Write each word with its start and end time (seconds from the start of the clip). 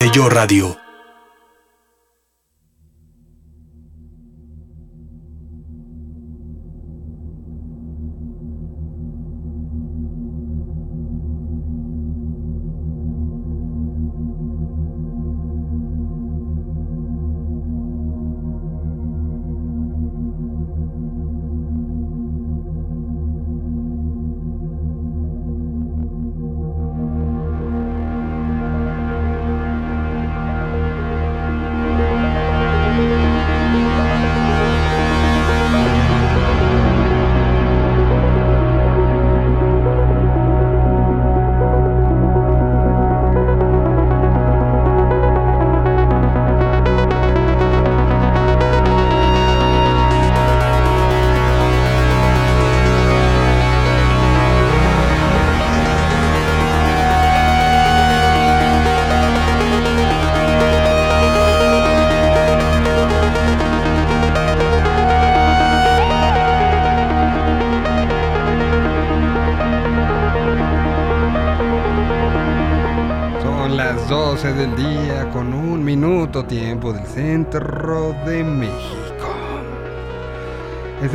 Yo 0.00 0.28
Radio. 0.28 0.87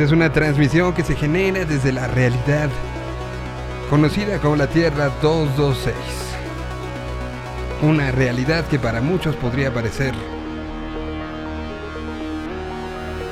Es 0.04 0.12
una 0.12 0.30
transmisión 0.30 0.92
que 0.92 1.02
se 1.02 1.16
genera 1.16 1.64
desde 1.64 1.90
la 1.90 2.06
realidad, 2.06 2.68
conocida 3.88 4.38
como 4.38 4.56
la 4.56 4.66
Tierra 4.66 5.10
226. 5.22 5.94
Una 7.82 8.12
realidad 8.12 8.66
que 8.66 8.78
para 8.78 9.00
muchos 9.00 9.34
podría 9.36 9.72
parecer 9.72 10.12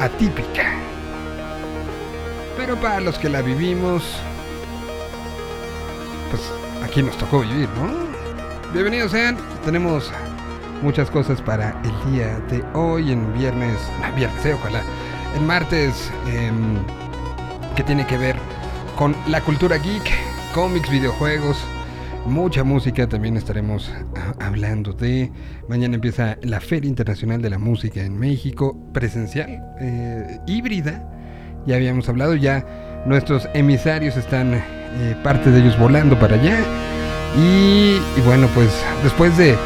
atípica. 0.00 0.72
Pero 2.56 2.76
para 2.76 3.00
los 3.00 3.18
que 3.18 3.28
la 3.28 3.42
vivimos, 3.42 4.02
pues 6.30 6.42
aquí 6.82 7.02
nos 7.02 7.18
tocó 7.18 7.40
vivir, 7.40 7.68
¿no? 7.76 8.72
Bienvenidos 8.72 9.12
sean, 9.12 9.36
tenemos 9.62 10.10
muchas 10.80 11.10
cosas 11.10 11.42
para 11.42 11.78
el 11.84 12.12
día 12.12 12.38
de 12.48 12.64
hoy, 12.72 13.12
en 13.12 13.30
viernes, 13.34 13.76
viernes, 14.16 14.46
eh, 14.46 14.54
ojalá, 14.54 14.82
en 15.36 15.46
martes, 15.46 16.10
em, 16.26 16.78
que 17.76 17.82
tiene 17.82 18.06
que 18.06 18.18
ver 18.18 18.36
con 18.96 19.14
la 19.28 19.40
cultura 19.40 19.78
geek, 19.78 20.10
cómics, 20.54 20.90
videojuegos, 20.90 21.58
mucha 22.26 22.62
música, 22.62 23.08
también 23.08 23.36
estaremos 23.36 23.90
hablando 24.40 24.92
de, 24.92 25.32
mañana 25.68 25.94
empieza 25.96 26.36
la 26.42 26.60
Feria 26.60 26.88
Internacional 26.88 27.42
de 27.42 27.50
la 27.50 27.58
Música 27.58 28.00
en 28.00 28.18
México, 28.18 28.78
presencial, 28.92 29.74
eh, 29.80 30.38
híbrida, 30.46 31.02
ya 31.66 31.76
habíamos 31.76 32.08
hablado, 32.08 32.34
ya 32.34 32.64
nuestros 33.06 33.48
emisarios 33.54 34.16
están, 34.16 34.54
eh, 34.54 35.16
parte 35.24 35.50
de 35.50 35.60
ellos 35.60 35.78
volando 35.78 36.18
para 36.18 36.36
allá. 36.36 36.58
y, 37.34 37.98
bueno, 38.26 38.46
pues 38.54 38.68
después 39.02 39.38
de 39.38 39.56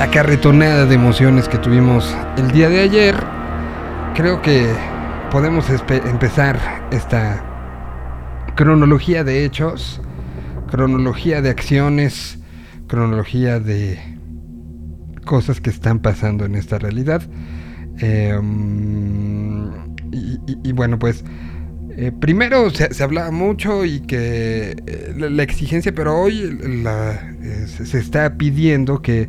la 0.00 0.10
carretonada 0.10 0.84
de 0.84 0.96
emociones 0.96 1.48
que 1.48 1.58
tuvimos 1.58 2.12
el 2.36 2.50
día 2.50 2.68
de 2.68 2.80
ayer, 2.80 3.14
creo 4.14 4.42
que 4.42 4.66
podemos 5.34 5.68
empezar 5.68 6.56
esta 6.92 7.44
cronología 8.54 9.24
de 9.24 9.44
hechos, 9.44 10.00
cronología 10.70 11.42
de 11.42 11.50
acciones, 11.50 12.38
cronología 12.86 13.58
de 13.58 13.98
cosas 15.24 15.60
que 15.60 15.70
están 15.70 15.98
pasando 15.98 16.44
en 16.44 16.54
esta 16.54 16.78
realidad. 16.78 17.22
Em, 17.98 19.72
y, 20.62 20.70
bueno, 20.70 21.00
pues 21.00 21.24
eh, 21.96 22.12
primero 22.12 22.70
se, 22.70 23.02
hablaba 23.02 23.32
mucho 23.32 23.84
y 23.84 24.02
que 24.02 24.76
eh, 24.86 25.14
la, 25.16 25.42
exigencia, 25.42 25.92
pero 25.92 26.16
hoy 26.16 26.60
eh, 26.62 27.66
se 27.66 27.98
está 27.98 28.36
pidiendo 28.38 29.02
que 29.02 29.28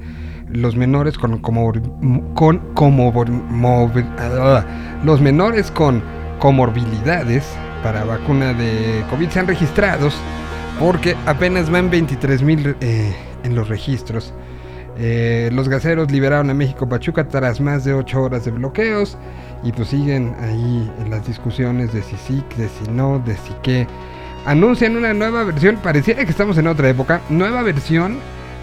los 0.49 0.75
menores 0.75 1.17
con, 1.17 1.39
con 1.39 2.59
como, 2.73 3.25
los 5.03 5.21
menores 5.21 5.71
con 5.71 6.03
comorbilidades 6.39 7.43
para 7.83 8.03
vacuna 8.03 8.53
de 8.53 9.03
COVID 9.09 9.29
sean 9.29 9.47
registrados 9.47 10.15
porque 10.79 11.15
apenas 11.25 11.69
van 11.69 11.89
23 11.89 12.41
mil 12.41 12.75
eh, 12.81 13.15
en 13.43 13.55
los 13.55 13.69
registros. 13.69 14.33
Eh, 14.97 15.49
los 15.51 15.67
gaseros 15.67 16.09
liberaron 16.11 16.49
a 16.49 16.53
México 16.53 16.87
Pachuca 16.87 17.27
tras 17.27 17.59
más 17.59 17.83
de 17.83 17.93
8 17.93 18.21
horas 18.21 18.45
de 18.45 18.51
bloqueos 18.51 19.17
y 19.63 19.71
pues 19.73 19.89
siguen 19.89 20.35
ahí 20.39 20.91
en 20.99 21.09
las 21.09 21.27
discusiones 21.27 21.91
de 21.93 22.01
si 22.01 22.15
sí, 22.15 22.43
de 22.57 22.69
si 22.69 22.89
no, 22.91 23.19
de 23.19 23.35
si 23.35 23.53
qué. 23.61 23.87
Anuncian 24.45 24.95
una 24.95 25.13
nueva 25.13 25.43
versión, 25.43 25.77
pareciera 25.77 26.23
que 26.23 26.29
estamos 26.29 26.57
en 26.57 26.67
otra 26.67 26.87
época, 26.89 27.19
nueva 27.29 27.63
versión 27.63 28.19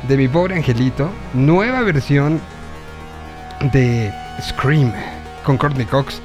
de 0.08 0.16
Mi 0.16 0.28
Pobre 0.28 0.56
Angelito, 0.56 1.10
nueva 1.32 1.82
versión 1.82 2.40
de 3.72 4.12
Scream 4.40 4.92
con 5.44 5.56
Courtney 5.56 5.86
Cox, 5.86 6.20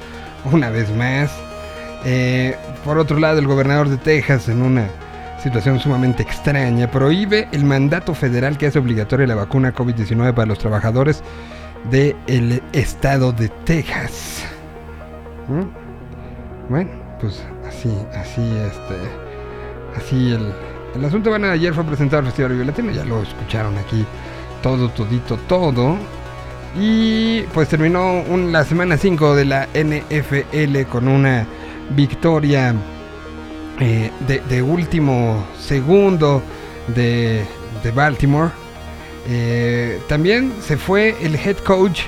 una 0.52 0.70
vez 0.70 0.90
más. 0.96 1.30
Eh, 2.04 2.56
por 2.84 2.98
otro 2.98 3.18
lado, 3.18 3.38
el 3.38 3.46
gobernador 3.46 3.88
de 3.88 3.96
Texas, 3.96 4.48
en 4.48 4.62
una 4.62 4.88
situación 5.42 5.78
sumamente 5.78 6.22
extraña, 6.22 6.90
prohíbe 6.90 7.48
el 7.52 7.64
mandato 7.64 8.14
federal 8.14 8.58
que 8.58 8.66
hace 8.66 8.78
obligatoria 8.78 9.26
la 9.26 9.36
vacuna 9.36 9.74
COVID-19 9.74 10.34
para 10.34 10.46
los 10.46 10.58
trabajadores 10.58 11.22
del 11.90 12.62
estado 12.72 13.32
de 13.32 13.48
Texas. 13.64 14.44
¿Mm? 15.48 16.70
Bueno, 16.70 16.90
pues 17.20 17.44
así, 17.66 17.96
así, 18.14 18.42
este, 18.42 19.96
así 19.96 20.32
el, 20.32 20.52
el 20.94 21.04
asunto 21.04 21.30
bueno, 21.30 21.48
ayer 21.48 21.74
fue 21.74 21.84
presentado 21.84 22.20
al 22.20 22.26
Festival 22.26 22.54
Violatino, 22.54 22.92
ya 22.92 23.04
lo 23.04 23.22
escucharon 23.22 23.76
aquí, 23.78 24.04
todo, 24.62 24.88
todito, 24.90 25.36
todo. 25.48 25.96
Y 26.78 27.42
pues 27.54 27.68
terminó 27.68 28.22
la 28.50 28.64
semana 28.64 28.96
5 28.96 29.34
de 29.34 29.44
la 29.44 29.68
NFL 29.74 30.82
con 30.90 31.08
una 31.08 31.46
victoria 31.90 32.74
eh, 33.80 34.10
de, 34.26 34.62
último 34.62 35.44
segundo 35.58 36.42
de, 36.94 37.44
Baltimore. 37.94 38.50
Eh, 39.28 40.00
también 40.08 40.52
se 40.60 40.76
fue 40.76 41.16
el 41.20 41.36
head 41.36 41.56
coach 41.58 42.02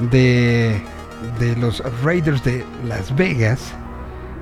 de, 0.00 0.80
de 1.38 1.56
los 1.56 1.82
Raiders 2.02 2.42
de 2.44 2.64
Las 2.86 3.14
Vegas 3.14 3.74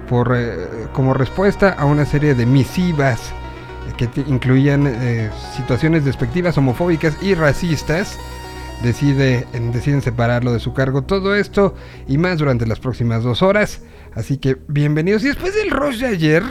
por, 0.09 0.35
eh, 0.37 0.89
como 0.93 1.15
respuesta 1.15 1.71
a 1.71 1.85
una 1.85 2.05
serie 2.05 2.35
de 2.35 2.47
misivas 2.47 3.33
que 3.97 4.09
incluían 4.27 4.87
eh, 4.87 5.31
situaciones 5.57 6.05
despectivas, 6.05 6.57
homofóbicas 6.59 7.17
y 7.23 7.35
racistas. 7.35 8.19
Decide, 8.83 9.47
deciden 9.73 10.03
separarlo 10.03 10.53
de 10.53 10.59
su 10.59 10.73
cargo. 10.73 11.03
Todo 11.03 11.37
esto 11.37 11.75
y 12.09 12.19
más 12.19 12.39
durante 12.39 12.67
las 12.67 12.81
próximas 12.81 13.23
dos 13.23 13.43
horas. 13.43 13.83
Así 14.15 14.39
que 14.39 14.57
bienvenidos. 14.69 15.23
Y 15.25 15.29
después 15.29 15.55
del 15.55 15.71
rush 15.71 15.99
de 15.99 16.09
ayer, 16.09 16.43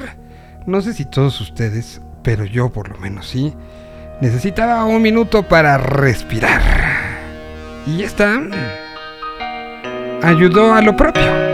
no 0.65 0.81
sé 0.81 0.93
si 0.93 1.05
todos 1.05 1.39
ustedes, 1.41 2.01
pero 2.23 2.45
yo 2.45 2.69
por 2.69 2.89
lo 2.89 2.97
menos 2.97 3.27
sí, 3.27 3.53
necesitaba 4.21 4.85
un 4.85 5.01
minuto 5.01 5.43
para 5.43 5.77
respirar. 5.77 6.61
Y 7.85 8.03
esta 8.03 8.39
ayudó 10.21 10.73
a 10.73 10.81
lo 10.81 10.95
propio. 10.95 11.50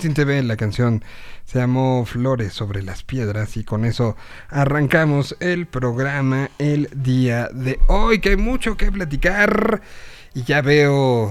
Austin 0.00 0.14
TV, 0.14 0.42
la 0.44 0.56
canción 0.56 1.04
se 1.44 1.58
llamó 1.58 2.06
Flores 2.06 2.54
sobre 2.54 2.82
las 2.82 3.02
piedras 3.02 3.58
y 3.58 3.64
con 3.64 3.84
eso 3.84 4.16
arrancamos 4.48 5.36
el 5.40 5.66
programa 5.66 6.48
el 6.58 6.88
día 6.94 7.50
de 7.52 7.78
hoy, 7.86 8.18
que 8.20 8.30
hay 8.30 8.36
mucho 8.38 8.78
que 8.78 8.90
platicar 8.90 9.82
y 10.32 10.44
ya 10.44 10.62
veo 10.62 11.30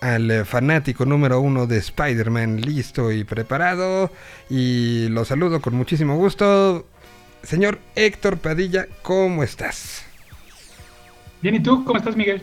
al 0.00 0.46
fanático 0.46 1.04
número 1.04 1.42
uno 1.42 1.66
de 1.66 1.76
Spider-Man 1.76 2.62
listo 2.62 3.12
y 3.12 3.24
preparado 3.24 4.10
y 4.48 5.08
lo 5.10 5.26
saludo 5.26 5.60
con 5.60 5.74
muchísimo 5.74 6.16
gusto. 6.16 6.86
Señor 7.42 7.80
Héctor 7.96 8.38
Padilla, 8.38 8.86
¿cómo 9.02 9.42
estás? 9.42 10.06
Bien, 11.42 11.56
¿y 11.56 11.60
tú? 11.60 11.84
¿Cómo 11.84 11.98
estás, 11.98 12.16
Miguel? 12.16 12.40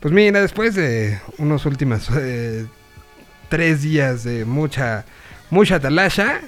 Pues 0.00 0.12
mira, 0.12 0.42
después 0.42 0.74
de 0.74 1.18
unos 1.38 1.64
últimos 1.64 2.10
eh, 2.14 2.66
tres 3.48 3.82
días 3.82 4.24
de 4.24 4.44
mucha, 4.44 5.04
mucha 5.50 5.80
talasha. 5.80 6.40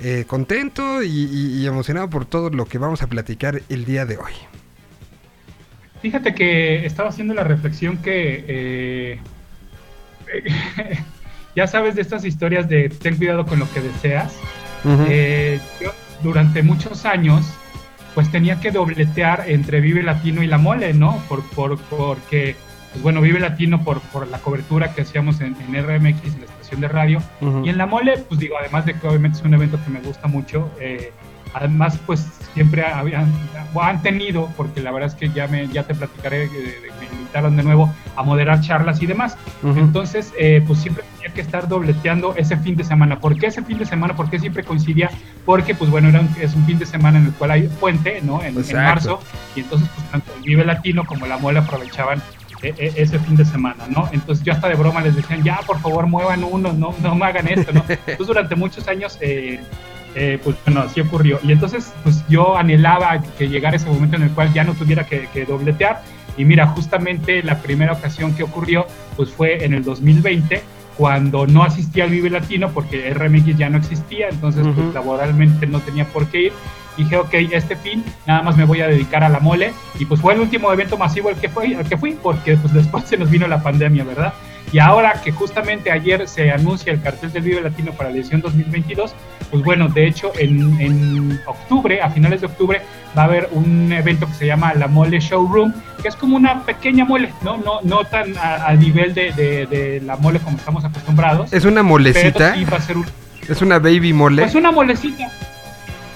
Eh, 0.00 0.24
contento 0.26 1.02
y, 1.02 1.64
emocionado 1.66 2.10
por 2.10 2.26
todo 2.26 2.50
lo 2.50 2.66
que 2.66 2.78
vamos 2.78 3.02
a 3.02 3.06
platicar 3.06 3.62
el 3.68 3.84
día 3.84 4.04
de 4.04 4.16
hoy. 4.18 4.32
Fíjate 6.02 6.34
que 6.34 6.84
estaba 6.84 7.08
haciendo 7.08 7.32
la 7.32 7.44
reflexión 7.44 7.98
que 7.98 8.44
eh, 8.46 9.20
ya 11.56 11.66
sabes 11.66 11.94
de 11.94 12.02
estas 12.02 12.24
historias 12.24 12.68
de 12.68 12.88
ten 12.88 13.16
cuidado 13.16 13.46
con 13.46 13.58
lo 13.58 13.70
que 13.72 13.80
deseas. 13.80 14.36
Eh, 15.08 15.60
yo 15.80 15.94
durante 16.22 16.62
muchos 16.62 17.06
años 17.06 17.46
pues 18.14 18.30
tenía 18.30 18.60
que 18.60 18.70
dobletear 18.70 19.44
entre 19.48 19.80
Vive 19.80 20.02
Latino 20.02 20.42
y 20.42 20.46
La 20.46 20.58
Mole, 20.58 20.92
¿no? 20.92 21.22
Por, 21.28 21.42
por, 21.50 21.78
porque 21.78 22.56
pues 22.94 23.02
bueno, 23.02 23.20
Vive 23.20 23.40
Latino 23.40 23.82
por, 23.82 24.00
por 24.00 24.28
la 24.28 24.38
cobertura 24.38 24.94
que 24.94 25.02
hacíamos 25.02 25.40
en, 25.40 25.54
RMX, 25.54 26.32
en 26.32 26.40
la 26.40 26.46
estación 26.46 26.80
de 26.80 26.86
radio. 26.86 27.20
Y 27.64 27.68
en 27.68 27.76
La 27.76 27.86
Mole, 27.86 28.18
pues 28.28 28.38
digo, 28.38 28.54
además 28.56 28.86
de 28.86 28.94
que 28.94 29.08
obviamente 29.08 29.36
es 29.36 29.44
un 29.44 29.52
evento 29.52 29.80
que 29.84 29.90
me 29.90 29.98
gusta 29.98 30.28
mucho, 30.28 30.70
eh, 30.78 31.12
además 31.54 31.98
pues 32.06 32.24
siempre 32.52 32.86
habían, 32.86 33.32
o 33.74 33.82
han 33.82 34.00
tenido, 34.00 34.48
porque 34.56 34.80
la 34.80 34.92
verdad 34.92 35.08
es 35.08 35.16
que 35.16 35.28
ya, 35.30 35.48
me, 35.48 35.66
ya 35.66 35.82
te 35.82 35.96
platicaré, 35.96 36.48
me 36.48 37.18
invitaron 37.18 37.56
de 37.56 37.64
nuevo 37.64 37.92
a 38.14 38.22
moderar 38.22 38.60
charlas 38.60 39.02
y 39.02 39.06
demás. 39.06 39.36
Entonces, 39.64 40.32
eh, 40.38 40.62
pues 40.64 40.78
siempre 40.78 41.02
tenía 41.16 41.34
que 41.34 41.40
estar 41.40 41.66
dobleteando 41.66 42.36
ese 42.36 42.56
fin 42.58 42.76
de 42.76 42.84
semana. 42.84 43.18
¿Por 43.18 43.36
qué 43.36 43.46
ese 43.46 43.62
fin 43.62 43.78
de 43.78 43.86
semana? 43.86 44.14
¿Por 44.14 44.30
qué 44.30 44.38
siempre 44.38 44.62
coincidía? 44.62 45.10
Porque, 45.44 45.74
pues 45.74 45.90
bueno, 45.90 46.10
era 46.10 46.22
es 46.40 46.54
un 46.54 46.64
fin 46.64 46.78
de 46.78 46.86
semana 46.86 47.18
en 47.18 47.26
el 47.26 47.32
cual 47.32 47.50
hay 47.50 47.62
puente, 47.80 48.20
¿no? 48.22 48.40
En, 48.40 48.56
en 48.56 48.76
marzo. 48.76 49.18
Y 49.56 49.60
entonces, 49.60 49.88
pues 49.96 50.08
tanto 50.12 50.32
el 50.36 50.42
Vive 50.42 50.64
Latino 50.64 51.04
como 51.04 51.26
la 51.26 51.38
Mole 51.38 51.58
aprovechaban 51.58 52.22
e, 52.64 52.74
e, 52.78 52.92
ese 52.96 53.18
fin 53.18 53.36
de 53.36 53.44
semana, 53.44 53.84
¿no? 53.88 54.08
Entonces 54.12 54.44
yo 54.44 54.52
hasta 54.52 54.68
de 54.68 54.74
broma 54.74 55.00
les 55.02 55.16
decían, 55.16 55.42
ya, 55.42 55.60
por 55.66 55.78
favor, 55.80 56.06
muevan 56.06 56.44
uno, 56.44 56.72
no, 56.72 56.94
no 57.02 57.14
me 57.14 57.26
hagan 57.26 57.48
esto, 57.48 57.72
¿no? 57.72 57.84
Entonces 57.88 58.26
durante 58.26 58.54
muchos 58.54 58.88
años, 58.88 59.18
eh, 59.20 59.60
eh, 60.14 60.38
pues 60.42 60.56
bueno, 60.64 60.80
así 60.80 61.00
ocurrió. 61.00 61.38
Y 61.42 61.52
entonces, 61.52 61.92
pues 62.02 62.24
yo 62.28 62.56
anhelaba 62.56 63.20
que 63.38 63.48
llegara 63.48 63.76
ese 63.76 63.86
momento 63.86 64.16
en 64.16 64.22
el 64.22 64.30
cual 64.30 64.52
ya 64.52 64.64
no 64.64 64.74
tuviera 64.74 65.04
que, 65.04 65.44
dobletear. 65.46 66.02
Y 66.36 66.44
mira, 66.44 66.66
justamente 66.68 67.42
la 67.42 67.58
primera 67.58 67.92
ocasión 67.92 68.34
que 68.34 68.42
ocurrió, 68.42 68.86
pues 69.16 69.30
fue 69.30 69.64
en 69.64 69.74
el 69.74 69.84
2020, 69.84 70.62
cuando 70.96 71.46
no 71.46 71.64
asistía 71.64 72.04
al 72.04 72.10
Vive 72.10 72.30
Latino 72.30 72.70
porque 72.70 73.12
RMX 73.12 73.56
ya 73.56 73.68
no 73.68 73.78
existía, 73.78 74.28
entonces 74.28 74.64
pues, 74.74 74.94
laboralmente 74.94 75.66
no 75.66 75.80
tenía 75.80 76.06
por 76.06 76.28
qué 76.28 76.42
ir 76.42 76.52
dije, 76.96 77.16
ok, 77.16 77.34
este 77.52 77.76
fin 77.76 78.04
nada 78.26 78.42
más 78.42 78.56
me 78.56 78.64
voy 78.64 78.80
a 78.80 78.88
dedicar 78.88 79.24
a 79.24 79.28
la 79.28 79.40
mole. 79.40 79.72
Y 79.98 80.04
pues 80.04 80.20
fue 80.20 80.34
el 80.34 80.40
último 80.40 80.72
evento 80.72 80.96
masivo 80.96 81.28
al 81.28 81.36
que 81.36 81.48
fui, 81.48 81.74
al 81.74 81.88
que 81.88 81.96
fui 81.96 82.16
porque 82.22 82.56
pues 82.56 82.72
después 82.72 83.04
se 83.08 83.16
nos 83.16 83.30
vino 83.30 83.46
la 83.46 83.62
pandemia, 83.62 84.04
¿verdad? 84.04 84.34
Y 84.72 84.80
ahora 84.80 85.20
que 85.22 85.30
justamente 85.30 85.92
ayer 85.92 86.26
se 86.26 86.50
anuncia 86.50 86.92
el 86.92 87.00
cartel 87.00 87.32
del 87.32 87.44
Vive 87.44 87.60
Latino 87.60 87.92
para 87.92 88.10
la 88.10 88.16
edición 88.16 88.40
2022, 88.40 89.14
pues 89.48 89.62
bueno, 89.62 89.86
de 89.88 90.08
hecho 90.08 90.32
en, 90.36 90.80
en, 90.80 91.40
octubre, 91.46 92.02
a 92.02 92.10
finales 92.10 92.40
de 92.40 92.48
octubre, 92.48 92.82
va 93.16 93.22
a 93.22 93.24
haber 93.26 93.48
un 93.52 93.92
evento 93.92 94.26
que 94.26 94.34
se 94.34 94.46
llama 94.46 94.74
la 94.74 94.88
Mole 94.88 95.20
Showroom, 95.20 95.72
que 96.02 96.08
es 96.08 96.16
como 96.16 96.36
una 96.36 96.64
pequeña 96.64 97.04
mole, 97.04 97.32
no, 97.42 97.58
no, 97.58 97.82
no 97.82 98.04
tan 98.04 98.36
al 98.36 98.80
nivel 98.80 99.14
de, 99.14 99.32
de, 99.32 100.00
la 100.04 100.16
mole 100.16 100.40
como 100.40 100.56
estamos 100.56 100.84
acostumbrados. 100.84 101.52
Es 101.52 101.64
una 101.64 101.84
molecita. 101.84 102.56
Es 103.48 103.62
una 103.62 103.78
baby 103.78 104.12
mole. 104.12 104.42
Es 104.42 104.56
una 104.56 104.72
molecita 104.72 105.30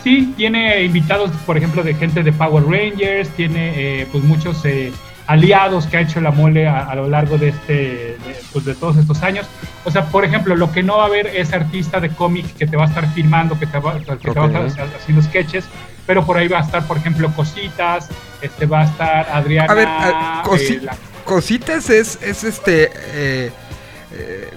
sí, 0.02 0.32
tiene 0.36 0.82
invitados, 0.82 1.30
por 1.46 1.56
ejemplo, 1.56 1.82
de 1.82 1.94
gente 1.94 2.22
de 2.22 2.32
Power 2.32 2.64
Rangers, 2.64 3.28
tiene 3.30 4.00
eh, 4.00 4.06
pues 4.10 4.24
muchos 4.24 4.64
eh, 4.64 4.92
aliados 5.26 5.86
que 5.86 5.98
ha 5.98 6.00
hecho 6.00 6.20
la 6.20 6.30
mole 6.30 6.66
a, 6.66 6.94
lo 6.94 7.08
largo 7.08 7.36
de 7.36 7.48
este, 7.48 7.72
de, 7.72 8.18
pues 8.52 8.64
de 8.64 8.74
todos 8.74 8.96
estos 8.96 9.22
años. 9.22 9.46
O 9.84 9.90
sea, 9.90 10.06
por 10.06 10.24
ejemplo, 10.24 10.56
lo 10.56 10.72
que 10.72 10.82
no 10.82 10.96
va 10.96 11.04
a 11.04 11.06
haber 11.06 11.26
es 11.26 11.52
artista 11.52 12.00
de 12.00 12.10
cómic 12.10 12.46
que 12.56 12.66
te 12.66 12.76
va 12.76 12.84
a 12.84 12.88
estar 12.88 13.06
filmando, 13.12 13.58
que 13.58 13.66
te 13.66 13.78
va, 13.78 13.98
que 13.98 14.16
te 14.16 14.40
va 14.40 14.46
a 14.46 14.66
estar 14.66 14.88
haciendo 14.98 15.22
sketches, 15.22 15.66
pero 16.06 16.24
por 16.24 16.38
ahí 16.38 16.48
va 16.48 16.58
a 16.58 16.62
estar, 16.62 16.86
por 16.86 16.96
ejemplo, 16.96 17.30
Cositas, 17.34 18.08
este 18.40 18.66
va 18.66 18.80
a 18.80 18.84
estar 18.84 19.28
Adriana. 19.30 19.72
A 19.72 19.74
ver, 19.74 19.88
eh, 19.88 20.88
Cositas 21.24 21.90
es, 21.90 22.18
es 22.22 22.44
este 22.44 22.90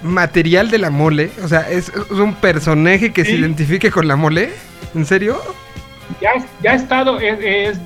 material 0.02 0.70
de 0.70 0.78
la 0.78 0.90
mole, 0.90 1.30
o 1.42 1.48
sea, 1.48 1.68
es, 1.70 1.92
un 2.10 2.34
personaje 2.34 3.12
que 3.12 3.24
se 3.24 3.32
identifique 3.32 3.90
con 3.90 4.08
la 4.08 4.16
mole. 4.16 4.50
¿En 4.94 5.06
serio? 5.06 5.40
Ya, 6.20 6.32
ya 6.62 6.72
ha 6.72 6.74
estado, 6.74 7.18
es, 7.20 7.78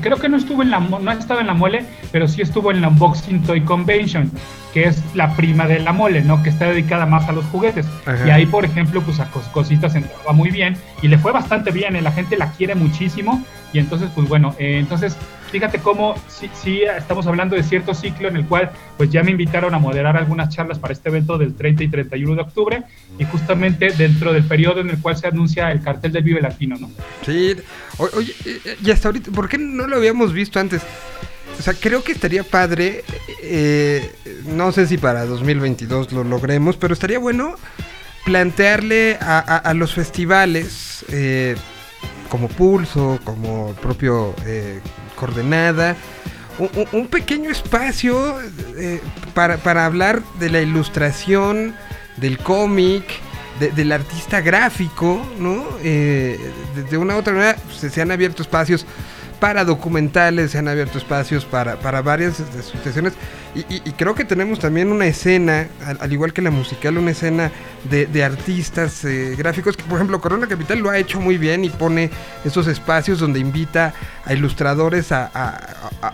creo 0.00 0.16
que 0.16 0.28
no 0.28 0.36
estuvo 0.36 0.62
en 0.62 0.70
la 0.70 0.80
no 0.80 1.10
ha 1.10 1.14
estado 1.14 1.40
en 1.40 1.48
la 1.48 1.54
mole, 1.54 1.84
pero 2.10 2.26
sí 2.26 2.40
estuvo 2.40 2.70
en 2.70 2.80
la 2.80 2.88
Unboxing 2.88 3.42
Toy 3.42 3.60
Convention, 3.62 4.30
que 4.72 4.84
es 4.84 5.02
la 5.14 5.34
prima 5.34 5.66
de 5.66 5.80
la 5.80 5.92
mole, 5.92 6.22
¿no? 6.22 6.42
Que 6.42 6.48
está 6.48 6.66
dedicada 6.66 7.04
más 7.06 7.28
a 7.28 7.32
los 7.32 7.44
juguetes. 7.46 7.86
Y 8.26 8.30
ahí, 8.30 8.46
por 8.46 8.64
ejemplo, 8.64 9.02
pues 9.02 9.20
a 9.20 9.28
cositas 9.52 9.94
entraba 9.94 10.32
muy 10.32 10.50
bien 10.50 10.76
y 11.02 11.08
le 11.08 11.18
fue 11.18 11.32
bastante 11.32 11.70
bien, 11.70 11.96
¿eh? 11.96 12.02
la 12.02 12.12
gente 12.12 12.36
la 12.36 12.50
quiere 12.52 12.74
muchísimo 12.74 13.44
y 13.72 13.78
entonces, 13.78 14.08
pues 14.14 14.28
bueno, 14.28 14.54
eh, 14.58 14.78
entonces 14.78 15.16
fíjate 15.50 15.78
cómo 15.78 16.14
sí, 16.28 16.82
estamos 16.82 17.26
hablando 17.26 17.56
de 17.56 17.62
cierto 17.62 17.94
ciclo 17.94 18.28
en 18.28 18.36
el 18.36 18.46
cual 18.46 18.70
pues 18.96 19.10
ya 19.10 19.22
me 19.22 19.30
invitaron 19.30 19.74
a 19.74 19.78
moderar 19.78 20.16
algunas 20.16 20.54
charlas 20.54 20.78
para 20.78 20.92
este 20.92 21.08
evento 21.08 21.38
del 21.38 21.54
30 21.54 21.84
y 21.84 21.88
31 21.88 22.34
de 22.34 22.40
octubre 22.42 22.82
y 23.18 23.24
justamente 23.24 23.90
dentro 23.92 24.32
del 24.32 24.44
periodo 24.44 24.80
en 24.80 24.90
el 24.90 25.00
cual 25.00 25.16
se 25.16 25.26
anuncia 25.26 25.70
el 25.72 25.82
cartel 25.82 26.12
del 26.12 26.22
Vive 26.22 26.40
Latino, 26.40 26.76
¿no? 26.78 26.90
Sí, 27.24 27.56
oye, 27.98 28.34
y 28.84 28.90
hasta 28.90 29.08
ahorita, 29.08 29.30
¿por 29.30 29.48
qué 29.48 29.58
no 29.58 29.86
lo 29.86 29.96
habíamos 29.96 30.32
visto 30.32 30.60
antes? 30.60 30.82
O 31.58 31.62
sea, 31.62 31.74
creo 31.74 32.04
que 32.04 32.12
estaría 32.12 32.44
padre, 32.44 33.04
eh, 33.42 34.12
no 34.46 34.70
sé 34.70 34.86
si 34.86 34.96
para 34.96 35.26
2022 35.26 36.12
lo 36.12 36.22
logremos, 36.22 36.76
pero 36.76 36.94
estaría 36.94 37.18
bueno 37.18 37.56
plantearle 38.24 39.16
a, 39.20 39.72
los 39.74 39.94
festivales 39.94 41.04
eh, 41.08 41.56
como 42.28 42.48
Pulso, 42.48 43.18
como 43.24 43.72
propio 43.74 44.34
eh, 44.46 44.80
Coordenada, 45.16 45.96
un, 46.92 47.06
pequeño 47.06 47.50
espacio 47.50 48.36
para, 49.32 49.86
hablar 49.86 50.22
de 50.40 50.50
la 50.50 50.60
ilustración, 50.60 51.74
del 52.16 52.38
cómic, 52.38 53.04
del 53.60 53.92
artista 53.92 54.40
gráfico, 54.40 55.24
¿no? 55.38 55.64
de, 55.82 56.96
una 56.98 57.14
u 57.14 57.18
otra 57.18 57.32
manera 57.32 57.56
pues, 57.64 57.92
se 57.92 58.02
han 58.02 58.10
abierto 58.10 58.42
espacios 58.42 58.86
para 59.40 59.64
documentales, 59.64 60.52
se 60.52 60.58
han 60.58 60.68
abierto 60.68 60.98
espacios 60.98 61.44
para, 61.44 61.76
para 61.76 62.02
varias 62.02 62.40
asociaciones 62.40 63.14
y, 63.54 63.80
creo 63.92 64.14
que 64.14 64.24
tenemos 64.24 64.58
también 64.58 64.92
una 64.92 65.06
escena, 65.06 65.68
al, 66.00 66.12
igual 66.12 66.32
que 66.32 66.42
la 66.42 66.50
musical, 66.50 66.98
una 66.98 67.12
escena 67.12 67.50
de, 67.90 68.22
artistas 68.22 69.04
eh, 69.04 69.34
gráficos 69.36 69.76
que 69.76 69.82
por 69.84 69.94
ejemplo 69.94 70.20
Corona 70.20 70.46
Capital 70.46 70.78
lo 70.80 70.90
ha 70.90 70.98
hecho 70.98 71.18
muy 71.18 71.38
bien 71.38 71.64
y 71.64 71.70
pone 71.70 72.10
esos 72.44 72.66
espacios 72.66 73.18
donde 73.18 73.40
invita 73.40 73.94
a 74.26 74.34
ilustradores 74.34 75.12
a, 75.12 75.30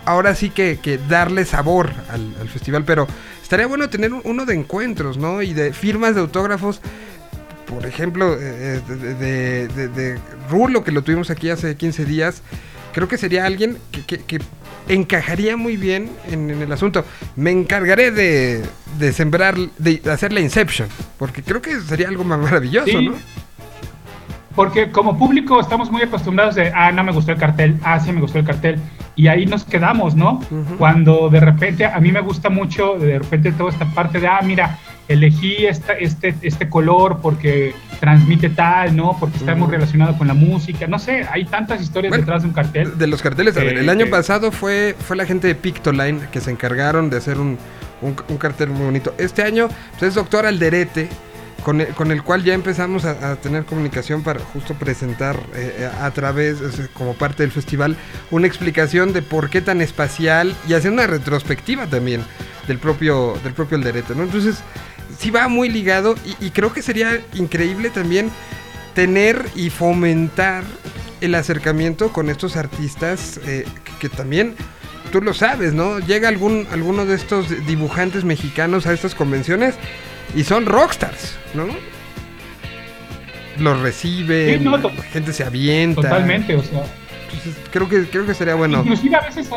ahora 0.05 0.33
sí 0.33 0.49
que, 0.49 0.99
darle 1.09 1.45
sabor 1.45 1.91
al, 2.09 2.49
festival, 2.49 2.83
pero 2.85 3.07
estaría 3.43 3.67
bueno 3.67 3.89
tener 3.89 4.13
uno 4.13 4.45
de 4.45 4.55
encuentros, 4.55 5.17
¿no? 5.17 5.41
Y 5.41 5.53
de 5.53 5.73
firmas 5.73 6.15
de 6.15 6.21
autógrafos. 6.21 6.79
Por 7.67 7.85
ejemplo, 7.85 8.37
eh, 8.39 8.79
de, 8.87 9.67
de, 9.67 9.87
de, 9.89 10.19
Rulo, 10.49 10.83
que 10.83 10.91
lo 10.91 11.01
tuvimos 11.01 11.31
aquí 11.31 11.49
hace 11.49 11.75
15 11.75 12.05
días, 12.05 12.41
creo 12.95 13.09
que 13.09 13.17
sería 13.17 13.45
alguien 13.45 13.77
que, 14.07 14.39
encajaría 14.87 15.57
muy 15.57 15.75
bien 15.75 16.09
en, 16.31 16.49
el 16.49 16.71
asunto. 16.71 17.03
Me 17.35 17.51
encargaré 17.51 18.09
de, 18.09 18.63
sembrar, 19.11 19.55
de 19.77 20.01
hacer 20.09 20.31
la 20.31 20.39
Inception, 20.39 20.87
porque 21.17 21.43
creo 21.43 21.61
que 21.61 21.81
sería 21.81 22.07
algo 22.07 22.23
más 22.23 22.39
maravilloso, 22.39 23.01
¿no? 23.01 23.13
Porque 24.55 24.91
como 24.91 25.17
público 25.19 25.59
estamos 25.59 25.91
muy 25.91 26.03
acostumbrados 26.03 26.55
de, 26.55 26.71
ah, 26.73 26.89
no 26.93 27.03
me 27.03 27.11
gustó 27.11 27.33
el 27.33 27.37
cartel, 27.37 27.77
ah, 27.83 27.99
sí 27.99 28.13
me 28.13 28.21
gustó 28.21 28.39
el 28.39 28.45
cartel, 28.45 28.79
y 29.17 29.27
ahí 29.27 29.45
nos 29.45 29.65
quedamos, 29.65 30.15
¿no? 30.15 30.39
Cuando 30.77 31.29
de 31.29 31.41
repente, 31.41 31.85
a 31.85 31.99
mí 31.99 32.13
me 32.13 32.21
gusta 32.21 32.49
mucho, 32.49 32.97
de 32.97 33.19
repente 33.19 33.51
toda 33.51 33.71
esta 33.71 33.85
parte 33.87 34.21
de, 34.21 34.27
ah, 34.29 34.39
mira, 34.41 34.79
elegí 35.07 35.65
esta, 35.65 35.93
este, 35.93 36.35
este 36.41 36.69
color 36.69 37.19
porque 37.21 37.73
transmite 37.99 38.49
tal, 38.49 38.95
¿no? 38.95 39.17
Porque 39.19 39.37
está 39.37 39.55
muy 39.55 39.69
relacionado 39.69 40.17
con 40.17 40.27
la 40.27 40.33
música. 40.33 40.87
No 40.87 40.99
sé, 40.99 41.25
hay 41.31 41.45
tantas 41.45 41.81
historias 41.81 42.15
detrás 42.15 42.43
de 42.43 42.49
un 42.49 42.53
cartel. 42.53 42.97
De 42.97 43.07
los 43.07 43.21
carteles, 43.21 43.55
a 43.57 43.61
ver, 43.61 43.77
el 43.77 43.89
año 43.89 44.07
pasado 44.07 44.51
fue, 44.51 44.95
fue 44.99 45.15
la 45.15 45.25
gente 45.25 45.47
de 45.47 45.55
Pictoline 45.55 46.21
que 46.31 46.41
se 46.41 46.51
encargaron 46.51 47.09
de 47.09 47.17
hacer 47.17 47.39
un, 47.39 47.57
un, 48.01 48.37
cartel 48.37 48.69
muy 48.69 48.85
bonito. 48.85 49.13
Este 49.17 49.43
año 49.43 49.69
pues, 49.91 50.03
es 50.09 50.15
Doctor 50.15 50.45
Alderete 50.45 51.09
con, 51.63 51.81
el, 51.81 51.87
con 51.89 52.11
el 52.11 52.23
cual 52.23 52.43
ya 52.43 52.53
empezamos 52.53 53.05
a, 53.05 53.35
tener 53.37 53.65
comunicación 53.65 54.23
para 54.23 54.39
justo 54.39 54.73
presentar 54.75 55.39
eh, 55.55 55.89
a 55.99 56.11
través, 56.11 56.59
como 56.93 57.13
parte 57.13 57.43
del 57.43 57.51
festival, 57.51 57.95
una 58.31 58.47
explicación 58.47 59.13
de 59.13 59.21
por 59.21 59.49
qué 59.49 59.61
tan 59.61 59.81
espacial 59.81 60.55
y 60.67 60.73
hacer 60.73 60.91
una 60.91 61.07
retrospectiva 61.07 61.87
también 61.87 62.23
del 62.67 62.77
propio, 62.79 63.35
del 63.43 63.53
propio 63.53 63.77
Alderete, 63.77 64.15
¿no? 64.15 64.23
Entonces, 64.23 64.63
sí 65.17 65.31
va 65.31 65.47
muy 65.47 65.69
ligado 65.69 66.15
y, 66.39 66.49
creo 66.51 66.73
que 66.73 66.81
sería 66.81 67.21
increíble 67.33 67.89
también 67.89 68.29
tener 68.93 69.45
y 69.55 69.69
fomentar 69.69 70.63
el 71.21 71.35
acercamiento 71.35 72.11
con 72.11 72.29
estos 72.29 72.55
artistas 72.57 73.39
eh, 73.45 73.65
que, 73.99 74.09
también 74.09 74.55
tú 75.11 75.21
lo 75.21 75.33
sabes, 75.33 75.73
¿no? 75.73 75.99
Llega 75.99 76.27
algún 76.27 76.67
alguno 76.71 77.05
de 77.05 77.15
estos 77.15 77.65
dibujantes 77.65 78.23
mexicanos 78.23 78.85
a 78.85 78.93
estas 78.93 79.15
convenciones 79.15 79.75
y 80.35 80.43
son 80.43 80.65
rockstars, 80.65 81.35
¿no? 81.53 81.65
Los 83.57 83.79
reciben, 83.79 84.65
la 84.65 84.89
gente 85.11 85.31
se 85.31 85.43
avienta. 85.43 86.01
Totalmente, 86.01 86.55
o 86.55 86.63
sea. 86.63 86.83
creo 87.71 87.87
que 87.87 88.05
creo 88.09 88.25
que 88.25 88.33
sería 88.33 88.55
bueno. 88.55 88.79
Inclusive 88.79 89.15
a 89.15 89.21
veces 89.21 89.49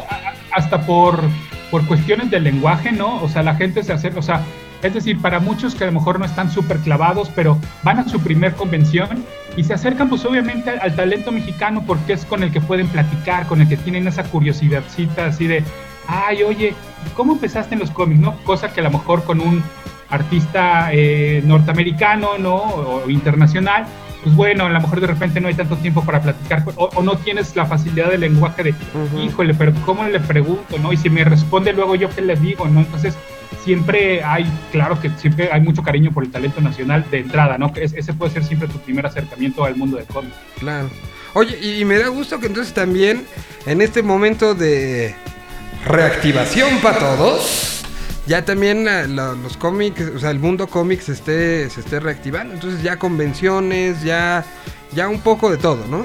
hasta 0.53 0.81
por 0.87 1.23
por 1.71 1.87
cuestiones 1.87 2.31
del 2.31 2.45
lenguaje, 2.45 2.93
¿no? 2.93 3.23
O 3.23 3.29
sea, 3.29 3.43
la 3.43 3.55
gente 3.55 3.83
se 3.83 3.93
acerca, 3.93 4.19
o 4.19 4.23
sea, 4.23 4.43
es 4.83 4.95
decir, 4.95 5.21
para 5.21 5.41
muchos 5.41 5.75
que 5.75 5.85
a 5.85 5.87
lo 5.89 5.93
mejor 5.93 6.19
no 6.19 6.25
están 6.25 6.51
súper 6.51 6.79
clavados, 6.79 7.31
pero 7.35 7.59
van 7.83 7.99
a 7.99 8.09
su 8.09 8.21
primer 8.21 8.55
convención 8.55 9.25
y 9.57 9.65
se 9.65 9.75
acercan 9.75 10.09
pues 10.09 10.25
obviamente 10.25 10.71
al, 10.71 10.95
talento 10.95 11.33
mexicano 11.33 11.83
porque 11.87 12.13
es 12.13 12.25
con 12.25 12.43
el 12.43 12.53
que 12.53 12.61
pueden 12.61 12.89
platicar, 12.89 13.47
con 13.47 13.61
el 13.61 13.69
que 13.69 13.77
tienen 13.77 14.07
esa 14.07 14.25
curiosidadcita 14.25 15.27
así 15.27 15.47
de, 15.47 15.65
ay, 16.07 16.43
oye, 16.43 16.75
¿cómo 17.15 17.33
empezaste 17.33 17.75
en 17.75 17.81
los 17.81 17.91
cómics? 17.91 18.21
¿no? 18.21 18.37
Cosa 18.45 18.73
que 18.73 18.81
a 18.81 18.85
lo 18.85 18.91
mejor 18.91 19.25
con 19.25 19.41
un 19.41 19.63
artista 20.11 20.91
eh, 20.93 21.43
norteamericano, 21.45 22.39
¿no? 22.39 22.57
O 22.57 23.11
internacional, 23.11 23.85
pues 24.23 24.35
bueno, 24.35 24.67
a 24.67 24.71
lo 24.71 24.81
mejor 24.81 25.01
de 25.01 25.07
repente 25.07 25.41
no 25.41 25.49
hay 25.49 25.55
tanto 25.55 25.77
tiempo 25.77 26.05
para 26.05 26.21
platicar 26.21 26.65
o, 26.77 27.03
no 27.03 27.17
tienes 27.19 27.55
la 27.55 27.67
facilidad 27.67 28.11
del 28.11 28.21
lenguaje 28.23 28.63
de, 28.63 28.75
híjole, 29.23 29.55
pero 29.55 29.73
¿cómo 29.87 30.05
le 30.05 30.21
pregunto, 30.21 30.79
no? 30.79 30.93
Y 30.93 30.97
si 30.97 31.09
me 31.09 31.25
responde 31.25 31.73
luego 31.73 31.95
yo 31.95 32.09
qué 32.11 32.23
le 32.23 32.37
digo, 32.37 32.67
¿no? 32.67 32.81
Entonces, 32.81 33.17
siempre 33.65 34.23
hay, 34.23 34.51
claro 34.73 35.01
que 35.01 35.11
siempre 35.11 35.51
hay 35.53 35.61
mucho 35.61 35.83
cariño 35.83 36.11
por 36.11 36.25
el 36.25 36.31
talento 36.31 36.61
nacional 36.61 37.05
de 37.11 37.21
entrada, 37.21 37.59
¿no? 37.59 37.73
Que 37.73 37.85
ese 37.85 38.13
puede 38.13 38.33
ser 38.33 38.45
siempre 38.45 38.69
tu 38.69 38.79
primer 38.79 39.07
acercamiento 39.07 39.65
al 39.65 39.77
mundo 39.77 39.97
del 39.97 40.07
cómic. 40.07 40.33
Claro. 40.59 40.91
Oye, 41.35 41.59
y, 41.61 41.85
me 41.85 41.99
da 41.99 42.09
gusto 42.09 42.41
que 42.41 42.47
entonces 42.47 42.73
también 42.73 43.25
en 43.67 43.83
este 43.83 44.03
momento 44.03 44.55
de 44.55 45.15
reactivación 45.85 46.79
para 46.81 46.99
todos, 46.99 47.78
ya 48.29 48.45
también 48.45 48.87
los 49.15 49.57
cómics, 49.57 50.03
o 50.15 50.19
sea, 50.19 50.31
el 50.31 50.39
mundo 50.39 50.67
cómics 50.67 51.09
esté, 51.09 51.69
se 51.71 51.81
esté 51.81 51.99
reactivando. 51.99 52.55
Entonces 52.55 52.83
ya 52.83 52.99
convenciones, 52.99 54.03
ya, 54.03 54.45
ya 54.93 55.09
un 55.09 55.21
poco 55.21 55.51
de 55.51 55.57
todo, 55.57 55.87
¿no? 55.87 56.05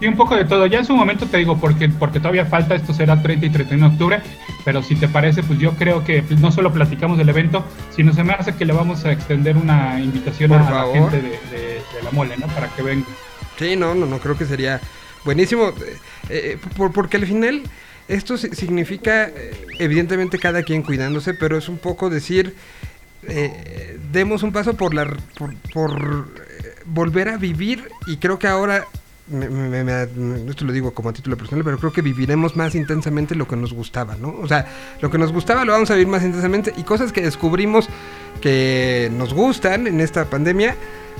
Sí, 0.00 0.06
un 0.06 0.16
poco 0.16 0.34
de 0.34 0.44
todo. 0.44 0.66
Ya 0.66 0.78
en 0.78 0.84
su 0.84 0.96
momento 0.96 1.26
te 1.26 1.38
digo, 1.38 1.58
porque, 1.58 1.88
porque 1.88 2.18
todavía 2.18 2.44
falta, 2.44 2.74
esto 2.74 2.92
será 2.92 3.22
30 3.22 3.46
y 3.46 3.50
31 3.50 3.88
de 3.88 3.92
octubre, 3.92 4.20
pero 4.64 4.82
si 4.82 4.96
te 4.96 5.06
parece, 5.06 5.44
pues 5.44 5.60
yo 5.60 5.72
creo 5.74 6.04
que 6.04 6.24
no 6.40 6.50
solo 6.50 6.72
platicamos 6.72 7.18
del 7.18 7.28
evento, 7.28 7.64
sino 7.94 8.12
se 8.12 8.24
me 8.24 8.32
hace 8.32 8.54
que 8.56 8.64
le 8.64 8.72
vamos 8.72 9.04
a 9.04 9.12
extender 9.12 9.56
una 9.56 10.00
invitación 10.00 10.52
a 10.52 10.70
la 10.70 10.92
gente 10.92 11.22
de, 11.22 11.82
la 12.02 12.10
mole, 12.10 12.36
¿no? 12.36 12.46
Para 12.48 12.68
que 12.68 12.82
venga. 12.82 13.06
Sí, 13.58 13.76
no, 13.76 13.94
no, 13.94 14.06
no, 14.06 14.18
creo 14.18 14.36
que 14.36 14.44
sería 14.44 14.80
buenísimo, 15.24 15.68
eh, 15.68 15.98
eh, 16.30 16.58
porque 16.94 17.16
al 17.16 17.26
final 17.26 17.62
esto 18.08 18.36
significa, 18.36 19.28
eh, 19.28 19.52
evidentemente, 19.78 20.38
cada 20.38 20.62
quien 20.62 20.82
cuidándose, 20.82 21.34
pero 21.34 21.58
es 21.58 21.68
un 21.68 21.78
poco 21.78 22.10
decir, 22.10 22.54
demos 24.12 24.42
un 24.42 24.52
paso 24.52 24.74
por, 24.74 24.94
la, 24.94 25.04
por, 25.36 25.54
por 25.74 26.28
volver 26.86 27.28
a 27.28 27.36
vivir 27.36 27.88
y 28.06 28.16
creo 28.16 28.38
que 28.38 28.46
ahora 28.46 28.86
esto 29.30 30.64
lo 30.64 30.72
digo 30.72 30.92
como 30.92 31.10
a 31.10 31.12
título 31.12 31.36
personal, 31.36 31.64
pero 31.64 31.78
creo 31.78 31.92
que 31.92 32.02
viviremos 32.02 32.56
más 32.56 32.74
intensamente 32.74 33.34
lo 33.34 33.46
que 33.46 33.56
nos 33.56 33.72
gustaba, 33.72 34.16
¿no? 34.16 34.34
O 34.40 34.48
sea, 34.48 34.66
lo 35.00 35.10
que 35.10 35.18
nos 35.18 35.32
gustaba 35.32 35.64
lo 35.64 35.72
vamos 35.72 35.90
a 35.90 35.94
vivir 35.94 36.08
más 36.08 36.22
intensamente 36.22 36.72
y 36.76 36.82
cosas 36.82 37.12
que 37.12 37.20
descubrimos 37.20 37.88
que 38.40 39.10
nos 39.12 39.34
gustan 39.34 39.86
en 39.86 40.00
esta 40.00 40.24
pandemia, 40.24 40.76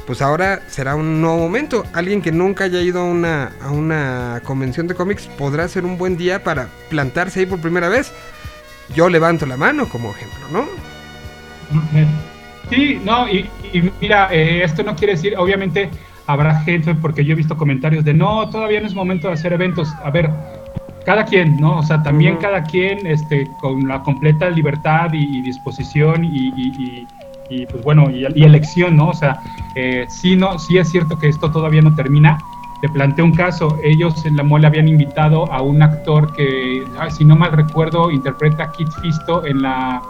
pues 0.06 0.22
ahora 0.22 0.62
será 0.68 0.94
un 0.94 1.20
nuevo 1.20 1.38
momento. 1.38 1.84
Alguien 1.92 2.22
que 2.22 2.32
nunca 2.32 2.64
haya 2.64 2.80
ido 2.80 3.00
a 3.00 3.04
una, 3.04 3.52
a 3.60 3.70
una 3.70 4.40
convención 4.44 4.86
de 4.86 4.94
cómics 4.94 5.26
podrá 5.26 5.68
ser 5.68 5.84
un 5.84 5.98
buen 5.98 6.16
día 6.16 6.42
para 6.42 6.68
plantarse 6.88 7.40
ahí 7.40 7.46
por 7.46 7.60
primera 7.60 7.88
vez. 7.88 8.12
Yo 8.94 9.10
levanto 9.10 9.44
la 9.44 9.58
mano 9.58 9.86
como 9.88 10.10
ejemplo, 10.12 10.46
¿no? 10.50 10.66
Sí, 12.70 13.00
no, 13.04 13.28
y, 13.28 13.48
mira, 14.00 14.28
eh, 14.32 14.62
esto 14.64 14.82
no 14.82 14.96
quiere 14.96 15.14
decir, 15.14 15.34
obviamente, 15.36 15.90
habrá 16.28 16.60
gente, 16.60 16.94
porque 16.94 17.24
yo 17.24 17.32
he 17.32 17.36
visto 17.36 17.56
comentarios 17.56 18.04
de 18.04 18.14
no, 18.14 18.48
todavía 18.50 18.80
no 18.80 18.86
es 18.86 18.94
momento 18.94 19.28
de 19.28 19.34
hacer 19.34 19.54
eventos. 19.54 19.92
A 20.04 20.10
ver, 20.10 20.30
cada 21.04 21.24
quien, 21.24 21.58
¿no? 21.58 21.78
O 21.78 21.82
sea, 21.82 22.02
también 22.02 22.36
cada 22.36 22.62
quien 22.62 23.06
este, 23.06 23.48
con 23.60 23.88
la 23.88 24.02
completa 24.02 24.50
libertad 24.50 25.10
y, 25.14 25.40
disposición 25.40 26.22
y, 26.24 27.06
y, 27.48 27.66
pues 27.66 27.82
bueno, 27.82 28.10
y, 28.10 28.24
elección, 28.44 28.94
¿no? 28.96 29.08
O 29.08 29.14
sea, 29.14 29.40
eh, 29.74 30.04
sí, 30.08 30.36
no, 30.36 30.58
sí 30.58 30.76
es 30.76 30.90
cierto 30.90 31.18
que 31.18 31.28
esto 31.28 31.50
todavía 31.50 31.80
no 31.80 31.94
termina. 31.94 32.38
Te 32.82 32.90
planteo 32.90 33.24
un 33.24 33.34
caso, 33.34 33.78
ellos 33.82 34.26
en 34.26 34.36
la 34.36 34.42
mole 34.42 34.66
habían 34.66 34.86
invitado 34.86 35.50
a 35.50 35.62
un 35.62 35.82
actor 35.82 36.30
que, 36.34 36.84
si 37.08 37.24
no 37.24 37.36
mal 37.36 37.52
recuerdo, 37.52 38.10
interpreta 38.10 38.64
a 38.64 38.72
Kit 38.72 38.88
Fisto 39.00 39.46
en 39.46 39.62
la, 39.62 40.02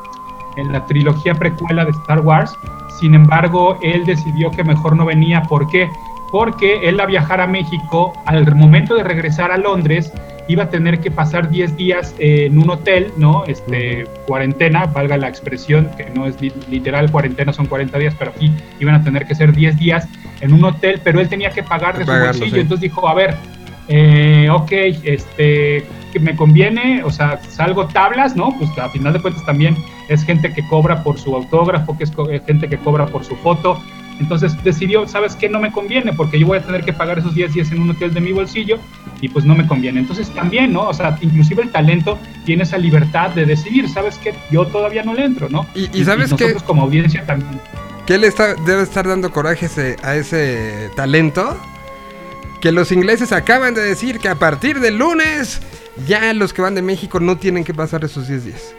en 0.56 0.72
la 0.72 0.84
trilogía 0.84 1.34
precuela 1.36 1.84
de 1.84 1.92
Star 1.92 2.20
Wars. 2.20 2.58
Sin 2.98 3.14
embargo, 3.14 3.78
él 3.82 4.04
decidió 4.04 4.50
que 4.50 4.64
mejor 4.64 4.96
no 4.96 5.04
venía. 5.04 5.42
¿Por 5.42 5.68
qué? 5.68 5.88
porque 6.30 6.88
él 6.88 7.00
a 7.00 7.06
viajar 7.06 7.40
a 7.40 7.46
México, 7.46 8.12
al 8.26 8.54
momento 8.54 8.94
de 8.94 9.04
regresar 9.04 9.50
a 9.50 9.56
Londres, 9.56 10.12
iba 10.46 10.64
a 10.64 10.70
tener 10.70 11.00
que 11.00 11.10
pasar 11.10 11.50
10 11.50 11.76
días 11.76 12.14
en 12.18 12.58
un 12.58 12.70
hotel, 12.70 13.12
¿no? 13.16 13.44
Este, 13.46 14.06
cuarentena, 14.26 14.86
valga 14.86 15.16
la 15.18 15.28
expresión, 15.28 15.90
que 15.96 16.10
no 16.10 16.26
es 16.26 16.36
literal 16.40 17.10
cuarentena, 17.10 17.52
son 17.52 17.66
40 17.66 17.98
días, 17.98 18.14
pero 18.18 18.30
aquí 18.30 18.52
iban 18.80 18.94
a 18.94 19.04
tener 19.04 19.26
que 19.26 19.34
ser 19.34 19.52
10 19.52 19.78
días 19.78 20.08
en 20.40 20.52
un 20.52 20.64
hotel, 20.64 21.00
pero 21.04 21.20
él 21.20 21.28
tenía 21.28 21.50
que 21.50 21.62
pagar 21.62 21.98
de 21.98 22.06
su 22.06 22.10
bolsillo, 22.10 22.60
entonces 22.60 22.80
dijo, 22.82 23.08
a 23.08 23.14
ver, 23.14 23.34
eh, 23.88 24.48
ok, 24.50 24.72
este, 25.04 25.84
que 26.12 26.20
me 26.20 26.34
conviene, 26.36 27.02
o 27.04 27.10
sea, 27.10 27.40
salgo 27.48 27.86
tablas, 27.88 28.36
¿no? 28.36 28.56
Pues 28.58 28.70
a 28.78 28.88
final 28.88 29.12
de 29.12 29.20
cuentas 29.20 29.44
también 29.44 29.76
es 30.08 30.24
gente 30.24 30.52
que 30.52 30.66
cobra 30.66 31.02
por 31.02 31.18
su 31.18 31.34
autógrafo, 31.34 31.96
que 31.96 32.04
es 32.04 32.12
gente 32.46 32.68
que 32.68 32.78
cobra 32.78 33.06
por 33.06 33.24
su 33.24 33.36
foto, 33.36 33.80
entonces 34.20 34.52
decidió, 34.64 35.06
¿sabes 35.06 35.36
qué? 35.36 35.48
No 35.48 35.60
me 35.60 35.70
conviene 35.70 36.12
porque 36.12 36.38
yo 36.38 36.46
voy 36.46 36.58
a 36.58 36.62
tener 36.62 36.84
que 36.84 36.92
pagar 36.92 37.18
esos 37.18 37.34
10 37.34 37.54
días 37.54 37.70
en 37.70 37.80
un 37.80 37.90
hotel 37.90 38.12
de 38.12 38.20
mi 38.20 38.32
bolsillo 38.32 38.78
y 39.20 39.28
pues 39.28 39.44
no 39.44 39.54
me 39.54 39.66
conviene. 39.66 40.00
Entonces 40.00 40.28
también, 40.30 40.72
¿no? 40.72 40.88
O 40.88 40.94
sea, 40.94 41.16
inclusive 41.20 41.62
el 41.62 41.70
talento 41.70 42.18
tiene 42.44 42.64
esa 42.64 42.78
libertad 42.78 43.30
de 43.30 43.46
decidir, 43.46 43.88
¿sabes 43.88 44.18
qué? 44.18 44.34
Yo 44.50 44.66
todavía 44.66 45.04
no 45.04 45.14
le 45.14 45.24
entro, 45.24 45.48
¿no? 45.48 45.66
Y, 45.74 46.04
sabes 46.04 46.32
que... 46.34 46.44
Nosotros 46.44 46.62
como 46.64 46.82
audiencia 46.82 47.24
también. 47.26 47.60
¿Qué 48.06 48.18
le 48.18 48.26
está, 48.26 48.54
debe 48.54 48.82
estar 48.82 49.06
dando 49.06 49.30
coraje 49.30 49.68
a 50.02 50.16
ese 50.16 50.90
talento? 50.96 51.56
Que 52.60 52.72
los 52.72 52.90
ingleses 52.90 53.30
acaban 53.32 53.74
de 53.74 53.82
decir 53.82 54.18
que 54.18 54.28
a 54.28 54.34
partir 54.34 54.80
del 54.80 54.98
lunes 54.98 55.60
ya 56.06 56.32
los 56.34 56.52
que 56.52 56.62
van 56.62 56.74
de 56.74 56.82
México 56.82 57.20
no 57.20 57.36
tienen 57.36 57.64
que 57.64 57.74
pasar 57.74 58.04
esos 58.04 58.28
10 58.28 58.44
días. 58.44 58.74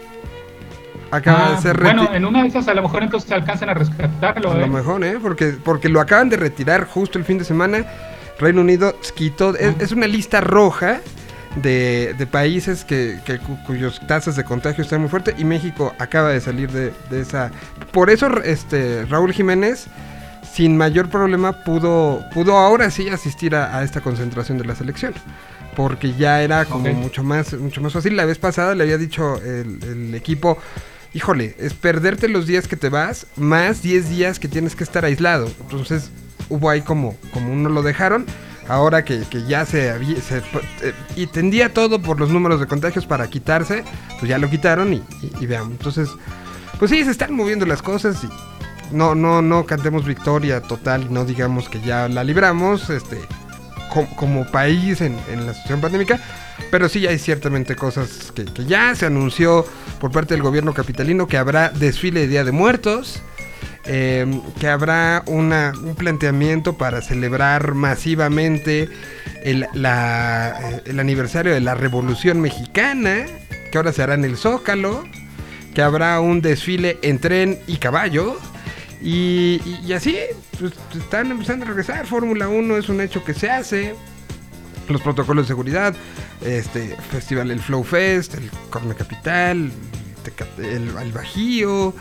Acaba 1.12 1.50
de 1.50 1.56
ah, 1.56 1.62
ser 1.62 1.82
Bueno, 1.82 2.14
en 2.14 2.26
una 2.26 2.44
de 2.44 2.50
esas 2.50 2.68
a 2.68 2.74
lo 2.74 2.84
mejor 2.84 3.04
entonces 3.04 3.32
alcanzan 3.32 3.70
a 3.70 3.74
rescatarlo. 3.74 4.52
A 4.52 4.58
lo 4.58 4.66
¿eh? 4.66 4.70
mejor, 4.70 5.04
¿eh? 5.04 5.18
Porque, 5.22 5.56
porque 5.64 5.90
lo 5.90 6.00
acaban 6.00 6.30
de 6.30 6.38
retirar 6.38 6.86
justo 6.86 7.18
el 7.18 7.26
fin 7.26 7.38
de 7.38 7.46
semana. 7.46 7.86
Reino 8.40 8.62
Unido 8.62 8.96
quitó. 9.16 9.56
Es, 9.56 9.92
una 9.92 10.08
lista 10.08 10.40
roja 10.40 11.02
de, 11.56 12.28
países 12.32 12.86
que, 12.86 13.20
cuyos 13.66 14.00
tasas 14.08 14.36
de 14.36 14.44
contagio 14.44 14.84
están 14.84 15.02
muy 15.02 15.10
fuertes. 15.10 15.36
Y 15.38 15.46
México 15.46 15.94
acaba 15.98 16.30
de 16.30 16.42
salir 16.42 16.72
de, 16.72 16.94
esa. 17.20 17.52
Por 17.92 18.10
eso, 18.10 18.42
este 18.44 19.06
Raúl 19.06 19.34
Jiménez. 19.34 19.88
Sin 20.52 20.76
mayor 20.78 21.10
problema 21.10 21.64
pudo, 21.64 22.26
pudo 22.34 22.58
ahora 22.58 22.90
sí 22.90 23.08
asistir 23.08 23.56
a, 23.56 23.84
esta 23.84 24.02
concentración 24.02 24.58
de 24.58 24.66
la 24.66 24.74
selección 24.74 25.14
porque 25.76 26.14
ya 26.14 26.42
era 26.42 26.66
como 26.66 26.94
mucho 26.94 27.24
más 27.24 27.54
mucho 27.54 27.82
más 27.82 27.94
fácil. 27.94 28.16
La 28.16 28.26
vez 28.26 28.38
pasada 28.38 28.76
le 28.76 28.84
había 28.84 28.98
dicho 28.98 29.42
el, 29.42 29.80
el 29.84 30.16
equipo, 30.16 30.58
híjole, 31.14 31.56
es 31.60 31.74
perderte 31.74 32.28
los 32.28 32.48
días 32.48 32.68
que 32.68 32.76
te 32.76 32.90
vas, 32.90 33.28
más 33.36 33.82
10 33.82 34.10
días 34.10 34.40
que 34.40 34.48
tienes 34.48 34.76
que 34.76 34.84
estar 34.84 35.06
aislado. 35.06 35.50
Entonces 35.62 36.12
hubo 36.50 36.70
ahí 36.70 36.82
como, 36.82 37.16
como 37.34 37.52
uno 37.54 37.70
lo 37.70 37.82
dejaron. 37.82 38.26
Ahora 38.68 39.04
que, 39.04 39.26
ya 39.48 39.66
se, 39.66 39.92
se 40.22 40.38
eh, 40.38 40.94
y 41.16 41.26
tendía 41.26 41.74
todo 41.74 42.00
por 42.04 42.20
los 42.20 42.30
números 42.30 42.60
de 42.60 42.68
contagios 42.68 43.08
para 43.08 43.28
quitarse, 43.28 43.84
pues 44.20 44.30
ya 44.30 44.38
lo 44.38 44.48
quitaron 44.48 44.94
y, 44.94 45.46
veamos. 45.48 45.72
Entonces, 45.72 46.08
pues 46.78 46.92
sí, 46.92 47.04
se 47.04 47.10
están 47.10 47.34
moviendo 47.34 47.66
las 47.66 47.82
cosas 47.82 48.24
y 48.24 48.96
no, 48.96 49.16
no, 49.16 49.42
no 49.42 49.66
cantemos 49.66 50.06
victoria 50.06 50.62
total 50.62 51.08
y 51.10 51.12
no 51.12 51.26
digamos 51.26 51.68
que 51.68 51.82
ya 51.82 52.08
la 52.10 52.24
libramos, 52.24 52.92
este, 52.92 53.20
como, 53.90 54.46
país 54.52 55.02
en, 55.02 55.16
la 55.46 55.54
situación 55.54 55.82
pandémica 55.82 56.20
pero 56.72 56.90
sí 56.90 57.08
hay 57.08 57.18
ciertamente 57.18 57.76
cosas 57.76 58.32
que, 58.34 58.46
ya 58.66 58.94
se 58.96 59.06
anunció 59.06 59.66
por 60.00 60.12
parte 60.12 60.34
del 60.34 60.44
gobierno 60.44 60.74
capitalino 60.74 61.28
que 61.28 61.38
habrá 61.38 61.70
desfile 61.70 62.22
de 62.22 62.28
Día 62.28 62.44
de 62.44 62.52
Muertos. 62.52 63.22
em, 63.86 64.42
que 64.60 64.68
habrá 64.68 65.24
una, 65.26 65.74
un 65.82 65.96
planteamiento 65.96 66.78
para 66.78 67.02
celebrar 67.02 67.74
masivamente 67.74 68.90
el, 69.44 69.68
el 69.74 71.00
aniversario 71.00 71.54
de 71.54 71.62
la 71.62 71.76
Revolución 71.76 72.42
Mexicana, 72.42 73.26
que 73.72 73.78
ahora 73.78 73.94
se 73.94 74.04
hará 74.04 74.14
en 74.14 74.26
el 74.26 74.38
Zócalo, 74.38 75.06
que 75.74 75.82
habrá 75.82 76.20
un 76.20 76.42
desfile 76.42 76.98
en 77.02 77.20
tren 77.20 77.60
y 77.68 77.78
caballo. 77.78 78.38
Y, 79.02 79.94
así, 79.94 80.18
pues, 80.60 80.74
están 80.96 81.32
empezando 81.32 81.66
a 81.66 81.70
regresar. 81.70 82.06
Fórmula 82.06 82.50
1 82.50 82.78
es 82.78 82.90
un 82.90 83.02
hecho 83.02 83.24
que 83.24 83.34
se 83.34 83.50
hace. 83.50 83.96
Los 84.90 85.02
protocolos 85.02 85.46
de 85.46 85.50
seguridad, 85.50 85.96
este 86.42 86.96
festival, 87.12 87.52
el 87.52 87.60
Flow 87.60 87.84
Fest, 87.84 88.34
el 88.34 88.50
Corne 88.72 88.96
Capital, 88.96 89.72
el, 90.58 91.12
Bajío, 91.12 91.94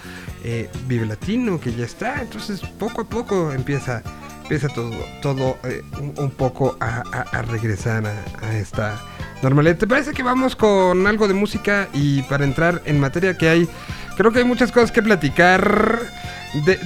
eh, 0.43 0.71
Vive 0.87 1.07
Latino, 1.07 1.61
que 1.61 1.73
ya 1.75 1.85
está. 1.85 2.23
Entonces, 2.23 2.61
poco 2.79 3.03
a 3.03 3.05
poco 3.05 3.53
empieza, 3.53 4.03
empieza 4.43 4.69
todo, 4.69 4.91
todo 5.21 5.59
eh, 5.65 5.83
un, 6.17 6.31
poco 6.31 6.77
a, 6.81 7.43
regresar 7.43 8.07
a, 8.07 8.57
esta 8.57 8.99
normalidad. 9.43 9.77
¿Te 9.77 9.87
parece 9.87 10.13
que 10.13 10.23
vamos 10.23 10.57
con 10.57 11.07
algo 11.07 11.29
de 11.29 11.35
música 11.35 11.89
y 11.93 12.23
para 12.23 12.45
entrar 12.45 12.83
en 12.87 12.99
materia 12.99 13.37
que 13.37 13.49
hay, 13.49 13.69
creo 14.17 14.33
que 14.33 14.39
hay 14.39 14.45
muchas 14.47 14.73
cosas 14.73 14.91
que 14.91 15.03
platicar? 15.03 16.01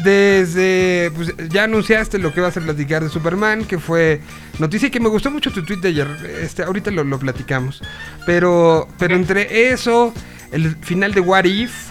Desde. 0.05 1.11
Pues, 1.14 1.35
ya 1.48 1.64
anunciaste 1.64 2.18
lo 2.18 2.33
que 2.33 2.40
vas 2.40 2.57
a 2.57 2.61
platicar 2.61 3.03
de 3.03 3.09
Superman, 3.09 3.64
que 3.64 3.79
fue 3.79 4.20
noticia 4.59 4.90
que 4.90 5.01
me 5.01 5.09
gustó 5.09 5.31
mucho 5.31 5.53
tu 5.53 5.64
tweet 5.64 5.79
de 5.79 5.88
ayer. 5.88 6.09
Este, 6.40 6.62
ahorita 6.62 6.90
lo, 6.90 7.18
platicamos. 7.18 7.83
Pero, 8.27 8.88
pero 8.98 9.14
entre 9.14 9.70
eso, 9.70 10.12
el 10.51 10.77
final 10.77 11.14
de 11.14 11.20
What 11.20 11.44
If, 11.44 11.88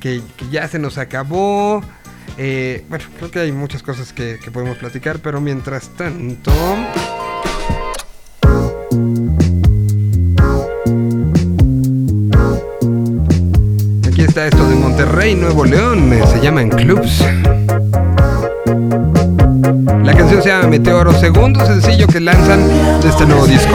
que, 0.00 0.22
ya 0.50 0.66
se 0.68 0.78
nos 0.78 0.98
acabó. 0.98 1.82
Eh, 2.36 2.84
bueno, 2.88 3.04
creo 3.18 3.30
que 3.30 3.38
hay 3.40 3.52
muchas 3.52 3.82
cosas 3.82 4.12
que, 4.12 4.38
que 4.42 4.50
podemos 4.50 4.78
platicar, 4.78 5.20
pero 5.20 5.40
mientras 5.40 5.90
tanto. 5.90 6.52
Esto 14.42 14.68
de 14.68 14.74
Monterrey, 14.74 15.36
Nuevo 15.36 15.64
León, 15.64 16.12
se 16.26 16.40
llaman 16.40 16.68
Clubs. 16.68 17.24
La 20.02 20.12
canción 20.12 20.42
se 20.42 20.48
llama 20.48 20.66
Meteoro, 20.66 21.12
segundo 21.12 21.64
sencillo 21.64 22.08
que 22.08 22.18
lanzan 22.20 22.66
de 23.00 23.08
este 23.08 23.26
nuevo 23.26 23.46
disco. 23.46 23.74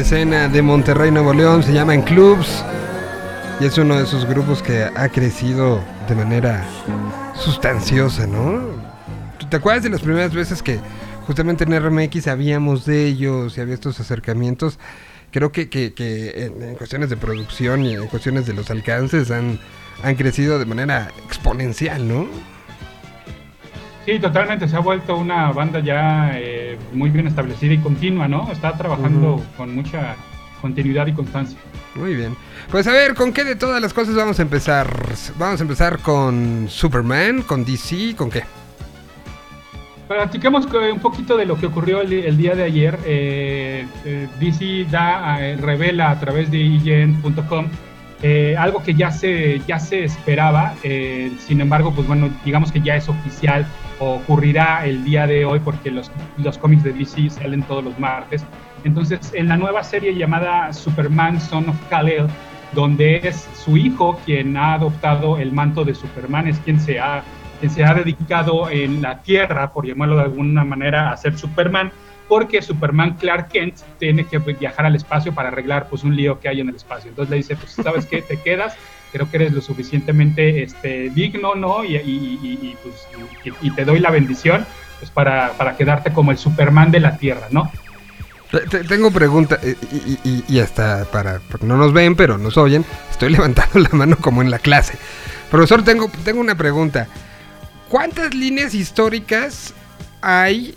Escena 0.00 0.48
de 0.48 0.62
Monterrey, 0.62 1.10
Nuevo 1.10 1.34
León, 1.34 1.62
se 1.62 1.74
llama 1.74 1.94
En 1.94 2.00
Clubs 2.00 2.64
y 3.60 3.66
es 3.66 3.76
uno 3.76 3.98
de 3.98 4.04
esos 4.04 4.24
grupos 4.24 4.62
que 4.62 4.84
ha 4.84 5.08
crecido 5.10 5.82
de 6.08 6.14
manera 6.14 6.64
sustanciosa, 7.34 8.26
¿no? 8.26 8.62
¿Te 9.50 9.58
acuerdas 9.58 9.82
de 9.82 9.90
las 9.90 10.00
primeras 10.00 10.32
veces 10.32 10.62
que 10.62 10.80
justamente 11.26 11.64
en 11.64 11.78
RMX 11.78 12.24
sabíamos 12.24 12.86
de 12.86 13.06
ellos 13.06 13.58
y 13.58 13.60
había 13.60 13.74
estos 13.74 14.00
acercamientos? 14.00 14.78
Creo 15.32 15.52
que, 15.52 15.68
en, 15.98 16.74
cuestiones 16.76 17.10
de 17.10 17.18
producción 17.18 17.84
y 17.84 17.94
en 17.94 18.06
cuestiones 18.06 18.46
de 18.46 18.54
los 18.54 18.70
alcances 18.70 19.30
han, 19.30 19.60
han 20.02 20.14
crecido 20.14 20.58
de 20.58 20.64
manera 20.64 21.10
exponencial, 21.26 22.08
¿no? 22.08 22.26
Sí, 24.10 24.18
totalmente. 24.18 24.66
Se 24.66 24.74
ha 24.74 24.80
vuelto 24.80 25.16
una 25.16 25.52
banda 25.52 25.78
ya 25.78 26.32
eh, 26.34 26.76
muy 26.92 27.10
bien 27.10 27.28
establecida 27.28 27.74
y 27.74 27.78
continua, 27.78 28.26
¿no? 28.26 28.50
Está 28.50 28.72
trabajando 28.72 29.40
con 29.56 29.72
mucha 29.72 30.16
continuidad 30.60 31.06
y 31.06 31.12
constancia. 31.12 31.56
Muy 31.94 32.16
bien. 32.16 32.36
Pues 32.72 32.88
a 32.88 32.92
ver, 32.92 33.14
¿con 33.14 33.32
qué 33.32 33.44
de 33.44 33.54
todas 33.54 33.80
las 33.80 33.94
cosas 33.94 34.16
vamos 34.16 34.40
a 34.40 34.42
empezar? 34.42 34.88
Vamos 35.38 35.60
a 35.60 35.62
empezar 35.62 36.00
con 36.00 36.66
Superman, 36.68 37.42
con 37.42 37.64
DC, 37.64 38.16
¿con 38.16 38.30
qué? 38.30 38.42
Platicamos 40.08 40.66
un 40.66 40.98
poquito 40.98 41.36
de 41.36 41.46
lo 41.46 41.56
que 41.56 41.66
ocurrió 41.66 42.00
el, 42.00 42.36
día 42.36 42.56
de 42.56 42.64
ayer. 42.64 42.98
Eh, 43.04 43.86
eh, 44.04 44.26
DC 44.40 44.86
da, 44.90 45.36
revela 45.58 46.10
a 46.10 46.18
través 46.18 46.50
de 46.50 46.58
IGN.com 46.58 47.68
algo 48.58 48.82
que 48.82 48.92
ya 48.92 49.12
se, 49.12 49.62
ya 49.68 49.78
se 49.78 50.02
esperaba. 50.02 50.74
sin 50.82 51.60
embargo, 51.60 51.92
pues 51.94 52.08
bueno, 52.08 52.28
digamos 52.44 52.72
que 52.72 52.80
ya 52.80 52.96
es 52.96 53.08
oficial 53.08 53.64
ocurrirá 54.00 54.86
el 54.86 55.04
día 55.04 55.26
de 55.26 55.44
hoy 55.44 55.60
porque 55.60 55.90
los, 55.90 56.10
los 56.38 56.58
cómics 56.58 56.82
de 56.82 56.92
DC 56.92 57.30
salen 57.30 57.62
todos 57.62 57.84
los 57.84 57.98
martes. 57.98 58.44
Entonces, 58.84 59.32
en 59.34 59.48
la 59.48 59.56
nueva 59.56 59.84
serie 59.84 60.14
llamada 60.14 60.72
Superman 60.72 61.40
Son 61.40 61.68
of 61.68 61.76
Kal-El, 61.88 62.26
donde 62.72 63.20
es 63.22 63.48
su 63.54 63.76
hijo 63.76 64.18
quien 64.24 64.56
ha 64.56 64.74
adoptado 64.74 65.38
el 65.38 65.52
manto 65.52 65.84
de 65.84 65.94
Superman, 65.94 66.48
es 66.48 66.58
quien 66.60 66.80
se 66.80 66.98
ha, 66.98 67.22
quien 67.60 67.70
se 67.70 67.84
ha 67.84 67.92
dedicado 67.92 68.70
en 68.70 69.02
la 69.02 69.20
Tierra, 69.22 69.72
por 69.72 69.86
llamarlo 69.86 70.16
de 70.16 70.22
alguna 70.22 70.64
manera, 70.64 71.10
a 71.10 71.16
ser 71.16 71.36
Superman, 71.36 71.92
porque 72.26 72.62
Superman 72.62 73.16
Clark 73.16 73.48
Kent 73.48 73.80
tiene 73.98 74.24
que 74.24 74.38
viajar 74.38 74.86
al 74.86 74.94
espacio 74.94 75.34
para 75.34 75.48
arreglar 75.48 75.88
pues 75.90 76.04
un 76.04 76.14
lío 76.16 76.38
que 76.38 76.48
hay 76.48 76.60
en 76.60 76.68
el 76.68 76.76
espacio. 76.76 77.10
Entonces 77.10 77.30
le 77.30 77.36
dice, 77.36 77.56
pues 77.56 77.72
sabes 77.72 78.06
qué, 78.06 78.22
te 78.22 78.40
quedas, 78.40 78.76
creo 79.12 79.30
que 79.30 79.36
eres 79.36 79.52
lo 79.52 79.60
suficientemente 79.60 80.62
este, 80.62 81.10
digno, 81.10 81.54
¿no? 81.54 81.84
Y, 81.84 81.96
y, 81.96 82.76
pues, 82.82 83.06
y, 83.62 83.70
te 83.70 83.84
doy 83.84 83.98
la 83.98 84.10
bendición 84.10 84.66
pues 84.98 85.10
para, 85.10 85.52
para 85.52 85.76
quedarte 85.76 86.12
como 86.12 86.30
el 86.30 86.38
Superman 86.38 86.90
de 86.90 87.00
la 87.00 87.16
Tierra, 87.16 87.48
¿no? 87.50 87.70
Tengo 88.88 89.12
pregunta, 89.12 89.60
eh, 89.62 89.76
y, 90.24 90.44
y, 90.48 90.58
hasta 90.58 91.04
para, 91.04 91.40
no 91.60 91.76
nos 91.76 91.92
ven, 91.92 92.16
pero 92.16 92.36
nos 92.36 92.56
oyen, 92.56 92.84
estoy 93.10 93.30
levantando 93.32 93.78
la 93.78 93.90
mano 93.90 94.16
como 94.16 94.42
en 94.42 94.50
la 94.50 94.58
clase. 94.58 94.94
Profesor, 95.50 95.84
tengo, 95.84 96.10
tengo 96.24 96.40
una 96.40 96.56
pregunta. 96.56 97.06
¿Cuántas 97.88 98.34
líneas 98.34 98.74
históricas 98.74 99.74
hay 100.20 100.76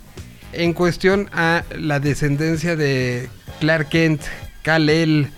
en 0.52 0.72
cuestión 0.72 1.28
a 1.32 1.64
la 1.76 2.00
descendencia 2.00 2.76
de 2.76 3.28
Clark 3.60 3.88
Kent, 3.88 4.22
Kal-El, 4.62 5.28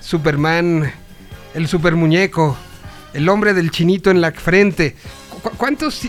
Superman, 0.00 0.92
el 1.54 1.68
super 1.68 1.96
muñeco, 1.96 2.56
el 3.12 3.28
hombre 3.28 3.54
del 3.54 3.70
chinito 3.70 4.10
en 4.10 4.20
la 4.20 4.32
frente? 4.32 4.96
¿Cuántos, 5.56 6.02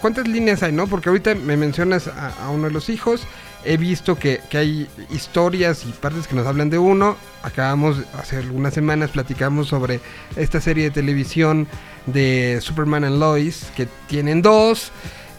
¿Cuántas 0.00 0.26
líneas 0.26 0.62
hay, 0.62 0.72
no? 0.72 0.86
Porque 0.86 1.08
ahorita 1.08 1.34
me 1.34 1.56
mencionas 1.56 2.08
a 2.08 2.50
uno 2.50 2.66
de 2.66 2.72
los 2.72 2.88
hijos 2.88 3.26
he 3.64 3.76
visto 3.76 4.18
que, 4.18 4.40
hay 4.52 4.88
historias 5.10 5.84
y 5.84 5.92
partes 5.92 6.26
que 6.26 6.34
nos 6.34 6.46
hablan 6.46 6.70
de 6.70 6.78
uno. 6.78 7.16
Acabamos, 7.42 7.98
hace 8.18 8.36
algunas 8.36 8.74
semanas 8.74 9.10
platicamos 9.10 9.68
sobre 9.68 10.00
esta 10.36 10.60
serie 10.60 10.84
de 10.84 10.90
televisión 10.90 11.66
de 12.06 12.58
Superman 12.60 13.04
and 13.04 13.18
Lois, 13.18 13.66
que 13.76 13.86
tienen 14.08 14.42
dos. 14.42 14.90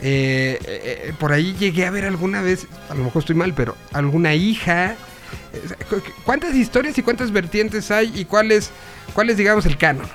Eh, 0.02 0.60
eh, 0.66 0.82
eh, 1.08 1.14
por 1.20 1.32
ahí 1.32 1.56
llegué 1.58 1.86
a 1.86 1.92
ver 1.92 2.06
alguna 2.06 2.42
vez, 2.42 2.68
a 2.90 2.96
lo 2.96 3.06
mejor 3.06 3.22
estoy 3.22 3.36
mal, 3.36 3.54
pero 3.54 3.76
alguna 3.92 4.34
hija. 4.36 4.96
¿Cuántas 6.26 6.56
historias 6.56 6.98
y 6.98 7.04
cuántas 7.04 7.32
vertientes 7.32 7.90
hay 7.92 8.12
y 8.16 8.26
cuál 8.26 8.52
es, 8.52 8.72
cuál 9.14 9.30
es 9.30 9.38
digamos, 9.38 9.66
el 9.66 9.78
canon? 9.78 10.08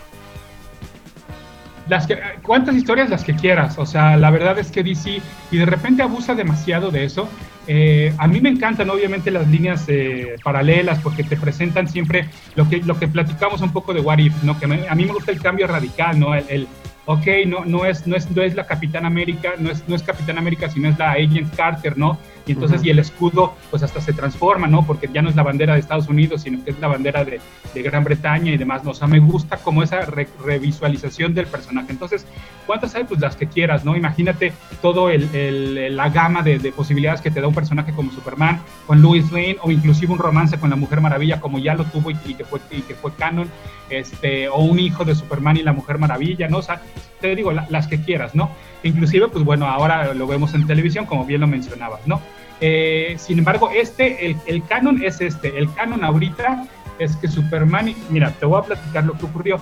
Las 1.88 2.06
que, 2.06 2.18
cuántas 2.42 2.74
historias 2.74 3.08
las 3.08 3.24
que 3.24 3.34
quieras. 3.34 3.78
O 3.78 3.86
sea, 3.86 4.16
la 4.16 4.30
verdad 4.30 4.58
es 4.58 4.70
que 4.70 4.82
DC 4.82 5.22
y 5.50 5.56
de 5.56 5.64
repente 5.64 6.02
abusa 6.02 6.34
demasiado 6.34 6.90
de 6.90 7.04
eso. 7.04 7.28
Eh, 7.66 8.14
a 8.18 8.26
mí 8.26 8.40
me 8.40 8.48
encantan 8.48 8.88
obviamente 8.88 9.30
las 9.30 9.46
líneas 9.46 9.84
eh, 9.88 10.36
paralelas 10.42 11.00
porque 11.00 11.22
te 11.22 11.36
presentan 11.36 11.86
siempre 11.86 12.28
lo 12.54 12.68
que, 12.68 12.78
lo 12.78 12.98
que 12.98 13.08
platicamos 13.08 13.60
un 13.60 13.72
poco 13.72 13.92
de 13.92 14.00
What 14.00 14.18
If, 14.18 14.42
¿no? 14.42 14.58
que 14.58 14.64
a 14.64 14.94
mí 14.94 15.04
me 15.04 15.12
gusta 15.12 15.32
el 15.32 15.40
cambio 15.40 15.66
radical, 15.66 16.18
¿no? 16.18 16.34
el, 16.34 16.66
ok, 17.08 17.26
no, 17.46 17.64
no, 17.64 17.86
es, 17.86 18.06
no, 18.06 18.16
es, 18.16 18.30
no 18.30 18.42
es 18.42 18.54
la 18.54 18.66
Capitán 18.66 19.06
América, 19.06 19.54
no 19.58 19.70
es, 19.70 19.82
no 19.88 19.96
es 19.96 20.02
Capitán 20.02 20.36
América, 20.36 20.68
sino 20.68 20.90
es 20.90 20.98
la 20.98 21.12
Agent 21.12 21.56
Carter, 21.56 21.96
¿no? 21.96 22.18
Y 22.46 22.52
entonces, 22.52 22.84
y 22.84 22.90
el 22.90 22.98
escudo, 22.98 23.54
pues 23.70 23.82
hasta 23.82 24.00
se 24.00 24.12
transforma, 24.12 24.66
¿no? 24.66 24.86
Porque 24.86 25.08
ya 25.12 25.22
no 25.22 25.28
es 25.28 25.36
la 25.36 25.42
bandera 25.42 25.74
de 25.74 25.80
Estados 25.80 26.08
Unidos, 26.08 26.42
sino 26.42 26.62
que 26.64 26.70
es 26.70 26.78
la 26.80 26.88
bandera 26.88 27.24
de, 27.24 27.40
de 27.74 27.82
Gran 27.82 28.04
Bretaña 28.04 28.52
y 28.52 28.56
demás, 28.56 28.84
¿no? 28.84 28.90
O 28.90 28.94
sea, 28.94 29.06
me 29.06 29.20
gusta 29.20 29.56
como 29.58 29.82
esa 29.82 30.00
revisualización 30.02 31.34
del 31.34 31.46
personaje. 31.46 31.92
Entonces, 31.92 32.26
¿cuántas 32.66 32.94
hay? 32.94 33.04
Pues 33.04 33.20
las 33.20 33.36
que 33.36 33.46
quieras, 33.46 33.84
¿no? 33.84 33.96
Imagínate 33.96 34.52
todo 34.80 35.10
el, 35.10 35.28
el, 35.34 35.94
la 35.94 36.08
gama 36.08 36.42
de, 36.42 36.58
de, 36.58 36.72
posibilidades 36.72 37.20
que 37.20 37.30
te 37.30 37.40
da 37.40 37.48
un 37.48 37.54
personaje 37.54 37.92
como 37.92 38.12
Superman, 38.12 38.60
con 38.86 39.02
Louis 39.02 39.30
Lane, 39.30 39.58
o 39.62 39.70
inclusive 39.70 40.12
un 40.12 40.18
romance 40.18 40.58
con 40.58 40.70
la 40.70 40.76
Mujer 40.76 41.02
Maravilla, 41.02 41.40
como 41.40 41.58
ya 41.58 41.74
lo 41.74 41.84
tuvo 41.84 42.10
y, 42.10 42.14
que, 42.14 42.44
fue, 42.44 42.60
y 42.70 42.80
que 42.80 42.94
fue 42.94 43.12
canon, 43.14 43.50
este, 43.90 44.48
o 44.48 44.60
un 44.60 44.78
hijo 44.78 45.04
de 45.04 45.14
Superman 45.14 45.58
y 45.58 45.62
la 45.62 45.74
Mujer 45.74 45.98
Maravilla, 45.98 46.48
¿no? 46.48 46.58
O 46.58 46.62
sea, 46.62 46.80
te 47.20 47.34
digo, 47.34 47.52
las 47.52 47.86
que 47.86 48.00
quieras, 48.00 48.34
¿no? 48.34 48.50
Inclusive, 48.82 49.28
pues 49.28 49.44
bueno, 49.44 49.66
ahora 49.66 50.14
lo 50.14 50.26
vemos 50.26 50.54
en 50.54 50.66
televisión, 50.66 51.06
como 51.06 51.24
bien 51.24 51.40
lo 51.40 51.46
mencionabas, 51.46 52.06
¿no? 52.06 52.20
Eh, 52.60 53.16
sin 53.18 53.38
embargo, 53.38 53.70
este, 53.74 54.26
el, 54.26 54.36
el, 54.46 54.64
canon 54.64 55.02
es 55.02 55.20
este. 55.20 55.58
El 55.58 55.72
canon 55.74 56.04
ahorita 56.04 56.66
es 56.98 57.16
que 57.16 57.28
Superman, 57.28 57.94
mira, 58.10 58.30
te 58.32 58.46
voy 58.46 58.60
a 58.60 58.64
platicar 58.64 59.04
lo 59.04 59.14
que 59.14 59.26
ocurrió. 59.26 59.60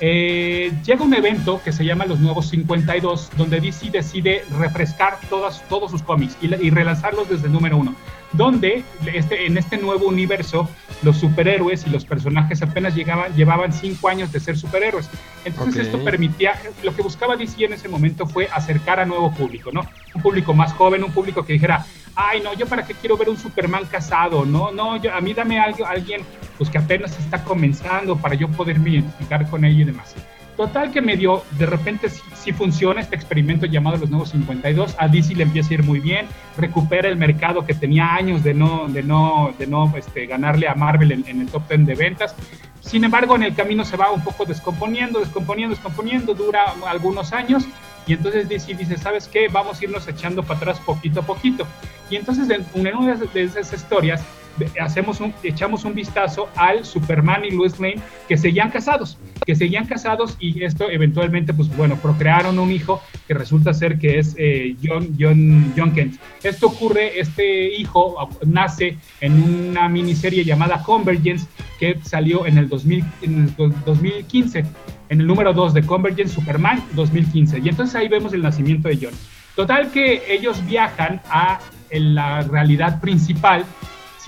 Eh, 0.00 0.72
llega 0.84 1.02
un 1.02 1.12
evento 1.12 1.60
que 1.64 1.72
se 1.72 1.84
llama 1.84 2.06
Los 2.06 2.20
Nuevos 2.20 2.48
52, 2.50 3.30
donde 3.36 3.60
DC 3.60 3.90
decide 3.90 4.44
refrescar 4.58 5.18
todas, 5.28 5.66
todos 5.68 5.90
sus 5.90 6.02
cómics 6.02 6.36
y, 6.40 6.54
y 6.54 6.70
relanzarlos 6.70 7.28
desde 7.28 7.46
el 7.46 7.52
número 7.52 7.76
uno 7.76 7.94
donde 8.32 8.84
este, 9.12 9.46
en 9.46 9.56
este 9.56 9.78
nuevo 9.78 10.06
universo 10.06 10.68
los 11.02 11.16
superhéroes 11.16 11.86
y 11.86 11.90
los 11.90 12.04
personajes 12.04 12.62
apenas 12.62 12.94
llegaban, 12.94 13.34
llevaban 13.34 13.72
cinco 13.72 14.08
años 14.08 14.32
de 14.32 14.40
ser 14.40 14.56
superhéroes. 14.56 15.08
Entonces 15.44 15.86
esto 15.86 16.02
permitía, 16.04 16.60
lo 16.82 16.94
que 16.94 17.02
buscaba 17.02 17.36
DC 17.36 17.64
en 17.64 17.72
ese 17.72 17.88
momento 17.88 18.26
fue 18.26 18.48
acercar 18.52 19.00
a 19.00 19.06
nuevo 19.06 19.32
público, 19.32 19.70
¿no? 19.72 19.82
Un 20.14 20.22
público 20.22 20.52
más 20.52 20.72
joven, 20.72 21.04
un 21.04 21.12
público 21.12 21.44
que 21.44 21.54
dijera, 21.54 21.86
ay 22.14 22.40
no, 22.42 22.52
yo 22.54 22.66
para 22.66 22.84
qué 22.84 22.94
quiero 22.94 23.16
ver 23.16 23.28
un 23.28 23.36
Superman 23.36 23.84
casado, 23.86 24.44
no, 24.44 24.72
no, 24.72 25.00
yo, 25.00 25.14
a 25.14 25.20
mí 25.20 25.32
dame 25.34 25.58
algo, 25.58 25.86
alguien 25.86 26.22
pues 26.56 26.68
que 26.68 26.78
apenas 26.78 27.18
está 27.18 27.42
comenzando 27.44 28.16
para 28.16 28.34
yo 28.34 28.48
poderme 28.48 28.90
identificar 28.90 29.48
con 29.48 29.64
él 29.64 29.80
y 29.80 29.84
demás. 29.84 30.14
Total 30.58 30.90
que 30.90 31.00
medio, 31.00 31.44
de 31.56 31.66
repente 31.66 32.08
sí, 32.10 32.52
funciona 32.52 33.00
este 33.00 33.14
experimento 33.14 33.64
llamado 33.64 33.96
Los 33.96 34.10
Nuevos 34.10 34.30
52, 34.30 34.96
a 34.98 35.06
DC 35.06 35.36
le 35.36 35.44
empieza 35.44 35.70
a 35.70 35.74
ir 35.74 35.84
muy 35.84 36.00
bien, 36.00 36.26
recupera 36.56 37.08
el 37.08 37.16
mercado 37.16 37.64
que 37.64 37.74
tenía 37.74 38.12
años 38.12 38.42
de 38.42 38.54
no, 38.54 38.88
de 38.88 39.04
no, 39.04 39.54
de 39.56 39.68
no 39.68 39.94
este, 39.96 40.26
ganarle 40.26 40.66
a 40.66 40.74
Marvel 40.74 41.12
en, 41.12 41.40
el 41.40 41.46
top 41.46 41.62
10 41.68 41.86
de 41.86 41.94
ventas. 41.94 42.34
Sin 42.80 43.04
embargo, 43.04 43.36
en 43.36 43.44
el 43.44 43.54
camino 43.54 43.84
se 43.84 43.96
va 43.96 44.10
un 44.10 44.24
poco 44.24 44.44
descomponiendo, 44.44 45.20
descomponiendo, 45.20 45.76
descomponiendo, 45.76 46.34
dura 46.34 46.74
algunos 46.88 47.32
años 47.32 47.64
y 48.08 48.14
entonces 48.14 48.48
DC 48.48 48.74
dice, 48.74 48.98
¿sabes 48.98 49.28
qué? 49.28 49.46
Vamos 49.46 49.80
a 49.80 49.84
irnos 49.84 50.08
echando 50.08 50.42
para 50.42 50.58
atrás 50.58 50.80
poquito 50.80 51.20
a 51.20 51.22
poquito. 51.22 51.68
Y 52.10 52.16
entonces 52.16 52.50
en 52.50 52.66
una 52.74 53.14
de 53.14 53.44
esas 53.44 53.72
historias 53.72 54.24
hacemos 54.80 55.20
un, 55.20 55.32
echamos 55.42 55.84
un 55.84 55.94
vistazo 55.94 56.48
al 56.56 56.84
Superman 56.84 57.44
y 57.44 57.50
Lois 57.50 57.78
Lane 57.78 58.00
que 58.28 58.36
seguían 58.36 58.70
casados, 58.70 59.18
que 59.46 59.54
seguían 59.54 59.86
casados 59.86 60.36
y 60.40 60.62
esto 60.64 60.90
eventualmente, 60.90 61.52
pues 61.54 61.74
bueno, 61.76 61.96
procrearon 61.96 62.58
un 62.58 62.70
hijo 62.70 63.00
que 63.26 63.34
resulta 63.34 63.74
ser 63.74 63.98
que 63.98 64.18
es 64.18 64.34
eh, 64.38 64.76
John, 64.82 65.16
John, 65.18 65.72
John 65.76 65.92
Kent. 65.92 66.16
Esto 66.42 66.68
ocurre, 66.68 67.18
este 67.18 67.74
hijo 67.74 68.28
nace 68.46 68.96
en 69.20 69.68
una 69.68 69.88
miniserie 69.88 70.44
llamada 70.44 70.82
Convergence 70.82 71.46
que 71.78 71.98
salió 72.02 72.46
en 72.46 72.58
el, 72.58 72.68
2000, 72.68 73.04
en 73.22 73.54
el 73.58 73.74
2015, 73.84 74.64
en 75.08 75.20
el 75.20 75.26
número 75.26 75.52
2 75.52 75.74
de 75.74 75.82
Convergence 75.82 76.34
Superman 76.34 76.82
2015. 76.94 77.60
Y 77.60 77.68
entonces 77.68 77.94
ahí 77.94 78.08
vemos 78.08 78.32
el 78.32 78.42
nacimiento 78.42 78.88
de 78.88 78.98
John. 79.00 79.14
Total 79.54 79.90
que 79.90 80.22
ellos 80.32 80.64
viajan 80.66 81.20
a 81.30 81.60
la 81.90 82.42
realidad 82.42 83.00
principal 83.00 83.64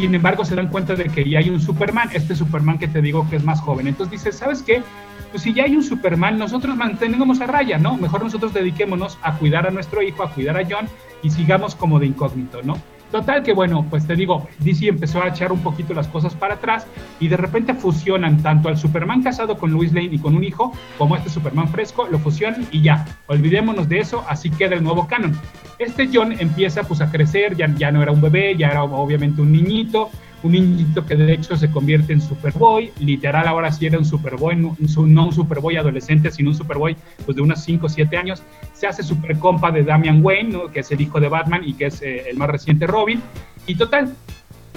sin 0.00 0.14
embargo, 0.14 0.44
se 0.44 0.54
dan 0.54 0.68
cuenta 0.68 0.94
de 0.94 1.04
que 1.04 1.28
ya 1.28 1.38
hay 1.38 1.50
un 1.50 1.60
Superman, 1.60 2.10
este 2.12 2.34
Superman 2.34 2.78
que 2.78 2.88
te 2.88 3.02
digo 3.02 3.28
que 3.28 3.36
es 3.36 3.44
más 3.44 3.60
joven. 3.60 3.86
Entonces 3.86 4.10
dice, 4.12 4.32
¿sabes 4.32 4.62
qué? 4.62 4.82
Pues 5.30 5.42
si 5.42 5.52
ya 5.52 5.64
hay 5.64 5.76
un 5.76 5.82
Superman, 5.82 6.38
nosotros 6.38 6.76
mantenemos 6.76 7.40
a 7.40 7.46
raya, 7.46 7.78
¿no? 7.78 7.96
Mejor 7.96 8.22
nosotros 8.22 8.52
dediquémonos 8.52 9.18
a 9.22 9.34
cuidar 9.34 9.66
a 9.66 9.70
nuestro 9.70 10.02
hijo, 10.02 10.22
a 10.22 10.30
cuidar 10.30 10.56
a 10.56 10.64
John 10.68 10.88
y 11.22 11.30
sigamos 11.30 11.74
como 11.74 12.00
de 12.00 12.06
incógnito, 12.06 12.62
¿no? 12.62 12.78
Total 13.10 13.42
que 13.42 13.52
bueno, 13.52 13.84
pues 13.90 14.06
te 14.06 14.14
digo, 14.14 14.48
DC 14.60 14.86
empezó 14.86 15.20
a 15.20 15.28
echar 15.28 15.50
un 15.50 15.60
poquito 15.60 15.94
las 15.94 16.06
cosas 16.06 16.32
para 16.34 16.54
atrás 16.54 16.86
y 17.18 17.26
de 17.26 17.36
repente 17.36 17.74
fusionan 17.74 18.40
tanto 18.40 18.68
al 18.68 18.78
Superman 18.78 19.22
casado 19.22 19.58
con 19.58 19.72
Louis 19.72 19.92
Lane 19.92 20.10
y 20.12 20.18
con 20.18 20.36
un 20.36 20.44
hijo, 20.44 20.72
como 20.96 21.16
este 21.16 21.28
Superman 21.28 21.68
fresco, 21.68 22.06
lo 22.08 22.20
fusionan 22.20 22.68
y 22.70 22.82
ya, 22.82 23.04
olvidémonos 23.26 23.88
de 23.88 23.98
eso, 23.98 24.24
así 24.28 24.48
queda 24.50 24.76
el 24.76 24.84
nuevo 24.84 25.08
canon. 25.08 25.36
Este 25.78 26.08
John 26.12 26.32
empieza 26.38 26.84
pues 26.84 27.00
a 27.00 27.10
crecer, 27.10 27.56
ya, 27.56 27.66
ya 27.74 27.90
no 27.90 28.00
era 28.00 28.12
un 28.12 28.20
bebé, 28.20 28.54
ya 28.56 28.68
era 28.68 28.84
obviamente 28.84 29.42
un 29.42 29.50
niñito, 29.50 30.10
un 30.42 30.52
niñito 30.52 31.04
que 31.04 31.16
de 31.16 31.32
hecho 31.34 31.56
se 31.56 31.70
convierte 31.70 32.12
en 32.12 32.20
Superboy, 32.20 32.92
literal 32.98 33.46
ahora 33.46 33.70
sí 33.70 33.86
era 33.86 33.98
un 33.98 34.04
Superboy, 34.04 34.56
no, 34.56 34.76
un 34.78 35.32
Superboy 35.32 35.76
adolescente, 35.76 36.30
sino 36.30 36.50
un 36.50 36.56
Superboy 36.56 36.96
pues 37.24 37.36
de 37.36 37.42
unos 37.42 37.60
5 37.62 37.86
o 37.86 37.88
7 37.88 38.16
años, 38.16 38.42
se 38.72 38.86
hace 38.86 39.02
super 39.02 39.38
compa 39.38 39.70
de 39.70 39.82
Damian 39.82 40.24
Wayne, 40.24 40.58
que 40.72 40.80
es 40.80 40.90
el 40.90 41.00
hijo 41.00 41.20
de 41.20 41.28
Batman 41.28 41.62
y 41.64 41.74
que 41.74 41.86
es 41.86 42.00
eh, 42.02 42.30
el 42.30 42.36
más 42.36 42.48
reciente 42.48 42.86
Robin, 42.86 43.20
y 43.66 43.74
total, 43.74 44.14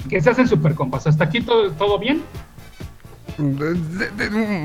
que 0.08 0.20
se 0.20 0.30
hacen 0.30 0.46
super 0.46 0.74
compas, 0.74 1.06
hasta 1.06 1.24
aquí 1.24 1.40
todo, 1.40 1.70
todo 1.72 1.98
bien. 1.98 2.22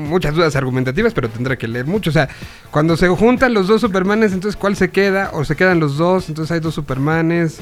muchas 0.08 0.34
dudas 0.34 0.54
argumentativas, 0.54 1.14
pero 1.14 1.30
tendré 1.30 1.56
que 1.56 1.66
leer 1.66 1.86
mucho. 1.86 2.10
O 2.10 2.12
sea, 2.12 2.28
cuando 2.70 2.96
se 2.96 3.08
juntan 3.08 3.54
los 3.54 3.68
dos 3.68 3.80
Supermanes, 3.80 4.32
entonces 4.32 4.60
¿cuál 4.60 4.76
se 4.76 4.90
queda? 4.90 5.30
¿O 5.32 5.44
se 5.44 5.56
quedan 5.56 5.80
los 5.80 5.96
dos? 5.96 6.28
Entonces 6.28 6.52
hay 6.52 6.60
dos 6.60 6.74
Supermanes. 6.74 7.60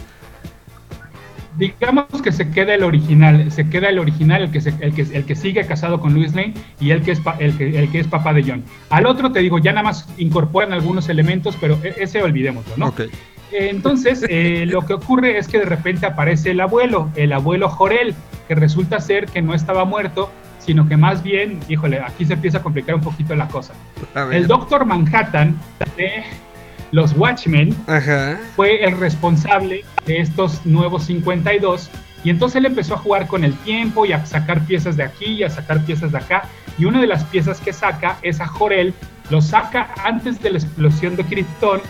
Digamos 1.59 2.07
que 2.23 2.31
se 2.31 2.51
queda 2.51 2.75
el 2.75 2.85
original, 2.85 3.51
se 3.51 3.69
queda 3.69 3.89
el 3.89 3.99
original, 3.99 4.43
el 4.43 4.51
que, 4.53 4.59
el 4.59 4.95
que, 4.95 5.03
el 5.03 5.25
que 5.25 5.35
sigue 5.35 5.67
casado 5.67 6.01
con 6.01 6.15
Louis 6.15 6.33
Lane 6.35 6.55
y 6.79 6.93
el 6.93 7.03
que, 7.03 7.13
es 7.13 7.21
el, 7.41 7.57
que, 7.57 7.79
el 7.79 7.91
que 7.91 7.99
es 7.99 8.07
papá 8.07 8.33
de 8.33 8.45
John. 8.45 8.63
Al 8.91 9.07
otro 9.07 9.33
te 9.33 9.41
digo, 9.41 9.59
ya 9.59 9.73
nada 9.73 9.83
más 9.83 10.09
incorporan 10.19 10.73
algunos 10.73 11.09
elementos, 11.09 11.57
pero 11.61 11.77
e, 11.83 11.95
ese 11.99 12.23
olvidémoslo, 12.23 12.77
¿no? 12.77 12.87
Ok. 12.87 13.03
Entonces, 13.51 14.25
eh, 14.29 14.67
lo 14.69 14.83
que 14.83 14.95
ocurre 14.95 15.39
es 15.39 15.49
que 15.49 15.59
de 15.59 15.65
repente 15.65 16.07
aparece 16.07 16.53
el 16.53 16.61
abuelo, 16.61 17.11
el 17.17 17.33
abuelo 17.33 17.69
Jorel, 17.69 18.15
que 18.47 18.55
resulta 18.55 19.01
ser 19.01 19.27
que 19.27 19.43
no 19.43 19.53
estaba 19.53 19.85
muerto, 19.85 20.31
sino 20.61 20.87
que 20.87 20.97
más 20.97 21.23
bien, 21.23 21.61
híjole, 21.69 22.01
aquí 22.01 22.25
se 22.25 22.35
empieza 22.35 22.59
a 22.59 22.63
complicar 22.63 22.95
un 22.95 23.01
poquito 23.01 23.35
la 23.35 23.49
cosa. 23.49 23.73
El 24.31 24.47
Doctor 24.47 24.85
Manhattan 24.85 25.59
de 25.97 26.25
los 26.93 27.13
Watchmen 27.17 27.75
fue 28.57 28.85
el 28.85 28.99
responsable 28.99 29.85
de 30.07 30.21
estos 30.21 30.65
nuevos 30.65 31.05
52 31.05 31.91
y 32.25 32.31
entonces 32.31 32.57
él 32.57 32.67
empezó 32.67 32.95
a 32.95 32.99
jugar 32.99 33.27
con 33.27 33.45
el 33.45 33.55
tiempo 33.59 34.05
y 34.07 34.13
a 34.13 34.25
sacar 34.27 34.65
piezas 34.67 34.97
de 34.97 35.05
aquí 35.05 35.27
y 35.27 35.43
a 35.43 35.51
sacar 35.51 35.85
piezas 35.85 36.13
de 36.13 36.19
acá 36.19 36.45
y 36.79 36.85
una 36.85 37.01
de 37.01 37.07
las 37.07 37.25
piezas 37.25 37.61
que 37.61 37.73
saca 37.73 38.19
es 38.23 38.41
a 38.41 38.47
Jorel, 38.47 38.95
lo 39.31 39.41
saca 39.41 39.93
antes 40.05 40.41
de 40.41 40.51
la 40.51 40.59
explosión 40.59 41.17
de 41.17 41.25
Krypton 41.25 41.81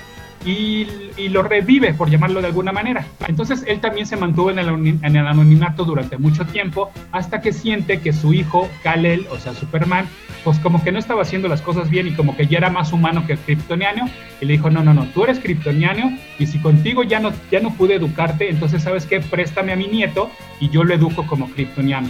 y, 0.45 0.87
lo 1.29 1.43
revive, 1.43 1.93
por 1.95 2.09
llamarlo 2.09 2.41
de 2.41 2.47
alguna 2.47 2.73
manera. 2.73 3.05
Entonces 3.27 3.65
él 3.67 3.81
también 3.81 4.07
se 4.07 4.17
mantuvo 4.17 4.51
en 4.51 4.59
el, 4.59 4.69
en 4.69 5.17
el 5.17 5.27
anonimato 5.27 5.85
durante 5.85 6.17
mucho 6.17 6.47
tiempo 6.47 6.91
hasta 7.13 7.41
que 7.41 7.53
siente 7.53 8.01
que 8.01 8.13
su 8.13 8.33
hijo, 8.33 8.69
Kal-El, 8.83 9.27
o 9.31 9.39
sea, 9.39 9.53
Superman, 9.53 10.09
pues 10.45 10.59
como 10.61 10.83
que 10.83 10.93
no 10.93 10.99
estaba 10.99 11.23
haciendo 11.23 11.49
las 11.49 11.61
cosas 11.61 11.91
bien 11.91 12.07
y 12.07 12.13
como 12.13 12.37
que 12.37 12.47
ya 12.47 12.59
era 12.59 12.71
más 12.71 12.93
humano 12.93 13.27
que 13.27 13.37
kryptoniano 13.37 14.09
y 14.41 14.47
le 14.47 14.55
dijo, 14.55 14.71
no, 14.71 14.83
no, 14.83 14.95
no, 14.95 15.07
tú 15.09 15.25
eres 15.25 15.39
kryptoniano 15.39 16.17
y 16.39 16.47
si 16.47 16.59
contigo 16.61 17.03
ya 17.03 17.21
no, 17.21 17.33
ya 17.51 17.61
no 17.61 17.75
pude 17.75 17.97
educarte, 17.97 18.49
entonces 18.49 18.83
sabes 18.83 19.05
qué, 19.05 19.21
préstame 19.21 19.73
a 19.73 19.77
mi 19.77 19.89
nieto 19.89 20.31
y 20.61 20.71
yo 20.71 20.85
lo 20.85 20.95
educo 20.95 21.27
como 21.27 21.51
kryptoniano. 21.51 22.09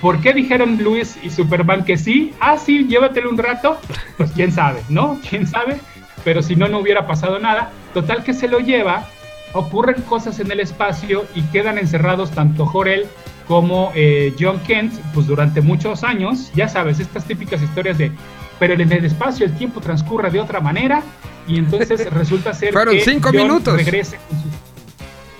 ¿Por 0.00 0.20
qué 0.20 0.34
dijeron 0.34 0.78
Luis 0.82 1.18
y 1.22 1.30
Superman 1.30 1.84
que 1.84 1.96
sí? 1.96 2.32
Ah, 2.38 2.58
sí, 2.58 2.86
llévatelo 2.86 3.30
un 3.30 3.38
rato. 3.38 3.80
Pues 4.18 4.30
quién 4.32 4.52
sabe, 4.52 4.82
¿no? 4.88 5.18
¿Quién 5.28 5.46
sabe? 5.46 5.78
Pero 6.26 6.42
si 6.42 6.56
no, 6.56 6.66
no 6.66 6.80
hubiera 6.80 7.06
pasado 7.06 7.38
nada. 7.38 7.70
Total 7.94 8.24
que 8.24 8.34
se 8.34 8.48
lo 8.48 8.58
lleva, 8.58 9.06
ocurren 9.52 10.02
cosas 10.02 10.40
en 10.40 10.50
el 10.50 10.58
espacio 10.58 11.24
y 11.36 11.42
quedan 11.42 11.78
encerrados 11.78 12.32
tanto 12.32 12.66
Jorel 12.66 13.06
como 13.46 13.92
eh, 13.94 14.34
John 14.36 14.58
Kent, 14.66 14.92
pues 15.14 15.28
durante 15.28 15.60
muchos 15.60 16.02
años, 16.02 16.50
ya 16.52 16.66
sabes, 16.68 16.98
estas 16.98 17.26
típicas 17.26 17.62
historias 17.62 17.96
de, 17.98 18.10
pero 18.58 18.74
en 18.74 18.90
el 18.90 19.04
espacio 19.04 19.46
el 19.46 19.56
tiempo 19.56 19.80
transcurre 19.80 20.28
de 20.30 20.40
otra 20.40 20.58
manera 20.58 21.00
y 21.46 21.58
entonces 21.58 22.10
resulta 22.12 22.52
ser 22.54 22.72
Fueron 22.72 22.96
cinco 23.04 23.30
minutos. 23.30 23.76
regrese 23.76 24.18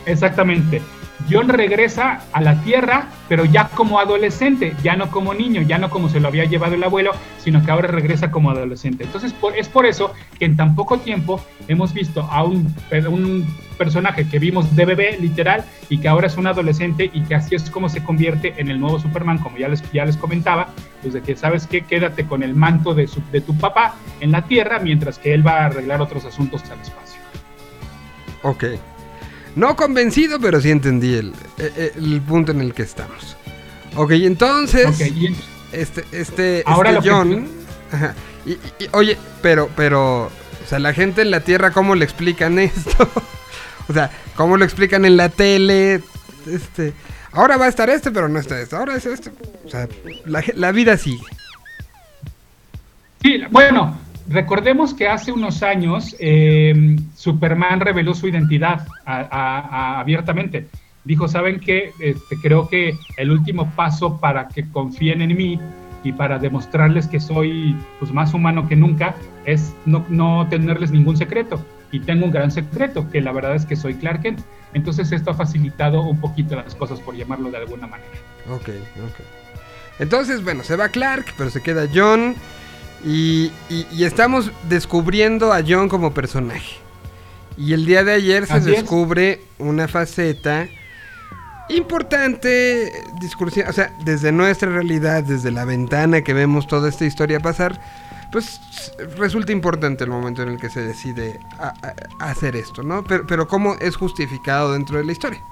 Exactamente. 0.07 0.81
John 1.31 1.48
regresa 1.48 2.20
a 2.33 2.40
la 2.40 2.61
Tierra, 2.62 3.09
pero 3.29 3.44
ya 3.44 3.68
como 3.68 3.98
adolescente, 3.98 4.74
ya 4.83 4.96
no 4.96 5.11
como 5.11 5.35
niño, 5.35 5.62
ya 5.62 5.79
no 5.79 5.90
como 5.90 6.09
se 6.09 6.20
lo 6.20 6.29
había 6.29 6.44
llevado 6.44 6.74
el 6.74 6.85
abuelo, 6.85 7.12
sino 7.38 7.64
que 7.64 7.70
ahora 7.70 7.88
regresa 7.88 8.31
como 8.31 8.50
adolescente. 8.50 9.05
Entonces 9.05 9.35
es 9.57 9.68
por 9.68 9.87
eso 9.87 10.12
que 10.38 10.44
en 10.44 10.57
tan 10.57 10.74
poco 10.74 10.98
tiempo 10.98 11.40
hemos 11.68 11.92
visto 11.92 12.22
a 12.22 12.44
un, 12.44 12.74
un 13.09 13.46
personaje 13.79 14.29
que 14.29 14.38
vimos 14.38 14.74
de 14.76 14.85
bebé, 14.85 15.18
literal, 15.18 15.64
y 15.88 15.98
que 15.98 16.09
ahora 16.09 16.26
es 16.26 16.37
un 16.37 16.46
adolescente 16.46 17.11
y 17.12 17.22
que 17.22 17.35
así 17.35 17.55
es 17.55 17.70
como 17.70 17.88
se 17.88 18.02
convierte 18.02 18.55
en 18.59 18.68
el 18.68 18.79
nuevo 18.79 18.98
Superman, 18.98 19.38
como 19.38 19.57
ya 19.57 19.68
les, 19.68 19.83
ya 19.92 20.05
les 20.05 20.16
comentaba, 20.16 20.68
pues 21.02 21.14
de 21.14 21.22
que 21.22 21.37
sabes 21.37 21.66
que 21.66 21.83
quédate 21.83 22.26
con 22.26 22.42
el 22.42 22.55
manto 22.55 22.94
de, 22.94 23.09
de 23.33 23.40
tu 23.40 23.57
papá 23.57 23.94
en 24.20 24.33
la 24.33 24.42
Tierra, 24.42 24.79
mientras 24.79 25.18
que 25.18 25.35
él 25.35 25.46
va 25.46 25.62
a 25.62 25.66
arreglar 25.66 26.00
otros 26.00 26.24
asuntos 26.24 26.62
al 26.70 26.81
espacio. 26.81 27.20
Ok. 28.42 28.64
No 29.57 29.75
convencido, 29.75 30.38
pero 30.38 30.61
sí 30.61 30.71
entendí 30.71 31.14
el, 31.14 31.33
eh, 31.57 31.92
eh, 31.97 32.21
punto 32.29 32.53
en 32.53 32.61
el 32.61 32.75
que 32.75 32.83
estamos. 32.83 33.37
Ok, 33.97 34.11
entonces. 34.12 35.01
este, 35.73 36.05
este, 36.12 36.62
Ahora 36.66 36.90
este 36.90 37.11
John. 37.11 37.49
y, 38.45 38.59
oye, 38.92 39.16
pero, 39.40 39.71
pero. 39.75 40.27
O 40.27 40.69
sea, 40.69 40.79
la 40.79 40.92
gente 40.92 41.23
en 41.23 41.31
la 41.31 41.40
Tierra, 41.40 41.71
¿cómo 41.71 41.95
le 41.95 42.05
explican 42.05 42.59
esto? 42.59 43.09
o 43.88 43.92
sea, 43.95 44.11
¿cómo 44.37 44.59
lo 44.59 44.64
explican 44.64 45.07
en 45.07 45.16
la 45.16 45.31
tele? 45.31 46.03
Este. 46.47 46.92
Ahora 47.33 47.57
va 47.57 47.64
a 47.64 47.69
estar 47.69 47.88
este, 47.88 48.11
pero 48.11 48.29
no 48.29 48.38
está 48.38 48.61
este. 48.61 48.77
Ahora 48.77 48.95
es 48.95 49.07
este. 49.07 49.31
O 49.64 49.71
sea, 49.71 49.88
la, 50.27 50.45
la 50.55 50.71
vida 50.71 50.99
sigue. 50.99 51.25
Sí, 53.23 53.40
bueno, 53.51 53.99
Recordemos 54.28 54.92
que 54.92 55.08
hace 55.08 55.30
unos 55.30 55.62
años 55.62 56.16
em, 56.18 56.98
Superman 57.14 57.80
reveló 57.80 58.14
su 58.14 58.26
identidad 58.28 58.86
abiertamente. 59.04 60.66
Dijo, 61.04 61.28
¿saben 61.28 61.60
qué? 61.60 61.92
Este, 62.00 62.36
creo 62.42 62.68
que 62.68 62.98
el 63.16 63.30
último 63.30 63.70
paso 63.76 64.18
para 64.18 64.48
que 64.48 64.68
confíen 64.70 65.22
en 65.22 65.36
mí 65.36 65.60
y 66.02 66.12
para 66.12 66.38
demostrarles 66.38 67.06
que 67.06 67.20
soy 67.20 67.76
pues, 68.00 68.12
más 68.12 68.34
humano 68.34 68.68
que 68.68 68.74
nunca 68.74 69.14
es 69.44 69.72
no, 69.86 70.04
no 70.08 70.46
tenerles 70.48 70.90
ningún 70.90 71.16
secreto. 71.16 71.64
Y 71.92 72.00
tengo 72.00 72.26
un 72.26 72.32
gran 72.32 72.50
secreto, 72.50 73.08
que 73.10 73.20
la 73.20 73.30
verdad 73.30 73.54
es 73.54 73.64
que 73.64 73.76
soy 73.76 73.94
Clark 73.94 74.22
Kent. 74.22 74.40
Entonces 74.74 75.12
esto 75.12 75.30
ha 75.30 75.34
facilitado 75.34 76.02
un 76.02 76.20
poquito 76.20 76.56
las 76.56 76.74
cosas, 76.74 77.00
por 77.00 77.14
llamarlo 77.14 77.50
de 77.50 77.58
alguna 77.58 77.86
manera. 77.86 78.10
Ok, 78.50 78.68
ok. 78.68 79.20
Entonces, 80.00 80.42
bueno, 80.42 80.64
se 80.64 80.76
va 80.76 80.88
Clark, 80.88 81.26
pero 81.38 81.50
se 81.50 81.62
queda 81.62 81.88
John. 81.92 82.34
Y, 83.04 83.52
estamos 83.98 84.50
descubriendo 84.68 85.52
a 85.52 85.62
John 85.66 85.88
como 85.88 86.12
personaje. 86.12 86.76
Y 87.56 87.72
el 87.72 87.87
día 87.87 88.04
de 88.04 88.12
ayer 88.12 88.46
se 88.46 88.61
descubre 88.61 89.40
una 89.59 89.88
faceta 89.88 90.68
importante, 91.68 92.92
discursiva, 93.20 93.70
o 93.70 93.72
sea, 93.72 93.96
desde 94.04 94.30
nuestra 94.30 94.70
realidad, 94.70 95.24
desde 95.24 95.50
la 95.50 95.64
ventana 95.64 96.22
que 96.22 96.35
vemos 96.35 96.66
toda 96.66 96.88
esta 96.88 97.04
historia 97.04 97.40
pasar, 97.40 97.80
pues 98.30 98.61
resulta 99.16 99.52
importante 99.52 100.04
el 100.04 100.11
momento 100.11 100.42
en 100.42 100.50
el 100.50 100.59
que 100.59 100.68
se 100.68 100.80
decide 100.80 101.40
hacer 102.20 102.56
esto, 102.56 102.82
¿no? 102.82 103.02
Pero, 103.04 103.26
pero 103.26 103.48
cómo 103.48 103.74
es 103.80 103.96
justificado 103.96 104.72
dentro 104.72 104.98
de 104.98 105.04
la 105.04 105.12
historia. 105.12 105.42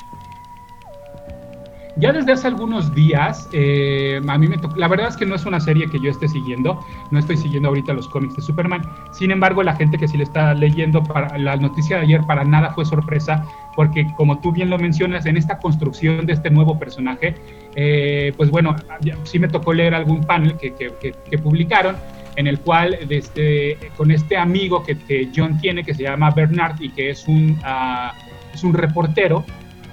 Ya 1.96 2.12
desde 2.12 2.32
hace 2.32 2.48
algunos 2.48 2.92
días, 2.92 3.48
eh, 3.52 4.20
a 4.26 4.38
mí 4.38 4.48
la 4.74 4.88
verdad 4.88 5.08
es 5.08 5.16
que 5.16 5.24
no 5.24 5.36
es 5.36 5.46
una 5.46 5.60
serie 5.60 5.88
que 5.88 6.00
yo 6.00 6.10
esté 6.10 6.26
siguiendo, 6.26 6.80
no 7.12 7.18
estoy 7.20 7.36
siguiendo 7.36 7.68
ahorita 7.68 7.92
los 7.92 8.08
cómics 8.08 8.34
de 8.34 8.42
Superman, 8.42 8.82
sin 9.12 9.30
embargo 9.30 9.62
la 9.62 9.76
gente 9.76 9.96
que 9.96 10.08
sí 10.08 10.16
le 10.16 10.24
está 10.24 10.54
leyendo, 10.54 11.04
para, 11.04 11.38
la 11.38 11.56
noticia 11.56 11.98
de 11.98 12.02
ayer 12.02 12.22
para 12.26 12.42
nada 12.44 12.70
fue 12.70 12.84
sorpresa, 12.84 13.46
porque 13.76 14.12
como 14.16 14.40
tú 14.40 14.50
bien 14.50 14.70
lo 14.70 14.78
mencionas, 14.78 15.24
en 15.26 15.36
esta 15.36 15.58
construcción 15.58 16.26
de 16.26 16.32
este 16.32 16.50
nuevo 16.50 16.76
personaje, 16.80 17.36
eh, 17.76 18.32
pues 18.36 18.50
bueno, 18.50 18.74
sí 19.22 19.38
me 19.38 19.46
tocó 19.46 19.72
leer 19.72 19.94
algún 19.94 20.24
panel 20.24 20.56
que, 20.56 20.74
que, 20.74 21.38
publicaron, 21.38 21.96
en 22.34 22.48
el 22.48 22.58
cual 22.58 22.98
este, 23.08 23.78
con 23.96 24.10
este 24.10 24.36
amigo 24.36 24.82
que, 24.82 25.30
John 25.34 25.60
tiene, 25.60 25.84
que 25.84 25.94
se 25.94 26.02
llama 26.02 26.30
Bernard 26.30 26.80
y 26.80 26.90
que 26.90 27.10
es 27.10 27.28
un, 27.28 27.52
uh, 27.60 28.10
es 28.52 28.64
un 28.64 28.74
reportero, 28.74 29.44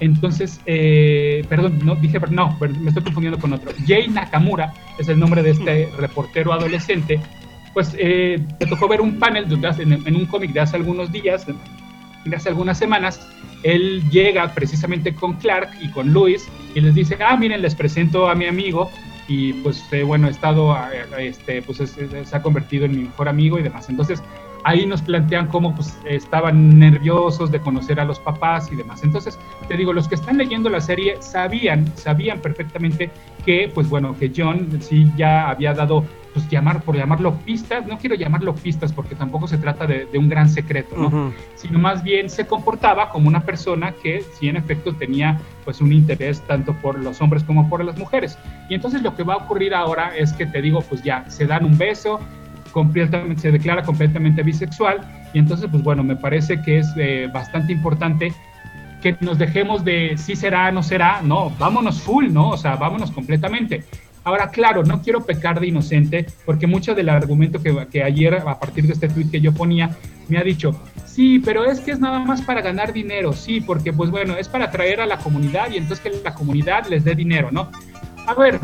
entonces, 0.02 0.60
eh, 0.66 1.44
perdón, 1.48 1.78
no 1.84 1.94
dije, 1.94 2.18
no, 2.30 2.58
me 2.60 2.88
estoy 2.88 3.04
confundiendo 3.04 3.38
con 3.38 3.52
otro. 3.52 3.70
Jay 3.86 4.08
Nakamura 4.08 4.74
es 4.98 5.08
el 5.08 5.16
nombre 5.16 5.44
de 5.44 5.50
este 5.50 5.88
reportero 5.96 6.52
adolescente. 6.52 7.20
Pues 7.72 7.94
eh, 7.96 8.44
me 8.58 8.66
tocó 8.66 8.88
ver 8.88 9.00
un 9.00 9.20
panel 9.20 9.46
en, 9.78 9.92
en 9.92 10.16
un 10.16 10.26
cómic 10.26 10.52
de 10.52 10.58
hace 10.58 10.74
algunos 10.74 11.12
días, 11.12 11.46
de 12.24 12.36
hace 12.36 12.48
algunas 12.48 12.78
semanas. 12.78 13.28
Él 13.62 14.02
llega 14.10 14.52
precisamente 14.52 15.14
con 15.14 15.34
Clark 15.34 15.70
y 15.80 15.88
con 15.90 16.12
Luis 16.12 16.48
y 16.74 16.80
les 16.80 16.96
dice, 16.96 17.16
ah, 17.24 17.36
miren, 17.36 17.62
les 17.62 17.76
presento 17.76 18.28
a 18.28 18.34
mi 18.34 18.46
amigo 18.46 18.90
y 19.28 19.52
pues 19.52 19.84
eh, 19.92 20.02
bueno, 20.02 20.26
he 20.26 20.32
estado, 20.32 20.76
este, 21.16 21.62
pues 21.62 21.78
se 21.78 22.36
ha 22.36 22.42
convertido 22.42 22.86
en 22.86 22.96
mi 22.96 23.02
mejor 23.04 23.28
amigo 23.28 23.56
y 23.56 23.62
demás. 23.62 23.88
Entonces, 23.88 24.20
ahí 24.64 24.86
nos 24.86 25.02
plantean 25.02 25.48
cómo 25.48 25.74
pues, 25.74 25.96
estaban 26.04 26.78
nerviosos 26.78 27.50
de 27.50 27.60
conocer 27.60 28.00
a 28.00 28.04
los 28.04 28.18
papás 28.18 28.70
y 28.72 28.76
demás. 28.76 29.02
Entonces, 29.02 29.38
te 29.68 29.76
digo, 29.76 29.92
los 29.92 30.08
que 30.08 30.14
están 30.14 30.38
leyendo 30.38 30.68
la 30.68 30.80
serie 30.80 31.16
sabían, 31.20 31.90
sabían 31.96 32.40
perfectamente 32.40 33.10
que, 33.44 33.70
pues 33.72 33.88
bueno, 33.88 34.16
que 34.18 34.32
John 34.34 34.68
sí 34.80 35.10
ya 35.16 35.50
había 35.50 35.74
dado, 35.74 36.04
pues 36.32 36.48
llamar, 36.48 36.82
por 36.82 36.96
llamarlo 36.96 37.34
pistas, 37.44 37.86
no 37.86 37.98
quiero 37.98 38.14
llamarlo 38.14 38.54
pistas 38.54 38.92
porque 38.92 39.14
tampoco 39.14 39.48
se 39.48 39.58
trata 39.58 39.86
de, 39.86 40.06
un 40.16 40.28
gran 40.28 40.48
secreto, 40.48 40.96
¿no? 40.96 41.32
Sino 41.56 41.78
más 41.78 42.02
bien 42.02 42.30
se 42.30 42.46
comportaba 42.46 43.10
como 43.10 43.28
una 43.28 43.40
persona 43.40 43.92
que 43.92 44.24
sí 44.38 44.48
en 44.48 44.56
efecto 44.56 44.94
tenía 44.94 45.40
pues 45.64 45.80
un 45.80 45.92
interés 45.92 46.40
tanto 46.42 46.72
por 46.74 46.98
los 46.98 47.20
hombres 47.20 47.42
como 47.44 47.68
por 47.68 47.84
las 47.84 47.98
mujeres. 47.98 48.38
Y 48.68 48.74
entonces 48.74 49.02
lo 49.02 49.14
que 49.14 49.24
va 49.24 49.34
a 49.34 49.38
ocurrir 49.38 49.74
ahora 49.74 50.16
es 50.16 50.32
que 50.32 50.46
te 50.46 50.62
digo, 50.62 50.80
pues 50.82 51.02
ya, 51.02 51.28
se 51.28 51.46
dan 51.46 51.64
un 51.64 51.76
beso, 51.76 52.20
completamente, 52.72 53.42
se 53.42 53.52
declara 53.52 53.82
completamente 53.82 54.42
bisexual 54.42 55.00
y 55.32 55.38
entonces 55.38 55.68
pues 55.70 55.82
bueno, 55.82 56.02
me 56.02 56.16
parece 56.16 56.60
que 56.62 56.78
es 56.78 56.88
eh, 56.96 57.28
bastante 57.32 57.72
importante 57.72 58.32
que 59.02 59.16
nos 59.20 59.38
dejemos 59.38 59.84
de 59.84 60.16
si 60.16 60.36
será, 60.36 60.70
no 60.72 60.82
será, 60.82 61.20
no, 61.22 61.50
vámonos 61.58 62.00
full, 62.00 62.32
¿no? 62.32 62.50
O 62.50 62.56
sea, 62.56 62.76
vámonos 62.76 63.10
completamente. 63.10 63.84
Ahora, 64.24 64.50
claro, 64.50 64.84
no 64.84 65.02
quiero 65.02 65.24
pecar 65.24 65.58
de 65.58 65.66
inocente, 65.66 66.26
porque 66.46 66.68
mucho 66.68 66.94
del 66.94 67.08
argumento 67.08 67.60
que, 67.60 67.88
que 67.90 68.04
ayer, 68.04 68.34
a 68.34 68.58
partir 68.58 68.86
de 68.86 68.92
este 68.92 69.08
tweet 69.08 69.30
que 69.30 69.40
yo 69.40 69.52
ponía, 69.52 69.90
me 70.28 70.38
ha 70.38 70.44
dicho, 70.44 70.80
sí, 71.04 71.40
pero 71.40 71.64
es 71.64 71.80
que 71.80 71.90
es 71.90 71.98
nada 71.98 72.20
más 72.20 72.40
para 72.42 72.62
ganar 72.62 72.92
dinero, 72.92 73.32
sí, 73.32 73.60
porque 73.60 73.92
pues 73.92 74.10
bueno, 74.10 74.36
es 74.36 74.48
para 74.48 74.66
atraer 74.66 75.00
a 75.00 75.06
la 75.06 75.18
comunidad 75.18 75.70
y 75.72 75.78
entonces 75.78 76.00
que 76.00 76.22
la 76.22 76.34
comunidad 76.34 76.86
les 76.86 77.02
dé 77.02 77.16
dinero, 77.16 77.50
¿no? 77.50 77.70
A 78.26 78.34
ver, 78.34 78.60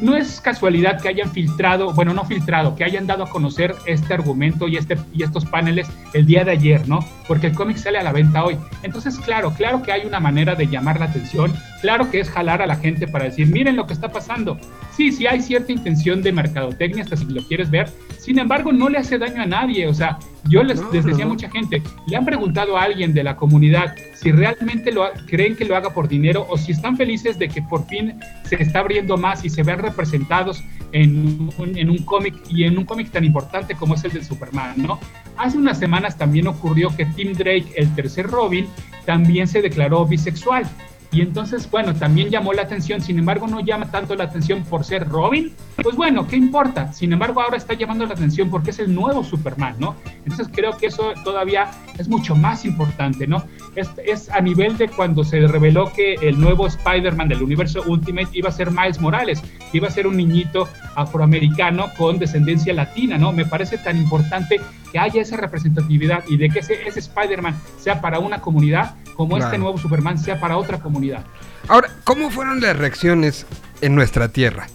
no 0.00 0.16
es 0.16 0.40
casualidad 0.40 1.00
que 1.00 1.08
hayan 1.08 1.30
filtrado, 1.30 1.92
bueno, 1.92 2.14
no 2.14 2.24
filtrado, 2.24 2.74
que 2.74 2.84
hayan 2.84 3.06
dado 3.06 3.24
a 3.24 3.30
conocer 3.30 3.74
este 3.86 4.14
argumento 4.14 4.68
y, 4.68 4.76
este, 4.76 4.96
y 5.12 5.22
estos 5.22 5.44
paneles 5.44 5.88
el 6.14 6.26
día 6.26 6.44
de 6.44 6.52
ayer, 6.52 6.88
¿no? 6.88 7.00
Porque 7.28 7.48
el 7.48 7.54
cómic 7.54 7.76
sale 7.76 7.98
a 7.98 8.02
la 8.02 8.12
venta 8.12 8.44
hoy. 8.44 8.56
Entonces, 8.82 9.18
claro, 9.18 9.52
claro 9.54 9.82
que 9.82 9.92
hay 9.92 10.06
una 10.06 10.20
manera 10.20 10.54
de 10.54 10.66
llamar 10.66 10.98
la 10.98 11.06
atención, 11.06 11.52
claro 11.80 12.10
que 12.10 12.20
es 12.20 12.30
jalar 12.30 12.62
a 12.62 12.66
la 12.66 12.76
gente 12.76 13.06
para 13.06 13.24
decir, 13.24 13.46
miren 13.46 13.76
lo 13.76 13.86
que 13.86 13.92
está 13.92 14.10
pasando. 14.10 14.58
Sí, 14.96 15.12
sí 15.12 15.26
hay 15.26 15.40
cierta 15.40 15.72
intención 15.72 16.22
de 16.22 16.32
mercadotecnia, 16.32 17.04
hasta 17.04 17.16
si 17.16 17.24
lo 17.26 17.42
quieres 17.42 17.70
ver, 17.70 17.88
sin 18.18 18.38
embargo, 18.38 18.72
no 18.72 18.88
le 18.88 18.98
hace 18.98 19.18
daño 19.18 19.42
a 19.42 19.46
nadie, 19.46 19.86
o 19.86 19.94
sea, 19.94 20.18
yo 20.48 20.62
les, 20.62 20.80
decía 20.90 21.24
a 21.24 21.28
mucha 21.28 21.50
gente, 21.50 21.82
le 22.06 22.16
han 22.16 22.24
preguntado 22.24 22.76
a 22.76 22.82
alguien 22.82 23.14
de 23.14 23.24
la 23.24 23.36
comunidad 23.36 23.94
si 24.20 24.32
realmente 24.32 24.92
lo 24.92 25.10
creen 25.26 25.56
que 25.56 25.64
lo 25.64 25.74
haga 25.74 25.94
por 25.94 26.06
dinero 26.06 26.46
o 26.50 26.58
si 26.58 26.72
están 26.72 26.96
felices 26.96 27.38
de 27.38 27.48
que 27.48 27.62
por 27.62 27.86
fin 27.86 28.20
se 28.44 28.62
está 28.62 28.80
abriendo 28.80 29.16
más 29.16 29.44
y 29.46 29.48
se 29.48 29.62
ven 29.62 29.78
representados 29.78 30.62
en 30.92 31.50
un, 31.56 31.78
en 31.78 31.88
un 31.88 31.98
cómic 32.04 32.34
y 32.50 32.64
en 32.64 32.76
un 32.76 32.84
cómic 32.84 33.10
tan 33.10 33.24
importante 33.24 33.74
como 33.74 33.94
es 33.94 34.04
el 34.04 34.12
de 34.12 34.22
Superman, 34.22 34.74
¿no? 34.76 35.00
Hace 35.38 35.56
unas 35.56 35.78
semanas 35.78 36.18
también 36.18 36.48
ocurrió 36.48 36.94
que 36.94 37.06
Tim 37.06 37.32
Drake, 37.32 37.72
el 37.76 37.94
tercer 37.94 38.26
Robin, 38.26 38.66
también 39.06 39.48
se 39.48 39.62
declaró 39.62 40.04
bisexual. 40.04 40.66
Y 41.12 41.22
entonces, 41.22 41.68
bueno, 41.68 41.94
también 41.94 42.30
llamó 42.30 42.52
la 42.52 42.62
atención, 42.62 43.00
sin 43.00 43.18
embargo, 43.18 43.48
no 43.48 43.60
llama 43.60 43.90
tanto 43.90 44.14
la 44.14 44.24
atención 44.24 44.62
por 44.62 44.84
ser 44.84 45.08
Robin. 45.08 45.52
Pues 45.82 45.96
bueno, 45.96 46.26
¿qué 46.28 46.36
importa? 46.36 46.92
Sin 46.92 47.12
embargo, 47.12 47.40
ahora 47.40 47.56
está 47.56 47.74
llamando 47.74 48.06
la 48.06 48.14
atención 48.14 48.48
porque 48.48 48.70
es 48.70 48.78
el 48.78 48.94
nuevo 48.94 49.24
Superman, 49.24 49.74
¿no? 49.80 49.96
Entonces 50.18 50.48
creo 50.52 50.76
que 50.76 50.86
eso 50.86 51.12
todavía 51.24 51.68
es 51.98 52.08
mucho 52.08 52.36
más 52.36 52.64
importante, 52.64 53.26
¿no? 53.26 53.44
Es, 53.74 53.90
es 54.06 54.30
a 54.30 54.40
nivel 54.40 54.76
de 54.76 54.88
cuando 54.88 55.24
se 55.24 55.40
reveló 55.48 55.92
que 55.92 56.14
el 56.14 56.40
nuevo 56.40 56.68
Spider-Man 56.68 57.28
del 57.28 57.42
universo 57.42 57.82
Ultimate 57.86 58.28
iba 58.32 58.48
a 58.48 58.52
ser 58.52 58.70
Miles 58.70 59.00
Morales, 59.00 59.42
iba 59.72 59.88
a 59.88 59.90
ser 59.90 60.06
un 60.06 60.16
niñito 60.16 60.68
afroamericano 60.94 61.90
con 61.96 62.18
descendencia 62.20 62.72
latina, 62.72 63.18
¿no? 63.18 63.32
Me 63.32 63.44
parece 63.44 63.78
tan 63.78 63.96
importante 63.96 64.60
que 64.92 64.98
haya 64.98 65.22
esa 65.22 65.36
representatividad 65.36 66.24
y 66.28 66.36
de 66.36 66.50
que 66.50 66.60
ese, 66.60 66.86
ese 66.86 67.00
Spider-Man 67.00 67.56
sea 67.78 68.00
para 68.00 68.20
una 68.20 68.40
comunidad 68.40 68.94
como 69.20 69.36
este 69.36 69.58
nuevo 69.58 69.76
Superman 69.76 70.18
sea 70.18 70.40
para 70.40 70.56
otra 70.56 70.78
comunidad. 70.78 71.26
Ahora, 71.68 71.90
¿cómo 72.04 72.30
fueron 72.30 72.62
las 72.62 72.74
reacciones 72.74 73.44
en 73.82 73.94
nuestra 73.94 74.28
tierra? 74.28 74.66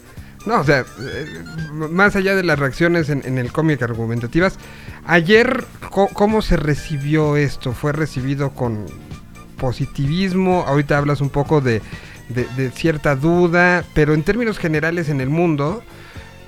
No, 0.45 0.59
o 0.59 0.63
sea, 0.63 0.81
eh, 0.99 1.43
más 1.89 2.15
allá 2.15 2.35
de 2.35 2.43
las 2.43 2.59
reacciones 2.59 3.09
en, 3.09 3.39
el 3.39 3.51
cómic 3.51 3.81
argumentativas, 3.81 4.59
ayer, 5.07 5.65
¿cómo, 5.89 6.43
se 6.43 6.57
recibió 6.57 7.37
esto? 7.37 7.73
¿Fue 7.73 7.91
recibido 7.91 8.51
con 8.51 8.85
positivismo? 9.57 10.63
Ahorita 10.67 10.95
hablas 10.95 11.21
un 11.21 11.31
poco 11.31 11.59
de, 11.59 11.81
de 12.29 12.69
cierta 12.69 13.15
duda, 13.15 13.83
pero 13.95 14.13
en 14.13 14.21
términos 14.21 14.59
generales 14.59 15.09
en 15.09 15.21
el 15.21 15.31
mundo, 15.31 15.81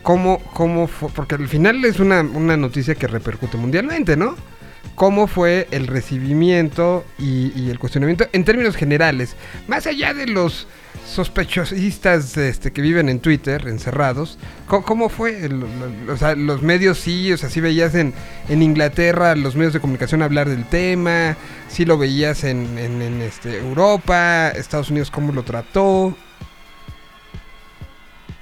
cómo, 0.03 0.39
cómo 0.53 0.85
fue, 0.85 1.09
porque 1.09 1.33
al 1.33 1.47
final 1.47 1.83
es 1.83 1.99
una, 1.99 2.21
una 2.21 2.57
noticia 2.57 2.93
que 2.93 3.07
repercute 3.07 3.57
mundialmente, 3.57 4.15
¿no? 4.15 4.35
Cómo 4.95 5.27
fue 5.27 5.67
el 5.71 5.87
recibimiento 5.87 7.05
y, 7.17 7.69
el 7.69 7.79
cuestionamiento 7.79 8.27
en 8.31 8.43
términos 8.43 8.75
generales, 8.75 9.35
más 9.67 9.87
allá 9.87 10.13
de 10.13 10.27
los 10.27 10.67
sospechosistas 11.05 12.35
este, 12.37 12.71
que 12.73 12.81
viven 12.81 13.07
en 13.07 13.19
Twitter, 13.19 13.67
encerrados, 13.67 14.37
¿cómo, 14.67 15.09
fue? 15.09 15.49
o 16.09 16.17
sea, 16.17 16.35
los 16.35 16.61
medios 16.61 16.97
sí, 16.97 17.31
o 17.31 17.37
sea, 17.37 17.49
sí 17.49 17.61
veías 17.61 17.95
en, 17.95 18.13
en, 18.49 18.61
Inglaterra 18.61 19.35
los 19.35 19.55
medios 19.55 19.73
de 19.73 19.79
comunicación 19.79 20.21
hablar 20.21 20.49
del 20.49 20.65
tema, 20.65 21.37
sí 21.69 21.85
lo 21.85 21.97
veías 21.97 22.43
en, 22.43 22.77
en, 22.77 23.21
este, 23.21 23.57
Europa, 23.59 24.49
Estados 24.49 24.89
Unidos 24.89 25.11
cómo 25.11 25.31
lo 25.31 25.43
trató. 25.43 26.15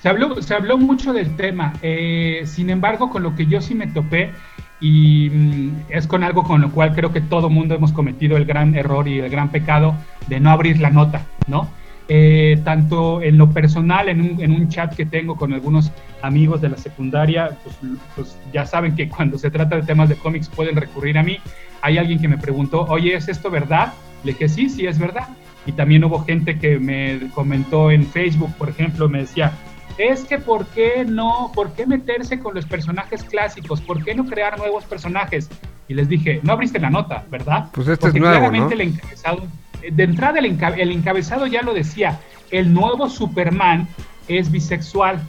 Se 0.01 0.09
habló, 0.09 0.41
se 0.41 0.53
habló 0.53 0.77
mucho 0.77 1.13
del 1.13 1.35
tema, 1.35 1.73
eh, 1.81 2.43
sin 2.45 2.69
embargo, 2.69 3.09
con 3.09 3.23
lo 3.23 3.35
que 3.35 3.47
yo 3.47 3.61
sí 3.61 3.75
me 3.75 3.87
topé, 3.87 4.31
y 4.79 5.29
mm, 5.29 5.85
es 5.89 6.07
con 6.07 6.23
algo 6.23 6.43
con 6.43 6.61
lo 6.61 6.71
cual 6.71 6.93
creo 6.93 7.11
que 7.11 7.21
todo 7.21 7.49
mundo 7.49 7.75
hemos 7.75 7.91
cometido 7.91 8.37
el 8.37 8.45
gran 8.45 8.75
error 8.75 9.07
y 9.07 9.19
el 9.19 9.29
gran 9.29 9.49
pecado 9.49 9.95
de 10.27 10.39
no 10.39 10.51
abrir 10.51 10.79
la 10.79 10.89
nota, 10.89 11.25
¿no? 11.47 11.69
Eh, 12.07 12.61
tanto 12.63 13.23
en 13.23 13.37
lo 13.39 13.49
personal, 13.49 14.09
en 14.09 14.21
un, 14.21 14.41
en 14.41 14.51
un, 14.51 14.69
chat 14.69 14.93
que 14.95 15.07
tengo 15.07 15.35
con 15.35 15.53
algunos 15.53 15.91
amigos 16.21 16.61
de 16.61 16.69
la 16.69 16.77
secundaria, 16.77 17.57
pues, 17.63 17.75
pues, 18.15 18.37
ya 18.53 18.67
saben 18.67 18.95
que 18.95 19.09
cuando 19.09 19.39
se 19.39 19.49
trata 19.49 19.77
de 19.77 19.81
temas 19.81 20.09
de 20.09 20.15
cómics 20.15 20.47
pueden 20.47 20.75
recurrir 20.75 21.17
a 21.17 21.23
mí. 21.23 21.39
Hay 21.81 21.97
alguien 21.97 22.19
que 22.19 22.27
me 22.27 22.37
preguntó, 22.37 22.85
oye, 22.89 23.15
¿es 23.15 23.27
esto 23.27 23.49
verdad? 23.49 23.93
Le 24.23 24.33
dije, 24.33 24.49
sí, 24.49 24.69
sí, 24.69 24.85
es 24.85 24.99
verdad. 24.99 25.29
Y 25.65 25.71
también 25.71 26.03
hubo 26.03 26.23
gente 26.23 26.59
que 26.59 26.77
me 26.77 27.21
comentó 27.33 27.89
en 27.89 28.05
Facebook, 28.05 28.53
por 28.55 28.69
ejemplo, 28.69 29.09
me 29.09 29.19
decía, 29.19 29.51
es 29.97 30.25
que 30.25 30.37
¿por 30.37 30.65
qué 30.67 31.05
no? 31.05 31.51
¿Por 31.53 31.73
qué 31.73 31.85
meterse 31.85 32.39
con 32.39 32.53
los 32.53 32.65
personajes 32.65 33.23
clásicos? 33.23 33.81
¿Por 33.81 34.03
qué 34.03 34.13
no 34.15 34.25
crear 34.25 34.57
nuevos 34.57 34.83
personajes? 34.85 35.49
Y 35.87 35.93
les 35.93 36.09
dije, 36.09 36.39
no 36.43 36.53
abriste 36.53 36.79
la 36.79 36.89
nota, 36.89 37.25
¿verdad? 37.29 37.69
Pues 37.71 37.87
este 37.87 38.07
es 38.07 38.13
nuevo, 38.15 38.31
claramente 38.31 38.73
el 38.73 38.81
encabezado, 38.81 39.43
de 39.91 40.03
entrada 40.03 40.39
el, 40.39 40.45
el 40.77 40.91
encabezado 40.91 41.47
ya 41.47 41.61
lo 41.61 41.73
decía, 41.73 42.19
el 42.51 42.73
nuevo 42.73 43.09
Superman 43.09 43.87
es 44.27 44.51
bisexual. 44.51 45.19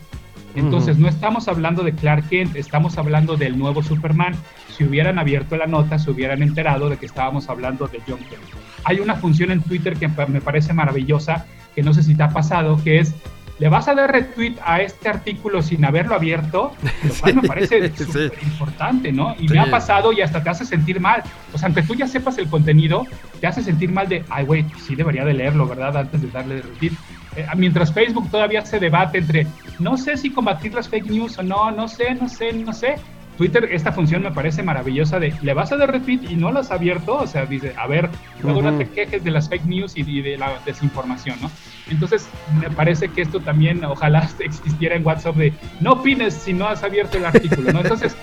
Entonces, 0.55 0.97
no 0.97 1.07
estamos 1.07 1.47
hablando 1.47 1.83
de 1.83 1.93
Clark 1.93 2.29
Kent, 2.29 2.55
estamos 2.55 2.97
hablando 2.97 3.37
del 3.37 3.59
nuevo 3.59 3.83
Superman. 3.83 4.35
Si 4.75 4.83
hubieran 4.83 5.19
abierto 5.19 5.55
la 5.55 5.67
nota, 5.67 5.99
se 5.99 6.09
hubieran 6.09 6.41
enterado 6.41 6.89
de 6.89 6.97
que 6.97 7.05
estábamos 7.05 7.47
hablando 7.47 7.87
de 7.87 7.99
John 8.07 8.17
Kent. 8.17 8.41
Hay 8.83 8.99
una 8.99 9.15
función 9.15 9.51
en 9.51 9.61
Twitter 9.61 9.95
que 9.97 10.07
me 10.07 10.41
parece 10.41 10.73
maravillosa, 10.73 11.45
que 11.75 11.83
no 11.83 11.93
sé 11.93 12.01
si 12.01 12.15
te 12.15 12.23
ha 12.23 12.29
pasado, 12.29 12.81
que 12.83 12.99
es 12.99 13.13
le 13.59 13.69
vas 13.69 13.87
a 13.87 13.95
dar 13.95 14.11
retweet 14.11 14.55
a 14.63 14.81
este 14.81 15.09
artículo 15.09 15.61
sin 15.61 15.83
haberlo 15.83 16.15
abierto, 16.15 16.73
lo 17.03 17.13
cual 17.15 17.35
me 17.35 17.47
parece 17.47 17.95
súper 17.95 18.33
importante, 18.43 19.11
¿no? 19.11 19.35
Y 19.39 19.47
me 19.47 19.59
ha 19.59 19.69
pasado 19.69 20.13
y 20.13 20.21
hasta 20.21 20.43
te 20.43 20.49
hace 20.49 20.65
sentir 20.65 20.99
mal. 20.99 21.23
O 21.53 21.57
sea, 21.57 21.67
aunque 21.67 21.81
tú 21.83 21.95
ya 21.95 22.07
sepas 22.07 22.37
el 22.37 22.47
contenido, 22.49 23.05
te 23.39 23.47
hace 23.47 23.63
sentir 23.63 23.91
mal 23.91 24.07
de, 24.07 24.23
ay, 24.29 24.45
güey, 24.45 24.65
sí 24.85 24.95
debería 24.95 25.25
de 25.25 25.33
leerlo, 25.33 25.67
¿verdad? 25.67 25.97
Antes 25.97 26.21
de 26.21 26.29
darle 26.29 26.61
retweet. 26.61 26.91
Eh, 27.35 27.45
mientras 27.55 27.93
Facebook 27.93 28.29
todavía 28.29 28.65
se 28.65 28.79
debate 28.79 29.19
entre, 29.19 29.47
no 29.79 29.97
sé 29.97 30.17
si 30.17 30.29
combatir 30.31 30.73
las 30.73 30.89
fake 30.89 31.09
news 31.09 31.37
o 31.37 31.43
no, 31.43 31.71
no 31.71 31.87
sé, 31.87 32.15
no 32.15 32.29
sé, 32.29 32.53
no 32.53 32.73
sé. 32.73 32.95
Twitter, 33.37 33.69
esta 33.71 33.91
función 33.91 34.23
me 34.23 34.31
parece 34.31 34.63
maravillosa 34.63 35.19
de, 35.19 35.33
le 35.41 35.53
vas 35.53 35.71
a 35.71 35.77
dar 35.77 35.91
retweet 35.91 36.21
y 36.29 36.35
no 36.35 36.51
lo 36.51 36.59
has 36.59 36.71
abierto, 36.71 37.17
o 37.17 37.27
sea, 37.27 37.45
dice, 37.45 37.73
a 37.77 37.85
ver, 37.85 38.09
luego 38.41 38.63
no 38.63 38.75
te 38.77 38.89
quejes 38.89 39.23
de 39.23 39.31
las 39.31 39.47
fake 39.47 39.65
news 39.65 39.95
y, 39.95 40.21
de 40.21 40.37
la 40.37 40.59
desinformación, 40.65 41.37
¿no? 41.41 41.51
Entonces, 41.89 42.27
me 42.59 42.69
parece 42.71 43.09
que 43.09 43.21
esto 43.21 43.39
también, 43.39 43.85
ojalá 43.85 44.27
existiera 44.39 44.95
en 44.95 45.05
WhatsApp 45.05 45.35
de, 45.35 45.53
no 45.79 45.93
opines 45.93 46.33
si 46.33 46.53
no 46.53 46.67
has 46.67 46.83
abierto 46.83 47.17
el 47.17 47.25
artículo, 47.25 47.71
¿no? 47.71 47.81
Entonces, 47.81 48.15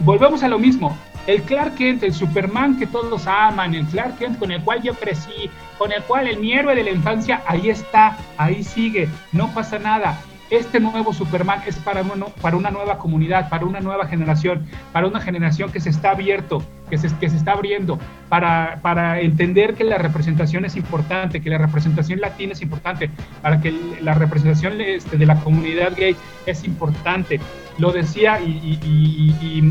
volvemos 0.00 0.42
a 0.42 0.48
lo 0.48 0.58
mismo. 0.58 0.96
El 1.28 1.42
Clark 1.42 1.74
Kent, 1.76 2.02
el 2.02 2.14
Superman 2.14 2.78
que 2.78 2.86
todos 2.86 3.26
aman, 3.26 3.74
el 3.74 3.86
Clark 3.86 4.18
Kent 4.18 4.38
con 4.38 4.50
el 4.52 4.62
cual 4.62 4.82
yo 4.82 4.94
crecí, 4.94 5.50
con 5.78 5.92
el 5.92 6.02
cual 6.02 6.28
el 6.28 6.38
mi 6.38 6.52
héroe 6.52 6.74
de 6.74 6.84
la 6.84 6.90
infancia, 6.90 7.42
ahí 7.46 7.70
está, 7.70 8.16
ahí 8.36 8.62
sigue, 8.62 9.08
no 9.32 9.52
pasa 9.52 9.78
nada 9.78 10.20
este 10.50 10.80
nuevo 10.80 11.12
Superman 11.12 11.62
es 11.66 11.76
para, 11.76 12.02
para 12.40 12.56
una 12.56 12.70
nueva 12.70 12.98
comunidad, 12.98 13.48
para 13.48 13.64
una 13.64 13.80
nueva 13.80 14.06
generación, 14.06 14.66
para 14.92 15.06
una 15.06 15.20
generación 15.20 15.72
que 15.72 15.80
se 15.80 15.90
está 15.90 16.10
abierto, 16.10 16.62
que 16.88 16.98
se, 16.98 17.12
que 17.18 17.28
se 17.28 17.36
está 17.36 17.52
abriendo, 17.52 17.98
para, 18.28 18.78
para 18.82 19.20
entender 19.20 19.74
que 19.74 19.84
la 19.84 19.98
representación 19.98 20.64
es 20.64 20.76
importante, 20.76 21.40
que 21.40 21.50
la 21.50 21.58
representación 21.58 22.20
latina 22.20 22.52
es 22.52 22.62
importante, 22.62 23.10
para 23.42 23.60
que 23.60 23.74
la 24.00 24.14
representación 24.14 24.80
este, 24.80 25.16
de 25.16 25.26
la 25.26 25.36
comunidad 25.40 25.94
gay 25.96 26.16
es 26.46 26.64
importante. 26.64 27.40
Lo 27.78 27.92
decía 27.92 28.40
y, 28.40 28.78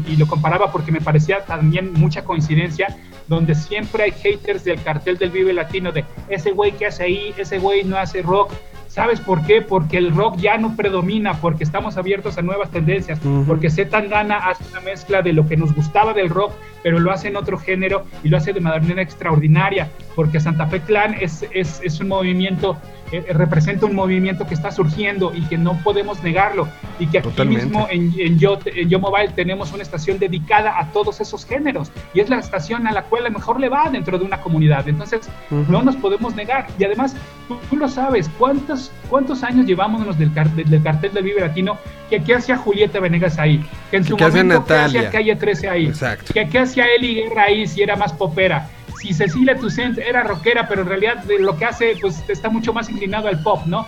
y 0.07 0.15
lo 0.17 0.28
comparaba 0.28 0.71
porque 0.71 0.91
me 0.91 1.01
parecía 1.01 1.43
también 1.45 1.93
mucha 1.93 2.23
coincidencia 2.23 2.95
donde 3.28 3.55
siempre 3.55 4.03
hay 4.03 4.11
haters 4.11 4.63
del 4.63 4.82
cartel 4.84 5.17
del 5.17 5.32
Vive 5.32 5.53
Latino 5.53 5.91
de 5.91 6.05
ese 6.30 6.51
güey 6.51 6.73
que 6.73 6.86
hace 6.86 7.03
ahí, 7.03 7.34
ese 7.38 7.57
güey 7.57 7.84
no 7.84 7.97
hace 7.97 8.21
rock, 8.21 8.51
¿Sabes 8.95 9.19
por 9.19 9.45
qué? 9.45 9.61
Porque 9.61 9.97
el 9.97 10.15
rock 10.15 10.37
ya 10.37 10.57
no 10.57 10.77
predomina, 10.77 11.33
porque 11.41 11.65
estamos 11.65 11.97
abiertos 11.97 12.37
a 12.37 12.41
nuevas 12.41 12.71
tendencias, 12.71 13.19
porque 13.45 13.69
Z 13.69 13.89
Tangana 13.89 14.37
hace 14.37 14.63
una 14.71 14.79
mezcla 14.79 15.21
de 15.21 15.33
lo 15.33 15.45
que 15.49 15.57
nos 15.57 15.75
gustaba 15.75 16.13
del 16.13 16.29
rock, 16.29 16.53
pero 16.81 16.97
lo 16.99 17.11
hace 17.11 17.27
en 17.27 17.35
otro 17.35 17.57
género 17.57 18.05
y 18.23 18.29
lo 18.29 18.37
hace 18.37 18.53
de 18.53 18.61
manera 18.61 19.01
extraordinaria, 19.01 19.89
porque 20.15 20.39
Santa 20.39 20.67
Fe 20.67 20.79
Clan 20.79 21.13
es, 21.19 21.45
es, 21.51 21.81
es 21.83 21.99
un 21.99 22.07
movimiento 22.07 22.77
eh, 23.12 23.26
representa 23.34 23.86
un 23.86 23.95
movimiento 23.95 24.47
que 24.47 24.53
está 24.53 24.72
surgiendo 24.72 25.34
y 25.36 25.41
que 25.43 25.58
no 25.58 25.78
podemos 25.84 26.24
negarlo. 26.24 26.68
Y 26.99 27.08
que 27.08 27.20
aquí 27.20 27.45
mismo 27.45 27.88
en, 27.89 28.14
en, 28.18 28.39
Yo, 28.39 28.58
en 28.66 28.89
Yo 28.89 28.99
Mobile 28.99 29.30
tenemos 29.36 29.74
una 29.74 29.84
estación 29.84 30.18
dedicada 30.18 30.80
a 30.80 30.91
todos 30.91 31.22
esos 31.22 31.45
géneros. 31.45 31.91
Y 32.14 32.22
es 32.22 32.30
la 32.30 32.39
estación 32.39 32.88
a 32.88 32.91
la 32.91 33.03
cual 33.03 33.32
mejor 33.32 33.60
le 33.60 33.70
va 33.70 33.89
dentro 33.89 34.18
de 34.18 34.26
una 34.26 34.41
comunidad. 34.41 34.88
Entonces, 34.88 35.30
no 35.49 35.82
nos 35.84 35.95
podemos 35.95 36.36
negar. 36.36 36.68
Y 36.80 36.84
además, 36.84 37.16
tú, 37.70 37.76
lo 37.76 37.88
sabes, 37.88 38.30
¿cuántos, 38.38 38.91
¿cuántos 39.10 39.43
años 39.43 39.66
llevamos 39.66 40.18
del, 40.18 40.34
cartel, 40.34 40.70
del 40.70 40.84
cartel 40.84 41.14
del 41.14 41.24
Vive 41.24 41.41
Latino? 41.41 41.78
Que 42.10 42.24
qué 42.24 42.36
hacía 42.36 42.58
Julieta 42.58 42.99
Venegas 42.99 43.39
ahí, 43.39 43.64
que 43.89 43.97
en 43.97 44.03
su 44.03 44.18
momento 44.18 44.66
¿qué 44.66 44.74
hacía 44.76 45.10
Calle 45.10 45.36
13 45.36 45.70
ahí, 45.70 45.86
Exacto. 45.88 46.34
que 46.34 46.47
qué 46.47 46.60
hacía 46.60 46.86
Eli 46.95 47.16
Guerra 47.16 47.43
ahí 47.43 47.66
si 47.68 47.82
era 47.82 47.95
más 47.95 48.14
popera, 48.14 48.70
si 49.06 49.14
Cecilia 49.14 49.56
Toussaint 49.56 49.97
era 49.97 50.24
rockera, 50.24 50.68
pero 50.68 50.82
en 50.82 50.88
realidad 50.88 51.24
lo 51.39 51.58
que 51.58 51.66
hace, 51.66 51.97
pues 52.01 52.24
está 52.28 52.49
mucho 52.49 52.74
más 52.74 52.89
inclinado 52.89 53.28
al 53.28 53.41
pop, 53.41 53.66
¿no? 53.66 53.88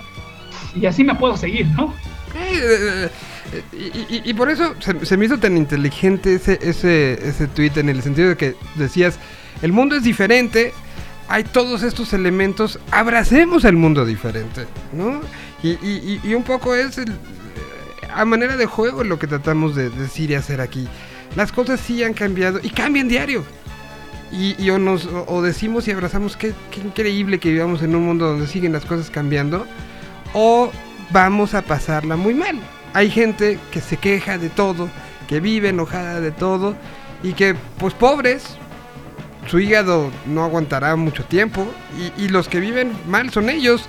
Y 0.75 0.85
así 0.85 1.03
me 1.03 1.15
puedo 1.15 1.35
seguir, 1.37 1.65
¿no? 1.75 1.93
Eh, 2.35 3.09
eh, 3.73 4.21
y, 4.25 4.33
por 4.35 4.49
eso 4.49 4.75
se, 4.79 5.17
me 5.17 5.25
hizo 5.25 5.39
tan 5.39 5.57
inteligente 5.57 6.35
ese, 6.35 6.59
ese, 6.61 7.13
ese 7.27 7.47
tweet 7.47 7.71
en 7.77 7.89
el 7.89 8.03
sentido 8.03 8.29
de 8.29 8.37
que 8.37 8.55
decías, 8.75 9.17
el 9.61 9.71
mundo 9.71 9.95
es 9.95 10.03
diferente, 10.03 10.73
hay 11.29 11.43
todos 11.43 11.81
estos 11.81 12.13
elementos, 12.13 12.79
abracemos 12.91 13.65
el 13.65 13.75
mundo 13.75 14.05
diferente, 14.05 14.67
¿no? 14.93 15.21
Y, 15.63 16.19
y 16.23 16.33
un 16.35 16.43
poco 16.43 16.75
es 16.75 16.99
el, 16.99 17.11
a 18.13 18.25
manera 18.25 18.55
de 18.57 18.65
juego 18.65 19.03
lo 19.03 19.17
que 19.17 19.27
tratamos 19.27 19.75
de 19.75 19.89
decir 19.89 20.31
y 20.31 20.35
hacer 20.35 20.61
aquí. 20.61 20.87
Las 21.35 21.51
cosas 21.51 21.79
sí 21.79 22.03
han 22.03 22.13
cambiado 22.13 22.59
y 22.61 22.69
cambian 22.69 23.07
diario. 23.07 23.43
Y, 24.31 24.69
o, 24.69 24.77
nos, 24.77 25.07
o 25.27 25.41
decimos 25.41 25.87
y 25.87 25.91
abrazamos 25.91 26.35
que 26.35 26.53
qué 26.69 26.81
increíble 26.81 27.39
que 27.39 27.49
vivamos 27.49 27.81
en 27.81 27.95
un 27.95 28.05
mundo 28.05 28.27
donde 28.27 28.47
siguen 28.47 28.73
las 28.73 28.85
cosas 28.85 29.09
cambiando. 29.09 29.65
O 30.33 30.69
vamos 31.11 31.53
a 31.53 31.61
pasarla 31.61 32.15
muy 32.15 32.33
mal. 32.33 32.59
Hay 32.93 33.09
gente 33.09 33.59
que 33.71 33.81
se 33.81 33.97
queja 33.97 34.37
de 34.37 34.49
todo, 34.49 34.89
que 35.27 35.39
vive 35.39 35.69
enojada 35.69 36.19
de 36.19 36.31
todo 36.31 36.75
y 37.23 37.33
que 37.33 37.55
pues 37.77 37.93
pobres, 37.93 38.57
su 39.47 39.59
hígado 39.59 40.11
no 40.25 40.43
aguantará 40.43 40.95
mucho 40.95 41.23
tiempo 41.23 41.65
y, 42.17 42.27
los 42.27 42.49
que 42.49 42.59
viven 42.59 42.91
mal 43.07 43.29
son 43.29 43.49
ellos. 43.49 43.85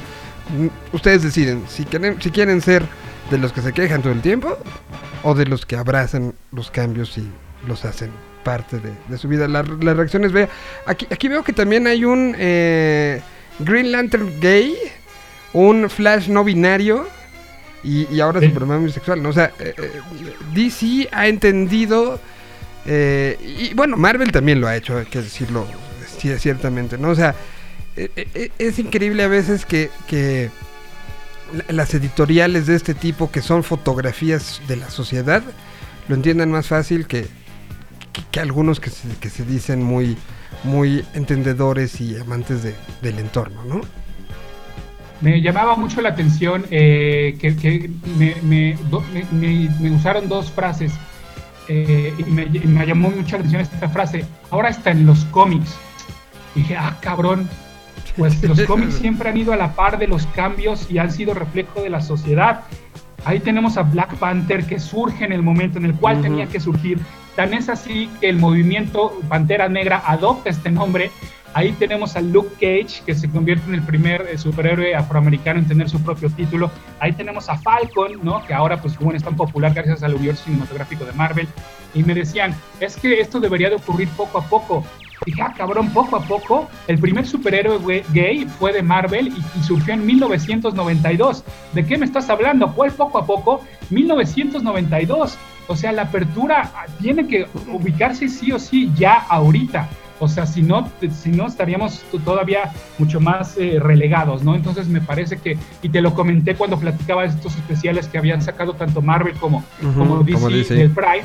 Mm, 0.57 0.95
ustedes 0.95 1.23
deciden 1.23 1.65
si 1.69 1.85
quieren, 1.85 2.21
si 2.23 2.31
quieren 2.31 2.61
ser 2.61 2.87
de 3.31 3.39
los 3.39 3.53
que 3.53 3.61
se 3.61 3.73
quejan 3.73 4.03
todo 4.03 4.13
el 4.13 4.23
tiempo 4.23 4.57
o 5.23 5.35
de 5.35 5.47
los 5.47 5.67
que 5.67 5.77
abrazan 5.77 6.35
los 6.53 6.71
cambios 6.71 7.19
y 7.19 7.29
los 7.67 7.85
hacen 7.85 8.11
parte 8.49 8.79
de, 8.81 9.19
su 9.19 9.29
vida. 9.29 9.47
las 9.47 9.67
reacciones, 9.69 10.33
vea, 10.33 10.49
aquí, 10.87 11.07
aquí 11.11 11.29
veo 11.29 11.45
que 11.45 11.53
también 11.53 11.87
hay 11.87 12.07
un 12.07 12.35
eh, 12.39 13.21
Green 13.59 13.93
Lantern 13.93 14.41
gay, 14.41 14.75
un 15.53 15.91
Flash 15.91 16.29
no 16.29 16.45
binario 16.45 17.07
y, 17.85 18.19
ahora 18.21 18.41
Superman 18.41 18.87
bisexual. 18.87 19.23
¿no? 19.23 19.29
O 19.29 19.33
sea, 19.35 19.53
eh, 19.59 19.75
eh, 19.77 20.01
DC 20.55 21.11
ha 21.13 21.29
entendido, 21.29 22.19
y 22.87 23.75
bueno, 23.75 23.99
Marvel 23.99 24.33
también 24.33 24.63
lo 24.63 24.67
ha 24.67 24.77
hecho, 24.77 24.97
hay 24.97 25.05
que 25.05 25.21
decirlo 25.21 25.67
ciertamente, 26.39 26.97
¿no? 26.97 27.11
O 27.11 27.15
sea, 27.15 27.35
es 27.95 28.79
increíble 28.79 29.25
a 29.25 29.29
veces 29.29 29.67
que, 29.67 29.91
que 30.07 30.49
las 31.69 31.93
editoriales 31.93 32.67
de 32.67 32.77
este 32.77 32.95
tipo, 32.95 33.31
que 33.31 33.43
son 33.43 33.63
fotografías 33.63 34.63
de 34.67 34.77
la 34.77 34.89
sociedad, 34.89 35.43
lo 36.09 36.15
entiendan 36.15 36.51
más 36.51 36.67
fácil 36.67 37.07
que, 37.07 37.27
que, 38.31 38.41
algunos 38.41 38.81
que 38.81 38.91
se, 38.91 39.09
que 39.21 39.31
se, 39.31 39.45
dicen 39.45 39.83
muy, 39.83 40.17
muy 40.65 41.05
entendedores 41.15 42.01
y 42.01 42.17
amantes 42.17 42.63
de, 42.63 42.75
del 43.03 43.19
entorno, 43.19 43.65
¿no? 43.65 43.81
Me 45.21 45.41
llamaba 45.41 45.75
mucho 45.75 46.01
la 46.01 46.11
atención 46.11 46.65
eh, 46.71 47.37
que, 47.41 47.57
que 47.57 47.91
me, 48.17 48.37
me, 48.43 48.79
me, 49.33 49.91
usaron 49.91 50.29
dos 50.29 50.53
frases 50.53 50.93
eh, 51.67 52.15
y, 52.17 52.23
me, 52.25 52.87
llamó 52.87 53.11
mucho 53.11 53.37
la 53.37 53.39
atención 53.39 53.63
esta 53.63 53.89
frase. 53.89 54.25
Ahora 54.51 54.69
está 54.69 54.91
en 54.93 55.07
los 55.07 55.25
cómics. 55.27 55.77
dije, 56.55 56.77
ah, 56.77 56.97
cabrón, 57.01 57.49
pues 58.17 58.41
los 58.45 58.61
cómics 58.63 58.95
siempre 59.01 59.29
han 59.29 59.37
ido 59.37 59.53
a 59.53 59.57
la 59.57 59.75
par 59.75 59.99
de 59.99 60.07
los 60.07 60.25
cambios 60.29 60.89
y 60.89 60.99
han 60.99 61.11
sido 61.11 61.35
reflejo 61.35 61.83
de 61.83 61.91
la 61.91 62.01
sociedad. 62.01 62.61
Ahí 63.25 63.41
tenemos 63.41 63.77
a 63.77 63.83
Black 63.83 64.15
Panther 64.19 64.65
que 64.67 64.79
surge 64.79 65.25
en 65.25 65.33
el 65.33 65.43
momento 65.43 65.79
en 65.79 65.85
el 65.87 65.95
cual 65.95 66.23
tenía 66.23 66.47
que 66.47 66.61
surgir. 66.61 66.99
Tan 67.39 67.55
es 67.55 67.69
así 67.69 68.11
que 68.21 68.31
el 68.31 68.37
movimiento 68.37 69.13
Pantera 69.29 69.69
Negra 69.69 70.03
adopta 70.05 70.51
este 70.51 70.73
nombre. 70.73 71.13
Ahí 71.55 71.71
tenemos 71.71 72.17
a 72.17 72.21
Luke 72.21 72.51
Cage, 72.55 73.05
que 73.07 73.15
se 73.15 73.31
convierte 73.31 73.65
en 73.69 73.75
el 73.75 73.83
primer 73.83 74.23
eh, 74.23 74.37
superhéroe 74.37 74.97
afroamericano 74.97 75.61
en 75.61 75.69
tener 75.69 75.89
su 75.89 76.03
propio 76.03 76.31
título. 76.31 76.69
Ahí 76.99 77.13
tenemos 77.13 77.49
a 77.49 77.57
Falcon, 77.57 78.19
¿no? 78.25 78.45
que 78.45 78.53
ahora 78.55 78.83
pues 78.83 78.99
bueno, 78.99 79.17
es 79.17 79.23
tan 79.23 79.37
popular 79.37 79.73
gracias 79.73 80.03
al 80.03 80.15
universo 80.15 80.47
cinematográfico 80.47 81.05
de 81.05 81.13
Marvel. 81.13 81.47
Y 81.95 82.03
me 82.03 82.13
decían, 82.13 82.57
es 82.81 82.97
que 82.97 83.21
esto 83.21 83.39
debería 83.39 83.71
de 83.71 83.77
ocurrir 83.77 84.09
poco 84.17 84.39
a 84.39 84.43
poco. 84.43 84.85
Dije, 85.27 85.43
ah, 85.43 85.53
cabrón, 85.57 85.91
poco 85.91 86.17
a 86.17 86.23
poco, 86.23 86.69
el 86.87 86.99
primer 86.99 87.27
superhéroe 87.27 88.05
gay 88.13 88.47
fue 88.59 88.73
de 88.73 88.83
Marvel 88.83 89.29
y, 89.29 89.63
surgió 89.63 89.95
en 89.95 90.07
1992. 90.07 91.45
¿De 91.75 91.85
qué 91.85 91.99
me 91.99 92.07
estás 92.07 92.31
hablando? 92.31 92.73
¿Cuál 92.75 92.93
poco 92.93 93.19
a 93.19 93.27
poco? 93.27 93.63
1992. 93.91 95.39
O 95.67 95.77
sea, 95.77 95.93
la 95.93 96.03
apertura 96.03 96.71
tiene 97.01 97.27
que 97.27 97.47
ubicarse 97.71 98.29
sí 98.29 98.53
o 98.53 98.59
sí 98.59 98.91
ya 98.97 99.15
ahorita. 99.29 99.89
O 100.21 100.27
sea, 100.27 100.47
si 100.47 100.63
no, 100.63 100.91
si 101.13 101.31
no 101.31 101.47
estaríamos 101.47 102.03
todavía 102.25 102.73
mucho 102.99 103.21
más 103.21 103.57
eh, 103.57 103.79
relegados, 103.81 104.43
¿no? 104.43 104.57
Entonces 104.57 104.89
me 104.89 105.01
parece 105.01 105.39
que, 105.39 105.57
y 105.83 105.91
te 105.91 106.01
lo 106.01 106.15
comenté 106.15 106.57
cuando 106.57 106.79
platicaba 106.79 107.23
de 107.23 107.29
estos 107.29 107.55
especiales 107.55 108.09
que 108.09 108.19
habían 108.19 108.43
sacado 108.43 108.75
tanto 108.75 109.01
Marvel 109.01 109.35
como, 109.35 109.65
como 109.97 110.25
DC, 110.25 110.75
del 110.75 110.91
Pride, 110.91 111.25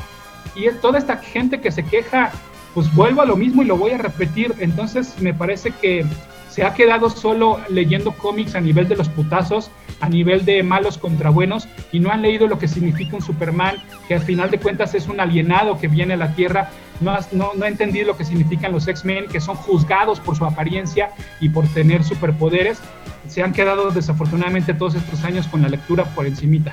y 0.54 0.68
toda 0.80 0.98
esta 0.98 1.16
gente 1.16 1.60
que 1.60 1.72
se 1.72 1.84
queja 1.84 2.30
pues 2.74 2.92
vuelvo 2.94 3.22
a 3.22 3.26
lo 3.26 3.36
mismo 3.36 3.62
y 3.62 3.66
lo 3.66 3.76
voy 3.76 3.92
a 3.92 3.98
repetir. 3.98 4.54
Entonces 4.58 5.14
me 5.20 5.32
parece 5.32 5.70
que 5.70 6.04
se 6.50 6.64
ha 6.64 6.74
quedado 6.74 7.10
solo 7.10 7.58
leyendo 7.68 8.12
cómics 8.12 8.54
a 8.54 8.60
nivel 8.60 8.86
de 8.86 8.96
los 8.96 9.08
putazos, 9.08 9.70
a 10.00 10.08
nivel 10.08 10.44
de 10.44 10.62
malos 10.62 10.98
contra 10.98 11.30
buenos, 11.30 11.66
y 11.90 11.98
no 11.98 12.10
han 12.10 12.22
leído 12.22 12.46
lo 12.46 12.60
que 12.60 12.68
significa 12.68 13.16
un 13.16 13.22
Superman, 13.22 13.76
que 14.06 14.14
al 14.14 14.20
final 14.20 14.50
de 14.52 14.60
cuentas 14.60 14.94
es 14.94 15.08
un 15.08 15.18
alienado 15.18 15.78
que 15.78 15.88
viene 15.88 16.14
a 16.14 16.16
la 16.16 16.34
Tierra. 16.34 16.70
No, 17.00 17.16
no, 17.32 17.52
no 17.56 17.64
ha 17.64 17.68
entendido 17.68 18.06
lo 18.06 18.16
que 18.16 18.24
significan 18.24 18.70
los 18.70 18.86
X-Men, 18.86 19.26
que 19.26 19.40
son 19.40 19.56
juzgados 19.56 20.20
por 20.20 20.36
su 20.36 20.44
apariencia 20.44 21.10
y 21.40 21.48
por 21.48 21.66
tener 21.68 22.04
superpoderes. 22.04 22.78
Se 23.26 23.42
han 23.42 23.52
quedado 23.52 23.90
desafortunadamente 23.90 24.74
todos 24.74 24.94
estos 24.94 25.24
años 25.24 25.48
con 25.48 25.62
la 25.62 25.68
lectura 25.68 26.04
por 26.04 26.24
encimita. 26.24 26.70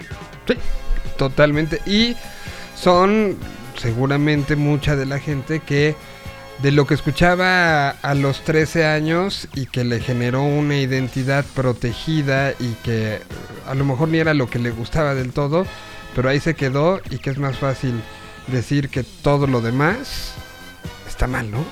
Sí, 0.47 0.56
totalmente. 1.18 1.82
Y 1.88 2.16
son 2.76 3.36
seguramente 3.78 4.55
mucha 4.55 4.95
de 4.95 5.05
la 5.05 5.19
gente 5.19 5.59
que 5.59 5.95
de 6.61 6.72
lo 6.72 6.86
que 6.86 6.93
escuchaba 6.93 7.89
a 7.89 8.13
los 8.13 8.43
13 8.43 8.86
años 8.86 9.47
y 9.55 9.65
que 9.65 9.84
le 9.84 9.99
generó 9.99 10.43
una 10.43 10.78
identidad 10.78 11.43
protegida 11.55 12.51
y 12.51 12.74
que 12.84 13.19
a 13.67 13.74
lo 13.74 13.84
mejor 13.84 14.09
ni 14.09 14.19
era 14.19 14.34
lo 14.36 14.47
que 14.47 14.59
le 14.59 14.69
gustaba 14.69 15.15
del 15.15 15.32
todo, 15.34 15.65
pero 16.15 16.30
ahí 16.30 16.39
se 16.39 16.53
quedó 16.53 17.01
y 17.09 17.17
que 17.17 17.32
es 17.32 17.39
más 17.39 17.57
fácil 17.57 18.01
decir 18.47 18.89
que 18.89 19.03
todo 19.03 19.47
lo 19.47 19.61
demás 19.61 20.34
está 21.07 21.26
mal, 21.26 21.49
¿no? 21.49 21.65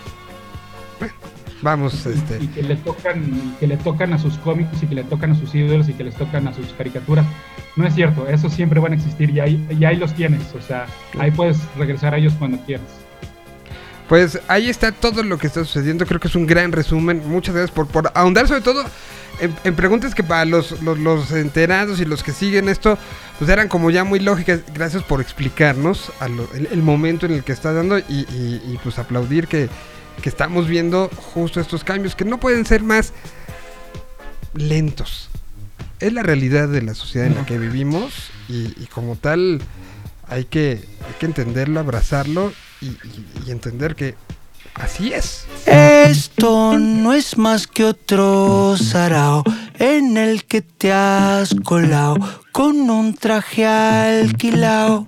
Vamos, 1.61 2.05
este... 2.05 2.43
Y 2.43 2.47
que 2.47 2.63
le 2.63 2.75
tocan, 2.75 3.55
que 3.59 3.67
le 3.67 3.77
tocan 3.77 4.13
a 4.13 4.19
sus 4.19 4.37
cómics 4.37 4.81
y 4.81 4.87
que 4.87 4.95
le 4.95 5.03
tocan 5.03 5.31
a 5.31 5.35
sus 5.35 5.53
ídolos 5.53 5.89
y 5.89 5.93
que 5.93 6.03
les 6.03 6.15
tocan 6.15 6.47
a 6.47 6.53
sus 6.53 6.67
caricaturas. 6.73 7.25
No 7.75 7.85
es 7.85 7.95
cierto, 7.95 8.27
esos 8.27 8.53
siempre 8.53 8.79
van 8.79 8.93
a 8.93 8.95
existir 8.95 9.29
y 9.29 9.39
ahí, 9.39 9.67
y 9.69 9.85
ahí 9.85 9.95
los 9.95 10.13
tienes, 10.13 10.53
o 10.55 10.61
sea, 10.61 10.85
ahí 11.17 11.31
puedes 11.31 11.57
regresar 11.77 12.13
a 12.13 12.17
ellos 12.17 12.33
cuando 12.37 12.57
quieras. 12.65 12.87
Pues 14.07 14.39
ahí 14.47 14.69
está 14.69 14.91
todo 14.91 15.23
lo 15.23 15.37
que 15.37 15.47
está 15.47 15.63
sucediendo, 15.63 16.05
creo 16.05 16.19
que 16.19 16.27
es 16.27 16.35
un 16.35 16.47
gran 16.47 16.71
resumen, 16.71 17.21
muchas 17.27 17.53
gracias 17.53 17.75
por, 17.75 17.87
por 17.87 18.11
ahondar 18.15 18.47
sobre 18.47 18.61
todo 18.61 18.83
en, 19.39 19.75
preguntas 19.75 20.15
que 20.15 20.23
para 20.23 20.45
los, 20.45 20.81
los, 20.81 21.31
enterados 21.31 22.01
y 22.01 22.05
los 22.05 22.23
que 22.23 22.31
siguen 22.31 22.67
esto, 22.69 22.97
pues 23.37 23.49
eran 23.49 23.67
como 23.67 23.89
ya 23.91 24.03
muy 24.03 24.19
lógicas, 24.19 24.61
gracias 24.73 25.03
por 25.03 25.21
explicarnos 25.21 26.11
el, 26.71 26.81
momento 26.81 27.25
en 27.25 27.33
el 27.33 27.43
que 27.43 27.51
está 27.51 27.71
dando 27.71 27.99
y, 27.99 28.03
y 28.09 28.79
pues 28.83 28.99
aplaudir 28.99 29.47
que, 29.47 29.69
que 30.19 30.29
estamos 30.29 30.67
viendo 30.67 31.09
justo 31.33 31.59
estos 31.59 31.83
cambios 31.83 32.15
que 32.15 32.25
no 32.25 32.39
pueden 32.39 32.65
ser 32.65 32.83
más 32.83 33.13
lentos 34.53 35.29
es 35.99 36.13
la 36.13 36.23
realidad 36.23 36.67
de 36.69 36.81
la 36.81 36.93
sociedad 36.93 37.27
en 37.27 37.35
la 37.35 37.45
que 37.45 37.57
vivimos 37.57 38.31
y, 38.47 38.85
como 38.87 39.15
tal 39.15 39.61
hay 40.27 40.45
que, 40.45 40.83
que 41.19 41.25
entenderlo, 41.25 41.79
abrazarlo 41.79 42.53
y, 42.81 42.97
entender 43.51 43.95
que 43.95 44.15
así 44.75 45.13
es. 45.13 45.45
Esto 45.65 46.77
no 46.77 47.13
es 47.13 47.37
más 47.37 47.67
que 47.67 47.83
otro 47.83 48.75
sarao 48.77 49.43
en 49.77 50.17
el 50.17 50.45
que 50.45 50.61
te 50.61 50.93
has 50.93 51.53
colado 51.63 52.17
con 52.51 52.89
un 52.89 53.13
traje 53.13 53.65
alquilado. 53.65 55.07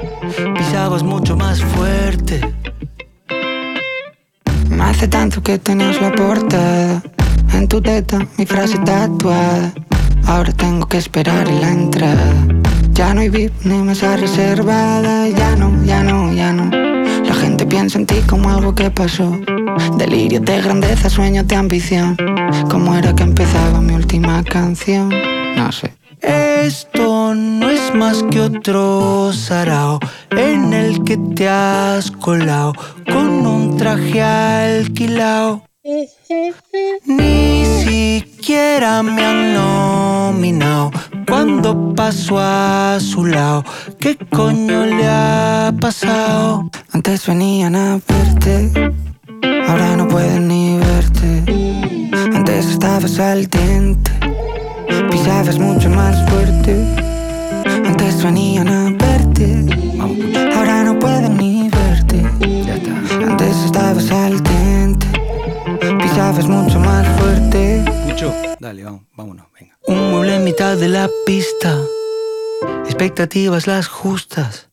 pisabas 0.57 1.03
mucho 1.03 1.35
más 1.35 1.61
fuerte. 1.61 2.41
Hace 4.81 5.07
tanto 5.07 5.41
que 5.41 5.57
tenías 5.57 6.01
la 6.01 6.11
portada 6.11 7.01
en 7.53 7.67
tu 7.67 7.81
teta, 7.81 8.27
mi 8.37 8.45
frase 8.45 8.77
tatuada. 8.79 9.73
Ahora 10.25 10.51
tengo 10.53 10.85
que 10.87 10.97
esperar 10.97 11.47
en 11.47 11.61
la 11.61 11.71
entrada. 11.71 12.33
Ya 12.91 13.13
no 13.13 13.21
hay 13.21 13.29
VIP 13.29 13.53
ni 13.63 13.77
mesa 13.77 14.17
reservada. 14.17 15.27
Ya 15.29 15.55
no, 15.55 15.83
ya 15.85 16.03
no, 16.03 16.33
ya 16.33 16.51
no. 16.51 16.69
La 17.25 17.33
gente 17.35 17.65
piensa 17.65 17.99
en 17.99 18.05
ti 18.05 18.15
como 18.27 18.49
algo 18.49 18.75
que 18.75 18.91
pasó. 18.91 19.39
Delirio 19.97 20.39
de 20.39 20.61
grandeza, 20.61 21.09
sueño 21.09 21.43
de 21.43 21.55
ambición. 21.55 22.17
¿Cómo 22.69 22.95
era 22.95 23.15
que 23.15 23.23
empezaba 23.23 23.81
mi 23.81 23.93
última 23.93 24.43
canción? 24.43 25.09
No 25.55 25.71
sé. 25.71 26.00
Esto 26.21 27.33
no 27.33 27.69
es 27.69 27.93
más 27.95 28.23
que 28.29 28.41
otro 28.41 29.33
sarao 29.33 29.99
en 30.29 30.73
el 30.73 31.03
que 31.03 31.17
te 31.17 31.49
has 31.49 32.11
colado 32.11 32.73
con 33.11 33.45
un 33.45 33.77
traje 33.77 34.21
alquilado. 34.21 35.63
Ni 37.05 37.65
siquiera 37.65 39.01
me 39.01 39.25
han 39.25 39.53
nominado 39.53 40.91
cuando 41.27 41.95
paso 41.95 42.37
a 42.39 42.99
su 42.99 43.25
lado. 43.25 43.63
¿Qué 43.99 44.15
coño 44.15 44.85
le 44.85 45.07
ha 45.07 45.73
pasado? 45.79 46.69
Antes 46.91 47.25
venían 47.25 47.75
a 47.75 47.99
verte, 48.07 48.71
ahora 49.67 49.95
no 49.95 50.07
pueden 50.07 50.47
ni 50.47 50.77
verte. 50.77 51.43
Antes 52.33 52.67
estabas 52.67 53.17
al 53.19 53.47
dente, 53.47 54.11
pisabas 55.31 55.59
mucho 55.59 55.89
más 55.89 56.29
fuerte. 56.29 56.75
Antes 57.65 58.21
venían 58.21 58.67
a 58.67 58.91
verte, 58.91 59.65
ahora 60.55 60.83
no 60.83 60.99
pueden 60.99 61.37
ni 61.37 61.69
verte. 61.69 62.19
Antes 63.25 63.55
estabas 63.65 64.11
al 64.11 64.43
dente 64.43 65.07
pisabas 65.99 66.47
mucho 66.47 66.79
más 66.79 67.07
fuerte. 67.17 67.83
Mucho. 68.07 68.33
Dale, 68.59 68.83
vamos, 68.83 69.03
vámonos, 69.15 69.45
venga. 69.57 69.77
Un 69.87 70.11
mueble 70.11 70.35
en 70.35 70.43
mitad 70.43 70.75
de 70.77 70.89
la 70.89 71.09
pista. 71.25 71.79
Expectativas 72.85 73.67
las 73.67 73.87
justas. 73.87 74.69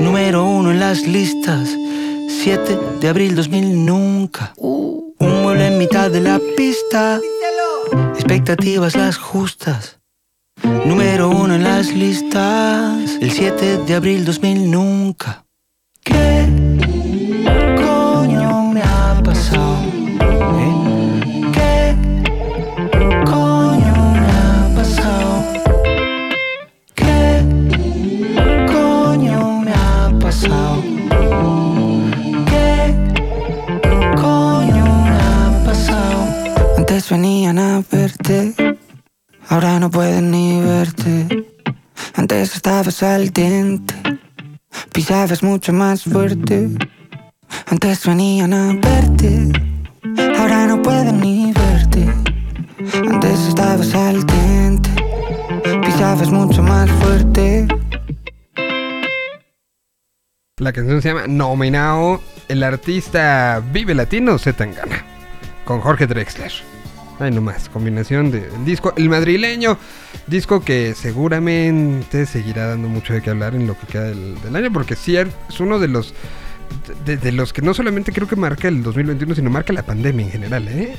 Número 0.00 0.44
uno 0.44 0.72
en 0.72 0.80
las 0.80 1.06
listas. 1.06 1.68
7 2.42 2.78
de 3.00 3.08
abril 3.08 3.36
2000 3.36 3.86
nunca. 3.86 4.52
Un 4.56 5.42
mueble 5.42 5.68
en 5.68 5.78
mitad 5.78 6.10
de 6.10 6.20
la 6.20 6.40
pista. 6.56 7.20
Expectativas 8.20 8.96
las 8.96 9.16
justas. 9.16 9.98
Número 10.84 11.30
uno 11.30 11.54
en 11.54 11.64
las 11.64 11.94
listas. 11.94 13.16
El 13.18 13.30
7 13.30 13.78
de 13.78 13.94
abril 13.94 14.26
2000 14.26 14.70
nunca. 14.70 15.46
¿Qué 16.04 16.46
verte, 37.90 38.54
ahora 39.48 39.78
no 39.78 39.90
pueden 39.90 40.30
ni 40.30 40.60
verte. 40.60 41.46
Antes 42.14 42.54
estabas 42.54 43.02
al 43.02 43.30
diente, 43.30 43.94
pisabas 44.92 45.42
mucho 45.42 45.72
más 45.72 46.04
fuerte. 46.04 46.68
Antes 47.66 48.06
venían 48.06 48.52
a 48.52 48.74
verte, 48.74 49.52
ahora 50.38 50.66
no 50.66 50.82
pueden 50.82 51.20
ni 51.20 51.52
verte. 51.52 52.12
Antes 53.10 53.48
estabas 53.48 53.94
al 53.94 54.24
diente, 54.24 54.90
pisabas 55.84 56.30
mucho 56.30 56.62
más 56.62 56.90
fuerte. 56.90 57.66
La 60.58 60.72
canción 60.72 61.00
se 61.00 61.08
llama 61.08 61.26
Nominao. 61.26 62.20
El 62.48 62.62
artista 62.62 63.62
Vive 63.72 63.94
Latino 63.94 64.38
Zetangana. 64.38 65.04
Con 65.64 65.80
Jorge 65.80 66.06
Drexler. 66.06 66.52
Ay, 67.20 67.30
nomás. 67.30 67.68
Combinación 67.68 68.30
del 68.30 68.64
disco. 68.64 68.94
El 68.96 69.10
madrileño. 69.10 69.78
Disco 70.26 70.60
que 70.60 70.94
seguramente 70.94 72.24
seguirá 72.24 72.66
dando 72.68 72.88
mucho 72.88 73.12
de 73.12 73.20
qué 73.20 73.28
hablar 73.28 73.54
en 73.54 73.66
lo 73.66 73.78
que 73.78 73.86
queda 73.86 74.04
del, 74.04 74.56
año. 74.56 74.72
Porque 74.72 74.96
sí 74.96 75.16
es 75.16 75.28
uno 75.60 75.78
de 75.78 75.88
los. 75.88 76.14
De, 77.04 77.16
de 77.16 77.32
los 77.32 77.52
que 77.52 77.62
no 77.62 77.74
solamente 77.74 78.12
creo 78.12 78.26
que 78.26 78.36
marca 78.36 78.68
el 78.68 78.82
2021, 78.82 79.34
sino 79.34 79.50
marca 79.50 79.72
la 79.72 79.82
pandemia 79.82 80.26
en 80.26 80.32
general, 80.32 80.68
¿eh? 80.68 80.96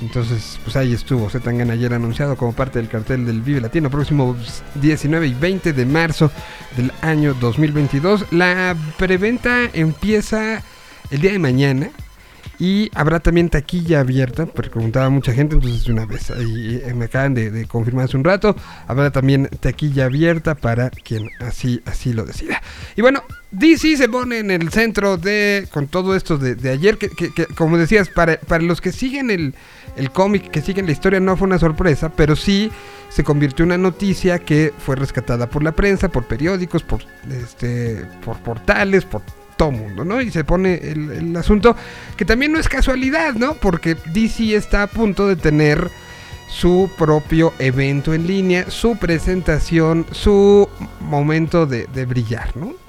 Entonces, 0.00 0.58
pues 0.62 0.76
ahí 0.76 0.92
estuvo 0.92 1.30
Zetangana 1.30 1.72
ayer 1.72 1.94
anunciado 1.94 2.36
como 2.36 2.52
parte 2.52 2.78
del 2.78 2.88
cartel 2.88 3.24
del 3.24 3.40
Vive 3.40 3.62
Latino 3.62 3.88
próximo 3.88 4.36
19 4.74 5.28
y 5.28 5.32
20 5.32 5.72
de 5.72 5.86
marzo 5.86 6.30
del 6.76 6.92
año 7.00 7.32
2022. 7.34 8.26
La 8.30 8.76
preventa 8.98 9.70
empieza 9.72 10.62
el 11.10 11.20
día 11.20 11.32
de 11.32 11.38
mañana 11.38 11.90
y 12.58 12.90
habrá 12.94 13.20
también 13.20 13.50
taquilla 13.50 14.00
abierta, 14.00 14.46
porque 14.46 14.70
preguntaba 14.70 15.10
mucha 15.10 15.32
gente, 15.32 15.56
entonces 15.56 15.84
de 15.84 15.92
una 15.92 16.06
vez 16.06 16.30
ahí 16.30 16.80
eh, 16.84 16.94
me 16.94 17.06
acaban 17.06 17.34
de, 17.34 17.50
de 17.50 17.66
confirmar 17.66 18.06
hace 18.06 18.16
un 18.16 18.24
rato. 18.24 18.56
Habrá 18.86 19.10
también 19.10 19.48
taquilla 19.60 20.06
abierta 20.06 20.54
para 20.54 20.90
quien 20.90 21.28
así, 21.40 21.82
así 21.84 22.12
lo 22.12 22.24
decida. 22.24 22.62
Y 22.96 23.02
bueno, 23.02 23.22
DC 23.50 23.96
se 23.96 24.08
pone 24.08 24.38
en 24.38 24.50
el 24.50 24.70
centro 24.70 25.16
de, 25.16 25.68
con 25.70 25.86
todo 25.86 26.16
esto 26.16 26.38
de, 26.38 26.54
de 26.54 26.70
ayer, 26.70 26.96
que, 26.98 27.10
como 27.54 27.76
decías, 27.76 28.08
para, 28.08 28.38
para 28.38 28.62
los 28.64 28.80
que 28.80 28.92
siguen 28.92 29.30
el, 29.30 29.54
el 29.96 30.10
cómic, 30.10 30.50
que 30.50 30.62
siguen 30.62 30.86
la 30.86 30.92
historia, 30.92 31.20
no 31.20 31.36
fue 31.36 31.46
una 31.46 31.58
sorpresa, 31.58 32.10
pero 32.10 32.36
sí 32.36 32.70
se 33.10 33.22
convirtió 33.22 33.64
en 33.64 33.72
una 33.72 33.78
noticia 33.78 34.38
que 34.38 34.72
fue 34.78 34.96
rescatada 34.96 35.48
por 35.48 35.62
la 35.62 35.72
prensa, 35.72 36.08
por 36.08 36.26
periódicos, 36.26 36.82
por, 36.82 37.00
este, 37.30 38.04
por 38.24 38.38
portales, 38.40 39.04
por 39.04 39.22
todo 39.56 39.70
mundo, 39.70 40.04
¿no? 40.04 40.20
Y 40.20 40.30
se 40.30 40.44
pone 40.44 40.74
el, 40.74 41.36
asunto 41.36 41.76
que 42.16 42.24
también 42.24 42.52
no 42.52 42.58
es 42.58 42.68
casualidad, 42.68 43.34
¿no? 43.34 43.54
Porque 43.54 43.96
DC 44.12 44.54
está 44.54 44.82
a 44.82 44.86
punto 44.86 45.26
de 45.26 45.36
tener 45.36 45.90
su 46.48 46.90
propio 46.96 47.52
evento 47.58 48.14
en 48.14 48.26
línea, 48.26 48.70
su 48.70 48.96
presentación, 48.96 50.06
su 50.12 50.68
momento 51.00 51.66
de 51.66 52.06
brillar, 52.06 52.56
¿no? 52.56 52.85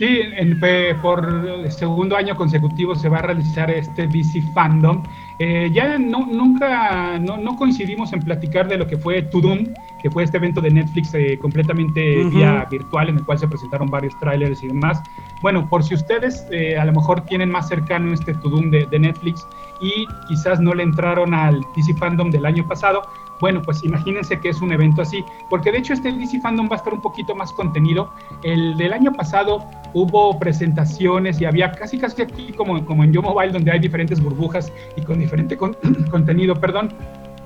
Sí, 0.00 0.20
en- 0.34 0.58
por 1.02 1.70
segundo 1.70 2.16
año 2.16 2.34
consecutivo 2.34 2.94
se 2.94 3.10
va 3.10 3.18
a 3.18 3.22
realizar 3.22 3.70
este 3.70 4.06
DC 4.06 4.40
Fandom. 4.54 5.02
Eh, 5.38 5.68
ya 5.74 5.98
no, 5.98 6.24
nunca, 6.24 7.18
no, 7.18 7.36
no 7.36 7.54
coincidimos 7.54 8.10
en 8.14 8.20
platicar 8.20 8.66
de 8.66 8.78
lo 8.78 8.86
que 8.86 8.96
fue 8.96 9.20
Tudum, 9.20 9.66
que 10.02 10.10
fue 10.10 10.22
este 10.24 10.38
evento 10.38 10.62
de 10.62 10.70
Netflix 10.70 11.12
eh, 11.12 11.36
completamente 11.38 12.24
vía 12.30 12.66
virtual 12.70 13.10
en 13.10 13.16
el 13.18 13.24
cual 13.26 13.38
se 13.38 13.46
presentaron 13.46 13.88
varios 13.90 14.18
trailers 14.20 14.62
y 14.62 14.68
demás. 14.68 15.02
Bueno, 15.42 15.68
por 15.68 15.82
si 15.82 15.94
ustedes 15.94 16.46
eh, 16.50 16.78
a 16.78 16.86
lo 16.86 16.92
mejor 16.92 17.20
tienen 17.26 17.50
más 17.50 17.68
cercano 17.68 18.14
este 18.14 18.32
Tudum 18.36 18.70
de, 18.70 18.86
de 18.86 18.98
Netflix 18.98 19.46
y 19.82 20.06
quizás 20.28 20.60
no 20.60 20.72
le 20.72 20.82
entraron 20.82 21.34
al 21.34 21.60
DC 21.76 21.92
Fandom 21.98 22.30
del 22.30 22.46
año 22.46 22.66
pasado, 22.66 23.02
bueno, 23.40 23.62
pues 23.62 23.82
imagínense 23.84 24.38
que 24.40 24.50
es 24.50 24.60
un 24.60 24.72
evento 24.72 25.02
así, 25.02 25.24
porque 25.48 25.72
de 25.72 25.78
hecho 25.78 25.92
este 25.94 26.12
DC 26.12 26.40
Fandom 26.40 26.68
va 26.70 26.74
a 26.74 26.78
estar 26.78 26.92
un 26.92 27.00
poquito 27.00 27.34
más 27.34 27.52
contenido. 27.52 28.10
El 28.42 28.76
del 28.76 28.92
año 28.92 29.12
pasado 29.12 29.64
hubo 29.94 30.38
presentaciones 30.38 31.40
y 31.40 31.44
había 31.44 31.72
casi 31.72 31.98
casi 31.98 32.22
aquí 32.22 32.52
como, 32.52 32.84
como 32.84 33.04
en 33.04 33.12
Yo 33.12 33.22
Mobile 33.22 33.52
donde 33.52 33.70
hay 33.72 33.78
diferentes 33.80 34.20
burbujas 34.20 34.72
y 34.96 35.02
con 35.02 35.18
diferente 35.18 35.56
con- 35.56 35.76
contenido, 36.10 36.54
perdón. 36.54 36.92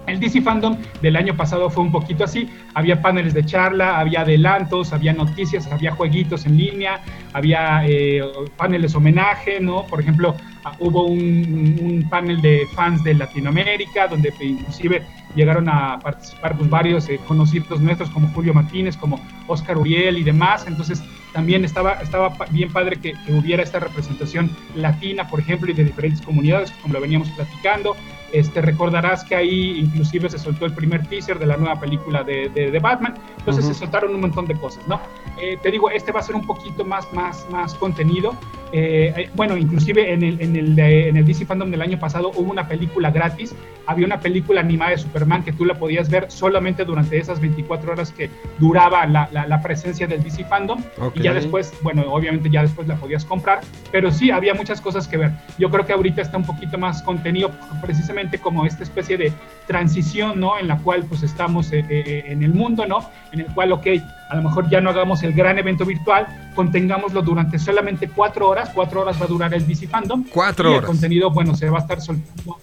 El 0.07 0.21
DC 0.21 0.43
Fandom 0.43 0.77
del 1.01 1.17
año 1.17 1.37
pasado 1.37 1.71
fue 1.71 1.83
un 1.83 1.93
poquito 1.93 2.25
así, 2.25 2.51
había 2.75 3.01
paneles 3.01 3.33
de 3.33 3.45
charla, 3.45 3.99
había 3.99 4.21
adelantos, 4.21 4.93
había 4.93 5.13
noticias, 5.13 5.67
había 5.73 5.93
jueguitos 5.93 6.45
en 6.45 6.59
línea, 6.59 7.01
había 7.33 7.87
eh, 7.87 8.23
paneles 8.57 8.95
homenaje, 8.95 9.61
¿no? 9.61 9.87
Por 9.87 10.01
ejemplo, 10.01 10.37
ah, 10.65 10.77
hubo 10.79 11.07
un, 11.07 12.07
panel 12.11 12.41
de 12.43 12.67
fans 12.75 13.03
de 13.03 13.15
Latinoamérica, 13.15 14.07
donde 14.09 14.31
pues, 14.33 14.51
inclusive 14.51 15.03
llegaron 15.35 15.69
a 15.69 15.99
participar 15.99 16.57
pues, 16.57 16.69
varios 16.69 17.09
eh, 17.09 17.19
conocidos 17.27 17.81
nuestros 17.81 18.11
como 18.11 18.29
Julio 18.29 18.53
Martínez, 18.53 18.97
como 18.97 19.19
Oscar 19.47 19.79
Uriel 19.79 20.19
y 20.19 20.23
demás, 20.23 20.67
entonces 20.67 21.03
también 21.33 21.65
estaba, 21.65 21.95
estaba 21.95 22.33
bien 22.51 22.71
padre 22.71 22.97
que, 22.97 23.15
que 23.25 23.33
hubiera 23.33 23.63
esta 23.63 23.81
representación 23.81 24.51
latina, 24.77 25.27
por 25.27 25.41
ejemplo, 25.41 25.71
y 25.71 25.75
de 25.75 25.85
diferentes 25.85 26.21
comunidades, 26.21 26.71
como 26.83 26.95
lo 26.95 27.01
veníamos 27.01 27.29
platicando. 27.31 27.97
Este, 28.35 28.61
recordarás 28.61 29.23
que 29.23 29.37
ahí 29.37 29.79
inclusive 29.79 30.29
se 30.29 30.41
soltó 30.41 30.67
el 30.67 30.75
primer 30.75 31.07
teaser 31.07 31.39
de 31.39 31.47
la 31.47 31.57
nueva 31.57 31.79
película 31.79 32.25
de, 32.25 32.49
de, 32.49 32.79
Batman, 32.81 33.15
entonces 33.39 33.65
se 33.65 33.75
soltaron 33.75 34.13
un 34.13 34.23
montón 34.23 34.45
de 34.47 34.59
cosas, 34.59 34.85
¿no? 34.89 35.01
Eh, 35.41 35.57
te 35.63 35.71
digo, 35.71 35.89
este 35.89 36.11
va 36.11 36.19
a 36.19 36.23
ser 36.25 36.35
un 36.35 36.45
poquito 36.45 36.85
más, 36.85 37.13
más, 37.13 37.47
más 37.53 37.75
contenido. 37.75 38.35
Eh, 38.77 39.15
eh, 39.17 39.31
bueno, 39.37 39.57
inclusive 39.57 40.13
en 40.13 40.25
el, 40.25 40.41
en, 40.41 40.57
el, 40.57 40.77
en 40.77 41.17
el 41.17 41.25
DC 41.25 41.47
Fandom 41.47 41.71
del 41.71 41.81
año 41.81 41.97
pasado 41.97 42.33
hubo 42.35 42.51
una 42.51 42.67
película 42.67 43.13
gratis, 43.13 43.55
había 43.87 44.05
una 44.05 44.19
película 44.19 44.63
animada 44.63 44.91
de 44.91 44.99
Superman 44.99 45.45
que 45.45 45.53
tú 45.53 45.65
la 45.65 45.75
podías 45.75 46.11
ver 46.11 46.29
solamente 46.29 46.85
durante 46.85 47.17
esas 47.17 47.39
24 47.39 47.93
horas 47.93 48.11
que 48.11 48.31
duraba 48.59 49.07
la, 49.07 49.29
la, 49.31 49.63
presencia 49.63 50.09
del 50.09 50.25
DC 50.25 50.45
Fandom 50.47 50.83
y 51.15 51.23
ya 51.23 51.33
después, 51.33 51.73
bueno, 51.85 52.03
obviamente 52.13 52.51
ya 52.51 52.63
después 52.63 52.89
la 52.89 52.97
podías 52.97 53.25
comprar, 53.25 53.61
pero 53.93 54.11
sí 54.11 54.33
había 54.33 54.55
muchas 54.55 54.81
cosas 54.81 55.07
que 55.07 55.19
ver. 55.19 55.31
Yo 55.57 55.71
creo 55.71 55.87
que 55.87 55.93
ahorita 55.93 56.21
está 56.21 56.37
un 56.37 56.45
poquito 56.45 56.77
más 56.77 57.01
contenido 57.03 57.53
precisamente 57.81 58.39
como 58.39 58.67
esta 58.67 58.83
especie 58.83 59.17
de 59.17 59.33
transición, 59.69 60.41
¿no? 60.41 60.59
En 60.59 60.67
la 60.67 60.79
cual 60.79 61.05
pues 61.05 61.23
estamos 61.23 61.73
eh, 61.73 62.25
en 62.27 62.43
el 62.43 62.53
mundo, 62.53 62.87
¿no? 62.87 63.09
En 63.31 63.39
el 63.39 63.47
cual, 63.47 63.71
ok, 63.71 63.87
a 64.29 64.37
lo 64.37 64.43
mejor 64.43 64.69
ya 64.69 64.81
no 64.81 64.91
hagamos 64.91 65.23
el 65.23 65.33
gran 65.33 65.59
evento 65.59 65.85
virtual, 65.85 66.27
contengámoslo 66.55 67.23
durante 67.23 67.59
solamente 67.59 68.09
cuatro 68.09 68.49
horas, 68.49 68.71
cuatro 68.75 69.03
horas 69.03 69.21
va 69.21 69.25
a 69.25 69.29
durar 69.29 69.55
el 69.55 69.67
DC 69.67 69.89
Fandom. 69.89 70.25
Cuatro 70.31 70.71
horas. 70.71 70.83
El 70.83 70.87
contenido, 70.87 71.31
bueno, 71.31 71.55
se 71.55 71.69
va 71.69 71.79
a 71.79 71.83
estar 71.83 72.01
soltando. 72.01 72.59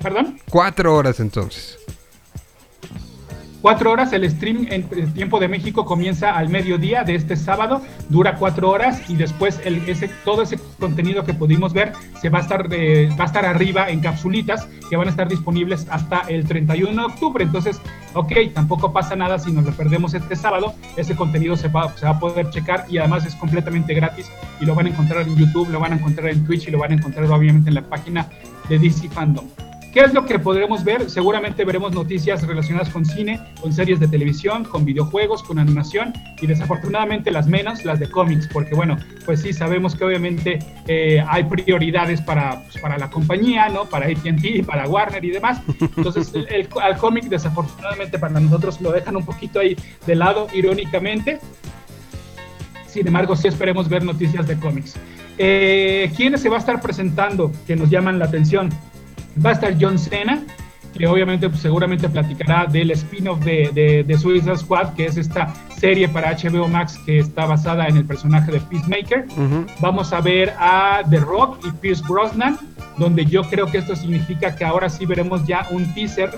¿Perdón? 0.00 0.38
Cuatro 0.50 0.94
horas 0.94 1.20
entonces. 1.20 1.78
Cuatro 3.62 3.92
horas, 3.92 4.12
el 4.12 4.28
stream 4.28 4.66
en 4.70 4.88
tiempo 5.14 5.38
de 5.38 5.46
México 5.46 5.84
comienza 5.84 6.36
al 6.36 6.48
mediodía 6.48 7.04
de 7.04 7.14
este 7.14 7.36
sábado, 7.36 7.80
dura 8.08 8.34
cuatro 8.34 8.68
horas 8.68 9.08
y 9.08 9.14
después 9.14 9.60
el, 9.64 9.88
ese, 9.88 10.10
todo 10.24 10.42
ese 10.42 10.58
contenido 10.80 11.22
que 11.22 11.32
pudimos 11.32 11.72
ver 11.72 11.92
se 12.20 12.28
va 12.28 12.40
a 12.40 12.42
estar 12.42 12.68
de, 12.68 13.08
va 13.16 13.22
a 13.22 13.26
estar 13.28 13.46
arriba 13.46 13.88
en 13.88 14.00
capsulitas 14.00 14.66
que 14.90 14.96
van 14.96 15.06
a 15.06 15.10
estar 15.10 15.28
disponibles 15.28 15.86
hasta 15.90 16.22
el 16.22 16.44
31 16.44 16.90
de 16.90 17.06
octubre. 17.06 17.44
Entonces, 17.44 17.80
ok, 18.14 18.32
tampoco 18.52 18.92
pasa 18.92 19.14
nada 19.14 19.38
si 19.38 19.52
nos 19.52 19.64
lo 19.64 19.70
perdemos 19.70 20.12
este 20.14 20.34
sábado, 20.34 20.74
ese 20.96 21.14
contenido 21.14 21.54
se 21.54 21.68
va, 21.68 21.96
se 21.96 22.04
va 22.04 22.12
a 22.12 22.18
poder 22.18 22.50
checar 22.50 22.86
y 22.88 22.98
además 22.98 23.24
es 23.26 23.36
completamente 23.36 23.94
gratis 23.94 24.28
y 24.60 24.64
lo 24.64 24.74
van 24.74 24.86
a 24.86 24.88
encontrar 24.88 25.22
en 25.22 25.36
YouTube, 25.36 25.70
lo 25.70 25.78
van 25.78 25.92
a 25.92 25.96
encontrar 25.98 26.30
en 26.30 26.44
Twitch 26.44 26.66
y 26.66 26.72
lo 26.72 26.78
van 26.78 26.90
a 26.90 26.94
encontrar 26.94 27.30
obviamente 27.30 27.68
en 27.68 27.76
la 27.76 27.82
página 27.82 28.26
de 28.68 28.80
DC 28.80 29.08
Fandom. 29.10 29.46
¿Qué 29.92 30.00
es 30.00 30.14
lo 30.14 30.24
que 30.24 30.38
podremos 30.38 30.84
ver? 30.84 31.10
Seguramente 31.10 31.66
veremos 31.66 31.92
noticias 31.92 32.46
relacionadas 32.46 32.88
con 32.88 33.04
cine, 33.04 33.38
con 33.60 33.74
series 33.74 34.00
de 34.00 34.08
televisión, 34.08 34.64
con 34.64 34.86
videojuegos, 34.86 35.42
con 35.42 35.58
animación 35.58 36.14
y 36.40 36.46
desafortunadamente 36.46 37.30
las 37.30 37.46
menos, 37.46 37.84
las 37.84 38.00
de 38.00 38.08
cómics, 38.08 38.48
porque 38.50 38.74
bueno, 38.74 38.96
pues 39.26 39.42
sí, 39.42 39.52
sabemos 39.52 39.94
que 39.94 40.04
obviamente 40.04 40.60
eh, 40.88 41.22
hay 41.28 41.44
prioridades 41.44 42.22
para, 42.22 42.62
pues, 42.62 42.78
para 42.78 42.96
la 42.96 43.10
compañía, 43.10 43.68
¿no? 43.68 43.84
Para 43.84 44.06
ATT, 44.06 44.64
para 44.66 44.88
Warner 44.88 45.22
y 45.22 45.30
demás. 45.30 45.60
Entonces, 45.78 46.32
el, 46.34 46.68
al 46.80 46.96
cómic 46.96 47.24
desafortunadamente 47.24 48.18
para 48.18 48.40
nosotros 48.40 48.80
lo 48.80 48.92
dejan 48.92 49.14
un 49.16 49.26
poquito 49.26 49.60
ahí 49.60 49.76
de 50.06 50.14
lado, 50.14 50.46
irónicamente. 50.54 51.38
Sin 52.86 53.06
embargo, 53.06 53.36
sí 53.36 53.46
esperemos 53.46 53.90
ver 53.90 54.04
noticias 54.04 54.46
de 54.46 54.58
cómics. 54.58 54.94
Eh, 55.36 56.10
¿Quiénes 56.16 56.40
se 56.40 56.48
va 56.48 56.56
a 56.56 56.60
estar 56.60 56.80
presentando 56.80 57.52
que 57.66 57.76
nos 57.76 57.90
llaman 57.90 58.18
la 58.18 58.24
atención? 58.24 58.70
Va 59.44 59.50
a 59.50 59.52
estar 59.52 59.76
John 59.80 59.98
Cena, 59.98 60.42
que 60.96 61.06
obviamente 61.06 61.48
pues, 61.48 61.60
seguramente 61.60 62.08
platicará 62.08 62.66
del 62.66 62.90
spin-off 62.90 63.40
de, 63.40 64.04
de, 64.06 64.18
Suicide 64.18 64.56
Squad, 64.56 64.94
que 64.94 65.06
es 65.06 65.16
esta 65.16 65.52
serie 65.78 66.08
para 66.08 66.36
HBO 66.36 66.68
Max 66.68 66.98
que 67.04 67.18
está 67.18 67.46
basada 67.46 67.86
en 67.86 67.96
el 67.96 68.04
personaje 68.04 68.52
de 68.52 68.60
Peacemaker. 68.60 69.26
Vamos 69.80 70.12
a 70.12 70.20
ver 70.20 70.54
a 70.58 71.02
The 71.08 71.18
Rock 71.18 71.64
y 71.66 71.70
Pierce 71.72 72.02
Brosnan, 72.06 72.58
donde 72.98 73.24
yo 73.24 73.42
creo 73.44 73.66
que 73.66 73.78
esto 73.78 73.96
significa 73.96 74.54
que 74.54 74.64
ahora 74.64 74.88
sí 74.88 75.06
veremos 75.06 75.46
ya 75.46 75.66
un 75.70 75.92
teaser 75.94 76.30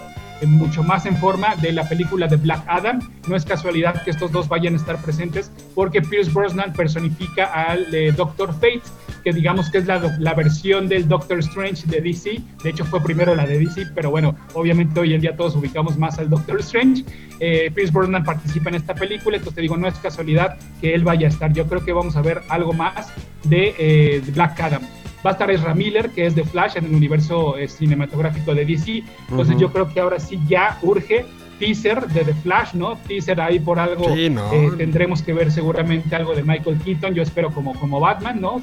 mucho 0.47 0.83
más 0.83 1.07
en 1.07 1.17
forma 1.17 1.55
de 1.57 1.73
la 1.73 1.89
película 1.89 2.27
de 2.27 2.37
Black 2.37 2.65
Adam. 2.67 3.01
No 3.29 3.37
es 3.37 3.45
casualidad 3.45 4.03
que 4.03 4.11
estos 4.11 4.33
dos 4.33 4.49
vayan 4.49 4.75
a 4.75 4.77
estar 4.77 4.97
presentes 4.99 5.51
porque 5.75 6.03
Pierce 6.03 6.31
Brosnan 6.31 6.73
personifica 6.73 7.47
al 7.47 7.95
eh, 7.95 8.13
Doctor 8.13 8.53
Fate, 8.53 8.83
que 9.23 9.33
digamos 9.33 9.71
que 9.71 9.79
es 9.79 9.87
la, 9.87 10.35
versión 10.35 10.89
del 10.89 11.09
Doctor 11.09 11.39
Strange 11.41 11.87
de 11.87 12.01
DC. 12.01 12.41
De 12.63 12.71
hecho 12.71 12.85
fue 12.85 13.03
primero 13.03 13.35
la 13.35 13.47
de 13.47 13.59
DC, 13.59 13.87
pero 13.95 14.11
bueno, 14.11 14.37
obviamente 14.55 15.01
hoy 15.01 15.15
en 15.15 15.21
día 15.21 15.37
todos 15.37 15.57
ubicamos 15.57 15.97
más 15.97 16.19
al 16.19 16.29
Doctor 16.29 16.61
Strange. 16.61 17.05
Eh, 17.41 17.71
Pierce 17.75 17.93
Brosnan 17.93 18.25
participa 18.25 18.69
en 18.71 18.77
esta 18.77 18.95
película, 18.95 19.37
entonces 19.37 19.55
te 19.55 19.63
digo, 19.63 19.77
no 19.77 19.89
es 19.89 19.95
casualidad 19.95 20.57
que 20.81 20.95
él 20.95 21.05
vaya 21.05 21.27
a 21.27 21.31
estar. 21.31 21.53
Yo 21.53 21.67
creo 21.67 21.85
que 21.85 21.93
vamos 21.93 22.17
a 22.17 22.23
ver 22.23 22.43
algo 22.49 22.73
más 22.73 23.13
de 23.45 23.75
eh, 23.79 24.23
Black 24.33 24.61
Adam. 24.61 24.83
Va 25.25 25.31
a 25.31 25.33
estar 25.33 25.51
Ezra 25.51 25.75
Miller, 25.75 26.11
que 26.11 26.27
es 26.27 26.35
de 26.35 26.45
Flash 26.45 26.77
en 26.77 26.85
el 26.85 26.95
universo 26.95 27.57
eh, 27.57 27.67
cinematográfico 27.69 28.55
de 28.55 28.65
DC. 28.65 29.03
Entonces 29.31 29.57
yo 29.59 29.73
creo 29.73 29.89
que 29.93 30.01
ahora 30.01 30.21
sí 30.21 30.39
ya 30.47 30.79
urge 30.83 31.25
teaser 31.59 32.07
de 32.09 32.25
The 32.25 32.35
Flash, 32.35 32.75
¿no? 32.75 32.97
Teaser 32.99 33.41
ahí 33.41 33.59
por 33.59 33.79
algo. 33.79 34.15
Eh, 34.15 34.31
tendremos 34.77 35.23
que 35.23 35.33
ver 35.33 35.51
seguramente 35.51 36.15
algo 36.15 36.35
de 36.35 36.43
Michael 36.43 36.79
Keaton, 36.85 37.15
yo 37.15 37.23
espero 37.23 37.51
como, 37.51 37.79
como 37.79 38.01
Batman, 38.01 38.41
¿no? 38.41 38.63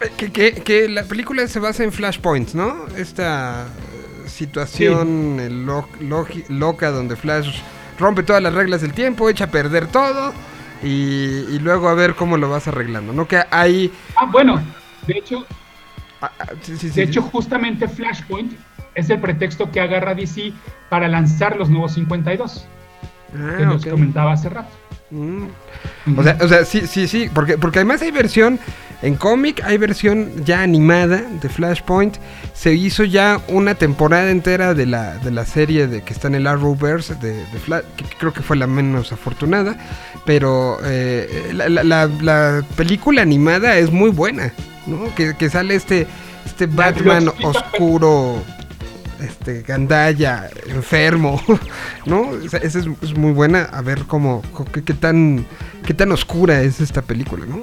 Eh, 0.00 0.30
que, 0.30 0.52
que, 0.52 0.88
la 0.88 1.04
película 1.04 1.46
se 1.48 1.58
basa 1.58 1.82
en 1.82 1.90
Flashpoints, 1.90 2.54
¿no? 2.54 2.86
Esta 2.96 3.66
situación 4.26 5.66
loca 6.48 6.90
donde 6.90 7.16
Flash 7.16 7.60
rompe 7.98 8.22
todas 8.22 8.42
las 8.42 8.52
reglas 8.52 8.82
del 8.82 8.92
tiempo, 8.92 9.28
echa 9.30 9.44
a 9.44 9.50
perder 9.50 9.86
todo 9.86 10.32
y, 10.82 11.46
y, 11.50 11.58
luego 11.60 11.88
a 11.88 11.94
ver 11.94 12.14
cómo 12.14 12.36
lo 12.36 12.50
vas 12.50 12.68
arreglando, 12.68 13.12
¿no? 13.12 13.26
Que 13.26 13.42
hay... 13.50 13.90
Ah, 14.16 14.26
bueno, 14.30 14.62
de 15.06 15.18
hecho, 15.18 15.46
ah, 16.20 16.30
ah, 16.38 16.46
de 16.66 17.02
hecho 17.02 17.22
justamente 17.22 17.88
Flashpoint 17.88 18.52
es 18.94 19.10
el 19.10 19.20
pretexto 19.20 19.70
que 19.70 19.80
agarra 19.80 20.14
DC 20.14 20.52
para 20.88 21.08
lanzar 21.08 21.56
los 21.56 21.68
nuevos 21.68 21.92
52, 21.94 22.66
ah, 23.34 23.54
que 23.58 23.66
nos 23.66 23.84
comentaba 23.84 24.32
hace 24.32 24.48
rato. 24.48 24.70
Mm. 25.10 25.46
O, 26.16 26.22
sea, 26.22 26.38
o 26.40 26.48
sea, 26.48 26.64
sí, 26.64 26.86
sí, 26.86 27.06
sí, 27.06 27.30
porque, 27.32 27.58
porque 27.58 27.78
además 27.78 28.02
hay 28.02 28.10
versión 28.10 28.58
en 29.02 29.14
cómic, 29.14 29.62
hay 29.64 29.76
versión 29.76 30.44
ya 30.44 30.62
animada 30.62 31.22
de 31.40 31.48
Flashpoint. 31.48 32.16
Se 32.54 32.74
hizo 32.74 33.04
ya 33.04 33.40
una 33.48 33.74
temporada 33.74 34.30
entera 34.30 34.74
de 34.74 34.86
la, 34.86 35.18
de 35.18 35.30
la 35.30 35.44
serie 35.44 35.86
de 35.86 36.02
que 36.02 36.12
está 36.12 36.28
en 36.28 36.36
el 36.36 36.46
Arrowverse, 36.46 37.14
de, 37.16 37.34
de 37.34 37.58
Flash, 37.58 37.84
que 37.96 38.04
creo 38.18 38.32
que 38.32 38.42
fue 38.42 38.56
la 38.56 38.66
menos 38.66 39.12
afortunada. 39.12 39.76
Pero 40.26 40.78
eh, 40.84 41.52
la, 41.54 42.64
película 42.76 43.22
animada 43.22 43.78
es 43.78 43.90
muy 43.90 44.10
buena, 44.10 44.52
¿no? 44.86 45.14
Que, 45.14 45.48
sale 45.48 45.76
este, 45.76 46.06
este 46.44 46.66
Batman 46.66 47.30
oscuro 47.42 48.42
este 49.20 49.62
gandalla, 49.62 50.50
enfermo, 50.66 51.40
¿no? 52.06 52.34
Esa, 52.36 52.58
es, 52.58 52.74
es, 52.74 53.16
muy 53.16 53.32
buena 53.32 53.62
a 53.62 53.80
ver 53.80 54.04
cómo, 54.06 54.42
qué, 54.72 54.94
tan, 54.94 55.46
qué 55.86 55.94
tan 55.94 56.12
oscura 56.12 56.60
es 56.60 56.80
esta 56.80 57.02
película, 57.02 57.46
¿no? 57.46 57.62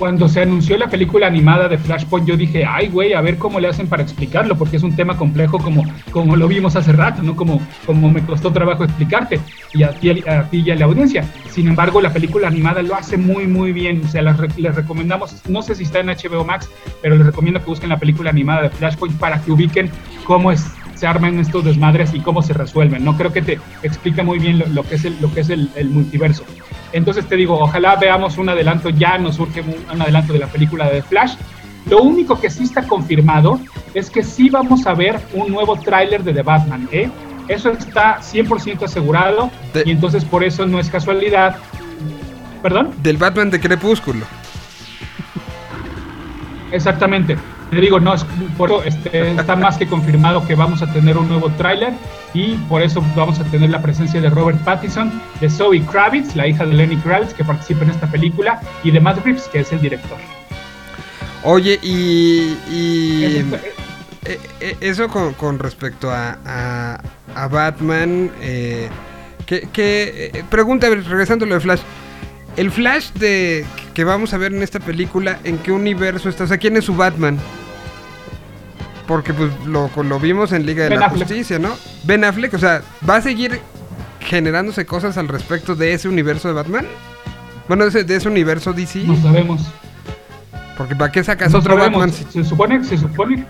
Cuando 0.00 0.30
se 0.30 0.40
anunció 0.40 0.78
la 0.78 0.88
película 0.88 1.26
animada 1.26 1.68
de 1.68 1.76
Flashpoint, 1.76 2.26
yo 2.26 2.34
dije, 2.34 2.64
ay, 2.66 2.88
güey, 2.88 3.12
a 3.12 3.20
ver 3.20 3.36
cómo 3.36 3.60
le 3.60 3.68
hacen 3.68 3.86
para 3.86 4.02
explicarlo, 4.02 4.56
porque 4.56 4.78
es 4.78 4.82
un 4.82 4.96
tema 4.96 5.18
complejo 5.18 5.58
como, 5.58 5.84
como 6.10 6.36
lo 6.36 6.48
vimos 6.48 6.74
hace 6.74 6.92
rato, 6.92 7.22
¿no? 7.22 7.36
Como, 7.36 7.60
como 7.84 8.08
me 8.08 8.24
costó 8.24 8.50
trabajo 8.50 8.82
explicarte 8.82 9.38
y 9.74 9.82
a 9.82 9.90
ti, 9.90 10.08
a 10.26 10.48
ti 10.48 10.62
y 10.64 10.70
a 10.70 10.76
la 10.76 10.86
audiencia. 10.86 11.28
Sin 11.50 11.68
embargo, 11.68 12.00
la 12.00 12.14
película 12.14 12.48
animada 12.48 12.80
lo 12.80 12.94
hace 12.94 13.18
muy, 13.18 13.46
muy 13.46 13.72
bien. 13.72 14.00
O 14.02 14.08
sea, 14.08 14.22
les, 14.22 14.74
recomendamos, 14.74 15.46
no 15.50 15.60
sé 15.60 15.74
si 15.74 15.82
está 15.82 16.00
en 16.00 16.06
HBO 16.06 16.46
Max, 16.46 16.70
pero 17.02 17.16
les 17.16 17.26
recomiendo 17.26 17.60
que 17.60 17.66
busquen 17.66 17.90
la 17.90 17.98
película 17.98 18.30
animada 18.30 18.62
de 18.62 18.70
Flashpoint 18.70 19.18
para 19.18 19.42
que 19.42 19.52
ubiquen 19.52 19.90
cómo 20.24 20.50
es 20.50 20.66
se 21.00 21.06
arman 21.06 21.38
estos 21.38 21.64
desmadres 21.64 22.12
y 22.12 22.20
cómo 22.20 22.42
se 22.42 22.52
resuelven. 22.52 23.02
No 23.02 23.16
creo 23.16 23.32
que 23.32 23.40
te 23.40 23.58
explica 23.82 24.22
muy 24.22 24.38
bien 24.38 24.62
lo, 24.74 24.82
que 24.82 24.96
es, 24.96 25.06
el, 25.06 25.16
lo 25.18 25.32
que 25.32 25.40
es 25.40 25.48
el, 25.48 25.70
el 25.74 25.88
multiverso. 25.88 26.44
Entonces 26.92 27.26
te 27.26 27.36
digo, 27.36 27.58
ojalá 27.58 27.96
veamos 27.96 28.36
un 28.36 28.50
adelanto, 28.50 28.90
ya 28.90 29.16
nos 29.16 29.36
surge 29.36 29.62
un, 29.62 30.02
adelanto 30.02 30.34
de 30.34 30.40
la 30.40 30.46
película 30.48 30.90
de 30.90 31.00
Flash. 31.00 31.36
Lo 31.86 32.02
único 32.02 32.38
que 32.38 32.50
sí 32.50 32.64
está 32.64 32.82
confirmado 32.82 33.58
es 33.94 34.10
que 34.10 34.22
sí 34.22 34.50
vamos 34.50 34.86
a 34.86 34.92
ver 34.92 35.18
un 35.32 35.50
nuevo 35.50 35.74
tráiler 35.76 36.22
de 36.22 36.34
The 36.34 36.42
Batman, 36.42 36.86
¿eh? 36.92 37.10
Eso 37.48 37.70
está 37.70 38.18
100% 38.20 38.82
asegurado 38.82 39.50
y 39.86 39.90
entonces 39.90 40.22
por 40.26 40.44
eso 40.44 40.66
no 40.66 40.78
es 40.78 40.90
casualidad. 40.90 41.56
¿Perdón? 42.62 42.90
Del 43.02 43.16
Batman 43.16 43.50
de 43.50 43.58
Crepúsculo. 43.58 44.26
Exactamente. 46.70 47.38
Te 47.70 47.76
digo, 47.80 48.00
no, 48.00 48.14
es, 48.14 48.24
por 48.58 48.84
este, 48.84 49.30
está 49.30 49.54
más 49.54 49.76
que 49.76 49.86
confirmado 49.86 50.44
que 50.44 50.56
vamos 50.56 50.82
a 50.82 50.92
tener 50.92 51.16
un 51.16 51.28
nuevo 51.28 51.50
tráiler 51.50 51.92
y 52.34 52.54
por 52.68 52.82
eso 52.82 53.04
vamos 53.14 53.38
a 53.38 53.44
tener 53.44 53.70
la 53.70 53.80
presencia 53.80 54.20
de 54.20 54.28
Robert 54.28 54.58
Pattinson, 54.64 55.12
de 55.40 55.48
Zoe 55.48 55.80
Kravitz, 55.82 56.34
la 56.34 56.48
hija 56.48 56.66
de 56.66 56.74
Lenny 56.74 56.96
Kravitz, 56.96 57.32
que 57.32 57.44
participa 57.44 57.84
en 57.84 57.90
esta 57.90 58.08
película, 58.08 58.60
y 58.82 58.90
de 58.90 59.00
Matt 59.00 59.24
Reeves, 59.24 59.48
que 59.48 59.60
es 59.60 59.72
el 59.72 59.80
director. 59.80 60.18
Oye, 61.44 61.78
y, 61.82 62.56
eh, 64.24 64.38
eh, 64.60 64.76
eso, 64.80 65.08
con, 65.08 65.58
respecto 65.58 66.10
a, 66.10 67.00
a, 67.34 67.48
Batman, 67.48 68.30
eh, 68.40 68.88
que, 69.46 69.68
que 69.72 70.44
pregunta, 70.50 70.88
regresando 70.88 71.44
a 71.44 71.48
lo 71.48 71.54
de 71.54 71.60
Flash, 71.60 71.80
el 72.60 72.70
Flash 72.70 73.12
de 73.12 73.64
que 73.94 74.04
vamos 74.04 74.34
a 74.34 74.38
ver 74.38 74.52
en 74.52 74.62
esta 74.62 74.80
película, 74.80 75.38
¿en 75.44 75.58
qué 75.58 75.72
universo 75.72 76.28
está? 76.28 76.44
O 76.44 76.46
sea, 76.46 76.58
¿quién 76.58 76.76
es 76.76 76.84
su 76.84 76.94
Batman? 76.94 77.38
porque 79.10 79.34
pues 79.34 79.50
lo, 79.66 79.90
lo 80.04 80.20
vimos 80.20 80.52
en 80.52 80.64
Liga 80.64 80.84
de 80.88 80.96
la 80.96 81.10
Justicia, 81.10 81.58
¿no? 81.58 81.70
Ben 82.04 82.22
Affleck, 82.22 82.54
o 82.54 82.58
sea, 82.58 82.80
¿va 83.08 83.16
a 83.16 83.20
seguir 83.20 83.60
generándose 84.20 84.86
cosas 84.86 85.18
al 85.18 85.26
respecto 85.26 85.74
de 85.74 85.94
ese 85.94 86.08
universo 86.08 86.46
de 86.46 86.54
Batman? 86.54 86.86
Bueno, 87.66 87.82
de 87.82 87.88
ese, 87.88 88.04
de 88.04 88.14
ese 88.14 88.28
universo 88.28 88.72
DC. 88.72 89.00
No 89.00 89.20
sabemos. 89.20 89.62
Porque 90.78 90.94
¿para 90.94 91.10
qué 91.10 91.24
sacas 91.24 91.52
otro 91.54 91.76
Batman? 91.76 92.12
Se 92.12 92.44
supone, 92.44 92.84
se 92.84 92.98
supone. 92.98 93.44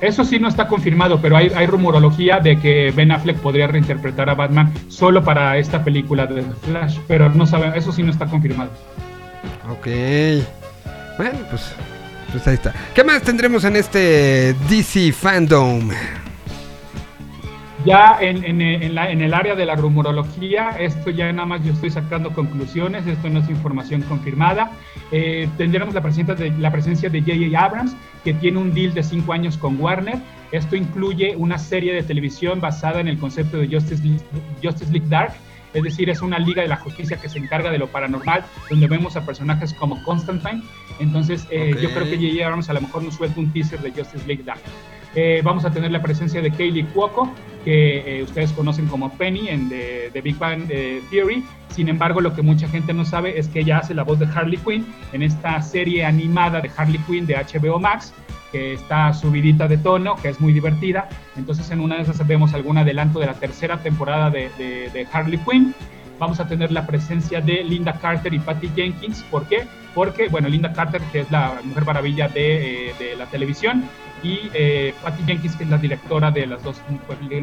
Eso 0.00 0.24
sí 0.24 0.38
no 0.38 0.48
está 0.48 0.66
confirmado, 0.66 1.20
pero 1.20 1.36
hay, 1.36 1.66
rumorología 1.66 2.40
de 2.40 2.58
que 2.58 2.90
Ben 2.90 3.12
Affleck 3.12 3.36
podría 3.38 3.66
reinterpretar 3.66 4.30
a 4.30 4.34
Batman 4.34 4.72
solo 4.88 5.22
para 5.22 5.58
esta 5.58 5.84
película 5.84 6.26
de 6.26 6.42
The 6.42 6.54
Flash, 6.66 6.98
pero 7.06 7.28
no 7.28 7.46
sabemos, 7.46 7.76
eso 7.76 7.92
sí 7.92 8.02
no 8.02 8.10
está 8.10 8.26
confirmado. 8.26 8.70
Ok. 9.70 9.86
Bueno, 11.18 11.38
pues, 11.50 11.74
pues 12.32 12.46
ahí 12.46 12.54
está. 12.54 12.72
¿Qué 12.94 13.04
más 13.04 13.22
tendremos 13.22 13.64
en 13.64 13.76
este 13.76 14.54
DC 14.70 15.12
Fandom? 15.12 15.90
Ya 17.84 18.18
en, 18.20 18.44
en, 18.44 18.60
en, 18.60 19.20
el 19.22 19.34
área 19.34 19.54
de 19.54 19.64
la 19.64 19.74
rumorología, 19.74 20.70
esto 20.78 21.10
ya 21.10 21.32
nada 21.32 21.46
más 21.46 21.64
yo 21.64 21.72
estoy 21.72 21.90
sacando 21.90 22.30
conclusiones, 22.34 23.06
esto 23.06 23.30
no 23.30 23.40
es 23.40 23.48
información 23.48 24.02
confirmada. 24.02 24.72
Eh, 25.12 25.48
tendremos 25.56 25.94
la 25.94 26.02
presencia 26.02 26.34
de 26.34 26.50
la 26.50 26.70
presencia 26.70 27.08
de 27.08 27.20
J.J. 27.20 27.58
Abrams, 27.58 27.96
que 28.22 28.34
tiene 28.34 28.58
un 28.58 28.74
deal 28.74 28.92
de 28.92 29.02
cinco 29.02 29.32
años 29.32 29.56
con 29.56 29.80
Warner. 29.80 30.18
Esto 30.52 30.76
incluye 30.76 31.34
una 31.36 31.58
serie 31.58 31.94
de 31.94 32.02
televisión 32.02 32.60
basada 32.60 33.00
en 33.00 33.08
el 33.08 33.18
concepto 33.18 33.56
de 33.56 33.68
Justice 33.68 34.02
Justice 34.62 34.92
League 34.92 35.08
Dark, 35.08 35.32
es 35.72 35.82
decir, 35.82 36.10
es 36.10 36.20
una 36.20 36.38
liga 36.38 36.62
de 36.62 36.68
la 36.68 36.76
justicia 36.76 37.16
que 37.16 37.28
se 37.28 37.38
encarga 37.38 37.70
de 37.70 37.78
lo 37.78 37.86
paranormal, 37.86 38.44
donde 38.68 38.88
vemos 38.88 39.16
a 39.16 39.24
personajes 39.24 39.72
como 39.72 40.02
Constantine. 40.02 40.62
Entonces, 40.98 41.46
eh, 41.50 41.74
yo 41.80 41.90
creo 41.92 42.04
que 42.04 42.16
J.J. 42.16 42.44
Abrams 42.44 42.68
a 42.68 42.74
lo 42.74 42.80
mejor 42.80 43.04
nos 43.04 43.14
suelta 43.14 43.38
un 43.40 43.52
teaser 43.52 43.80
de 43.80 43.90
Justice 43.90 44.26
League 44.26 44.42
Dark. 44.42 44.60
Eh, 45.14 45.40
vamos 45.42 45.64
a 45.64 45.70
tener 45.70 45.90
la 45.90 46.02
presencia 46.02 46.40
de 46.40 46.50
Kaylee 46.50 46.84
Cuoco, 46.86 47.32
que 47.64 48.18
eh, 48.18 48.22
ustedes 48.22 48.52
conocen 48.52 48.86
como 48.86 49.10
Penny 49.12 49.48
en 49.48 49.68
The, 49.68 50.20
Big 50.22 50.38
Bang 50.38 50.68
Theory. 51.10 51.44
Sin 51.68 51.88
embargo, 51.88 52.20
lo 52.20 52.34
que 52.34 52.42
mucha 52.42 52.68
gente 52.68 52.92
no 52.92 53.04
sabe 53.04 53.38
es 53.38 53.48
que 53.48 53.60
ella 53.60 53.78
hace 53.78 53.94
la 53.94 54.02
voz 54.02 54.18
de 54.18 54.26
Harley 54.26 54.58
Quinn 54.58 54.86
en 55.12 55.22
esta 55.22 55.60
serie 55.62 56.04
animada 56.04 56.60
de 56.60 56.70
Harley 56.76 57.00
Quinn 57.06 57.26
de 57.26 57.36
HBO 57.36 57.78
Max, 57.78 58.12
que 58.50 58.74
está 58.74 59.12
subidita 59.12 59.68
de 59.68 59.78
tono, 59.78 60.16
que 60.16 60.28
es 60.28 60.40
muy 60.40 60.52
divertida. 60.52 61.08
Entonces 61.36 61.70
en 61.70 61.80
una 61.80 61.96
de 61.96 62.02
esas 62.02 62.26
vemos 62.26 62.54
algún 62.54 62.78
adelanto 62.78 63.20
de 63.20 63.26
la 63.26 63.34
tercera 63.34 63.78
temporada 63.78 64.30
de, 64.30 65.06
Harley 65.12 65.38
Quinn. 65.38 65.74
Vamos 66.18 66.38
a 66.38 66.46
tener 66.46 66.70
la 66.70 66.86
presencia 66.86 67.40
de 67.40 67.64
Linda 67.64 67.94
Carter 67.94 68.34
y 68.34 68.38
Patty 68.38 68.70
Jenkins. 68.76 69.22
¿Por 69.30 69.46
qué? 69.46 69.66
Porque, 69.94 70.28
bueno, 70.28 70.48
Linda 70.48 70.72
Carter, 70.72 71.00
que 71.12 71.20
es 71.20 71.30
la 71.30 71.60
mujer 71.64 71.84
maravilla 71.86 72.28
de, 72.28 72.90
eh, 72.90 73.14
la 73.16 73.26
televisión, 73.26 73.84
y 74.22 74.50
eh, 74.54 74.94
Patty 75.02 75.22
Jenkins, 75.24 75.56
que 75.56 75.64
es 75.64 75.70
la 75.70 75.78
directora 75.78 76.30
de 76.30 76.46
las 76.46 76.62
dos 76.62 76.80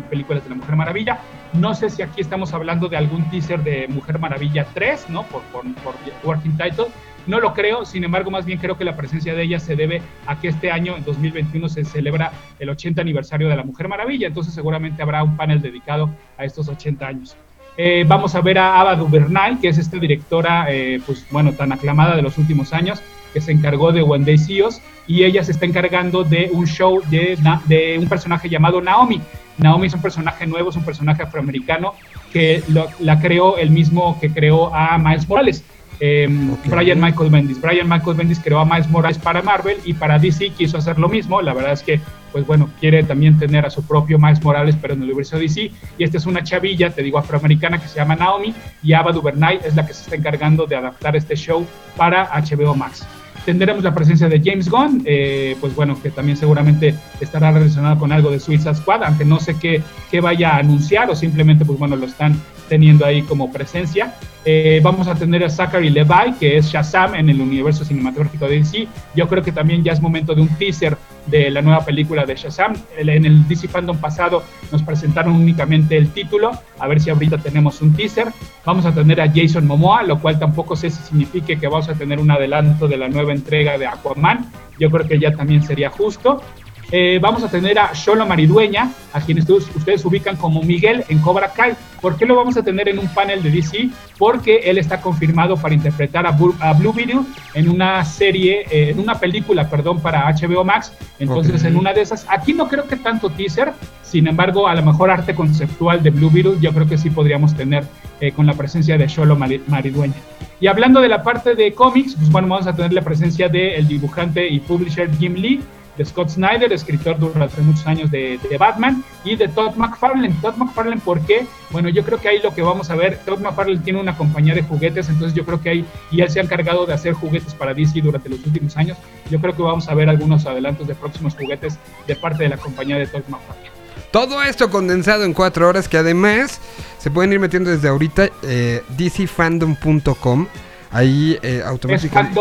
películas 0.09 0.43
de 0.43 0.49
la 0.49 0.55
Mujer 0.55 0.75
Maravilla. 0.75 1.19
No 1.53 1.73
sé 1.73 1.89
si 1.89 2.01
aquí 2.01 2.21
estamos 2.21 2.53
hablando 2.53 2.87
de 2.87 2.97
algún 2.97 3.29
teaser 3.29 3.63
de 3.63 3.87
Mujer 3.87 4.19
Maravilla 4.19 4.65
3, 4.73 5.09
¿no? 5.09 5.23
Por, 5.23 5.41
por, 5.43 5.63
por 5.75 5.95
Working 6.23 6.57
Title, 6.57 6.87
no 7.27 7.41
lo 7.41 7.53
creo, 7.53 7.85
sin 7.85 8.05
embargo, 8.05 8.31
más 8.31 8.45
bien 8.45 8.57
creo 8.57 8.77
que 8.77 8.85
la 8.85 8.95
presencia 8.95 9.35
de 9.35 9.43
ella 9.43 9.59
se 9.59 9.75
debe 9.75 10.01
a 10.25 10.39
que 10.39 10.47
este 10.47 10.71
año, 10.71 10.95
en 10.95 11.03
2021, 11.03 11.67
se 11.67 11.83
celebra 11.83 12.31
el 12.57 12.69
80 12.69 13.01
aniversario 13.01 13.49
de 13.49 13.55
la 13.57 13.63
Mujer 13.63 13.89
Maravilla, 13.89 14.27
entonces 14.27 14.53
seguramente 14.53 15.03
habrá 15.03 15.23
un 15.23 15.35
panel 15.35 15.61
dedicado 15.61 16.09
a 16.37 16.45
estos 16.45 16.69
80 16.69 17.05
años. 17.05 17.35
Eh, 17.75 18.05
vamos 18.07 18.33
a 18.33 18.41
ver 18.41 18.57
a 18.57 18.79
Ava 18.79 18.95
DuVernay, 18.95 19.57
que 19.59 19.67
es 19.67 19.77
esta 19.77 19.97
directora, 19.97 20.67
eh, 20.69 21.01
pues 21.05 21.27
bueno, 21.29 21.51
tan 21.51 21.71
aclamada 21.73 22.15
de 22.15 22.21
los 22.21 22.37
últimos 22.37 22.73
años, 22.73 23.03
que 23.37 23.41
se 23.41 23.51
encargó 23.51 23.91
de 23.91 24.01
One 24.01 24.25
Day 24.25 24.39
CEOs, 24.39 24.81
y 25.05 25.23
ella 25.23 25.43
se 25.43 25.51
está 25.51 25.67
encargando 25.67 26.23
de 26.23 26.49
un 26.51 26.65
show 26.65 27.03
de, 27.11 27.37
de 27.67 27.99
un 27.99 28.09
personaje 28.09 28.49
llamado 28.49 28.81
Naomi. 28.81 29.21
Naomi 29.59 29.85
es 29.85 29.93
un 29.93 30.01
personaje 30.01 30.47
nuevo, 30.47 30.71
es 30.71 30.75
un 30.75 30.83
personaje 30.83 31.21
afroamericano 31.21 31.93
que 32.33 32.63
la 32.99 33.19
creó 33.19 33.57
el 33.57 33.69
mismo 33.69 34.19
que 34.19 34.31
creó 34.31 34.73
a 34.73 34.97
Miles 34.97 35.29
Morales. 35.29 35.63
Em, 35.99 36.55
Brian 36.65 36.99
Michael 36.99 37.29
Bendis. 37.29 37.61
Brian 37.61 37.87
Michael 37.87 38.17
Bendis 38.17 38.39
creó 38.39 38.59
a 38.59 38.65
Miles 38.65 38.89
Morales 38.89 39.19
para 39.19 39.43
Marvel 39.43 39.77
y 39.85 39.93
para 39.93 40.17
DC 40.17 40.49
quiso 40.49 40.79
hacer 40.79 40.97
lo 40.97 41.09
mismo. 41.09 41.43
La 41.43 41.53
verdad 41.53 41.73
es 41.73 41.83
que, 41.83 41.99
pues 42.31 42.45
bueno, 42.47 42.69
quiere 42.79 43.03
también 43.03 43.37
tener 43.37 43.67
a 43.67 43.69
su 43.69 43.85
propio 43.85 44.17
Miles 44.17 44.43
Morales, 44.43 44.75
pero 44.81 44.95
en 44.95 45.01
el 45.01 45.05
universo 45.05 45.37
DC. 45.37 45.71
Y 45.99 46.03
esta 46.03 46.17
es 46.17 46.25
una 46.25 46.43
chavilla, 46.43 46.89
te 46.89 47.03
digo, 47.03 47.19
afroamericana 47.19 47.79
que 47.79 47.87
se 47.87 47.97
llama 47.97 48.15
Naomi 48.15 48.55
y 48.81 48.93
Ava 48.93 49.11
DuVernay 49.11 49.59
es 49.63 49.75
la 49.75 49.85
que 49.85 49.93
se 49.93 50.01
está 50.01 50.15
encargando 50.15 50.65
de 50.65 50.75
adaptar 50.75 51.15
este 51.15 51.35
show 51.35 51.65
para 51.95 52.29
HBO 52.41 52.73
Max. 52.75 53.07
Tendremos 53.47 53.81
la 53.81 53.95
presencia 53.95 54.27
de 54.27 54.41
James 54.43 54.67
Gunn, 54.67 55.03
eh, 55.05 55.55
pues 55.61 55.73
bueno, 55.73 55.97
que 56.03 56.09
también 56.09 56.35
seguramente 56.35 56.93
estará 57.21 57.49
relacionado 57.49 57.97
con 57.97 58.11
algo 58.11 58.29
de 58.29 58.41
Suicide 58.41 58.75
Squad, 58.75 59.05
aunque 59.05 59.23
no 59.23 59.39
sé 59.39 59.55
qué, 59.57 59.81
qué 60.11 60.19
vaya 60.19 60.49
a 60.49 60.57
anunciar 60.57 61.09
o 61.09 61.15
simplemente, 61.15 61.63
pues 61.63 61.79
bueno, 61.79 61.95
lo 61.95 62.07
están 62.07 62.37
teniendo 62.67 63.05
ahí 63.05 63.21
como 63.21 63.49
presencia. 63.49 64.15
Eh, 64.43 64.81
vamos 64.83 65.07
a 65.07 65.15
tener 65.15 65.45
a 65.45 65.49
Zachary 65.49 65.89
Levi, 65.89 66.33
que 66.37 66.57
es 66.57 66.65
Shazam 66.65 67.15
en 67.15 67.29
el 67.29 67.39
universo 67.39 67.85
cinematográfico 67.85 68.49
de 68.49 68.59
DC. 68.59 68.85
Yo 69.15 69.29
creo 69.29 69.41
que 69.41 69.53
también 69.53 69.81
ya 69.81 69.93
es 69.93 70.01
momento 70.01 70.35
de 70.35 70.41
un 70.41 70.49
teaser 70.49 70.97
de 71.27 71.49
la 71.49 71.61
nueva 71.61 71.85
película 71.85 72.25
de 72.25 72.35
Shazam. 72.35 72.73
En 72.97 73.25
el 73.25 73.47
DC 73.47 73.67
Fandom 73.67 73.97
pasado 73.97 74.43
nos 74.71 74.83
presentaron 74.83 75.35
únicamente 75.35 75.97
el 75.97 76.09
título, 76.09 76.51
a 76.79 76.87
ver 76.87 76.99
si 76.99 77.09
ahorita 77.09 77.37
tenemos 77.37 77.81
un 77.81 77.93
teaser. 77.93 78.27
Vamos 78.65 78.85
a 78.85 78.93
tener 78.93 79.21
a 79.21 79.31
Jason 79.33 79.65
Momoa, 79.65 80.03
lo 80.03 80.19
cual 80.19 80.39
tampoco 80.39 80.75
sé 80.75 80.89
si 80.89 81.01
signifique 81.03 81.57
que 81.57 81.67
vamos 81.67 81.89
a 81.89 81.93
tener 81.93 82.19
un 82.19 82.31
adelanto 82.31 82.87
de 82.87 82.97
la 82.97 83.07
nueva 83.07 83.33
entrega 83.33 83.77
de 83.77 83.87
Aquaman. 83.87 84.51
Yo 84.79 84.89
creo 84.89 85.07
que 85.07 85.19
ya 85.19 85.31
también 85.31 85.63
sería 85.63 85.89
justo. 85.89 86.41
Eh, 86.89 87.19
vamos 87.21 87.43
a 87.43 87.49
tener 87.49 87.77
a 87.77 87.91
Sholo 87.93 88.25
Maridueña, 88.25 88.91
a 89.11 89.19
quien 89.19 89.39
ustedes, 89.39 90.05
ubican 90.05 90.37
como 90.37 90.61
Miguel 90.63 91.03
en 91.09 91.19
Cobra 91.19 91.51
Kai. 91.51 91.73
¿Por 92.01 92.15
qué 92.15 92.25
lo 92.25 92.35
vamos 92.35 92.55
a 92.55 92.63
tener 92.63 92.87
en 92.87 92.97
un 92.97 93.09
panel 93.09 93.43
de 93.43 93.49
DC? 93.49 93.89
Porque 94.17 94.57
él 94.63 94.77
está 94.77 95.01
confirmado 95.01 95.57
para 95.57 95.73
interpretar 95.73 96.25
a, 96.25 96.31
Blue 96.31 96.93
Beetle 96.93 97.21
en 97.53 97.69
una 97.69 98.05
serie, 98.05 98.65
eh, 98.71 98.91
en 98.91 98.99
una 98.99 99.19
película, 99.19 99.69
perdón, 99.69 99.99
para 99.99 100.31
HBO 100.31 100.63
Max. 100.63 100.93
Entonces, 101.19 101.65
en 101.65 101.75
una 101.75 101.91
de 101.91 102.01
esas, 102.01 102.25
aquí 102.29 102.53
no 102.53 102.69
creo 102.69 102.87
que 102.87 102.95
tanto 102.95 103.29
teaser, 103.31 103.73
sin 104.01 104.27
embargo, 104.27 104.67
a 104.67 104.75
lo 104.75 104.83
mejor 104.83 105.11
arte 105.11 105.35
conceptual 105.35 106.01
de 106.01 106.11
Blue 106.11 106.29
Beetle, 106.29 106.57
yo 106.61 106.71
creo 106.71 106.87
que 106.87 106.97
sí 106.97 107.09
podríamos 107.09 107.53
tener 107.53 107.83
eh, 108.21 108.31
con 108.31 108.45
la 108.45 108.53
presencia 108.53 108.97
de 108.97 109.07
Sholo 109.07 109.35
Maridueña. 109.35 110.15
Y 110.61 110.67
hablando 110.67 111.01
de 111.01 111.09
la 111.09 111.21
parte 111.21 111.53
de 111.53 111.73
cómics, 111.73 112.15
pues 112.15 112.29
bueno, 112.31 112.47
vamos 112.47 112.65
a 112.65 112.75
tener 112.75 112.93
la 112.93 113.01
presencia 113.01 113.49
del 113.49 113.87
dibujante 113.87 114.47
y 114.47 114.59
publisher 114.59 115.11
Jim 115.17 115.35
Lee 115.35 115.61
de 115.97 116.05
Scott 116.05 116.29
Snyder, 116.29 116.71
escritor 116.71 117.17
durante 117.19 117.61
muchos 117.61 117.85
años 117.87 118.11
de, 118.11 118.39
Batman, 118.59 119.03
y 119.23 119.35
de 119.35 119.47
Todd 119.47 119.75
McFarlane. 119.75 120.35
Todd 120.41 120.55
McFarlane, 120.55 121.01
¿por 121.01 121.19
qué? 121.21 121.45
Bueno, 121.71 121.89
yo 121.89 122.03
creo 122.03 122.19
que 122.19 122.29
ahí 122.29 122.39
lo 122.41 122.53
que 122.53 122.61
vamos 122.61 122.89
a 122.89 122.95
ver, 122.95 123.19
Todd 123.25 123.39
McFarlane 123.39 123.79
tiene 123.79 123.99
una 123.99 124.15
compañía 124.15 124.53
de 124.53 124.63
juguetes, 124.63 125.09
entonces 125.09 125.35
yo 125.35 125.45
creo 125.45 125.61
que 125.61 125.69
ahí, 125.69 125.85
y 126.11 126.21
él 126.21 126.29
se 126.29 126.39
ha 126.39 126.43
encargado 126.43 126.85
de 126.85 126.93
hacer 126.93 127.13
juguetes 127.13 127.53
para 127.53 127.73
DC 127.73 127.99
durante 128.01 128.29
los 128.29 128.45
últimos 128.45 128.77
años, 128.77 128.97
yo 129.29 129.39
creo 129.39 129.55
que 129.55 129.61
vamos 129.61 129.89
a 129.89 129.93
ver 129.93 130.09
algunos 130.09 130.45
adelantos 130.45 130.87
de 130.87 130.95
próximos 130.95 131.35
juguetes 131.35 131.77
de 132.05 132.15
parte 132.15 132.43
de 132.43 132.49
la 132.49 132.57
compañía 132.57 132.97
de 132.97 133.07
Todd 133.07 133.23
McFarlane. 133.27 133.77
Todo 134.11 134.41
esto 134.41 134.69
condensado 134.69 135.25
en 135.25 135.33
cuatro 135.33 135.67
horas 135.67 135.89
que 135.89 135.97
además 135.97 136.61
se 136.97 137.11
pueden 137.11 137.33
ir 137.33 137.39
metiendo 137.39 137.69
desde 137.69 137.89
ahorita 137.89 138.29
eh, 138.43 138.81
dcfandom.com. 138.97 140.47
Ahí 140.91 141.37
eh, 141.41 141.61
automáticamente... 141.65 142.39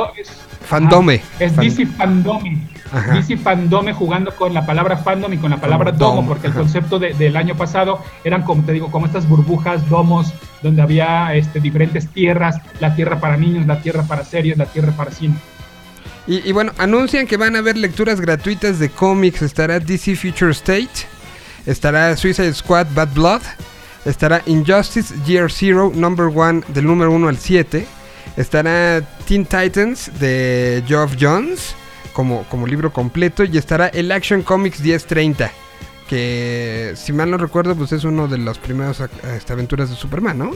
Fandome. 0.67 1.23
Es 1.39 1.57
DC 1.57 1.87
Fandome. 1.87 2.61
DC 3.13 3.37
Fandome 3.39 3.93
jugando 3.93 4.35
con 4.35 4.53
la 4.53 4.67
palabra 4.67 4.97
fandom 4.97 5.33
y 5.33 5.39
con 5.39 5.51
la 5.51 5.59
palabra 5.59 5.93
domo, 5.93 6.27
porque 6.27 6.49
el 6.49 6.55
concepto 6.55 6.99
del 6.99 7.37
año 7.37 7.57
pasado 7.57 8.03
eran 8.25 8.43
como 8.43 8.65
te 8.65 8.73
digo, 8.73 8.91
como 8.91 9.07
estas 9.07 9.29
burbujas, 9.29 9.89
domos, 9.89 10.35
donde 10.63 10.83
había 10.83 11.35
este, 11.35 11.61
diferentes 11.61 12.09
tierras, 12.09 12.61
la 12.81 12.95
tierra 12.95 13.21
para 13.21 13.37
niños, 13.37 13.67
la 13.67 13.81
tierra 13.81 14.03
para 14.03 14.25
series, 14.25 14.59
la 14.59 14.67
tierra 14.67 14.93
para 14.93 15.11
cine. 15.11 15.37
Y, 16.29 16.51
bueno, 16.51 16.73
anuncian 16.79 17.29
que 17.29 17.37
van 17.37 17.55
a 17.55 17.61
haber 17.61 17.77
lecturas 17.77 18.21
gratuitas 18.21 18.81
de 18.81 18.91
cómics. 18.91 19.43
Estará 19.43 19.79
DC 19.79 20.17
Future 20.17 20.51
State, 20.51 21.07
estará 21.67 22.17
Suicide 22.17 22.53
Squad 22.53 22.89
Bad 22.97 23.11
Blood, 23.15 23.43
estará 24.05 24.43
Injustice 24.47 25.15
Year 25.25 25.53
Zero, 25.53 25.93
number 25.95 26.27
one, 26.27 26.63
del 26.67 26.87
número 26.87 27.13
1 27.13 27.29
al 27.29 27.39
7 27.39 27.87
Estará 28.37 29.03
Teen 29.27 29.45
Titans 29.45 30.11
de 30.19 30.83
Geoff 30.87 31.15
Jones 31.19 31.75
como, 32.13 32.45
como 32.45 32.67
libro 32.67 32.93
completo. 32.93 33.45
Y 33.45 33.57
estará 33.59 33.89
el 33.89 34.13
Action 34.13 34.43
Comics 34.43 34.81
1030. 34.81 35.51
Que 36.09 36.93
si 36.95 37.13
mal 37.13 37.31
no 37.31 37.37
recuerdo, 37.37 37.75
pues 37.75 37.93
es 37.93 38.05
uno 38.05 38.29
de 38.29 38.39
las 38.39 38.59
primeras 38.59 39.03
este, 39.35 39.53
aventuras 39.53 39.91
de 39.91 39.97
Superman, 39.97 40.39
¿no? 40.39 40.53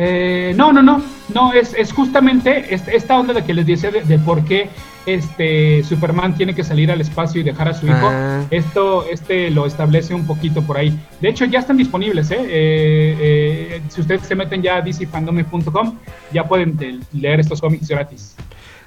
Eh, 0.00 0.54
no, 0.56 0.72
no, 0.72 0.80
no. 0.80 1.02
No, 1.34 1.52
es, 1.52 1.74
es 1.74 1.92
justamente 1.92 2.72
esta 2.72 3.18
onda 3.18 3.34
de 3.34 3.44
que 3.44 3.52
les 3.52 3.66
dice 3.66 3.90
de 3.90 4.18
por 4.20 4.44
qué 4.44 4.70
este 5.08 5.82
Superman 5.84 6.36
tiene 6.36 6.54
que 6.54 6.62
salir 6.62 6.90
al 6.90 7.00
espacio 7.00 7.40
y 7.40 7.44
dejar 7.44 7.68
a 7.68 7.74
su 7.74 7.86
hijo. 7.86 8.08
Ah. 8.10 8.44
Esto 8.50 9.06
este 9.10 9.50
lo 9.50 9.66
establece 9.66 10.14
un 10.14 10.26
poquito 10.26 10.62
por 10.62 10.76
ahí. 10.76 10.98
De 11.20 11.28
hecho, 11.28 11.44
ya 11.46 11.60
están 11.60 11.76
disponibles. 11.76 12.30
¿eh? 12.30 12.38
Eh, 12.40 13.16
eh, 13.20 13.82
si 13.88 14.00
ustedes 14.00 14.22
se 14.22 14.34
meten 14.34 14.62
ya 14.62 14.76
a 14.76 14.82
dcfandome.com, 14.82 15.98
ya 16.32 16.46
pueden 16.46 17.00
leer 17.12 17.40
estos 17.40 17.60
cómics 17.60 17.88
gratis. 17.88 18.34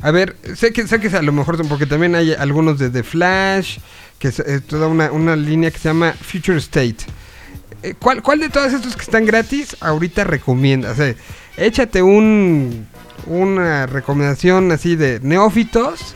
A 0.01 0.12
ver, 0.12 0.36
sé 0.55 0.72
que, 0.74 0.88
sé 0.88 0.99
que 0.99 1.16
a 1.16 1.22
lo 1.22 1.32
mejor, 1.32 1.68
porque 1.68 1.86
también 1.86 2.16
hay 2.16 2.34
algunos 2.34 2.80
de 2.80 2.89
The 2.89 3.03
Flash, 3.03 3.78
que 4.18 4.30
es, 4.30 4.43
toda 4.68 4.88
una, 4.88 5.12
una, 5.12 5.36
línea 5.36 5.70
que 5.70 5.78
se 5.78 5.89
llama 5.89 6.14
Future 6.14 6.57
State. 6.57 7.05
Eh, 7.84 7.95
¿Cuál, 7.99 8.21
¿Cuál 8.21 8.39
de 8.39 8.49
todos 8.49 8.73
estos 8.73 8.95
que 8.95 9.01
están 9.01 9.25
gratis 9.25 9.75
ahorita 9.79 10.23
recomiendas? 10.23 10.99
O 10.99 11.15
échate 11.57 12.01
un, 12.01 12.88
una 13.25 13.86
recomendación 13.88 14.71
así 14.71 14.95
de 14.95 15.19
neófitos. 15.21 16.15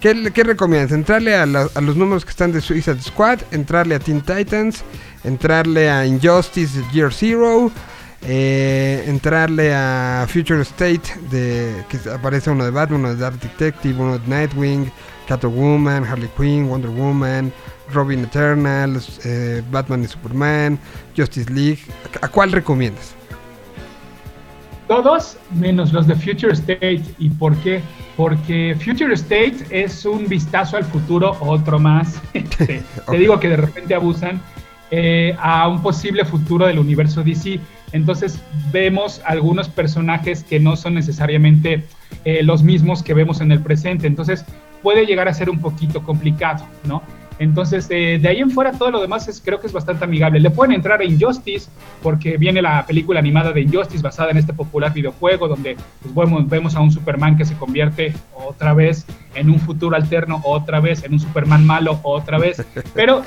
¿Qué, 0.00 0.14
recomiendas? 0.14 0.92
¿Entrarle 0.92 1.34
a, 1.34 1.42
a, 1.42 1.80
los 1.80 1.96
números 1.96 2.24
que 2.24 2.30
están 2.30 2.52
de 2.52 2.62
Suicide 2.62 3.02
Squad? 3.02 3.40
¿Entrarle 3.50 3.96
a 3.96 3.98
Teen 3.98 4.22
Titans? 4.22 4.82
¿Entrarle 5.24 5.90
a 5.90 6.06
Injustice 6.06 6.82
Year 6.92 7.12
Zero? 7.12 7.70
Eh, 8.22 9.04
entrarle 9.06 9.74
a 9.74 10.26
Future 10.28 10.60
State, 10.62 11.02
de 11.30 11.84
que 11.88 11.98
aparece 12.10 12.50
uno 12.50 12.64
de 12.64 12.70
Batman, 12.70 13.00
uno 13.00 13.14
de 13.14 13.16
Dark 13.16 13.40
Detective, 13.40 13.98
uno 13.98 14.18
de 14.18 14.26
Nightwing, 14.26 14.92
Catwoman, 15.26 16.04
Harley 16.04 16.30
Quinn, 16.36 16.68
Wonder 16.68 16.90
Woman, 16.90 17.50
Robin 17.92 18.20
Eternal, 18.20 19.00
eh, 19.24 19.62
Batman 19.70 20.04
y 20.04 20.06
Superman, 20.06 20.78
Justice 21.16 21.52
League. 21.52 21.80
¿A 22.20 22.28
cuál 22.28 22.52
recomiendas? 22.52 23.14
Todos 24.88 25.36
menos 25.54 25.92
los 25.92 26.06
de 26.06 26.14
Future 26.14 26.52
State. 26.52 27.02
¿Y 27.18 27.30
por 27.30 27.56
qué? 27.58 27.80
Porque 28.16 28.76
Future 28.84 29.14
State 29.14 29.64
es 29.70 30.04
un 30.04 30.26
vistazo 30.28 30.76
al 30.76 30.84
futuro, 30.84 31.36
otro 31.40 31.78
más. 31.78 32.20
te, 32.32 32.82
digo 33.18 33.38
que 33.38 33.48
de 33.48 33.56
repente 33.56 33.94
abusan 33.94 34.40
eh, 34.90 35.36
a 35.38 35.68
un 35.68 35.80
posible 35.82 36.24
futuro 36.24 36.66
del 36.66 36.78
universo 36.78 37.22
DC 37.22 37.60
entonces 37.92 38.40
vemos 38.72 39.20
algunos 39.24 39.68
personajes 39.68 40.44
que 40.44 40.60
no 40.60 40.76
son 40.76 40.94
necesariamente 40.94 41.84
eh, 42.24 42.42
los 42.42 42.62
mismos 42.62 43.02
que 43.02 43.14
vemos 43.14 43.40
en 43.40 43.52
el 43.52 43.60
presente. 43.60 44.06
Entonces 44.06 44.44
puede 44.82 45.06
llegar 45.06 45.28
a 45.28 45.34
ser 45.34 45.50
un 45.50 45.60
poquito 45.60 46.02
complicado, 46.02 46.64
¿no? 46.84 47.02
Entonces, 47.40 47.86
eh, 47.88 48.18
de 48.20 48.28
ahí 48.28 48.40
en 48.40 48.50
fuera, 48.50 48.70
todo 48.70 48.90
lo 48.90 49.00
demás 49.00 49.26
es, 49.26 49.40
creo 49.42 49.58
que 49.58 49.66
es 49.66 49.72
bastante 49.72 50.04
amigable. 50.04 50.38
Le 50.40 50.50
pueden 50.50 50.74
entrar 50.74 51.00
a 51.00 51.04
Injustice, 51.04 51.70
porque 52.02 52.36
viene 52.36 52.60
la 52.60 52.84
película 52.84 53.18
animada 53.18 53.50
de 53.50 53.62
Injustice 53.62 54.02
basada 54.02 54.30
en 54.30 54.36
este 54.36 54.52
popular 54.52 54.92
videojuego, 54.92 55.48
donde 55.48 55.74
pues, 56.14 56.28
vemos, 56.50 56.76
a 56.76 56.80
un 56.80 56.92
Superman 56.92 57.38
que 57.38 57.46
se 57.46 57.54
convierte 57.54 58.12
otra 58.34 58.74
vez 58.74 59.06
en 59.34 59.48
un 59.48 59.58
futuro 59.58 59.96
alterno, 59.96 60.42
otra 60.44 60.80
vez 60.80 61.02
en 61.02 61.14
un 61.14 61.18
Superman 61.18 61.66
malo, 61.66 61.98
otra 62.02 62.38
vez. 62.38 62.62
Pero 62.94 63.24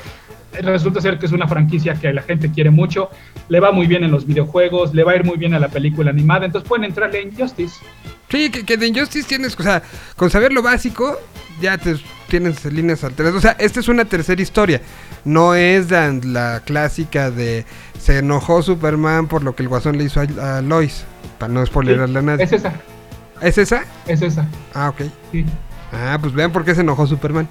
resulta 0.62 1.00
ser 1.00 1.18
que 1.18 1.26
es 1.26 1.32
una 1.32 1.48
franquicia 1.48 1.94
que 1.94 2.12
la 2.12 2.22
gente 2.22 2.52
quiere 2.52 2.70
mucho, 2.70 3.10
le 3.48 3.58
va 3.58 3.72
muy 3.72 3.88
bien 3.88 4.04
en 4.04 4.12
los 4.12 4.26
videojuegos, 4.26 4.94
le 4.94 5.02
va 5.02 5.10
a 5.10 5.16
ir 5.16 5.24
muy 5.24 5.38
bien 5.38 5.54
a 5.54 5.58
la 5.58 5.66
película 5.66 6.10
animada, 6.10 6.46
entonces 6.46 6.68
pueden 6.68 6.84
entrarle 6.84 7.18
a 7.18 7.22
Injustice. 7.22 7.84
Sí, 8.28 8.48
que, 8.48 8.76
de 8.76 8.86
Injustice 8.86 9.26
tienes, 9.26 9.58
o 9.58 9.62
sea, 9.64 9.82
con 10.14 10.30
saber 10.30 10.52
lo 10.52 10.62
básico, 10.62 11.18
ya 11.60 11.76
te, 11.78 11.96
tienes 12.40 12.64
líneas 12.64 13.04
alternas. 13.04 13.36
O 13.36 13.40
sea, 13.40 13.52
esta 13.60 13.78
es 13.78 13.86
una 13.86 14.06
tercera 14.06 14.42
historia. 14.42 14.80
No 15.24 15.54
es 15.54 15.88
la, 15.88 16.62
clásica 16.64 17.30
de 17.30 17.64
se 17.96 18.18
enojó 18.18 18.60
Superman 18.60 19.28
por 19.28 19.44
lo 19.44 19.54
que 19.54 19.62
el 19.62 19.68
guasón 19.68 19.98
le 19.98 20.02
hizo 20.02 20.20
a, 20.20 20.60
Lois. 20.60 21.04
Para 21.38 21.52
no 21.52 21.64
spoilerarle 21.64 22.18
a 22.18 22.22
nadie. 22.22 22.44
Es 22.44 22.52
esa. 22.52 22.72
¿Es 23.40 23.56
esa? 23.56 23.84
Es 24.08 24.20
esa. 24.20 24.48
Ah, 24.74 24.88
ok. 24.88 25.02
Sí. 25.30 25.44
Ah, 25.92 26.18
pues 26.20 26.32
vean 26.32 26.50
por 26.50 26.64
qué 26.64 26.74
se 26.74 26.80
enojó 26.80 27.06
Superman. 27.06 27.48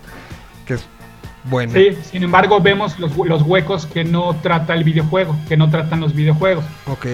Que 0.65 0.73
es 0.73 0.85
bueno. 1.45 1.71
Sí, 1.71 1.97
sin 2.11 2.23
embargo 2.23 2.59
vemos 2.59 2.99
los, 2.99 3.15
los, 3.15 3.41
huecos 3.43 3.85
que 3.85 4.03
no 4.03 4.35
trata 4.41 4.73
el 4.73 4.83
videojuego, 4.83 5.33
que 5.47 5.55
no 5.55 5.69
tratan 5.69 6.01
los 6.01 6.13
videojuegos. 6.13 6.65
Ok. 6.87 7.05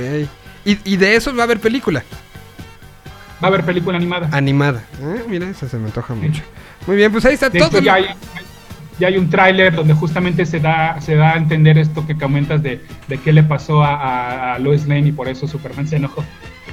¿Y, 0.65 0.97
de 0.97 1.15
eso 1.15 1.35
va 1.35 1.41
a 1.41 1.45
haber 1.45 1.59
película? 1.59 2.03
Va 3.41 3.47
a 3.47 3.47
haber 3.47 3.63
película 3.63 3.97
animada. 3.97 4.29
Animada. 4.31 4.83
Eh, 5.01 5.23
mira, 5.27 5.49
esa 5.49 5.67
se 5.69 5.77
me 5.77 5.85
antoja 5.85 6.13
mucho. 6.13 6.43
Muy 6.87 6.97
bien, 6.97 7.11
pues 7.11 7.25
ahí 7.25 7.35
está 7.35 7.49
todo. 7.49 7.79
Ya 7.79 7.93
hay, 7.95 8.05
ya 8.99 9.07
hay 9.07 9.17
un 9.17 9.29
tráiler 9.29 9.73
donde 9.75 9.93
justamente 9.93 10.45
se 10.45 10.59
da, 10.59 10.99
se 10.99 11.15
da 11.15 11.33
a 11.33 11.37
entender 11.37 11.77
esto 11.77 12.05
que 12.05 12.17
comentas 12.17 12.61
de, 12.61 12.81
de 13.07 13.17
qué 13.17 13.31
le 13.31 13.43
pasó 13.43 13.83
a, 13.83 14.55
a 14.55 14.59
Lois 14.59 14.87
Lane 14.87 15.07
y 15.07 15.11
por 15.11 15.29
eso 15.29 15.47
Superman 15.47 15.87
se 15.87 15.95
enojó. 15.95 16.23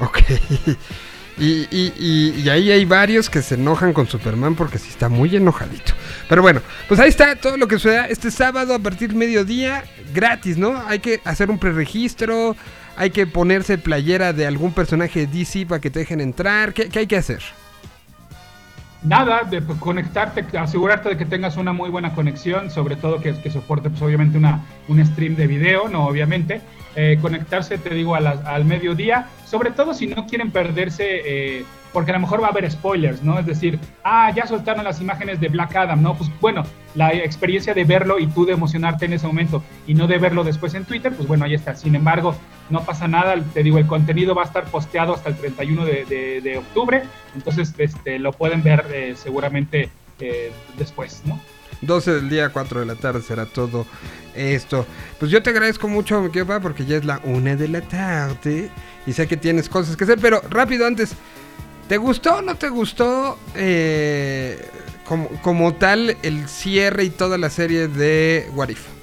Ok. 0.00 0.18
Y, 1.38 1.68
y, 1.70 2.34
y, 2.34 2.48
ahí 2.48 2.70
hay 2.70 2.86
varios 2.86 3.28
que 3.28 3.42
se 3.42 3.56
enojan 3.56 3.92
con 3.92 4.06
Superman 4.06 4.54
porque 4.54 4.78
sí 4.78 4.88
está 4.88 5.10
muy 5.10 5.36
enojadito. 5.36 5.92
Pero 6.30 6.40
bueno, 6.40 6.62
pues 6.88 6.98
ahí 6.98 7.10
está 7.10 7.36
todo 7.36 7.58
lo 7.58 7.68
que 7.68 7.76
suceda 7.76 8.06
este 8.06 8.30
sábado 8.30 8.74
a 8.74 8.78
partir 8.78 9.14
mediodía, 9.14 9.84
gratis, 10.14 10.56
¿no? 10.56 10.82
Hay 10.86 11.00
que 11.00 11.20
hacer 11.24 11.50
un 11.50 11.58
preregistro, 11.58 12.56
hay 12.96 13.10
que 13.10 13.26
ponerse 13.26 13.78
playera 13.78 14.32
de 14.32 14.46
algún 14.46 14.72
personaje 14.72 15.26
DC 15.26 15.66
para 15.66 15.80
que 15.80 15.90
te 15.90 16.00
dejen 16.00 16.20
entrar. 16.20 16.72
¿Qué, 16.72 16.88
hay 16.98 17.06
que 17.06 17.16
hacer? 17.16 17.42
Nada, 19.02 19.42
de 19.44 19.62
conectarte, 19.78 20.44
asegurarte 20.58 21.10
de 21.10 21.16
que 21.16 21.26
tengas 21.26 21.56
una 21.56 21.72
muy 21.72 21.90
buena 21.90 22.14
conexión, 22.14 22.70
sobre 22.70 22.96
todo 22.96 23.20
que, 23.20 23.40
que 23.40 23.50
soporte 23.50 23.90
pues 23.90 24.02
obviamente 24.02 24.38
una, 24.38 24.64
un 24.88 25.04
stream 25.04 25.36
de 25.36 25.46
video, 25.46 25.88
no 25.88 26.06
obviamente. 26.06 26.60
Eh, 26.98 27.18
conectarse, 27.20 27.76
te 27.76 27.90
digo, 27.90 28.14
al 28.14 28.64
mediodía, 28.64 29.28
sobre 29.44 29.70
todo 29.70 29.92
si 29.92 30.06
no 30.06 30.26
quieren 30.26 30.50
perderse, 30.50 31.04
eh, 31.26 31.64
porque 31.96 32.10
a 32.10 32.14
lo 32.14 32.20
mejor 32.20 32.42
va 32.42 32.48
a 32.48 32.50
haber 32.50 32.70
spoilers, 32.70 33.22
¿no? 33.22 33.38
Es 33.38 33.46
decir, 33.46 33.78
ah, 34.04 34.30
ya 34.30 34.46
soltaron 34.46 34.84
las 34.84 35.00
imágenes 35.00 35.40
de 35.40 35.48
Black 35.48 35.74
Adam, 35.76 36.02
¿no? 36.02 36.14
Pues 36.14 36.30
bueno, 36.42 36.62
la 36.94 37.14
experiencia 37.14 37.72
de 37.72 37.84
verlo 37.84 38.18
y 38.18 38.26
tú 38.26 38.44
de 38.44 38.52
emocionarte 38.52 39.06
en 39.06 39.14
ese 39.14 39.26
momento 39.26 39.64
y 39.86 39.94
no 39.94 40.06
de 40.06 40.18
verlo 40.18 40.44
después 40.44 40.74
en 40.74 40.84
Twitter, 40.84 41.10
pues 41.16 41.26
bueno, 41.26 41.46
ahí 41.46 41.54
está. 41.54 41.74
Sin 41.74 41.94
embargo, 41.94 42.36
no 42.68 42.84
pasa 42.84 43.08
nada, 43.08 43.42
te 43.54 43.62
digo, 43.62 43.78
el 43.78 43.86
contenido 43.86 44.34
va 44.34 44.42
a 44.42 44.44
estar 44.44 44.64
posteado 44.64 45.14
hasta 45.14 45.30
el 45.30 45.36
31 45.36 45.86
de, 45.86 46.58
octubre, 46.58 47.02
entonces 47.34 47.72
este, 47.78 48.18
lo 48.18 48.32
pueden 48.32 48.62
ver 48.62 48.84
eh, 48.92 49.14
seguramente 49.16 49.88
después, 50.76 51.22
¿no? 51.24 51.40
12 51.80 52.12
del 52.12 52.28
día, 52.28 52.50
4 52.50 52.80
de 52.80 52.86
la 52.86 52.96
tarde 52.96 53.22
será 53.22 53.46
todo 53.46 53.86
esto. 54.34 54.84
Pues 55.18 55.30
yo 55.30 55.42
te 55.42 55.48
agradezco 55.48 55.88
mucho, 55.88 56.20
mi 56.20 56.28
porque 56.60 56.84
ya 56.84 56.98
es 56.98 57.06
la 57.06 57.22
1 57.24 57.56
de 57.56 57.68
la 57.68 57.80
tarde 57.80 58.70
y 59.06 59.14
sé 59.14 59.26
que 59.26 59.38
tienes 59.38 59.70
cosas 59.70 59.96
que 59.96 60.04
hacer, 60.04 60.18
pero 60.20 60.42
rápido 60.50 60.86
antes, 60.86 61.16
¿te 61.88 61.96
gustó 61.96 62.36
o 62.36 62.42
no 62.42 62.56
te 62.56 62.68
gustó 62.68 63.38
eh, 63.54 64.58
como, 65.04 65.28
como, 65.42 65.74
tal 65.74 66.16
el 66.22 66.48
cierre 66.48 67.04
y 67.04 67.10
toda 67.10 67.38
la 67.38 67.50
serie 67.50 67.88
de 67.88 68.50
What 68.54 68.70
If? 68.70 68.96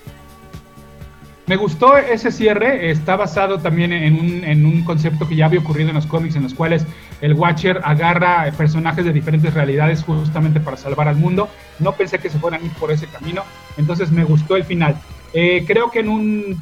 Me 1.46 1.58
gustó 1.58 1.98
ese 1.98 2.32
cierre, 2.32 2.90
está 2.90 3.18
basado 3.18 3.60
también 3.60 3.92
en 3.92 4.18
un, 4.18 4.44
en 4.46 4.66
un 4.66 4.86
concepto 4.86 5.28
que 5.28 5.36
ya 5.36 5.48
había 5.48 5.60
ocurrido 5.60 5.90
en 5.90 5.96
los 5.96 6.06
cómics, 6.06 6.38
en 6.38 6.44
los 6.44 6.54
cuales 6.54 6.86
el 7.20 7.34
Watcher 7.34 7.82
agarra 7.84 8.50
personajes 8.58 9.04
de 9.04 9.12
diferentes 9.12 9.54
realidades 9.54 10.04
justamente 10.04 10.62
para 10.62 10.78
salvar 10.78 11.10
al 11.10 11.18
mundo. 11.18 11.50
No 11.80 11.92
pensé 11.94 12.20
que 12.20 12.30
se 12.30 12.40
fueran 12.40 12.62
a 12.62 12.66
ir 12.66 12.72
por 12.74 12.92
ese 12.92 13.08
camino, 13.08 13.44
entonces 13.76 14.10
me 14.10 14.24
gustó 14.24 14.56
el 14.56 14.64
final. 14.64 14.96
Eh, 15.34 15.66
creo 15.68 15.92
que 15.92 16.00
en 16.00 16.08
un 16.08 16.62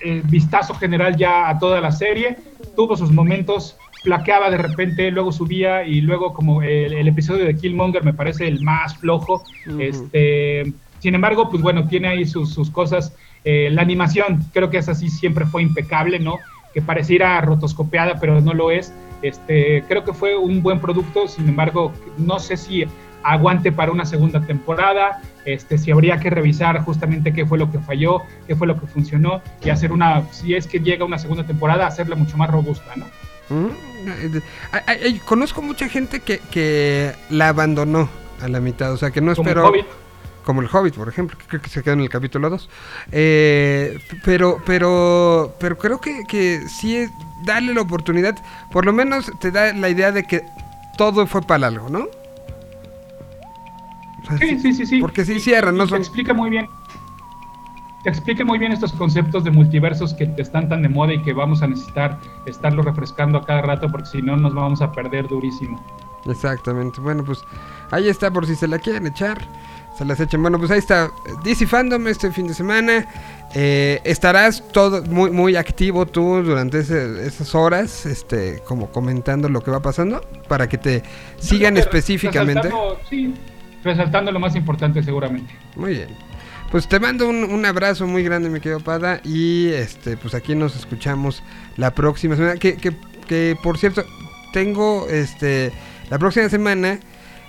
eh, 0.00 0.22
vistazo 0.24 0.74
general 0.74 1.16
ya 1.16 1.48
a 1.48 1.58
toda 1.60 1.80
la 1.80 1.92
serie, 1.92 2.36
tuvo 2.74 2.96
sus 2.96 3.12
momentos, 3.12 3.76
plaqueaba 4.02 4.50
de 4.50 4.58
repente, 4.58 5.10
luego 5.10 5.32
subía 5.32 5.84
y 5.84 6.00
luego 6.00 6.32
como 6.32 6.62
el, 6.62 7.08
episodio 7.08 7.44
de 7.44 7.56
Killmonger 7.56 8.04
me 8.04 8.14
parece 8.14 8.46
el 8.46 8.62
más 8.62 8.96
flojo. 8.96 9.44
este, 9.78 10.72
sin 11.00 11.14
embargo, 11.14 11.50
pues 11.50 11.62
bueno, 11.62 11.86
tiene 11.88 12.08
ahí 12.08 12.26
sus, 12.26 12.52
sus 12.52 12.70
cosas. 12.70 13.14
Eh, 13.44 13.68
la 13.70 13.82
animación, 13.82 14.44
creo 14.52 14.70
que 14.70 14.78
esa 14.78 14.94
sí 14.94 15.08
siempre 15.08 15.46
fue 15.46 15.62
impecable, 15.62 16.18
¿no? 16.18 16.38
Que 16.74 16.82
pareciera 16.82 17.40
rotoscopiada, 17.40 18.18
pero 18.20 18.40
no 18.40 18.54
lo 18.54 18.70
es. 18.70 18.92
Este, 19.22 19.84
creo 19.88 20.04
que 20.04 20.12
fue 20.12 20.36
un 20.36 20.62
buen 20.62 20.80
producto, 20.80 21.26
sin 21.28 21.48
embargo, 21.48 21.92
no 22.18 22.38
sé 22.38 22.56
si 22.56 22.84
aguante 23.22 23.72
para 23.72 23.90
una 23.90 24.04
segunda 24.04 24.40
temporada, 24.40 25.20
este, 25.44 25.78
si 25.78 25.90
habría 25.90 26.18
que 26.20 26.30
revisar 26.30 26.80
justamente 26.84 27.32
qué 27.32 27.44
fue 27.44 27.58
lo 27.58 27.70
que 27.72 27.80
falló, 27.80 28.22
qué 28.46 28.54
fue 28.54 28.68
lo 28.68 28.78
que 28.78 28.86
funcionó 28.86 29.42
y 29.64 29.70
hacer 29.70 29.90
una, 29.90 30.22
si 30.30 30.54
es 30.54 30.66
que 30.66 30.78
llega 30.78 31.04
una 31.04 31.18
segunda 31.18 31.44
temporada, 31.44 31.86
hacerla 31.86 32.14
mucho 32.14 32.36
más 32.36 32.50
robusta, 32.50 32.94
¿no? 32.94 33.06
Mm, 33.48 35.18
conozco 35.24 35.62
mucha 35.62 35.88
gente 35.88 36.20
que, 36.20 36.40
que 36.50 37.14
la 37.30 37.48
abandonó 37.48 38.08
a 38.42 38.48
la 38.48 38.60
mitad, 38.60 38.92
o 38.92 38.96
sea, 38.96 39.10
que 39.10 39.20
no 39.20 39.32
esperó 39.32 39.72
como 40.46 40.62
el 40.62 40.68
Hobbit, 40.72 40.94
por 40.94 41.08
ejemplo, 41.08 41.36
que 41.36 41.44
creo 41.44 41.60
que 41.60 41.68
se 41.68 41.82
queda 41.82 41.94
en 41.94 42.00
el 42.00 42.08
capítulo 42.08 42.48
2. 42.48 42.70
Eh, 43.10 43.98
pero, 44.24 44.62
pero, 44.64 45.56
pero 45.58 45.76
creo 45.76 46.00
que, 46.00 46.22
que 46.28 46.68
sí 46.68 46.96
es 46.96 47.10
darle 47.44 47.74
la 47.74 47.80
oportunidad, 47.80 48.38
por 48.70 48.86
lo 48.86 48.92
menos 48.92 49.30
te 49.40 49.50
da 49.50 49.72
la 49.72 49.88
idea 49.88 50.12
de 50.12 50.22
que 50.22 50.42
todo 50.96 51.26
fue 51.26 51.42
para 51.42 51.66
algo, 51.66 51.88
¿no? 51.90 52.06
sí, 54.38 54.58
sí, 54.60 54.72
sí, 54.72 54.86
sí. 54.86 55.00
Porque 55.00 55.24
sí 55.24 55.40
cierran, 55.40 55.76
¿no? 55.76 55.86
Te 55.86 55.96
explica 55.96 56.32
muy 56.32 56.50
bien. 56.50 56.68
Explica 58.06 58.44
muy 58.44 58.58
bien 58.58 58.72
estos 58.72 58.92
conceptos 58.92 59.44
de 59.44 59.50
multiversos 59.50 60.14
que 60.14 60.32
están 60.38 60.68
tan 60.68 60.82
de 60.82 60.88
moda 60.88 61.12
y 61.12 61.22
que 61.22 61.32
vamos 61.32 61.62
a 61.62 61.66
necesitar 61.66 62.18
estarlo 62.46 62.82
refrescando 62.82 63.38
a 63.38 63.44
cada 63.44 63.62
rato 63.62 63.90
porque 63.90 64.06
si 64.06 64.22
no 64.22 64.36
nos 64.36 64.54
vamos 64.54 64.80
a 64.80 64.92
perder 64.92 65.28
durísimo. 65.28 65.84
Exactamente. 66.24 67.00
Bueno, 67.00 67.24
pues 67.24 67.40
ahí 67.90 68.08
está 68.08 68.30
por 68.30 68.46
si 68.46 68.54
se 68.54 68.66
la 68.66 68.78
quieren 68.78 69.06
echar 69.06 69.38
se 69.96 70.04
las 70.04 70.20
echen. 70.20 70.42
Bueno, 70.42 70.58
pues 70.58 70.70
ahí 70.70 70.78
está 70.78 71.10
DC 71.42 71.66
Fandom 71.66 72.06
este 72.08 72.30
fin 72.30 72.46
de 72.46 72.54
semana. 72.54 73.06
Eh, 73.54 74.00
estarás 74.04 74.62
todo 74.72 75.02
muy 75.04 75.30
muy 75.30 75.56
activo 75.56 76.06
tú 76.06 76.42
durante 76.42 76.80
esas 76.80 77.54
horas, 77.54 78.04
este, 78.04 78.62
como 78.66 78.90
comentando 78.90 79.48
lo 79.48 79.62
que 79.62 79.70
va 79.70 79.80
pasando, 79.80 80.20
para 80.48 80.68
que 80.68 80.78
te 80.78 81.02
sigan 81.38 81.76
específicamente. 81.76 82.62
Resaltando, 82.62 83.00
sí, 83.08 83.34
resaltando 83.82 84.32
lo 84.32 84.40
más 84.40 84.54
importante 84.54 85.02
seguramente. 85.02 85.54
Muy 85.74 85.94
bien. 85.94 86.08
Pues 86.70 86.88
te 86.88 86.98
mando 86.98 87.28
un, 87.28 87.64
abrazo 87.64 88.06
muy 88.06 88.22
grande, 88.22 88.48
mi 88.50 88.60
querido 88.60 88.80
Pada. 88.80 89.20
Y 89.24 89.68
este, 89.68 90.16
pues 90.16 90.34
aquí 90.34 90.54
nos 90.54 90.76
escuchamos 90.76 91.42
la 91.76 91.94
próxima 91.94 92.36
semana. 92.36 92.56
Que, 92.56 92.76
que, 92.76 92.96
que 93.26 93.56
por 93.62 93.78
cierto, 93.78 94.04
tengo 94.52 95.06
este. 95.08 95.72
La 96.10 96.18
próxima 96.18 96.48
semana 96.48 97.00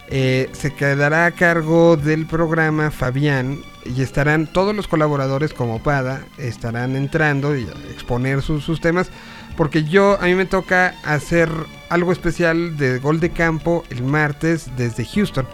eh, 0.10 0.50
se 0.54 0.74
quedará 0.74 1.26
a 1.26 1.32
cargo 1.32 1.98
del 1.98 2.28
programa 2.28 2.92
Fabián 2.92 3.60
y 3.84 4.02
estarán 4.02 4.48
todos 4.48 4.74
los 4.74 4.88
colaboradores 4.88 5.54
como 5.54 5.84
Pada, 5.84 6.26
estarán 6.38 6.96
entrando 6.96 7.58
y 7.58 7.64
exponer 7.92 8.42
sus, 8.42 8.80
temas, 8.80 9.10
porque 9.58 9.84
yo 9.84 10.18
a 10.22 10.26
mí 10.26 10.36
me 10.36 10.46
toca 10.46 10.96
hacer 11.04 11.50
algo 11.90 12.14
especial 12.14 12.78
de 12.78 13.00
gol 13.00 13.20
de 13.20 13.32
campo 13.32 13.84
el 13.90 14.04
martes 14.04 14.72
desde 14.78 15.04
Houston. 15.06 15.46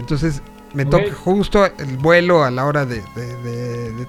Entonces 0.00 0.42
me 0.74 0.84
toca 0.84 1.12
justo 1.12 1.64
el 1.66 1.96
vuelo 1.96 2.44
a 2.44 2.50
la 2.50 2.66
hora 2.66 2.86
de, 2.86 3.02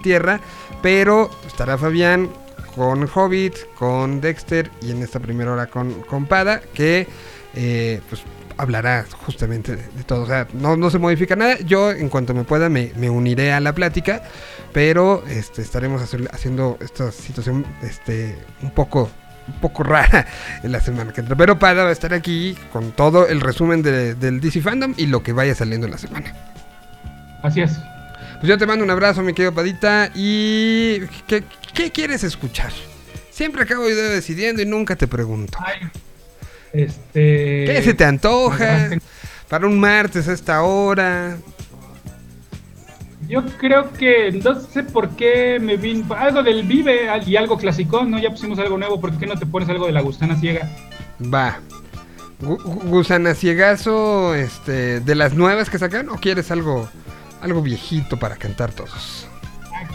tierra, 0.02 0.40
pero 0.82 1.30
estará 1.46 1.78
Fabián 1.78 2.30
con 2.76 3.08
Hobbit, 3.14 3.56
con 3.78 4.22
Dexter 4.22 4.72
y 4.82 4.92
en 4.92 5.04
esta 5.04 5.20
primera 5.20 5.52
hora 5.52 5.68
con, 5.68 6.02
con 6.02 6.26
Pada, 6.26 6.62
que 6.74 7.08
eh, 7.54 8.02
pues 8.10 8.24
hablará 8.58 9.06
justamente 9.26 9.76
de, 9.76 10.04
todo. 10.06 10.24
O 10.24 10.28
sea, 10.28 10.48
no, 10.54 10.78
no, 10.78 10.90
se 10.90 11.00
modifica 11.00 11.36
nada. 11.36 11.58
Yo, 11.60 11.92
en 11.92 12.10
cuanto 12.10 12.34
me 12.34 12.44
pueda, 12.44 12.70
me, 12.70 13.10
uniré 13.10 13.54
a 13.54 13.60
la 13.60 13.74
plática. 13.74 14.24
Pero 14.72 15.24
este, 15.28 15.62
estaremos 15.62 16.02
haciendo 16.02 16.78
esta 16.80 17.12
situación 17.12 17.66
este, 17.82 18.38
un 18.62 18.72
poco 18.72 19.10
un 19.52 19.60
poco 19.60 19.84
rara 19.84 20.26
en 20.64 20.72
la 20.72 20.80
semana 20.80 21.12
que 21.14 21.22
entra. 21.22 21.36
Pero 21.36 21.60
Pada 21.60 21.84
va 21.84 21.90
a 21.90 21.94
estar 21.94 22.14
aquí 22.14 22.56
con 22.72 22.92
todo 22.92 23.28
el 23.28 23.42
resumen 23.42 23.82
del 23.82 24.42
DC 24.42 24.62
Fandom 24.62 24.94
y 24.98 25.08
lo 25.08 25.24
que 25.24 25.34
vaya 25.34 25.56
saliendo 25.56 25.86
en 25.86 25.92
la 25.92 25.98
semana. 25.98 26.34
Así 27.44 27.62
es. 27.62 27.80
Pues 28.40 28.50
yo 28.50 28.58
te 28.58 28.66
mando 28.66 28.84
un 28.84 28.90
abrazo, 28.90 29.22
mi 29.22 29.34
querido 29.34 29.54
Padita. 29.54 30.10
¿Y 30.16 31.02
qué, 31.28 31.92
quieres 31.92 32.24
escuchar? 32.24 32.72
Siempre 33.30 33.64
acabo 33.64 33.88
yo 33.88 33.96
decidiendo 33.96 34.62
y 34.62 34.66
nunca 34.66 34.96
te 34.96 35.08
pregunto. 35.08 35.58
Este, 36.74 37.66
¿Qué 37.68 37.82
se 37.84 37.94
te 37.94 38.04
antoja? 38.04 38.90
Para 39.48 39.68
un 39.68 39.80
martes 39.80 40.28
a 40.28 40.34
esta 40.34 40.64
hora. 40.64 41.38
Yo 43.32 43.46
creo 43.58 43.94
que 43.94 44.30
no 44.44 44.60
sé 44.60 44.84
por 44.84 45.12
qué 45.12 45.58
me 45.58 45.78
vino 45.78 46.14
algo 46.14 46.44
del 46.44 46.64
Vive 46.64 47.08
y 47.26 47.38
algo 47.38 47.58
clásico, 47.58 48.04
¿no? 48.04 48.20
Ya 48.20 48.30
pusimos 48.30 48.60
algo 48.60 48.78
nuevo, 48.78 49.00
¿por 49.00 49.18
qué 49.18 49.26
no 49.26 49.36
te 49.36 49.46
pones 49.46 49.70
algo 49.70 49.86
de 49.86 49.94
la 49.94 50.02
gusana 50.02 50.36
ciega? 50.36 50.70
Va. 51.34 51.62
gusana 52.42 53.34
ciegazo, 53.34 54.36
este, 54.36 55.00
de 55.00 55.16
las 55.16 55.34
nuevas 55.34 55.70
que 55.70 55.80
sacan, 55.80 56.10
o 56.10 56.16
quieres 56.16 56.52
algo, 56.52 56.90
algo 57.42 57.62
viejito 57.62 58.18
para 58.18 58.36
cantar 58.36 58.74
todos? 58.74 59.30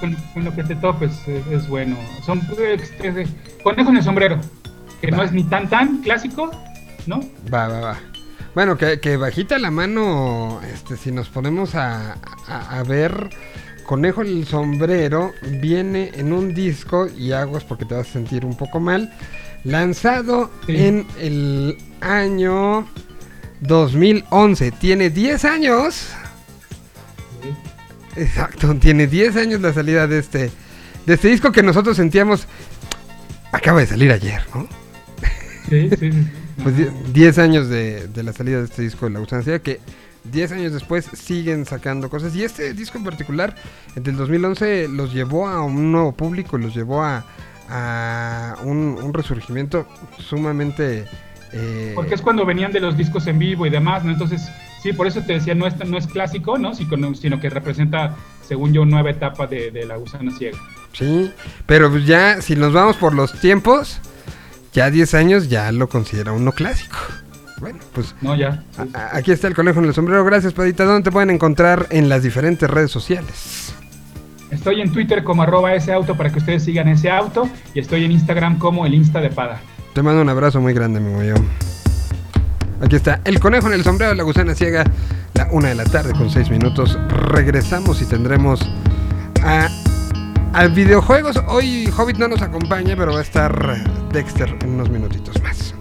con, 0.01 0.16
lo 0.43 0.55
que 0.55 0.64
te 0.64 0.74
topes 0.76 1.12
es, 1.28 1.68
bueno. 1.68 1.95
Son 2.24 2.41
este, 2.59 3.26
conejo 3.62 3.91
en 3.91 3.99
el 3.99 4.03
sombrero, 4.03 4.41
que 5.03 5.11
no 5.11 5.22
es 5.22 5.32
ni 5.32 5.45
tan 5.45 5.68
tan 5.68 5.99
clásico, 5.99 6.51
¿no? 7.07 7.20
Va, 7.53 7.68
va, 7.68 7.80
va. 7.80 7.99
Bueno, 8.57 8.78
que, 8.78 9.18
bajita 9.18 9.59
la 9.59 9.70
mano, 9.70 10.62
este, 10.72 10.96
si 10.96 11.12
nos 11.12 11.28
ponemos 11.28 11.74
a, 11.74 12.16
ver, 12.88 13.28
Conejo 13.84 14.22
el 14.22 14.46
Sombrero 14.46 15.34
viene 15.61 16.11
en 16.14 16.32
un 16.32 16.54
disco, 16.54 17.07
y 17.07 17.32
aguas 17.32 17.64
porque 17.64 17.84
te 17.84 17.94
vas 17.94 18.09
a 18.09 18.12
sentir 18.14 18.46
un 18.46 18.57
poco 18.57 18.80
mal, 18.80 19.12
lanzado 19.62 20.50
en 20.68 21.07
el 21.20 21.76
año 22.00 22.88
2011. 23.61 24.70
Tiene 24.70 25.11
10 25.11 25.44
años. 25.44 26.09
Exacto, 28.16 28.74
tiene 28.76 29.07
10 29.07 29.36
años 29.36 29.61
la 29.61 29.74
salida 29.74 30.07
de 30.07 30.20
este, 30.20 30.50
de 31.04 31.12
este 31.12 31.28
disco 31.28 31.52
que 31.52 31.62
nosotros 31.62 31.94
sentíamos, 31.94 32.48
acaba 33.52 33.80
de 33.80 33.86
salir 33.86 34.11
ayer, 34.12 34.40
¿no? 34.54 34.66
Sí, 35.68 35.90
sí. 36.00 36.11
Pues 36.62 36.74
10 37.12 37.38
años 37.38 37.68
de, 37.68 38.09
la 38.14 38.32
salida 38.32 38.59
de 38.59 38.64
este 38.64 38.82
disco 38.82 39.07
de 39.07 39.12
La 39.12 39.18
Gustancia, 39.18 39.59
que 39.59 39.80
10 40.24 40.52
años 40.52 40.72
después 40.72 41.04
siguen 41.04 41.66
sacando 41.66 42.09
cosas. 42.09 42.34
Y 42.34 42.44
este 42.44 42.72
disco 42.72 42.98
en 42.98 43.04
particular, 43.04 43.54
del 43.94 44.16
2011, 44.16 44.88
los 44.88 45.12
llevó 45.12 45.48
a 45.48 45.62
un 45.62 45.92
nuevo 45.92 46.12
público, 46.12 46.59
los 46.59 46.74
llevó 46.74 47.02
a, 47.02 47.24
un, 48.64 49.12
resurgimiento 49.12 49.86
sumamente... 50.18 51.04
Eh, 51.52 51.92
Porque 51.94 52.14
es 52.14 52.22
cuando 52.22 52.44
venían 52.44 52.72
de 52.72 52.80
los 52.80 52.96
discos 52.96 53.26
en 53.26 53.38
vivo 53.38 53.66
y 53.66 53.70
demás, 53.70 54.04
¿no? 54.04 54.12
Entonces, 54.12 54.48
sí, 54.82 54.92
por 54.92 55.07
eso 55.07 55.22
te 55.22 55.34
decía, 55.34 55.54
no 55.54 55.66
es, 55.66 55.76
no 55.86 55.98
es 55.98 56.07
clásico, 56.07 56.59
¿no? 56.59 56.74
Sino 56.74 57.40
que 57.40 57.50
representa, 57.50 58.16
según 58.46 58.72
yo, 58.72 58.84
nueva 58.84 59.11
etapa 59.11 59.46
de, 59.46 59.70
de 59.70 59.84
La 59.84 59.96
Gusana 59.96 60.32
Ciega. 60.36 60.59
Sí, 60.92 61.30
pero 61.66 61.90
pues 61.90 62.07
ya, 62.07 62.40
si 62.40 62.57
nos 62.57 62.72
vamos 62.72 62.96
por 62.96 63.14
los 63.14 63.38
tiempos 63.40 64.00
ya 64.76 64.90
10 64.90 65.14
años 65.14 65.48
ya 65.48 65.72
lo 65.72 65.88
considera 65.88 66.32
uno 66.32 66.52
clásico. 66.52 66.98
Bueno, 67.60 67.78
pues. 67.94 68.14
No, 68.20 68.36
ya. 68.36 68.62
aquí 69.10 69.32
está 69.32 69.48
el 69.48 69.54
conejo 69.54 69.78
en 69.78 69.86
el 69.86 69.94
sombrero. 69.94 70.22
Gracias, 70.22 70.52
Padita. 70.52 70.84
¿Dónde 70.84 71.02
te 71.02 71.10
pueden 71.10 71.30
encontrar 71.30 71.86
en 71.88 72.10
las 72.10 72.22
diferentes 72.22 72.68
redes 72.68 72.90
sociales? 72.90 73.74
Estoy 74.50 74.82
en 74.82 74.92
Twitter 74.92 75.24
como 75.24 75.42
arroba 75.42 75.74
ese 75.74 75.94
auto 75.94 76.14
para 76.14 76.30
que 76.30 76.40
ustedes 76.40 76.62
sigan 76.62 76.88
ese 76.88 77.10
auto. 77.10 77.48
Y 77.72 77.80
estoy 77.80 78.04
en 78.04 78.12
Instagram 78.12 78.58
como 78.58 78.84
el 78.84 78.92
Insta 78.92 79.22
de 79.22 79.30
Pada. 79.30 79.62
Te 79.94 80.02
mando 80.02 80.20
un 80.20 80.28
abrazo 80.28 80.60
muy 80.60 80.74
grande, 80.74 81.00
mi 81.00 81.26
yo. 81.26 81.36
Aquí 82.82 82.96
está 82.96 83.22
el 83.24 83.40
conejo 83.40 83.68
en 83.68 83.72
el 83.72 83.82
sombrero 83.82 84.10
de 84.10 84.16
la 84.16 84.24
gusana 84.24 84.54
ciega. 84.54 84.84
La 85.32 85.48
una 85.52 85.68
de 85.68 85.74
la 85.74 85.84
tarde 85.84 86.12
con 86.12 86.28
seis 86.28 86.50
minutos. 86.50 86.98
Regresamos 87.08 88.02
y 88.02 88.04
tendremos 88.04 88.60
a 89.42 89.68
a 90.57 90.68
videojuegos. 90.68 91.38
Hoy 91.48 91.86
Hobbit 91.94 92.16
no 92.16 92.28
nos 92.28 92.40
acompaña, 92.40 92.96
pero 92.96 93.12
va 93.12 93.18
a 93.18 93.22
estar 93.22 93.84
Dexter 94.11 94.57
en 94.62 94.70
unos 94.70 94.88
minutitos 94.88 95.40
más. 95.42 95.75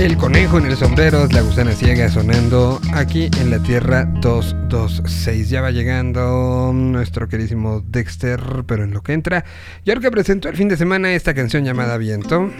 El 0.00 0.16
conejo 0.16 0.56
en 0.56 0.64
el 0.64 0.78
sombrero, 0.78 1.26
la 1.26 1.42
gusana 1.42 1.72
ciega 1.72 2.08
sonando 2.08 2.80
aquí 2.94 3.28
en 3.38 3.50
la 3.50 3.58
Tierra 3.58 4.06
226. 4.06 5.50
Ya 5.50 5.60
va 5.60 5.72
llegando 5.72 6.72
nuestro 6.74 7.28
queridísimo 7.28 7.82
Dexter, 7.86 8.40
pero 8.66 8.84
en 8.84 8.92
lo 8.92 9.02
que 9.02 9.12
entra. 9.12 9.44
Y 9.84 9.90
ahora 9.90 10.00
que 10.00 10.10
presentó 10.10 10.48
el 10.48 10.56
fin 10.56 10.68
de 10.68 10.78
semana 10.78 11.12
esta 11.12 11.34
canción 11.34 11.66
llamada 11.66 11.98
Viento, 11.98 12.50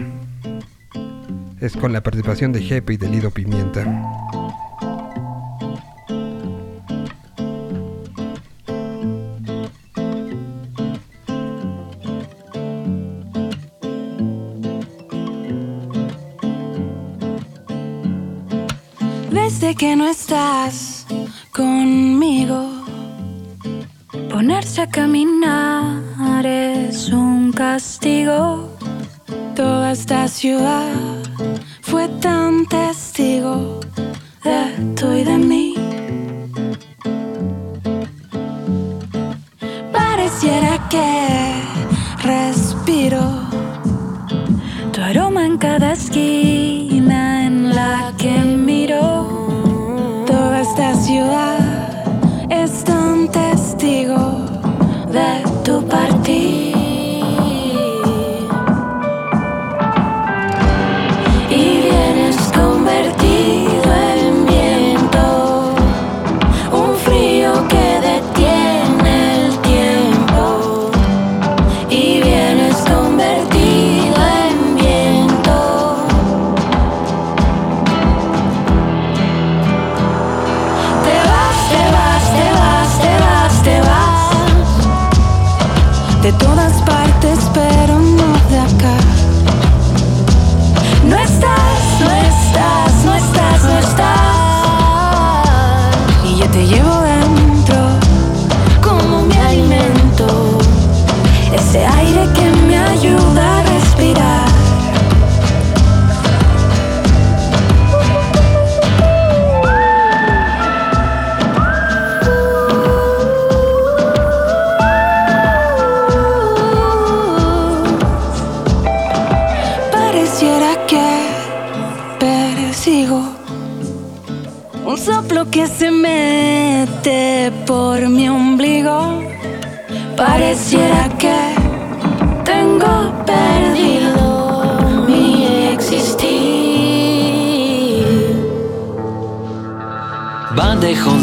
es 1.59 1.75
con 1.75 1.91
la 1.91 2.01
participación 2.01 2.51
de 2.51 2.61
Jepe 2.61 2.93
y 2.93 2.97
de 2.97 3.09
Lido 3.09 3.31
Pimienta. 3.31 4.20
Que 19.81 19.95
no 19.95 20.07
estás 20.07 21.07
conmigo, 21.51 22.69
ponerse 24.29 24.81
a 24.81 24.87
caminar 24.87 26.45
es 26.45 27.09
un 27.09 27.51
castigo. 27.51 28.77
Toda 29.55 29.93
esta 29.93 30.27
ciudad 30.27 30.93
fue 31.81 32.07
tan 32.19 32.67
testigo 32.67 33.79
de 34.43 34.93
tú 34.95 35.13
y 35.13 35.23
de 35.23 35.37
mí. 35.39 35.73
Pareciera 39.91 40.87
que 40.89 41.09
respiro 42.21 43.23
tu 44.93 45.01
aroma 45.01 45.43
en 45.43 45.57
cada 45.57 45.93
esquina 45.93 46.80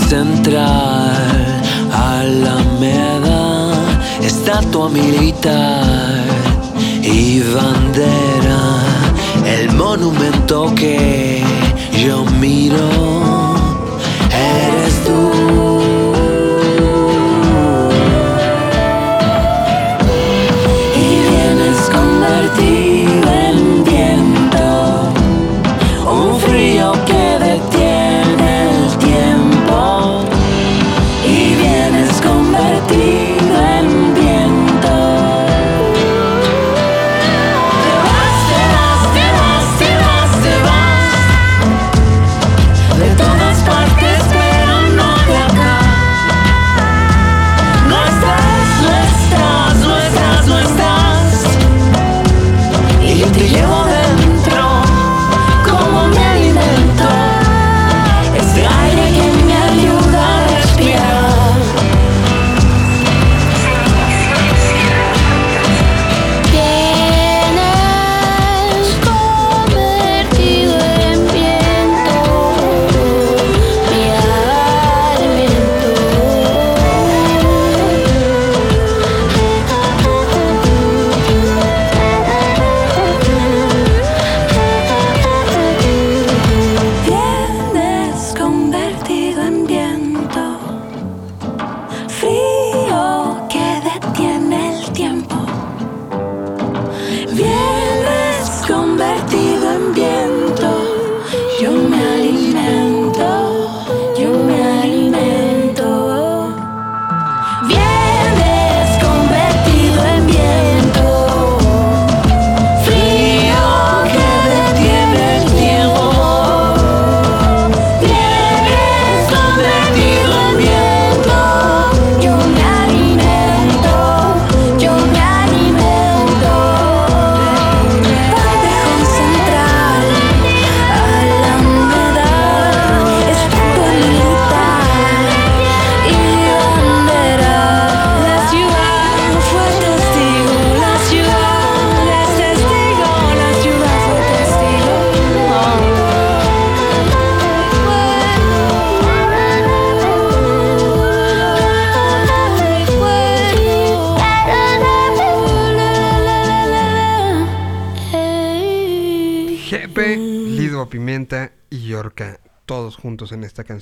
central, 0.09 1.36
Alameda, 1.93 3.72
estatua 4.22 4.89
militar 4.89 6.24
y 7.02 7.40
bandera, 7.40 8.62
el 9.44 9.70
monumento 9.72 10.74
que 10.74 11.43
yo 12.02 12.24
miro, 12.40 13.17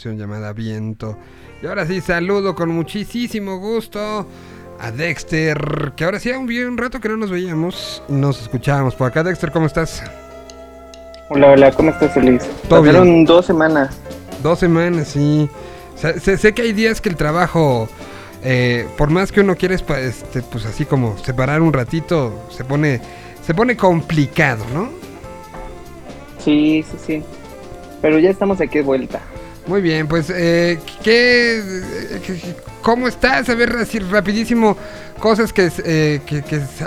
canción 0.07 0.19
llamada 0.19 0.53
Viento. 0.53 1.17
Y 1.63 1.67
ahora 1.67 1.85
sí, 1.87 2.01
saludo 2.01 2.55
con 2.55 2.69
muchísimo 2.71 3.59
gusto 3.59 4.27
a 4.79 4.91
Dexter, 4.93 5.93
que 5.97 6.05
ahora 6.05 6.21
sí, 6.21 6.31
un, 6.31 6.49
un 6.49 6.79
rato 6.79 7.01
que 7.01 7.09
no 7.09 7.17
nos 7.17 7.31
veíamos 7.31 8.03
y 8.09 8.13
nos 8.13 8.41
escuchábamos 8.41 8.95
por 8.95 9.09
acá. 9.09 9.25
Dexter, 9.25 9.51
¿cómo 9.51 9.67
estás? 9.67 10.03
Hola, 11.31 11.51
hola, 11.51 11.73
¿cómo 11.73 11.91
estás, 11.91 12.15
Feliz? 12.15 12.45
Todo 12.69 12.85
Pasaron 12.85 13.25
dos 13.25 13.47
semanas. 13.47 13.99
Dos 14.43 14.61
semanas, 14.61 15.09
sí. 15.09 15.49
Sé, 15.97 16.37
sé, 16.37 16.55
que 16.55 16.63
hay 16.63 16.73
días 16.73 17.01
que 17.01 17.09
el 17.09 17.17
trabajo, 17.17 17.89
eh, 18.45 18.87
por 18.97 19.11
más 19.11 19.33
que 19.33 19.41
uno 19.41 19.57
quiera, 19.57 19.75
este, 19.75 20.43
pues 20.43 20.67
así 20.67 20.85
como 20.85 21.19
separar 21.19 21.63
un 21.63 21.73
ratito, 21.73 22.47
se 22.51 22.65
pone, 22.65 23.01
se 23.43 23.55
pone 23.55 23.77
complicado, 23.77 24.65
¿no? 24.73 24.91
Sí, 26.39 26.85
sí, 26.89 26.97
sí. 27.05 27.25
Pero 28.03 28.21
ya 28.21 28.31
estamos 28.31 28.61
aquí 28.61 28.79
de 28.79 28.85
vuelta. 28.85 29.21
Muy 29.67 29.81
bien, 29.81 30.07
pues, 30.07 30.31
eh, 30.31 30.79
¿qué, 31.03 31.61
¿cómo 32.83 33.09
estás? 33.09 33.49
A 33.49 33.55
ver, 33.57 33.75
así 33.77 33.99
rapidísimo, 33.99 34.77
cosas 35.19 35.53
que, 35.53 35.71
eh, 35.85 36.21
que, 36.25 36.43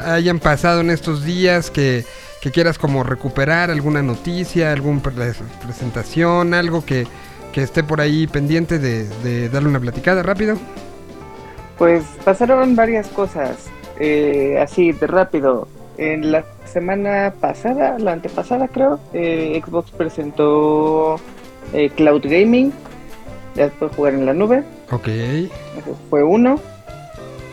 hayan 0.05 0.39
pasado 0.39 0.79
en 0.79 0.89
estos 0.89 1.25
días, 1.25 1.69
que, 1.69 2.05
que, 2.41 2.51
quieras 2.51 2.77
como 2.77 3.03
recuperar, 3.03 3.69
alguna 3.69 4.01
noticia, 4.01 4.71
alguna 4.71 5.01
presentación, 5.01 6.53
algo 6.53 6.85
que, 6.85 7.05
esté 7.55 7.83
por 7.83 7.99
ahí 7.99 8.25
pendiente 8.25 8.79
de, 8.79 9.05
de, 9.21 9.49
darle 9.49 9.67
una 9.67 9.81
platicada 9.81 10.23
rápido. 10.23 10.57
Pues 11.77 12.05
pasaron 12.23 12.73
varias 12.73 13.09
cosas, 13.09 13.69
eh, 13.99 14.57
así 14.61 14.93
de 14.93 15.07
rápido. 15.07 15.67
En 15.97 16.31
la 16.31 16.45
semana 16.63 17.33
pasada, 17.41 17.99
la 17.99 18.13
antepasada 18.13 18.69
creo, 18.69 19.01
eh, 19.11 19.61
Xbox 19.65 19.91
presentó 19.91 21.19
eh, 21.73 21.89
Cloud 21.95 22.23
Gaming. 22.23 22.71
Ya 23.55 23.69
puede 23.69 23.93
jugar 23.93 24.13
en 24.13 24.25
la 24.25 24.33
nube. 24.33 24.63
Ok. 24.91 25.07
Eso 25.07 25.97
fue 26.09 26.23
uno. 26.23 26.59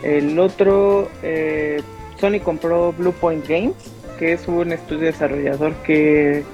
El 0.03 0.39
otro, 0.39 1.09
eh, 1.23 1.83
Sony 2.21 2.41
compró 2.43 2.93
Blue 2.93 3.13
Point 3.13 3.47
Games, 3.47 3.75
que 4.19 4.33
es 4.33 4.47
un 4.47 4.73
estudio 4.73 5.07
desarrollador 5.07 5.75
que 5.85 6.45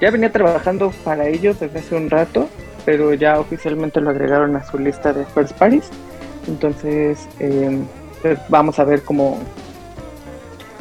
ya 0.00 0.10
venía 0.10 0.30
trabajando 0.30 0.92
para 1.04 1.26
ellos 1.28 1.58
desde 1.58 1.80
hace 1.80 1.96
un 1.96 2.08
rato, 2.08 2.48
pero 2.84 3.14
ya 3.14 3.40
oficialmente 3.40 4.00
lo 4.00 4.10
agregaron 4.10 4.54
a 4.56 4.64
su 4.64 4.78
lista 4.78 5.12
de 5.12 5.24
first 5.26 5.52
parties. 5.58 5.90
Entonces, 6.46 7.28
eh, 7.40 7.78
pues 8.22 8.38
vamos 8.48 8.78
a 8.78 8.84
ver 8.84 9.02
cómo 9.02 9.38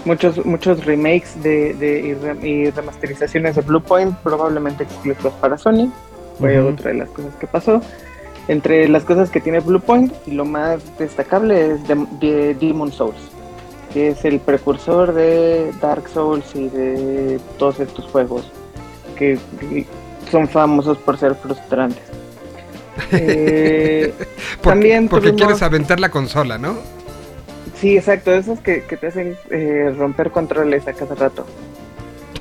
muchos 0.08 0.44
muchos 0.46 0.86
remakes 0.86 1.42
de, 1.44 1.74
de 1.74 2.48
y, 2.48 2.70
remasterizaciones 2.72 3.56
de 3.56 3.62
Bluepoint, 3.62 4.16
probablemente 4.20 4.84
exclusivos 4.84 5.34
para 5.34 5.58
Sony. 5.58 5.92
Fue 6.40 6.60
otra 6.60 6.92
de 6.92 7.00
las 7.00 7.10
cosas 7.10 7.36
que 7.36 7.48
pasó. 7.48 7.82
Entre 8.48 8.88
las 8.88 9.04
cosas 9.04 9.30
que 9.30 9.42
tiene 9.42 9.60
Bluepoint, 9.60 10.14
y 10.26 10.32
lo 10.32 10.46
más 10.46 10.82
destacable 10.98 11.74
es 11.74 11.88
de, 11.88 12.08
de 12.22 12.56
Demon 12.56 12.92
Souls, 12.92 13.20
que 13.94 14.10
es 14.10 14.24
el 14.24 14.40
precursor 14.40 15.14
de 15.14 15.72
Dark 15.82 16.08
Souls 16.08 16.46
y 16.56 16.70
de 16.70 17.40
todos 17.58 17.80
estos 17.82 18.06
juegos 18.06 18.50
que 19.18 19.38
son 20.32 20.48
famosos 20.48 20.98
por 21.00 21.18
ser 21.18 21.36
frustrantes. 21.36 22.04
Eh, 23.12 24.12
porque, 24.18 24.70
también 24.70 25.08
porque 25.08 25.36
quieres 25.36 25.62
aventar 25.62 26.00
la 26.00 26.10
consola, 26.10 26.58
¿no? 26.58 26.78
Sí, 27.80 27.96
exacto, 27.96 28.34
esos 28.34 28.60
que, 28.60 28.84
que 28.84 28.98
te 28.98 29.08
hacen 29.08 29.38
eh, 29.52 29.94
romper 29.98 30.32
controles 30.32 30.88
a 30.88 30.94
cada 30.94 31.14
rato. 31.16 31.46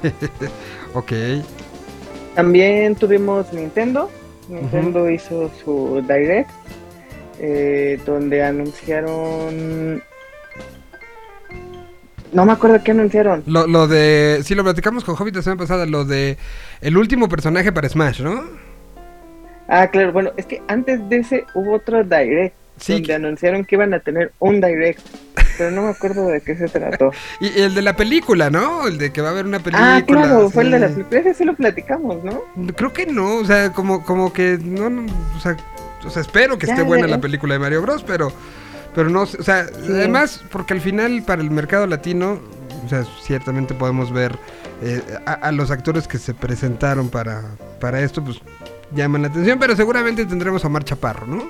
ok. 0.94 1.12
También 2.34 2.94
tuvimos 2.94 3.52
Nintendo. 3.52 4.10
Nintendo 4.48 5.10
hizo 5.10 5.50
su 5.62 6.02
Direct, 6.06 6.50
eh, 7.38 8.00
donde 8.06 8.44
anunciaron... 8.44 10.02
No 12.32 12.44
me 12.44 12.52
acuerdo 12.52 12.82
qué 12.82 12.92
anunciaron. 12.92 13.42
Lo, 13.46 13.66
lo 13.66 13.88
de... 13.88 14.40
Sí, 14.44 14.54
lo 14.54 14.62
platicamos 14.62 15.04
con 15.04 15.16
Hobbit 15.16 15.36
la 15.36 15.42
semana 15.42 15.60
pasada, 15.60 15.86
lo 15.86 16.04
de 16.04 16.36
el 16.80 16.96
último 16.96 17.28
personaje 17.28 17.72
para 17.72 17.88
Smash, 17.88 18.20
¿no? 18.20 18.44
Ah, 19.68 19.88
claro, 19.88 20.12
bueno, 20.12 20.32
es 20.36 20.46
que 20.46 20.62
antes 20.68 21.06
de 21.08 21.18
ese 21.18 21.44
hubo 21.54 21.74
otro 21.74 22.04
Direct 22.04 22.54
donde 22.86 23.14
anunciaron 23.14 23.64
que 23.64 23.74
iban 23.74 23.94
a 23.94 24.00
tener 24.00 24.32
un 24.38 24.60
direct, 24.60 25.00
pero 25.56 25.70
no 25.70 25.82
me 25.82 25.90
acuerdo 25.90 26.28
de 26.28 26.40
qué 26.40 26.56
se 26.56 26.68
trató. 26.68 27.10
y 27.40 27.60
el 27.60 27.74
de 27.74 27.82
la 27.82 27.96
película, 27.96 28.50
¿no? 28.50 28.86
El 28.86 28.98
de 28.98 29.12
que 29.12 29.20
va 29.20 29.28
a 29.28 29.30
haber 29.32 29.46
una 29.46 29.58
película. 29.58 29.96
Ah, 29.96 30.02
claro, 30.02 30.50
fue 30.50 30.64
el 30.64 30.70
de 30.70 30.78
la 30.78 30.88
película, 30.88 31.20
ese 31.20 31.34
sí 31.34 31.44
lo 31.44 31.54
platicamos, 31.54 32.22
¿no? 32.24 32.42
Creo 32.74 32.92
que 32.92 33.06
no, 33.06 33.36
o 33.36 33.44
sea, 33.44 33.72
como, 33.72 34.04
como 34.04 34.32
que 34.32 34.58
no, 34.62 35.06
o 35.36 35.40
sea, 35.40 35.56
o 36.04 36.10
sea, 36.10 36.22
espero 36.22 36.58
que 36.58 36.66
esté 36.66 36.82
buena 36.82 37.06
la 37.06 37.20
película 37.20 37.54
de 37.54 37.60
Mario 37.60 37.82
Bros, 37.82 38.04
pero 38.04 38.32
pero 38.94 39.10
no, 39.10 39.22
o 39.22 39.26
sea, 39.26 39.66
además 39.84 40.42
porque 40.50 40.72
al 40.72 40.80
final 40.80 41.22
para 41.26 41.42
el 41.42 41.50
mercado 41.50 41.86
latino, 41.86 42.38
o 42.84 42.88
sea, 42.88 43.04
ciertamente 43.22 43.74
podemos 43.74 44.10
ver 44.10 44.38
eh, 44.82 45.02
a, 45.26 45.32
a, 45.32 45.52
los 45.52 45.70
actores 45.70 46.08
que 46.08 46.16
se 46.16 46.32
presentaron 46.32 47.10
para 47.10 47.42
para 47.78 48.00
esto, 48.00 48.24
pues 48.24 48.40
llaman 48.94 49.22
la 49.22 49.28
atención, 49.28 49.58
pero 49.58 49.76
seguramente 49.76 50.24
tendremos 50.24 50.64
a 50.64 50.68
Mar 50.68 50.84
Chaparro, 50.84 51.26
¿no? 51.26 51.48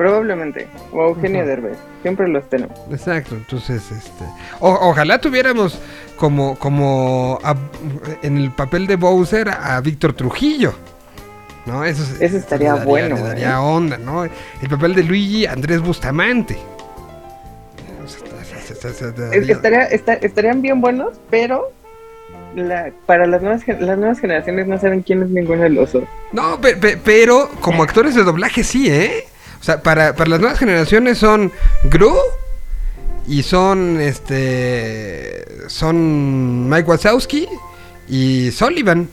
Probablemente. 0.00 0.66
O 0.92 1.08
Eugenio 1.08 1.40
uh 1.40 1.44
-huh. 1.44 1.46
Derbez. 1.46 1.76
Siempre 2.00 2.26
los 2.26 2.48
tenemos. 2.48 2.74
Exacto. 2.90 3.34
Entonces, 3.34 3.82
este. 3.92 4.24
O, 4.58 4.70
ojalá 4.88 5.20
tuviéramos 5.20 5.78
como, 6.16 6.58
como 6.58 7.38
a, 7.44 7.54
en 8.22 8.38
el 8.38 8.50
papel 8.50 8.86
de 8.86 8.96
Bowser 8.96 9.50
a, 9.50 9.78
Víctor 9.82 10.14
Trujillo. 10.14 10.72
¿No? 11.66 11.84
Eso, 11.84 12.02
eso 12.18 12.38
estaría 12.38 12.70
daría, 12.72 12.84
bueno. 12.86 13.16
Le 13.16 13.22
daría 13.22 13.50
¿eh? 13.50 13.56
onda, 13.56 13.98
¿no? 13.98 14.24
El 14.24 14.68
papel 14.70 14.94
de 14.94 15.02
Luigi 15.02 15.44
Andrés 15.44 15.82
Bustamante. 15.82 16.56
Estaría, 19.32 19.84
está, 19.84 20.14
estarían 20.14 20.62
bien 20.62 20.80
buenos, 20.80 21.20
pero 21.28 21.72
la, 22.54 22.90
para 23.04 23.26
las 23.26 23.42
nuevas, 23.42 23.68
las 23.68 23.98
nuevas 23.98 24.18
generaciones 24.18 24.66
no 24.66 24.78
saben 24.80 25.02
quién 25.02 25.24
es 25.24 25.28
ninguno 25.28 25.64
de 25.64 25.68
los 25.68 25.94
otros. 25.94 26.08
No, 26.32 26.58
pe, 26.58 26.74
pe, 26.76 26.96
pero 26.96 27.50
como 27.60 27.82
actores 27.82 28.14
de 28.14 28.22
doblaje 28.22 28.64
sí, 28.64 28.90
¿eh? 28.90 29.26
O 29.60 29.64
sea, 29.64 29.82
para, 29.82 30.14
para 30.14 30.30
las 30.30 30.40
nuevas 30.40 30.58
generaciones 30.58 31.18
son 31.18 31.52
Gru 31.84 32.14
y 33.26 33.42
son 33.42 34.00
este 34.00 35.68
son 35.68 36.68
Mike 36.68 36.88
Wazowski 36.88 37.46
y 38.08 38.50
Sullivan. 38.50 39.08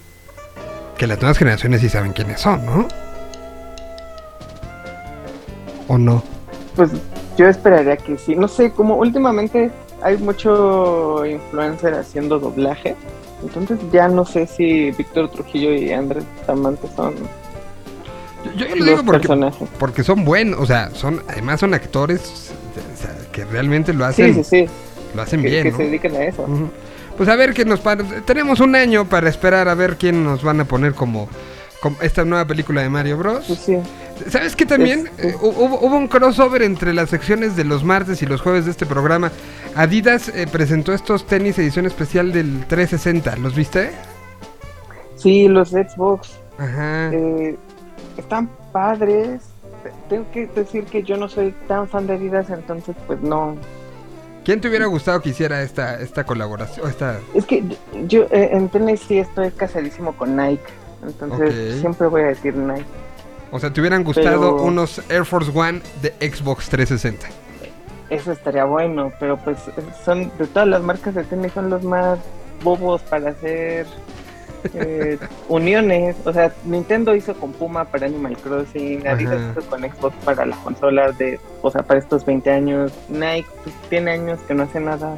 Que 0.98 1.06
las 1.06 1.20
nuevas 1.20 1.38
generaciones 1.38 1.82
sí 1.82 1.90
saben 1.90 2.14
quiénes 2.14 2.42
son, 2.42 2.66
¿no? 2.66 2.88
¿O 5.88 5.98
no? 5.98 6.24
Pues 6.76 6.90
yo 7.38 7.48
esperaría 7.48 7.98
que 7.98 8.18
sí. 8.18 8.36
No 8.36 8.48
sé, 8.48 8.72
como 8.72 8.96
últimamente 8.96 9.70
hay 10.02 10.18
mucho 10.18 11.24
influencer 11.26 11.94
haciendo 11.94 12.40
doblaje. 12.40 12.96
Entonces 13.44 13.78
ya 13.92 14.08
no 14.08 14.26
sé 14.26 14.48
si 14.48 14.92
Víctor 14.92 15.30
Trujillo 15.30 15.72
y 15.74 15.92
Andrés 15.92 16.24
Tamante 16.48 16.88
son 16.96 17.14
yo, 18.56 18.68
yo 18.68 18.76
lo 18.76 18.86
digo 18.86 19.04
porque, 19.04 19.28
porque, 19.80 20.04
son 20.04 20.26
buenos, 20.26 20.60
o 20.60 20.66
sea, 20.66 20.92
son 20.92 21.22
además 21.28 21.60
son 21.60 21.74
actores 21.74 22.52
o 22.76 23.02
sea, 23.02 23.16
que 23.32 23.46
realmente 23.46 23.94
lo 23.94 24.06
hacen, 24.06 24.36
sí, 24.36 24.44
sí, 24.44 24.66
sí. 24.68 24.72
lo 25.16 25.22
hacen 25.22 25.42
que, 25.42 25.50
bien, 25.50 25.64
que 25.64 25.72
¿no? 25.72 25.78
se 25.78 25.84
dediquen 25.84 26.16
a 26.16 26.26
eso. 26.26 26.44
Uh 26.44 26.48
-huh. 26.48 26.70
Pues 27.18 27.30
a 27.30 27.36
ver 27.36 27.54
qué 27.54 27.66
nos 27.66 27.82
tenemos 28.26 28.60
un 28.60 28.76
año 28.76 29.06
para 29.06 29.28
esperar 29.28 29.68
a 29.68 29.74
ver 29.74 29.98
quién 29.98 30.24
nos 30.24 30.44
van 30.44 30.62
a 30.62 30.66
poner 30.66 30.94
como, 30.94 31.28
como 31.82 31.98
esta 32.02 32.24
nueva 32.24 32.46
película 32.46 32.82
de 32.84 32.90
Mario 32.90 33.18
Bros. 33.18 33.46
Pues 33.48 33.60
sí. 33.60 33.78
¿Sabes 34.30 34.56
qué 34.56 34.66
también? 34.68 35.10
Es, 35.18 35.34
eh, 35.34 35.36
hubo, 35.42 35.80
hubo, 35.80 35.98
un 35.98 36.08
crossover 36.08 36.62
entre 36.62 36.94
las 36.94 37.10
secciones 37.10 37.56
de 37.56 37.64
los 37.64 37.84
martes 37.84 38.22
y 38.22 38.28
los 38.28 38.42
jueves 38.42 38.66
de 38.66 38.72
este 38.72 38.86
programa. 38.86 39.32
Adidas 39.76 40.30
eh, 40.30 40.48
presentó 40.52 40.94
estos 40.94 41.26
tenis 41.26 41.58
edición 41.58 41.88
especial 41.88 42.32
del 42.32 42.66
360. 42.68 43.36
¿Los 43.38 43.56
viste? 43.56 43.92
Sí, 45.16 45.48
los 45.48 45.70
Xbox. 45.70 46.40
Ajá. 46.60 47.12
Eh, 47.14 47.58
están 48.22 48.50
padres. 48.72 49.42
Tengo 50.10 50.26
que 50.32 50.48
decir 50.48 50.86
que 50.86 51.04
yo 51.04 51.18
no 51.18 51.30
soy 51.30 51.54
tan 51.68 51.88
fan 51.88 52.08
de 52.08 52.14
Adidas, 52.14 52.50
entonces 52.50 52.96
pues 53.06 53.22
no. 53.22 53.56
¿Quién 54.44 54.62
te 54.62 54.70
hubiera 54.70 54.86
gustado 54.86 55.22
que 55.22 55.30
hiciera 55.30 55.62
esta, 55.62 56.00
esta 56.00 56.26
colaboración? 56.26 56.90
Esta... 56.90 57.20
Es 57.34 57.46
que 57.46 57.64
yo 58.08 58.24
eh, 58.32 58.50
en 58.54 58.70
tenis 58.70 59.02
sí 59.02 59.20
estoy 59.20 59.52
casadísimo 59.52 60.14
con 60.14 60.38
Nike, 60.38 60.64
entonces 61.06 61.50
okay. 61.50 61.80
siempre 61.80 62.08
voy 62.08 62.22
a 62.22 62.28
decir 62.28 62.56
Nike. 62.56 62.86
O 63.52 63.60
sea, 63.60 63.72
¿te 63.72 63.82
hubieran 63.82 64.04
gustado 64.04 64.56
pero... 64.56 64.64
unos 64.64 65.02
Air 65.10 65.26
Force 65.26 65.52
One 65.54 65.82
de 66.02 66.10
Xbox 66.30 66.70
360? 66.70 67.28
Eso 68.10 68.32
estaría 68.32 68.64
bueno, 68.64 69.12
pero 69.20 69.38
pues 69.38 69.58
son 70.06 70.32
de 70.38 70.48
todas 70.48 70.68
las 70.68 70.82
marcas 70.82 71.14
de 71.16 71.24
tenis 71.24 71.52
son 71.52 71.70
los 71.70 71.84
más 71.84 72.20
bobos 72.64 73.02
para 73.02 73.32
hacer 73.32 73.86
eh, 74.74 75.18
uniones. 75.48 76.16
O 76.26 76.34
sea, 76.34 76.54
Nintendo 76.66 77.16
hizo 77.16 77.34
con 77.36 77.52
Puma 77.54 77.86
para 77.86 78.06
Animal 78.08 78.38
Crossing, 78.38 79.08
Adidas 79.08 79.40
hizo 79.58 79.70
con 79.70 79.82
Xbox 79.82 80.16
para 80.24 80.46
las 80.46 80.58
consolas 80.60 81.18
de, 81.18 81.40
o 81.62 81.72
sea, 81.72 81.84
para 81.84 82.00
estos 82.00 82.26
20 82.26 82.50
años. 82.52 82.92
Nike 83.10 83.48
pues, 83.64 83.76
tiene 83.90 84.12
años 84.12 84.40
que 84.48 84.54
no 84.54 84.64
hace 84.64 84.80
nada 84.80 85.18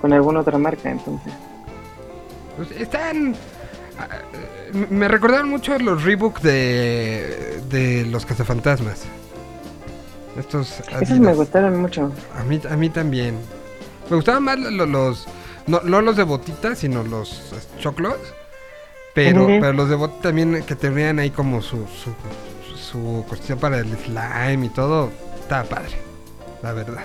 con 0.00 0.12
alguna 0.12 0.40
otra 0.40 0.58
marca, 0.58 0.90
entonces. 0.90 1.32
Pues 2.56 2.70
están 2.72 3.34
Ah, 4.00 4.06
eh, 4.32 4.86
me 4.90 5.08
recordaron 5.08 5.48
mucho 5.48 5.76
los 5.78 6.04
rebooks 6.04 6.40
de, 6.40 7.60
de 7.68 8.06
los 8.08 8.24
cazafantasmas. 8.24 9.02
Estos 10.38 10.78
Esos 10.80 10.92
Adidas. 10.94 11.18
me 11.18 11.34
gustaron 11.34 11.80
mucho. 11.80 12.12
A 12.38 12.44
mí, 12.44 12.60
a 12.70 12.76
mí 12.76 12.88
también. 12.90 13.36
Me 14.08 14.14
gustaban 14.16 14.44
más 14.44 14.56
lo- 14.58 14.70
lo- 14.70 14.86
los. 14.86 15.26
No, 15.66 15.80
no 15.82 16.00
los 16.00 16.16
de 16.16 16.22
botita, 16.22 16.74
sino 16.76 17.02
los 17.02 17.52
eh, 17.52 17.56
choclos. 17.80 18.16
Pero, 19.14 19.46
pero 19.46 19.72
los 19.72 19.88
de 19.88 19.96
botita 19.96 20.22
también 20.22 20.62
que 20.64 20.74
tenían 20.76 21.18
ahí 21.18 21.30
como 21.30 21.60
su, 21.60 21.86
su, 21.88 22.12
su 22.76 23.24
cuestión 23.28 23.58
para 23.58 23.78
el 23.78 23.88
slime 23.98 24.66
y 24.66 24.68
todo. 24.68 25.10
Estaba 25.40 25.64
padre. 25.64 25.96
La 26.62 26.72
verdad. 26.72 27.04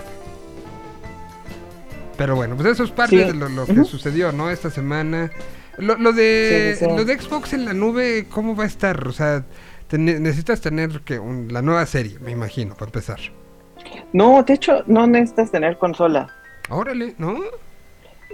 Pero 2.16 2.36
bueno, 2.36 2.54
pues 2.56 2.68
eso 2.68 2.84
es 2.84 2.90
parte 2.90 3.16
Sí. 3.18 3.24
de 3.24 3.34
lo, 3.34 3.48
lo 3.48 3.66
que 3.66 3.84
sucedió, 3.84 4.30
¿no? 4.32 4.50
Esta 4.50 4.70
semana. 4.70 5.30
Lo, 5.78 5.96
lo 5.96 6.12
de 6.12 6.74
Sí, 6.78 6.84
sí, 6.84 6.90
sí. 6.90 6.96
lo 6.96 7.04
de 7.04 7.18
Xbox 7.18 7.52
en 7.52 7.64
la 7.64 7.72
nube, 7.72 8.26
¿cómo 8.30 8.54
va 8.54 8.62
a 8.64 8.66
estar? 8.68 9.08
O 9.08 9.12
sea, 9.12 9.44
ten- 9.88 10.04
necesitas 10.22 10.60
tener 10.60 11.00
que 11.00 11.18
un- 11.18 11.48
la 11.52 11.62
nueva 11.62 11.84
serie, 11.86 12.18
me 12.20 12.30
imagino, 12.30 12.74
para 12.74 12.86
empezar. 12.86 13.18
No, 14.12 14.44
de 14.44 14.54
hecho, 14.54 14.84
no 14.86 15.06
necesitas 15.08 15.50
tener 15.50 15.76
consola. 15.78 16.28
Órale, 16.70 17.16
¿no? 17.18 17.36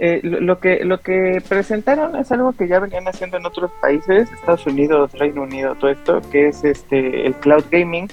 Eh, 0.03 0.19
lo, 0.23 0.59
que 0.59 0.83
lo 0.83 0.99
que 0.99 1.43
presentaron 1.47 2.15
es 2.15 2.31
algo 2.31 2.53
que 2.53 2.67
ya 2.67 2.79
venían 2.79 3.07
haciendo 3.07 3.37
en 3.37 3.45
otros 3.45 3.69
países, 3.79 4.31
Estados 4.31 4.65
Unidos, 4.65 5.11
Reino 5.13 5.43
Unido, 5.43 5.75
todo 5.75 5.91
esto, 5.91 6.21
que 6.31 6.47
es 6.47 6.63
este 6.63 7.27
el 7.27 7.35
cloud 7.35 7.65
gaming, 7.69 8.07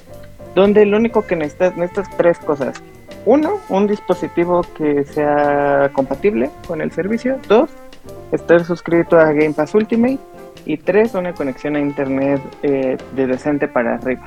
donde 0.55 0.85
lo 0.85 0.99
único 0.99 1.27
que 1.27 1.35
necesitas 1.35 1.79
necesitas 1.79 2.15
tres 2.19 2.39
cosas. 2.41 2.83
Uno, 3.25 3.55
un 3.71 3.87
dispositivo 3.87 4.67
que 4.77 5.05
sea 5.05 5.91
compatible 5.95 6.51
con 6.67 6.83
el 6.83 6.93
servicio. 6.93 7.39
Dos, 7.49 7.71
estar 8.33 8.63
suscrito 8.65 9.19
a 9.19 9.33
Game 9.33 9.55
Pass 9.55 9.75
Ultimate. 9.75 10.19
Y 10.67 10.77
tres, 10.77 11.15
una 11.15 11.33
conexión 11.33 11.77
a 11.77 11.81
internet 11.81 12.43
eh, 12.63 12.99
de 13.17 13.27
decente 13.27 13.67
para 13.67 13.95
arriba. 13.95 14.27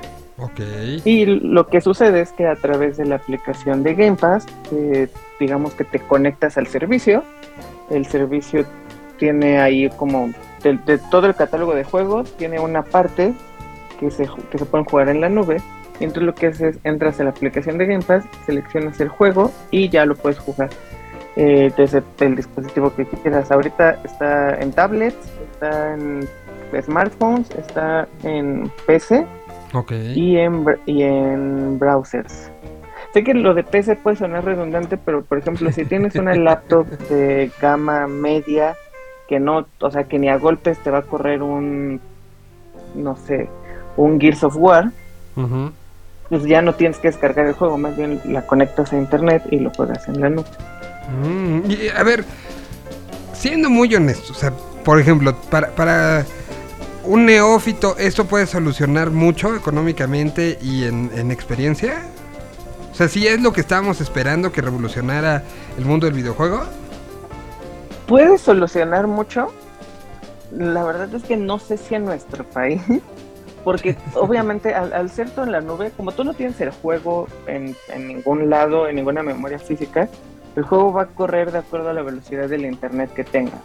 Y 1.05 1.26
lo 1.26 1.68
que 1.68 1.81
sucede 1.81 2.22
es 2.22 2.31
que 2.31 2.47
a 2.47 2.55
través 2.55 2.97
de 2.97 3.05
la 3.05 3.15
aplicación 3.15 3.84
de 3.84 3.95
Game 3.95 4.18
Pass, 4.18 4.45
eh, 4.72 5.07
digamos 5.39 5.73
que 5.73 5.84
te 5.84 5.99
conectas 5.99 6.57
al 6.57 6.68
servicio. 6.68 7.23
El 7.89 8.05
servicio 8.05 8.65
tiene 9.18 9.59
ahí 9.59 9.89
como 9.97 10.31
de, 10.63 10.99
todo 11.09 11.27
el 11.27 11.35
catálogo 11.35 11.76
de 11.76 11.84
juegos, 11.84 12.35
tiene 12.38 12.59
una 12.59 12.84
parte 12.84 13.34
que 13.99 14.09
se, 14.09 14.27
que 14.49 14.57
se 14.57 14.65
pueden 14.65 14.85
jugar 14.85 15.09
en 15.09 15.22
la 15.22 15.30
nube. 15.30 15.57
Y 15.99 16.05
entonces 16.05 16.23
lo 16.23 16.34
que 16.34 16.47
haces 16.47 16.76
es 16.76 16.81
entras 16.84 17.19
a 17.19 17.26
la 17.26 17.30
aplicación 17.30 17.77
de 17.77 17.85
Game 17.85 18.03
Pass, 18.03 18.23
seleccionas 18.45 18.99
el 18.99 19.09
juego 19.09 19.51
y 19.69 19.89
ya 19.89 20.05
lo 20.05 20.15
puedes 20.15 20.39
jugar 20.39 20.69
eh, 21.35 21.72
desde 21.77 22.01
el 22.19 22.35
dispositivo 22.35 22.93
que 22.95 23.05
quieras. 23.05 23.51
Ahorita 23.51 23.99
está 24.03 24.59
en 24.59 24.72
tablets, 24.72 25.18
está 25.53 25.93
en 25.93 26.27
smartphones, 26.81 27.51
está 27.51 28.07
en 28.23 28.72
PC 28.88 29.26
Y 30.15 30.38
en, 30.38 30.65
y 30.85 31.03
en 31.03 31.80
browsers. 31.80 32.52
Sé 33.14 33.23
que 33.23 33.34
lo 33.34 33.53
de 33.53 33.64
PC 33.64 33.98
puede 33.98 34.18
sonar 34.18 34.45
redundante, 34.45 34.98
pero 34.98 35.23
por 35.23 35.38
ejemplo, 35.38 35.72
si 35.72 35.85
tienes 35.85 36.15
una 36.15 36.34
laptop 36.35 36.88
de 37.10 37.52
gama 37.60 38.07
media 38.07 38.76
que 39.27 39.39
no, 39.39 39.65
o 39.80 39.91
sea, 39.91 40.06
que 40.06 40.19
ni 40.19 40.30
a 40.30 40.38
golpes 40.38 40.77
te 40.80 40.91
va 40.91 40.99
a 40.99 41.03
correr 41.03 41.41
un, 41.41 42.02
no 42.95 43.15
sé, 43.15 43.49
un 43.98 44.19
Gears 44.19 44.43
of 44.43 44.56
War, 44.57 44.91
pues 46.30 46.43
ya 46.43 46.61
no 46.61 46.76
tienes 46.76 46.98
que 46.98 47.07
descargar 47.10 47.45
el 47.45 47.53
juego, 47.53 47.77
más 47.77 47.95
bien 47.95 48.22
la 48.26 48.45
conectas 48.45 48.91
a 48.93 48.98
internet 48.98 49.43
y 49.49 49.60
lo 49.60 49.69
juegas 49.72 50.07
en 50.07 50.22
la 50.22 50.30
nube. 50.30 50.48
Mm, 51.23 51.72
y, 51.72 51.88
a 51.95 52.03
ver, 52.03 52.23
siendo 53.34 53.69
muy 53.69 53.93
honesto, 53.95 54.31
o 54.31 54.35
sea, 54.35 54.52
por 54.84 54.99
ejemplo, 54.99 55.35
para, 55.49 55.69
para 55.69 56.26
un 57.03 57.26
neófito, 57.26 57.98
¿esto 57.98 58.26
puede 58.26 58.45
solucionar 58.45 59.11
mucho 59.11 59.56
económicamente 59.56 60.57
y 60.61 60.86
en, 60.86 61.10
en 61.15 61.32
experiencia? 61.32 62.03
O 62.91 62.95
sea, 62.95 63.07
si 63.07 63.26
es 63.28 63.41
lo 63.41 63.53
que 63.53 63.61
estábamos 63.61 64.02
esperando 64.02 64.52
que 64.52 64.61
revolucionara 64.61 65.44
el 65.78 65.86
mundo 65.86 66.06
del 66.06 66.15
videojuego. 66.15 66.64
puede 68.07 68.38
solucionar 68.38 69.07
mucho. 69.07 69.52
La 70.52 70.84
verdad 70.84 71.14
es 71.15 71.23
que 71.23 71.38
no 71.38 71.60
sé 71.60 71.78
si 71.78 71.95
en 71.95 72.03
nuestro 72.06 72.44
país, 72.44 72.82
porque 73.64 73.95
obviamente 74.15 74.73
al, 74.73 74.91
al 74.94 75.10
ser 75.10 75.30
todo 75.32 75.45
en 75.45 75.53
la 75.53 75.61
nube, 75.61 75.91
como 75.95 76.11
tú 76.11 76.23
no 76.23 76.34
tienes 76.34 76.60
el 76.61 76.72
juego 76.72 77.28
en, 77.48 77.76
en 77.88 78.07
ningún 78.07 78.49
lado, 78.49 78.88
en 78.88 78.98
ninguna 78.98 79.23
memoria 79.23 79.60
física, 79.60 80.10
el 80.56 80.64
juego 80.64 80.91
va 80.91 81.03
a 81.03 81.07
correr 81.07 81.52
de 81.52 81.60
acuerdo 81.60 81.90
a 81.90 81.94
la 81.94 82.02
velocidad 82.02 82.49
del 82.49 82.65
internet 82.65 83.14
que 83.14 83.23
tengas. 83.23 83.61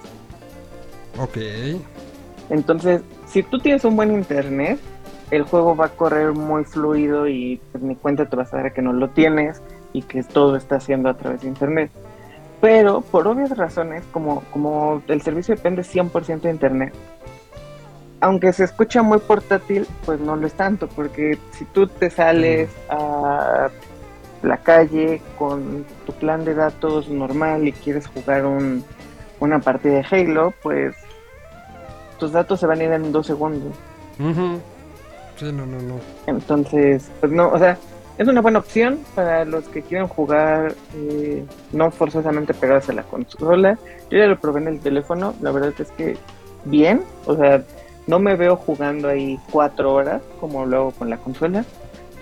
Ok. 1.19 1.39
Entonces, 2.49 3.03
si 3.37 3.43
tú 3.43 3.59
tienes 3.59 3.85
un 3.85 3.97
buen 3.97 4.13
internet, 4.13 4.79
el 5.31 5.43
juego 5.43 5.77
va 5.77 5.85
a 5.85 5.89
correr 5.91 6.33
muy 6.33 6.65
fluido 6.65 7.29
y 7.29 7.61
pues, 7.71 7.85
ni 7.85 7.95
cuenta 7.95 8.25
te 8.25 8.35
vas 8.35 8.55
a 8.55 8.57
dar 8.57 8.73
que 8.73 8.81
no 8.81 8.95
lo 8.95 9.11
tienes 9.11 9.61
y 9.93 10.01
que 10.01 10.23
todo 10.23 10.57
está 10.57 10.77
haciendo 10.77 11.11
a 11.11 11.19
través 11.19 11.43
de 11.43 11.49
internet. 11.49 11.91
Pero 12.63 13.03
por 13.03 13.29
obvias 13.29 13.55
razones, 13.55 14.05
como, 14.11 14.41
como 14.55 15.03
el 15.09 15.21
servicio 15.21 15.55
depende 15.55 15.83
100% 15.83 16.41
de 16.41 16.51
internet, 16.51 16.95
aunque 18.23 18.55
se 18.55 18.65
escucha 18.65 19.03
muy 19.03 19.19
portátil, 19.19 19.87
pues 20.07 20.19
no 20.19 20.35
lo 20.35 20.47
es 20.47 20.55
tanto, 20.55 20.89
porque 20.89 21.39
si 21.51 21.67
tú 21.67 21.89
te 21.89 22.09
sales 22.09 22.71
a 22.89 23.69
la 24.43 24.57
calle 24.63 25.21
con 25.39 25.85
tu 26.07 26.15
plan 26.15 26.43
de 26.47 26.55
datos 26.55 27.11
normal 27.11 27.69
y 27.69 27.73
quieres 27.73 28.07
jugar 28.07 28.47
un, 28.47 28.83
una 29.41 29.59
partida 29.59 29.97
de 29.97 30.07
Halo, 30.11 30.55
pues 30.63 30.97
tus 32.19 32.33
datos 32.33 32.61
se 32.61 32.67
van 32.67 32.81
a 32.81 32.85
ir 32.85 32.93
en 32.93 33.13
dos 33.13 33.27
segundos. 33.27 33.75
Sí, 35.37 35.53
no, 35.53 35.67
no, 35.67 35.79
no. 35.81 36.01
Entonces, 36.27 37.11
pues 37.21 37.31
no, 37.31 37.51
o 37.51 37.59
sea, 37.59 37.77
es 38.19 38.27
una 38.27 38.41
buena 38.41 38.61
opción 38.61 39.01
para 39.15 39.45
los 39.45 39.65
que 39.69 39.83
quieren 39.83 40.09
jugar 40.09 40.75
eh, 40.95 41.45
no 41.73 41.91
forzosamente 41.91 42.55
pegados 42.55 42.89
a 42.89 42.95
la 42.95 43.03
consola. 43.03 43.79
Yo 44.11 44.19
ya 44.19 44.27
lo 44.27 44.41
probé 44.41 44.61
en 44.61 44.69
el 44.69 44.81
teléfono, 44.81 45.35
la 45.43 45.51
verdad 45.51 45.75
es 45.79 45.91
que 45.93 46.17
bien, 46.65 47.03
o 47.27 47.37
sea, 47.37 47.63
no 48.07 48.19
me 48.19 48.37
veo 48.37 48.57
jugando 48.57 49.09
ahí 49.09 49.39
cuatro 49.51 49.93
horas 49.93 50.23
como 50.41 50.65
lo 50.65 50.77
hago 50.77 50.91
con 50.93 51.11
la 51.11 51.19
consola, 51.19 51.65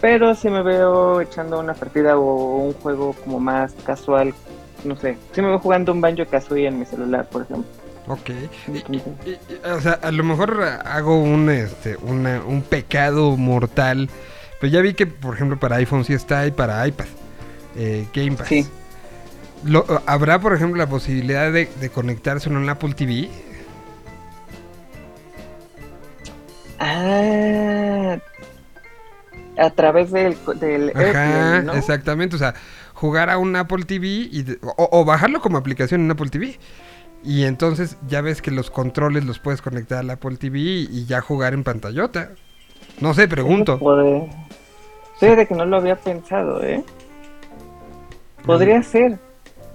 pero 0.01 0.35
sí 0.35 0.49
me 0.49 0.62
veo 0.62 1.21
echando 1.21 1.61
una 1.61 1.75
partida 1.75 2.19
o 2.19 2.57
un 2.57 2.73
juego 2.73 3.15
como 3.25 3.39
más 3.39 3.73
casual, 3.87 4.35
no 4.85 4.97
sé, 4.97 5.16
sí 5.33 5.43
me 5.43 5.49
veo 5.49 5.59
jugando 5.61 5.93
un 5.93 6.01
Banjo 6.01 6.27
Kazooie 6.27 6.66
en 6.66 6.81
mi 6.81 6.87
celular, 6.87 7.29
por 7.29 7.43
ejemplo. 7.43 7.84
Ok. 8.06 8.31
Y- 8.68 9.68
o 9.68 9.81
sea, 9.81 9.93
a 9.94 10.10
lo 10.10 10.24
mejor 10.24 10.62
hago 10.62 11.20
un, 11.22 11.48
este, 11.51 11.97
una, 11.97 12.43
un 12.43 12.62
pecado 12.62 13.36
mortal. 13.36 14.10
Pero 14.60 14.72
ya 14.72 14.81
vi 14.81 14.94
que, 14.94 15.06
por 15.06 15.35
ejemplo, 15.35 15.59
para 15.59 15.76
iPhone 15.76 16.05
sí 16.05 16.12
está 16.12 16.47
y 16.47 16.51
para 16.51 16.86
iPad. 16.86 17.06
eh, 17.76 18.06
Game 18.14 18.32
Pass. 18.32 18.48
Sí. 18.48 18.66
Lo- 19.64 19.86
¿Habrá, 20.06 20.39
por 20.40 20.52
ejemplo, 20.55 20.76
la 20.78 20.86
posibilidad 20.89 21.51
de, 21.51 21.68
de 21.81 21.89
conectarse 21.90 22.48
en 22.51 22.56
un 22.56 22.68
Apple 22.68 22.93
TV? 22.94 23.28
Ah, 26.78 28.18
a 29.56 29.70
través 29.70 30.10
del, 30.10 30.36
del 30.56 30.90
Ajá, 30.94 31.02
AirPlay, 31.02 31.64
¿no? 31.64 31.72
exactamente. 31.74 32.36
O 32.36 32.39
sea, 32.39 32.55
jugar 32.94 33.31
a 33.31 33.39
un 33.39 33.55
Apple 33.56 33.85
TV 33.85 34.06
y 34.06 34.44
o 34.76 35.05
bajarlo 35.05 35.40
como 35.40 35.56
aplicación 35.59 36.02
en 36.02 36.10
Apple 36.10 36.28
TV. 36.31 36.59
Y 37.25 37.45
entonces 37.45 37.97
ya 38.07 38.21
ves 38.21 38.43
que 38.43 38.51
los 38.51 38.71
controles 38.71 39.25
los 39.25 39.39
puedes 39.39 39.63
conectar 39.63 39.99
al 39.99 40.11
Apple 40.11 40.37
TV 40.37 40.59
y, 40.59 41.07
ya 41.07 41.21
jugar 41.21 41.55
en 41.55 41.65
pantallota. 41.65 42.31
No 43.01 43.15
sé, 43.15 43.27
pregunto. 43.29 43.79
Puede... 43.79 44.29
Fíjate 45.19 45.47
que 45.47 45.55
no 45.55 45.65
lo 45.65 45.77
había 45.77 45.97
pensado, 45.97 46.63
¿eh? 46.63 46.85
Podría 48.45 48.83
ser. 48.83 49.19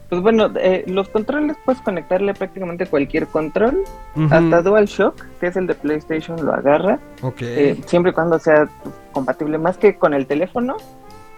Pues 0.10 0.22
bueno, 0.22 0.52
eh, 0.58 0.84
los 0.88 1.08
controles 1.10 1.56
puedes 1.66 1.82
conectarle 1.82 2.34
prácticamente 2.34 2.86
cualquier 2.86 3.28
control. 3.28 3.84
Ujú, 4.16 4.26
Hasta 4.26 4.62
DualShock, 4.62 5.26
que 5.40 5.48
es 5.48 5.56
el 5.56 5.68
de 5.68 5.76
PlayStation, 5.76 6.46
lo 6.46 6.54
agarra. 6.54 7.00
Ok. 7.22 7.42
eh, 7.42 7.82
siempre 7.86 8.12
y 8.12 8.14
cuando 8.14 8.38
sea 8.38 8.68
pues, 8.84 8.96
compatible 9.12 9.58
más 9.58 9.78
que 9.78 9.98
con 9.98 10.14
el 10.14 10.28
teléfono. 10.28 10.78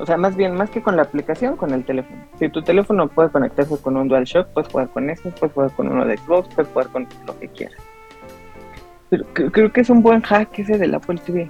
O 0.02 0.06
sea, 0.06 0.18
más 0.18 0.36
bien, 0.36 0.56
más 0.56 0.69
que 0.69 0.82
con 0.82 0.95
la 0.95 1.03
aplicación, 1.03 1.56
con 1.56 1.72
el 1.72 1.84
teléfono. 1.86 2.18
Si 2.40 2.49
tu 2.49 2.61
teléfono 2.61 3.07
puede 3.07 3.30
conectarse 3.30 3.78
con 3.78 3.98
un 3.98 4.07
DualShock, 4.07 4.48
puedes 4.48 4.72
jugar 4.72 4.90
con 4.90 5.10
eso, 5.10 5.30
puedes 5.40 5.53
jugar 5.53 5.72
con 5.72 5.88
uno 5.90 6.06
de 6.06 6.18
Xbox, 6.18 6.53
puedes 6.56 6.72
jugar 6.72 6.88
con 6.90 7.07
lo 7.28 7.40
que 7.40 7.48
quieras. 7.49 7.78
Pero 9.10 9.26
cre- 9.34 9.52
creo 9.52 9.72
que 9.72 9.82
es 9.82 9.90
un 9.90 10.02
buen 10.02 10.22
hack 10.22 10.57
ese 10.60 10.78
del 10.78 10.95
Apple 10.95 11.19
TV. 11.26 11.49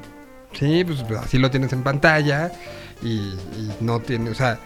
Sí, 0.54 0.84
pues 0.84 1.04
así 1.18 1.38
lo 1.38 1.50
tienes 1.50 1.72
en 1.74 1.82
pantalla 1.84 2.52
y, 3.02 3.18
y 3.20 3.72
no 3.80 4.00
tiene, 4.00 4.32
o 4.32 4.36
sea, 4.36 4.60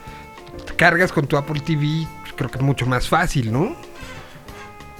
cargas 0.77 1.11
con 1.11 1.27
tu 1.27 1.37
Apple 1.37 1.59
TV, 1.63 2.07
pues, 2.21 2.33
creo 2.33 2.49
que 2.49 2.57
es 2.57 2.63
mucho 2.63 2.85
más 2.87 3.07
fácil, 3.07 3.51
¿no? 3.53 3.75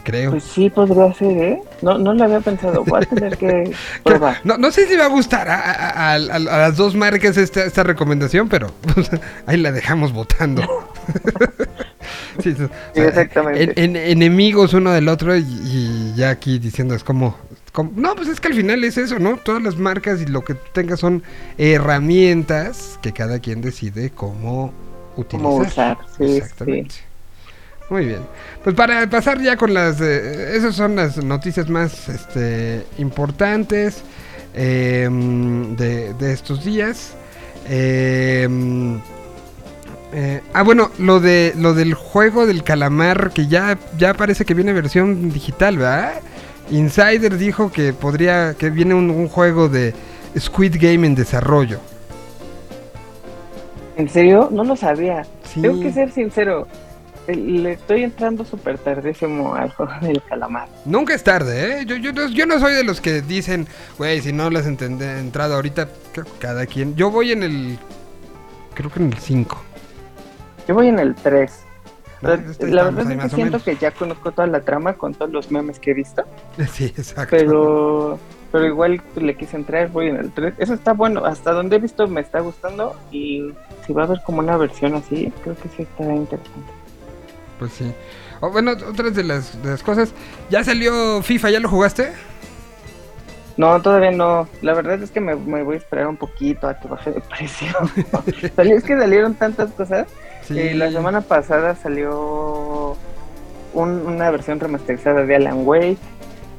Creo. 0.06 0.32
Pues 0.32 0.44
sí, 0.44 0.69
podría 0.69 1.14
ser, 1.15 1.32
¿eh? 1.38 1.61
No, 1.82 1.98
no 1.98 2.14
lo 2.14 2.23
había 2.23 2.40
pensado. 2.40 2.86
Voy 2.86 3.02
a 3.03 3.06
tener 3.06 3.38
que 3.38 3.72
probar. 4.03 4.38
No, 4.45 4.57
no 4.57 4.72
sé 4.72 4.88
si 4.88 4.95
va 4.95 5.06
a 5.06 5.10
gustar 5.10 5.49
a, 5.49 5.56
a- 5.56 5.90
a- 5.90 6.14
a- 6.14 6.15
a 6.36 6.40
las 6.40 6.77
dos 6.77 6.95
marcas 6.95 7.36
esta, 7.38 7.64
esta 7.65 7.84
recomendación, 7.84 8.48
pero 8.48 8.72
pues, 8.94 9.10
ahí 9.48 9.57
la 9.57 9.72
dejamos 9.73 10.14
votando. 10.14 10.61
Sí, 12.40 12.49
o 12.52 12.56
sea, 12.56 12.68
Sí, 12.94 13.02
exactamente. 13.02 13.64
en- 13.82 13.95
en- 13.95 13.95
enemigos 13.95 14.73
uno 14.73 14.91
del 14.91 15.07
otro 15.07 15.36
y, 15.36 15.40
y 15.44 16.14
ya 16.15 16.30
aquí 16.30 16.60
diciendo 16.60 16.94
es 16.94 17.03
como, 17.03 17.36
no, 17.95 18.14
pues 18.15 18.27
es 18.27 18.40
que 18.40 18.49
al 18.49 18.53
final 18.53 18.84
es 18.84 18.98
eso, 18.98 19.18
¿no? 19.19 19.38
Todas 19.38 19.64
las 19.64 19.77
marcas 19.77 20.22
y 20.22 20.26
lo 20.27 20.44
que 20.44 20.53
tú 20.53 20.61
tengas 20.73 20.99
son 20.99 21.23
herramientas 21.57 22.99
que 23.02 23.11
cada 23.14 23.40
quien 23.40 23.61
decide 23.61 24.10
cómo 24.11 24.73
utilizar. 25.15 25.49
Cómo 25.52 25.56
usar, 25.64 25.98
sí, 26.18 26.38
Exactamente. 26.38 26.95
Muy 27.90 28.06
bien. 28.06 28.22
Pues 28.64 28.76
para 28.76 29.07
pasar 29.10 29.41
ya 29.41 29.57
con 29.57 29.74
las... 29.74 30.02
Eh, 30.02 30.56
esas 30.56 30.76
son 30.76 30.95
las 30.95 31.24
noticias 31.24 31.70
más 31.70 32.10
este, 32.10 32.84
importantes 32.98 34.03
em, 34.53 35.76
de, 35.76 36.14
de, 36.14 36.34
estos 36.34 36.66
días. 36.66 37.14
Em, 37.70 38.99
eh, 40.14 40.41
ah, 40.53 40.64
bueno, 40.64 40.91
lo 40.98 41.20
de 41.20 41.53
lo 41.57 41.74
del 41.74 41.94
juego 41.94 42.45
del 42.45 42.64
calamar, 42.64 43.32
que 43.34 43.48
ya, 43.48 43.78
ya 43.98 44.14
parece 44.14 44.45
que 44.45 44.53
viene 44.53 44.72
versión 44.72 45.32
digital, 45.32 45.78
¿verdad? 45.78 46.14
Insider 46.72 47.38
dijo 47.38 47.72
que 47.72 47.94
podría, 47.94 48.56
que 48.57 48.70
viene 48.70 48.94
un, 48.94 49.28
juego 49.28 49.68
de 49.68 49.94
Squid 50.38 50.78
Game 50.80 51.06
en 51.06 51.16
desarrollo. 51.16 51.80
¿En 53.98 54.10
serio? 54.10 54.49
No 54.52 54.64
lo 54.64 54.76
sabía. 54.76 55.26
Tengo 55.53 55.80
que 55.80 55.91
ser 55.91 56.12
sincero. 56.12 56.68
Le 57.27 57.73
estoy 57.73 58.03
entrando 58.03 58.45
súper 58.45 58.77
tardísimo 58.77 59.56
al 59.56 59.72
juego 59.72 59.91
del 60.02 60.22
calamar. 60.23 60.68
Nunca 60.85 61.14
es 61.14 61.23
tarde, 61.23 61.81
¿eh? 61.81 61.85
Yo, 61.85 61.95
yo, 61.95 62.11
yo 62.11 62.45
no 62.45 62.60
soy 62.60 62.73
de 62.73 62.84
los 62.84 63.02
que 63.02 63.22
dicen, 63.22 63.68
güey, 63.97 64.22
si 64.22 64.31
no 64.31 64.49
las 64.49 64.68
has 64.68 64.81
entrado 64.81 65.56
ahorita, 65.56 65.89
cada 66.39 66.65
quien. 66.65 66.95
Yo 66.95 67.10
voy 67.11 67.31
en 67.31 67.43
el. 67.43 67.77
Creo 68.73 68.91
que 68.91 68.99
en 68.99 69.14
el 69.14 69.18
5. 69.18 69.61
Yo 70.68 70.76
voy 70.76 70.88
en 70.88 70.99
el 70.99 71.15
3. 71.15 71.65
La, 72.22 72.84
verdad 72.84 73.11
es 73.11 73.23
que 73.23 73.30
siento 73.30 73.64
que 73.64 73.76
ya 73.76 73.91
conozco 73.91 74.31
toda 74.31 74.47
la 74.47 74.61
trama 74.61 74.93
con 74.93 75.14
todos 75.14 75.31
los 75.31 75.52
memes 75.52 75.80
que 75.80 75.91
he 75.91 75.93
visto. 75.93 76.23
Sí, 76.72 76.85
exacto. 76.85 77.35
Pero, 77.35 78.19
pero 78.52 78.65
igual 78.65 79.02
le 79.15 79.35
quise 79.35 79.57
entrar, 79.57 79.89
voy 79.89 80.07
en 80.07 80.18
el 80.18 80.31
3. 80.31 80.56
Eso 80.57 80.73
está 80.73 80.93
bueno, 80.93 81.26
hasta 81.26 81.52
donde 81.52 81.76
he 81.76 81.80
visto 81.80 82.07
me 82.07 82.22
está 82.22 82.39
gustando 82.39 82.95
y 83.11 83.52
si 83.85 83.93
va 83.93 84.03
a 84.03 84.06
haber 84.06 84.22
como 84.23 84.39
una 84.39 84.57
versión 84.57 84.95
así, 84.95 85.31
creo 85.43 85.56
que 85.56 85.69
sí 85.69 85.84
está 85.84 86.03
interesante. 86.03 86.74
Pues 87.60 87.72
sí. 87.73 87.94
bueno, 88.41 88.72
otras 88.72 89.15
de 89.15 89.23
las, 89.23 89.61
de 89.64 89.72
las 89.72 89.84
cosas. 89.84 90.14
¿Ya 90.49 90.64
salió 90.64 91.22
FIFA? 91.22 91.52
¿Ya 91.52 91.60
lo 91.60 91.69
jugaste? 91.69 92.11
No, 93.57 93.82
todavía 93.82 94.11
no. 94.11 94.49
La 94.61 94.73
verdad 94.73 95.02
es 95.02 95.11
que 95.11 95.22
me, 95.22 95.34
voy 95.36 95.76
a 95.76 95.77
esperar 95.77 96.07
un 96.07 96.18
poquito 96.18 96.68
a 96.68 96.77
que 96.77 96.88
baje 96.88 97.11
de 97.11 97.22
precio. 97.38 97.68
es 98.57 98.84
que 98.84 98.98
salieron 98.98 99.34
tantas 99.36 99.72
cosas 99.72 100.07
la 100.49 100.91
semana 100.91 101.22
pasada 101.22 101.76
salió 101.76 102.95
una 103.73 104.32
versión 104.32 104.60
remasterizada 104.60 105.26
de 105.26 105.36
Alan 105.36 105.65
Wake, 105.65 105.98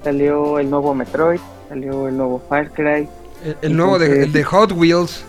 salió 0.02 0.58
el 0.58 0.68
nuevo 0.68 0.94
Metroid, 0.94 1.40
salió 1.68 2.08
el 2.08 2.16
nuevo 2.16 2.42
Far 2.48 2.70
Cry. 2.72 3.08
El, 3.62 3.76
nuevo 3.76 3.98
de, 3.98 4.24
el 4.24 4.32
de 4.32 4.44
Hot 4.44 4.72
Wheels. 4.72 5.24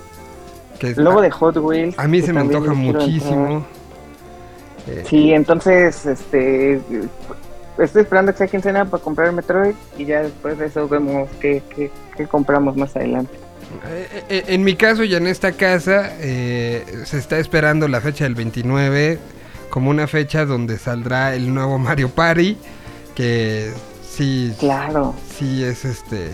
Que 0.80 0.90
el 0.90 1.04
nuevo 1.04 1.22
de 1.22 1.32
Hot 1.32 1.58
Wheels. 1.58 1.98
A 1.98 2.08
mí 2.08 2.22
se 2.22 2.34
me 2.34 2.42
antoja 2.42 2.74
muchísimo. 2.74 3.66
Eh, 4.88 5.04
sí, 5.08 5.34
entonces, 5.34 6.06
este, 6.06 6.82
estoy 7.78 8.02
esperando 8.02 8.32
que 8.32 8.40
sea 8.40 8.48
quincena 8.48 8.86
para 8.86 9.04
comprar 9.04 9.28
el 9.28 9.34
Metroid 9.34 9.76
y 9.98 10.06
ya 10.06 10.24
después 10.24 10.58
de 10.58 10.68
eso 10.68 10.88
vemos 10.88 11.30
qué, 11.40 11.62
qué, 11.76 11.92
qué 12.16 12.26
compramos 12.26 12.76
más 12.78 12.96
adelante. 12.96 13.38
Eh, 13.86 14.24
eh, 14.30 14.44
en 14.48 14.64
mi 14.64 14.76
caso 14.76 15.04
y 15.04 15.14
en 15.14 15.28
esta 15.28 15.52
casa 15.52 16.14
eh, 16.20 16.86
se 17.06 17.18
está 17.18 17.38
esperando 17.38 17.88
la 17.88 18.00
fecha 18.00 18.24
del 18.24 18.34
29 18.34 19.20
como 19.70 19.90
una 19.90 20.08
fecha 20.08 20.46
donde 20.46 20.78
saldrá 20.78 21.36
el 21.36 21.54
nuevo 21.54 21.78
Mario 21.78 22.10
Party 22.10 22.58
que 23.14 23.72
sí 24.10 24.54
claro 24.60 25.14
sí 25.38 25.64
es 25.64 25.84
este 25.84 26.30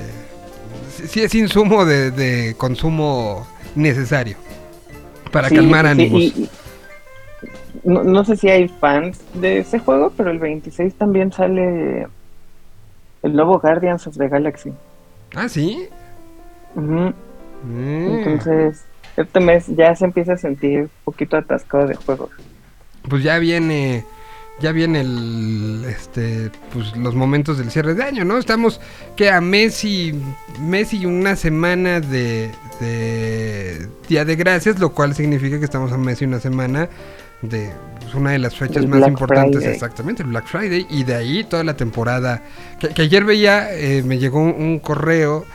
sí 1.08 1.22
es 1.22 1.34
insumo 1.34 1.86
de, 1.86 2.54
consumo 2.58 3.48
necesario 3.76 4.38
para 5.32 5.50
calmar 5.50 5.88
ánimos 5.88 6.34
no, 7.84 8.24
sé 8.24 8.38
si 8.38 8.50
hay 8.50 8.68
fans 8.68 9.22
de 9.34 9.60
ese 9.60 9.80
juego 9.80 10.12
pero 10.16 10.32
el 10.32 10.40
26 10.40 10.96
también 10.96 11.32
sale 11.32 12.08
el 13.24 13.36
nuevo 13.36 13.60
Guardians 13.60 14.08
of 14.08 14.18
the 14.18 14.28
Galaxy 14.28 14.72
ah 15.36 15.50
sí 15.50 15.90
Mm. 16.76 17.14
Entonces, 17.66 18.84
este 19.16 19.40
mes 19.40 19.66
ya 19.68 19.96
se 19.96 20.06
empieza 20.06 20.34
a 20.34 20.38
sentir 20.38 20.82
un 20.82 20.90
poquito 21.06 21.38
atascado 21.38 21.88
de 21.88 21.96
juegos. 21.96 22.30
Pues 23.10 23.24
ya 23.24 23.38
viene 23.40 24.06
ya 24.60 24.72
viene 24.72 25.02
el 25.02 25.84
este 25.88 26.52
pues 26.72 26.96
los 26.96 27.16
momentos 27.16 27.58
del 27.58 27.72
cierre 27.72 27.96
de 27.96 28.04
año, 28.04 28.24
¿no? 28.24 28.38
Estamos 28.38 28.80
que 29.16 29.30
a 29.30 29.42
mes 29.42 29.84
y 29.84 30.14
mes 30.62 30.94
y 30.94 31.06
una 31.06 31.36
semana 31.36 32.00
de, 32.00 32.52
de 32.80 33.88
Día 34.08 34.26
de 34.26 34.36
Gracias, 34.36 34.80
lo 34.80 34.94
cual 34.94 35.16
significa 35.16 35.58
que 35.58 35.66
estamos 35.66 35.92
a 35.92 35.98
mes 35.98 36.22
y 36.22 36.26
una 36.26 36.40
semana 36.40 36.88
de 37.44 37.72
pues, 38.00 38.16
una 38.16 38.32
de 38.32 38.40
las 38.40 38.56
fechas 38.56 38.88
más 38.88 39.08
importantes, 39.08 39.64
exactamente, 39.64 40.24
el 40.24 40.30
Black 40.30 40.48
Friday, 40.48 40.88
y 40.90 41.04
de 41.04 41.16
ahí 41.16 41.44
toda 41.44 41.64
la 41.64 41.76
temporada. 41.76 42.42
Que, 42.80 43.04
ayer 43.04 43.24
veía, 43.24 43.74
eh, 43.74 44.02
me 44.04 44.18
llegó 44.18 44.42
un 44.42 44.80
correo 44.80 45.46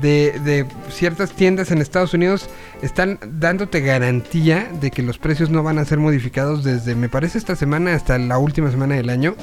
de, 0.00 0.38
de, 0.44 0.66
ciertas 0.90 1.32
tiendas 1.32 1.70
en 1.70 1.78
Estados 1.78 2.14
Unidos 2.14 2.48
están 2.82 3.18
dándote 3.24 3.80
garantía 3.80 4.68
de 4.80 4.90
que 4.90 5.02
los 5.02 5.18
precios 5.18 5.50
no 5.50 5.62
van 5.62 5.78
a 5.78 5.84
ser 5.84 5.98
modificados 5.98 6.62
desde, 6.62 6.94
me 6.94 7.08
parece, 7.08 7.38
esta 7.38 7.56
semana 7.56 7.94
hasta 7.94 8.18
la 8.18 8.38
última 8.38 8.70
semana 8.70 8.96
del 8.96 9.10
año. 9.10 9.34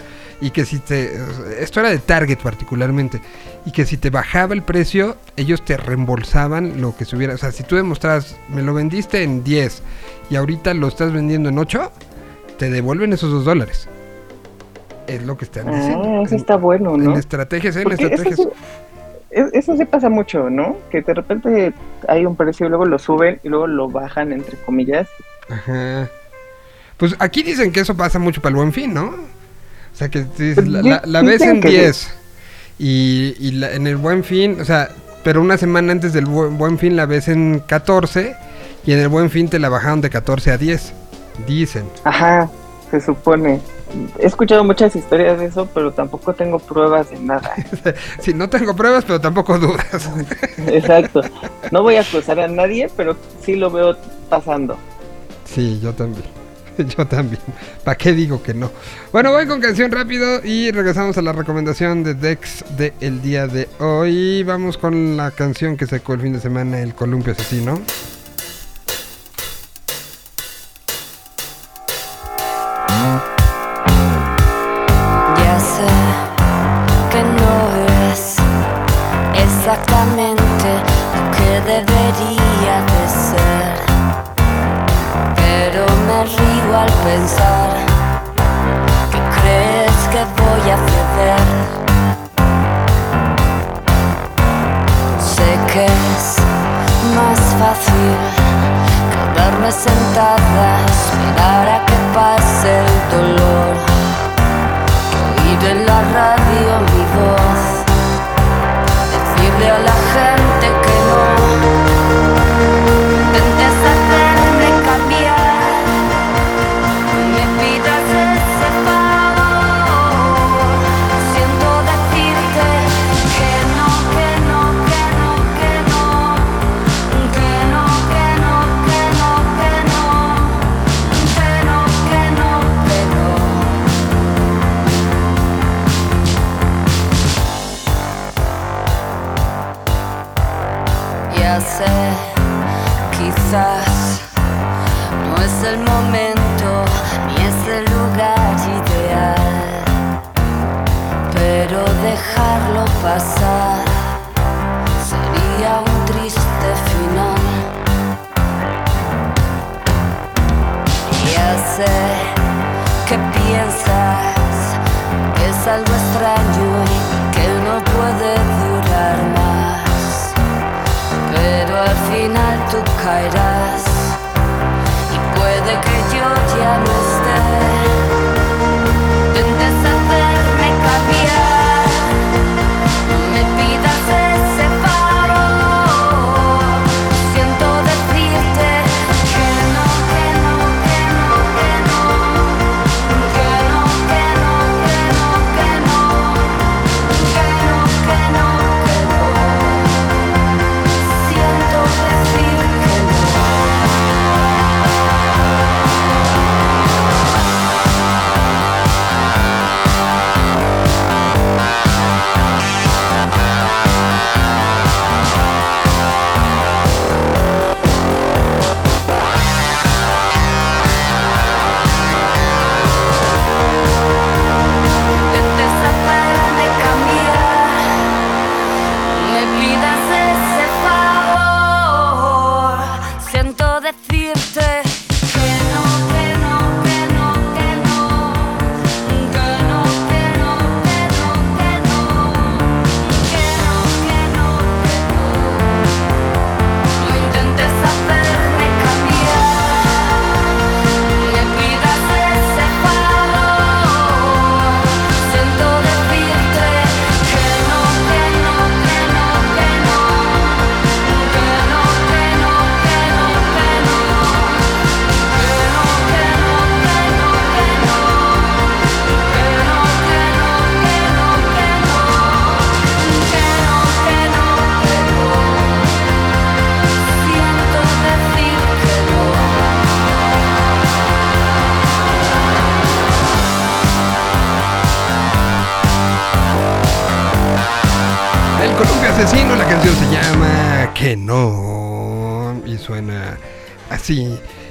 Y 0.42 0.52
que 0.52 0.66
si 0.66 0.80
te... 0.80 1.12
Esto 1.60 1.80
era 1.80 1.90
de 1.90 1.98
Target 1.98 2.40
particularmente. 2.40 3.22
Y 3.66 3.72
que 3.72 3.86
si 3.86 3.98
te 3.98 4.10
bajaba 4.10 4.54
el 4.54 4.64
precio, 4.64 5.16
ellos 5.38 5.64
te 5.64 5.78
reembolsaban 5.78 6.82
lo 6.82 6.96
que 6.96 7.06
subiera. 7.06 7.34
O 7.34 7.38
sea, 7.38 7.52
si 7.52 7.64
tú 7.64 7.76
demostras, 7.76 8.38
me 8.50 8.62
lo 8.62 8.74
vendiste 8.74 9.24
en 9.24 9.44
10 9.44 9.82
y 10.30 10.36
ahorita 10.36 10.74
lo 10.74 10.88
estás 10.88 11.14
vendiendo 11.14 11.50
en 11.50 11.58
8, 11.58 11.92
te 12.58 12.70
devuelven 12.70 13.14
esos 13.14 13.32
2 13.32 13.46
dólares. 13.46 13.88
Es 15.08 15.24
lo 15.24 15.38
que 15.38 15.46
están 15.46 15.72
diciendo. 15.72 16.04
Ah, 16.04 16.24
eso 16.26 16.36
está 16.36 16.58
bueno, 16.58 16.98
¿no? 16.98 17.12
En 17.12 17.18
estrategias, 17.18 17.76
¿eh? 17.76 17.84
en 17.84 17.92
estrategias 17.92 18.40
eso 18.40 18.52
sí 19.62 19.86
pasa 19.86 20.10
mucho, 20.10 20.50
¿no? 20.50 20.78
Que 20.90 21.02
de 21.02 21.14
repente 21.14 21.74
hay 22.08 22.26
un 22.26 22.36
precio 22.36 22.66
y 22.66 22.70
luego 22.70 22.86
lo 22.86 22.98
suben 23.00 23.40
y 23.44 23.50
luego 23.50 23.68
lo 23.68 23.90
bajan, 23.90 24.32
entre 24.32 24.58
comillas. 24.58 25.08
Ajá. 25.50 26.10
Pues 26.98 27.16
aquí 27.20 27.44
dicen 27.44 27.72
que 27.72 27.82
eso 27.82 27.96
pasa 27.96 28.20
mucho 28.20 28.42
para 28.42 28.52
el 28.52 28.56
buen 28.56 28.72
fin, 28.72 28.94
¿no? 28.94 29.08
O 29.08 29.98
sea, 29.98 30.10
que 30.10 30.22
pues 30.22 30.66
la, 30.68 31.02
la, 31.06 31.22
ves 31.22 31.42
en 31.42 31.62
10 31.62 32.16
y, 32.80 33.36
y 33.40 33.64
en 33.64 33.88
el 33.88 33.96
buen 33.98 34.24
fin, 34.24 34.60
o 34.60 34.66
sea, 34.66 34.90
pero 35.24 35.42
una 35.42 35.58
semana 35.58 35.92
antes 35.92 36.14
del 36.14 36.26
buen, 36.26 36.78
fin 36.78 36.96
la 36.96 37.06
ves 37.06 37.28
en 37.28 37.60
14 37.60 38.36
y 38.86 38.92
en 38.92 39.00
el 39.00 39.08
buen 39.08 39.30
fin 39.30 39.50
te 39.50 39.58
la 39.58 39.70
bajaron 39.70 40.02
de 40.02 40.10
14 40.10 40.52
a 40.52 40.58
10, 40.58 40.94
dicen. 41.48 41.86
Ajá, 42.04 42.50
se 42.92 43.02
supone 43.02 43.62
he 44.20 44.26
escuchado 44.26 44.64
muchas 44.64 44.96
historias 44.96 45.40
de 45.40 45.46
eso, 45.46 45.68
pero 45.74 45.92
tampoco 45.92 46.34
tengo 46.34 46.60
pruebas 46.60 47.10
de 47.10 47.20
nada. 47.20 47.54
sí, 48.20 48.34
no 48.34 48.50
tengo 48.50 48.76
pruebas, 48.76 49.06
pero 49.06 49.20
tampoco 49.20 49.58
dudas. 49.58 50.10
Exacto. 50.68 51.22
No 51.72 51.84
voy 51.84 51.96
a 51.96 52.02
acusar 52.02 52.40
a 52.40 52.48
nadie, 52.48 52.90
pero 52.96 53.16
sí 53.42 53.56
lo 53.56 53.72
veo 53.72 53.96
pasando. 54.30 54.78
Sí, 55.46 55.80
yo 55.82 55.94
también. 55.94 56.26
Yo 56.98 57.08
también. 57.08 57.42
¿Para 57.86 57.98
qué 57.98 58.12
digo 58.12 58.44
que 58.44 58.54
no? 58.54 58.70
Bueno, 59.14 59.32
voy 59.32 59.48
con 59.48 59.62
canción 59.62 59.92
rápido 59.94 60.42
y 60.44 60.72
regresamos 60.72 61.18
a 61.18 61.22
la 61.22 61.32
recomendación 61.32 62.04
de 62.04 62.16
Dex 62.16 62.66
del 62.76 62.92
el 63.00 63.22
día 63.22 63.48
de 63.48 63.70
hoy. 63.80 64.44
Vamos 64.44 64.78
con 64.78 65.16
la 65.16 65.32
canción 65.32 65.78
que 65.78 65.88
sacó 65.88 66.16
el 66.16 66.20
fin 66.20 66.34
de 66.34 66.42
semana, 66.42 66.82
El 66.82 66.94
Columpio 66.94 67.32
Asesino. 67.32 67.80
pensar 73.06 73.35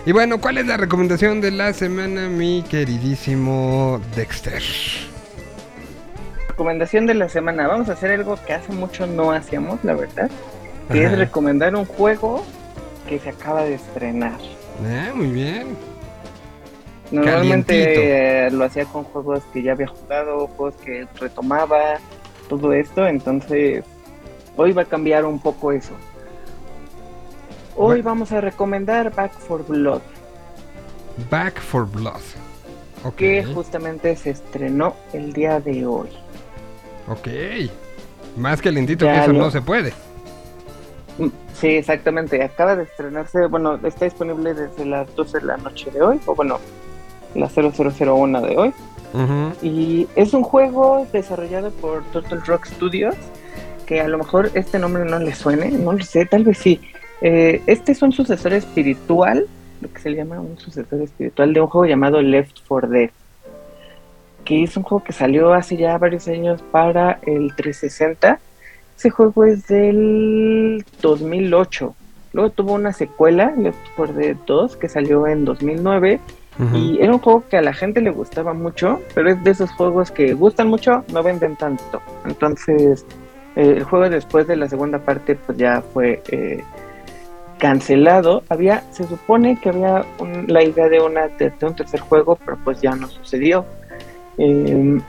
Y 0.06 0.12
bueno, 0.12 0.38
¿cuál 0.38 0.58
es 0.58 0.66
la 0.66 0.76
recomendación 0.76 1.40
de 1.40 1.50
la 1.50 1.72
semana, 1.72 2.28
mi 2.28 2.62
queridísimo 2.68 4.02
Dexter? 4.14 4.62
Recomendación 6.48 7.06
de 7.06 7.14
la 7.14 7.30
semana. 7.30 7.66
Vamos 7.66 7.88
a 7.88 7.92
hacer 7.92 8.10
algo 8.10 8.38
que 8.46 8.52
hace 8.52 8.70
mucho 8.72 9.06
no 9.06 9.32
hacíamos, 9.32 9.82
la 9.82 9.94
verdad. 9.94 10.30
Que 10.92 11.06
Ajá. 11.06 11.12
es 11.12 11.18
recomendar 11.18 11.74
un 11.74 11.86
juego 11.86 12.44
que 13.08 13.18
se 13.18 13.30
acaba 13.30 13.64
de 13.64 13.74
estrenar. 13.74 14.38
Ah, 14.86 15.10
muy 15.14 15.28
bien. 15.28 15.68
Normalmente 17.10 18.46
eh, 18.46 18.50
lo 18.50 18.64
hacía 18.64 18.84
con 18.84 19.04
juegos 19.04 19.42
que 19.54 19.62
ya 19.62 19.72
había 19.72 19.86
jugado, 19.86 20.48
juegos 20.48 20.74
que 20.84 21.06
retomaba, 21.18 21.98
todo 22.50 22.74
esto. 22.74 23.06
Entonces, 23.06 23.82
hoy 24.56 24.72
va 24.72 24.82
a 24.82 24.86
cambiar 24.86 25.24
un 25.24 25.38
poco 25.38 25.72
eso. 25.72 25.94
Hoy 27.76 28.02
vamos 28.02 28.32
a 28.32 28.40
recomendar 28.40 29.14
Back 29.14 29.32
for 29.38 29.64
Blood, 29.66 30.00
Back 31.30 31.60
for 31.60 31.86
Blood. 31.90 32.20
Ok. 33.04 33.16
que 33.16 33.44
justamente 33.44 34.16
se 34.16 34.30
estrenó 34.30 34.94
el 35.12 35.32
día 35.34 35.60
de 35.60 35.84
hoy. 35.86 36.08
Ok. 37.08 37.28
Más 38.36 38.62
calentito 38.62 39.04
Ya 39.04 39.12
que 39.14 39.20
eso 39.20 39.32
lo- 39.32 39.38
no 39.40 39.50
se 39.50 39.60
puede. 39.60 39.92
Mm, 41.18 41.28
Sí, 41.54 41.68
exactamente. 41.68 42.42
Acaba 42.42 42.74
de 42.76 42.84
estrenarse, 42.84 43.46
bueno, 43.46 43.78
está 43.84 44.06
disponible 44.06 44.54
desde 44.54 44.84
las 44.86 45.14
12 45.14 45.38
de 45.38 45.44
la 45.46 45.56
noche 45.58 45.90
de 45.90 46.02
hoy, 46.02 46.20
o 46.26 46.34
bueno, 46.34 46.58
las 47.34 47.52
0001 47.52 48.40
de 48.40 48.56
hoy. 48.56 48.72
Y 49.62 50.08
es 50.16 50.34
un 50.34 50.42
juego 50.42 51.06
desarrollado 51.12 51.70
por 51.70 52.02
Turtle 52.06 52.40
Rock 52.46 52.64
Studios, 52.66 53.14
que 53.86 54.00
a 54.00 54.08
lo 54.08 54.18
mejor 54.18 54.50
este 54.54 54.78
nombre 54.80 55.04
no 55.04 55.18
le 55.20 55.32
suene, 55.34 55.70
no 55.70 55.92
lo 55.92 56.02
sé, 56.04 56.26
tal 56.26 56.42
vez 56.42 56.58
sí. 56.58 56.80
Eh, 57.26 57.62
este 57.66 57.92
es 57.92 58.02
un 58.02 58.12
sucesor 58.12 58.52
espiritual, 58.52 59.46
lo 59.80 59.90
que 59.90 59.98
se 59.98 60.10
le 60.10 60.18
llama 60.18 60.40
un 60.40 60.58
sucesor 60.58 61.00
espiritual 61.00 61.54
de 61.54 61.60
un 61.62 61.68
juego 61.68 61.86
llamado 61.86 62.20
Left 62.20 62.58
4 62.68 62.90
Dead, 62.90 63.10
que 64.44 64.62
es 64.62 64.76
un 64.76 64.82
juego 64.82 65.02
que 65.02 65.14
salió 65.14 65.54
hace 65.54 65.78
ya 65.78 65.96
varios 65.96 66.28
años 66.28 66.62
para 66.70 67.20
el 67.22 67.56
360. 67.56 68.38
Ese 68.98 69.08
juego 69.08 69.44
es 69.44 69.66
del 69.68 70.84
2008. 71.00 71.94
Luego 72.34 72.50
tuvo 72.50 72.74
una 72.74 72.92
secuela, 72.92 73.54
Left 73.56 73.78
4 73.96 74.14
Dead 74.14 74.36
2, 74.46 74.76
que 74.76 74.90
salió 74.90 75.26
en 75.26 75.46
2009. 75.46 76.20
Ujú. 76.58 76.76
Y 76.76 76.98
era 77.00 77.14
un 77.14 77.20
juego 77.20 77.44
que 77.48 77.56
a 77.56 77.62
la 77.62 77.72
gente 77.72 78.02
le 78.02 78.10
gustaba 78.10 78.52
mucho, 78.52 79.00
pero 79.14 79.30
es 79.30 79.42
de 79.42 79.50
esos 79.50 79.70
juegos 79.72 80.10
que 80.10 80.34
gustan 80.34 80.68
mucho, 80.68 81.04
no 81.10 81.22
venden 81.22 81.56
tanto. 81.56 82.02
Entonces, 82.26 83.06
eh, 83.56 83.76
el 83.78 83.84
juego 83.84 84.10
después 84.10 84.46
de 84.46 84.56
la 84.56 84.68
segunda 84.68 84.98
parte, 84.98 85.36
pues 85.36 85.56
ya 85.56 85.80
fue 85.80 86.22
eh, 86.28 86.62
cancelado. 87.64 88.42
Había, 88.50 88.84
se 88.92 89.04
supone 89.04 89.58
que 89.58 89.70
había 89.70 90.04
la 90.48 90.62
idea 90.62 90.86
de, 90.90 91.00
un 91.00 91.74
tercer 91.74 92.00
juego, 92.00 92.36
pero 92.44 92.58
pues 92.62 92.82
ya 92.82 92.94
no 92.94 93.08
sucedió. 93.08 93.64
Eh, 94.36 95.00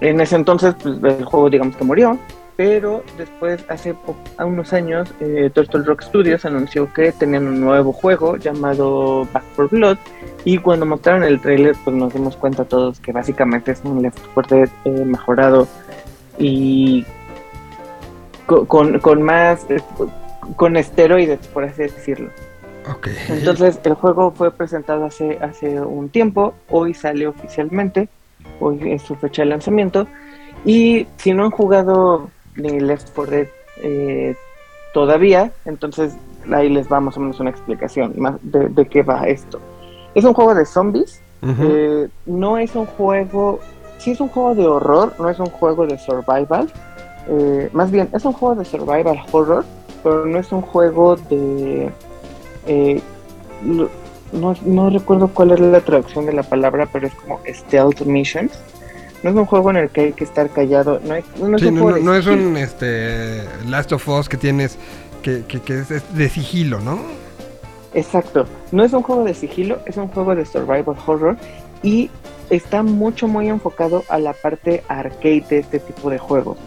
en 0.00 0.20
ese 0.20 0.34
entonces, 0.34 0.74
pues, 0.82 0.98
el 1.00 1.24
juego 1.24 1.48
digamos 1.48 1.76
que 1.76 1.84
murió. 1.84 2.18
Pero 2.56 3.04
después, 3.16 3.64
hace 3.68 3.94
unos 4.40 4.72
años, 4.72 5.08
eh, 5.20 5.48
Turtle 5.54 5.84
Rock 5.84 6.02
Studios 6.02 6.44
anunció 6.44 6.92
que 6.92 7.12
tenían 7.12 7.46
un 7.46 7.60
nuevo 7.60 7.92
juego 7.92 8.36
llamado 8.36 9.28
Back 9.32 9.44
for 9.54 9.68
Blood, 9.68 9.98
y 10.44 10.58
cuando 10.58 10.86
mostraron 10.86 11.22
el 11.22 11.38
trailer, 11.40 11.76
pues 11.84 11.94
nos 11.94 12.12
dimos 12.14 12.34
cuenta 12.34 12.64
todos 12.64 12.98
que 12.98 13.12
básicamente 13.12 13.72
es 13.72 13.82
un 13.84 14.02
Left 14.02 14.18
4 14.34 14.56
Dead 14.56 14.68
eh, 14.86 15.04
mejorado 15.04 15.68
y 16.38 17.04
co- 18.46 18.64
con, 18.66 18.98
con 19.00 19.20
más, 19.22 19.66
eh, 19.68 19.78
con 20.54 20.76
esteroides, 20.76 21.46
por 21.48 21.64
así 21.64 21.82
decirlo. 21.82 22.30
Ok. 22.88 23.08
Entonces, 23.28 23.80
el 23.82 23.94
juego 23.94 24.30
fue 24.30 24.50
presentado 24.50 25.06
hace, 25.06 25.38
hace 25.40 25.80
un 25.80 26.08
tiempo, 26.08 26.54
hoy 26.70 26.94
sale 26.94 27.26
oficialmente, 27.26 28.08
hoy 28.60 28.92
es 28.92 29.02
su 29.02 29.16
fecha 29.16 29.42
de 29.42 29.46
lanzamiento, 29.46 30.06
y 30.64 31.06
si 31.16 31.32
no 31.32 31.44
han 31.44 31.50
jugado 31.50 32.30
ni 32.54 32.80
Left 32.80 33.10
4 33.14 33.30
Dead 33.30 33.48
eh, 33.82 34.36
todavía, 34.94 35.52
entonces 35.64 36.14
ahí 36.52 36.68
les 36.68 36.90
va 36.90 37.00
más 37.00 37.16
o 37.16 37.20
menos 37.20 37.40
una 37.40 37.50
explicación 37.50 38.14
más 38.16 38.36
de, 38.42 38.68
de 38.68 38.86
qué 38.86 39.02
va 39.02 39.26
esto. 39.26 39.60
Es 40.14 40.24
un 40.24 40.32
juego 40.32 40.54
de 40.54 40.64
zombies, 40.64 41.20
eh, 41.42 42.08
no 42.24 42.58
es 42.58 42.74
un 42.74 42.86
juego, 42.86 43.60
sí 43.98 44.12
es 44.12 44.20
un 44.20 44.28
juego 44.28 44.54
de 44.54 44.66
horror, 44.66 45.14
no 45.18 45.28
es 45.28 45.38
un 45.38 45.46
juego 45.46 45.86
de 45.86 45.98
survival, 45.98 46.72
eh, 47.28 47.68
más 47.72 47.90
bien 47.90 48.08
es 48.12 48.24
un 48.24 48.32
juego 48.32 48.54
de 48.54 48.64
survival 48.64 49.20
horror, 49.32 49.64
pero 50.06 50.24
no 50.24 50.38
es 50.38 50.52
un 50.52 50.62
juego 50.62 51.16
de... 51.16 51.90
eh, 52.68 53.02
no, 53.60 54.54
no 54.64 54.88
recuerdo 54.88 55.26
cuál 55.26 55.50
es 55.50 55.58
la 55.58 55.80
traducción 55.80 56.26
de 56.26 56.32
la 56.32 56.44
palabra, 56.44 56.88
pero 56.92 57.08
es 57.08 57.14
como 57.14 57.40
stealth 57.44 58.02
missions. 58.02 58.52
No 59.24 59.30
es 59.30 59.36
un 59.36 59.46
juego 59.46 59.70
en 59.70 59.78
el 59.78 59.90
que 59.90 60.02
hay 60.02 60.12
que 60.12 60.22
estar 60.22 60.48
callado. 60.50 61.00
No, 61.00 61.16
es 61.16 61.24
un, 61.40 62.04
no, 62.04 62.14
es 62.14 62.28
un 62.28 62.56
este, 62.56 63.42
Last 63.66 63.92
of 63.92 64.08
Us 64.08 64.28
que 64.28 64.36
tienes 64.36 64.78
que, 65.22 65.42
que, 65.42 65.80
es 65.80 65.88
de 65.88 66.28
sigilo, 66.28 66.78
¿no? 66.78 67.00
Exacto. 67.92 68.46
No 68.70 68.84
es 68.84 68.92
un 68.92 69.02
juego 69.02 69.24
de 69.24 69.34
sigilo, 69.34 69.80
es 69.86 69.96
un 69.96 70.06
juego 70.06 70.36
de 70.36 70.46
survival 70.46 70.94
horror 71.04 71.36
y 71.82 72.10
está 72.50 72.84
mucho, 72.84 73.26
muy 73.26 73.48
enfocado 73.48 74.04
a 74.08 74.20
la 74.20 74.34
parte 74.34 74.84
arcade 74.86 75.44
de 75.50 75.58
este 75.58 75.80
tipo 75.80 76.10
de 76.10 76.18
juegos. 76.18 76.58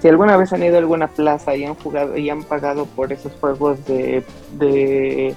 Si 0.00 0.08
alguna 0.08 0.36
vez 0.36 0.52
han 0.52 0.62
ido 0.62 0.76
a 0.76 0.78
alguna 0.78 1.08
plaza 1.08 1.56
y 1.56 1.64
han 1.64 1.74
jugado 1.74 2.16
y 2.16 2.30
han 2.30 2.44
pagado 2.44 2.86
por 2.86 3.12
esos 3.12 3.32
juegos 3.40 3.84
de, 3.86 4.22
de, 4.58 5.34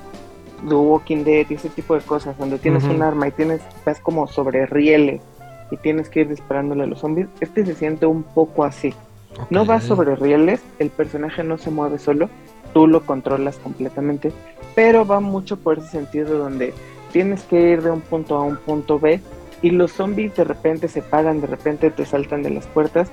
Walking 0.63 1.23
Dead 1.23 1.47
y 1.49 1.55
ese 1.55 1.69
tipo 1.69 1.95
de 1.95 2.01
cosas, 2.01 2.37
donde 2.37 2.59
tienes 2.59 2.83
un 2.83 3.01
arma 3.01 3.27
y 3.27 3.31
tienes, 3.31 3.61
vas 3.83 3.99
como 3.99 4.27
sobre 4.27 4.67
rieles 4.67 5.21
y 5.71 5.77
tienes 5.77 6.09
que 6.09 6.21
ir 6.21 6.29
disparándole 6.29 6.83
a 6.83 6.87
los 6.87 6.99
zombies, 6.99 7.27
este 7.39 7.65
se 7.65 7.73
siente 7.73 8.05
un 8.05 8.21
poco 8.21 8.63
así. 8.63 8.93
No 9.49 9.65
vas 9.65 9.85
sobre 9.85 10.15
rieles, 10.15 10.61
el 10.77 10.89
personaje 10.89 11.43
no 11.43 11.57
se 11.57 11.71
mueve 11.71 11.97
solo, 11.97 12.29
tú 12.73 12.85
lo 12.85 13.05
controlas 13.05 13.57
completamente, 13.57 14.31
pero 14.75 15.05
va 15.05 15.19
mucho 15.19 15.57
por 15.57 15.79
ese 15.79 15.87
sentido 15.87 16.37
donde 16.37 16.73
tienes 17.11 17.43
que 17.43 17.71
ir 17.71 17.81
de 17.81 17.91
un 17.91 18.01
punto 18.01 18.35
A 18.37 18.43
un 18.43 18.57
punto 18.57 18.99
B 18.99 19.21
y 19.61 19.71
los 19.71 19.91
zombies 19.91 20.35
de 20.35 20.43
repente 20.43 20.87
se 20.87 21.01
paran, 21.01 21.41
de 21.41 21.47
repente 21.47 21.91
te 21.91 22.05
saltan 22.05 22.43
de 22.43 22.49
las 22.49 22.67
puertas, 22.67 23.09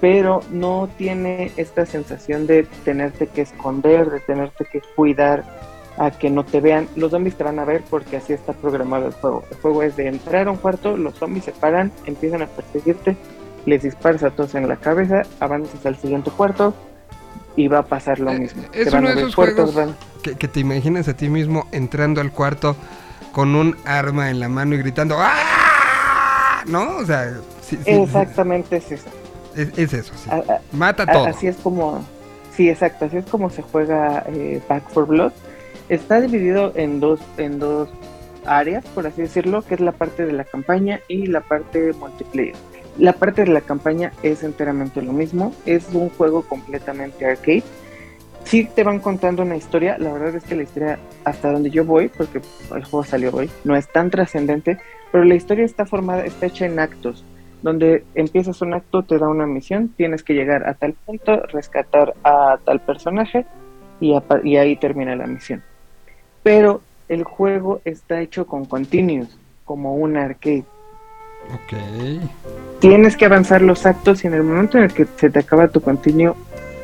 pero 0.00 0.42
no 0.50 0.88
tiene 0.96 1.52
esta 1.56 1.86
sensación 1.86 2.46
de 2.46 2.64
tenerte 2.84 3.26
que 3.26 3.42
esconder, 3.42 4.10
de 4.10 4.20
tenerte 4.20 4.64
que 4.64 4.80
cuidar 4.94 5.44
a 5.98 6.10
que 6.12 6.30
no 6.30 6.44
te 6.44 6.60
vean. 6.60 6.88
Los 6.94 7.10
zombies 7.10 7.36
te 7.36 7.44
van 7.44 7.58
a 7.58 7.64
ver 7.64 7.82
porque 7.90 8.16
así 8.16 8.32
está 8.32 8.52
programado 8.52 9.06
el 9.06 9.12
juego. 9.12 9.44
El 9.50 9.56
juego 9.58 9.82
es 9.82 9.96
de 9.96 10.06
entrar 10.06 10.46
a 10.46 10.50
un 10.52 10.56
cuarto, 10.56 10.96
los 10.96 11.14
zombies 11.14 11.44
se 11.46 11.52
paran, 11.52 11.90
empiezan 12.06 12.42
a 12.42 12.46
perseguirte, 12.46 13.16
les 13.66 13.82
disparas 13.82 14.22
a 14.22 14.30
todos 14.30 14.54
en 14.54 14.68
la 14.68 14.76
cabeza, 14.76 15.22
avanzas 15.40 15.84
al 15.84 15.96
siguiente 15.96 16.30
cuarto 16.30 16.74
y 17.56 17.66
va 17.66 17.78
a 17.78 17.86
pasar 17.86 18.20
lo 18.20 18.30
eh, 18.30 18.38
mismo. 18.38 18.62
Es 18.72 18.92
uno 18.92 19.08
de 19.08 19.20
esos 19.20 19.34
juegos 19.34 19.74
que, 20.22 20.36
que, 20.36 20.46
te 20.46 20.60
imaginas 20.60 21.08
a 21.08 21.14
ti 21.14 21.28
mismo 21.28 21.66
entrando 21.72 22.20
al 22.20 22.30
cuarto 22.30 22.76
con 23.32 23.56
un 23.56 23.76
arma 23.84 24.30
en 24.30 24.38
la 24.38 24.48
mano 24.48 24.76
y 24.76 24.78
gritando 24.78 25.16
¡Ah! 25.18 26.62
¿No? 26.66 26.98
O 26.98 27.04
sea, 27.04 27.34
exactamente 27.84 28.76
es 28.76 28.92
eso. 28.92 29.08
Es, 29.58 29.92
eso, 29.92 30.12
sí. 30.16 30.30
Mata 30.72 31.06
todo. 31.06 31.26
Así 31.26 31.46
es 31.46 31.56
como, 31.56 32.04
sí, 32.54 32.70
exacto, 32.70 33.06
así 33.06 33.18
es 33.18 33.26
como 33.26 33.50
se 33.50 33.62
juega 33.62 34.24
eh, 34.28 34.60
Back 34.68 34.88
for 34.90 35.06
Blood 35.06 35.32
está 35.88 36.20
dividido 36.20 36.72
en 36.74 37.00
dos, 37.00 37.20
en 37.36 37.58
dos 37.58 37.88
áreas, 38.44 38.84
por 38.94 39.06
así 39.06 39.22
decirlo, 39.22 39.62
que 39.62 39.74
es 39.74 39.80
la 39.80 39.92
parte 39.92 40.26
de 40.26 40.32
la 40.32 40.44
campaña 40.44 41.00
y 41.08 41.26
la 41.26 41.40
parte 41.40 41.92
multiplayer. 41.94 42.54
La 42.96 43.12
parte 43.12 43.44
de 43.44 43.52
la 43.52 43.60
campaña 43.60 44.12
es 44.22 44.42
enteramente 44.42 45.02
lo 45.02 45.12
mismo, 45.12 45.54
es 45.66 45.88
un 45.92 46.10
juego 46.10 46.42
completamente 46.42 47.26
arcade. 47.26 47.62
Sí 48.44 48.68
te 48.74 48.82
van 48.82 48.98
contando 48.98 49.42
una 49.42 49.56
historia, 49.56 49.98
la 49.98 50.12
verdad 50.12 50.34
es 50.34 50.44
que 50.44 50.56
la 50.56 50.62
historia 50.62 50.98
hasta 51.24 51.52
donde 51.52 51.70
yo 51.70 51.84
voy, 51.84 52.08
porque 52.08 52.40
el 52.74 52.84
juego 52.84 53.04
salió 53.04 53.30
hoy, 53.34 53.50
no 53.64 53.76
es 53.76 53.86
tan 53.88 54.10
trascendente, 54.10 54.78
pero 55.12 55.24
la 55.24 55.34
historia 55.34 55.64
está 55.64 55.84
formada, 55.84 56.24
está 56.24 56.46
hecha 56.46 56.66
en 56.66 56.78
actos, 56.78 57.24
donde 57.62 58.04
empiezas 58.14 58.60
un 58.62 58.74
acto, 58.74 59.02
te 59.02 59.18
da 59.18 59.28
una 59.28 59.46
misión, 59.46 59.88
tienes 59.96 60.22
que 60.22 60.34
llegar 60.34 60.68
a 60.68 60.74
tal 60.74 60.92
punto, 60.92 61.42
rescatar 61.46 62.14
a 62.24 62.58
tal 62.64 62.80
personaje 62.80 63.46
y, 64.00 64.14
y 64.44 64.56
ahí 64.56 64.76
termina 64.76 65.16
la 65.16 65.26
misión 65.26 65.62
pero 66.48 66.80
el 67.10 67.24
juego 67.24 67.82
está 67.84 68.22
hecho 68.22 68.46
con 68.46 68.64
continuous, 68.64 69.38
como 69.66 69.96
un 69.96 70.16
arcade. 70.16 70.64
Ok. 71.52 71.78
Tienes 72.80 73.18
que 73.18 73.26
avanzar 73.26 73.60
los 73.60 73.84
actos 73.84 74.24
y 74.24 74.28
en 74.28 74.34
el 74.34 74.44
momento 74.44 74.78
en 74.78 74.84
el 74.84 74.94
que 74.94 75.06
se 75.16 75.28
te 75.28 75.40
acaba 75.40 75.68
tu 75.68 75.82
continuo, 75.82 76.36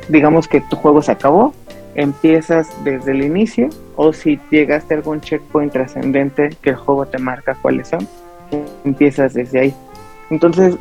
digamos 0.08 0.48
que 0.48 0.60
tu 0.60 0.76
juego 0.76 1.00
se 1.00 1.12
acabó, 1.12 1.54
empiezas 1.94 2.68
desde 2.84 3.12
el 3.12 3.22
inicio 3.22 3.70
o 3.96 4.12
si 4.12 4.38
llegaste 4.50 4.92
a 4.92 4.96
algún 4.98 5.22
checkpoint 5.22 5.72
trascendente 5.72 6.50
que 6.60 6.70
el 6.70 6.76
juego 6.76 7.06
te 7.06 7.16
marca 7.16 7.56
cuáles 7.62 7.88
son, 7.88 8.06
empiezas 8.84 9.32
desde 9.32 9.60
ahí. 9.60 9.74
Entonces, 10.30 10.76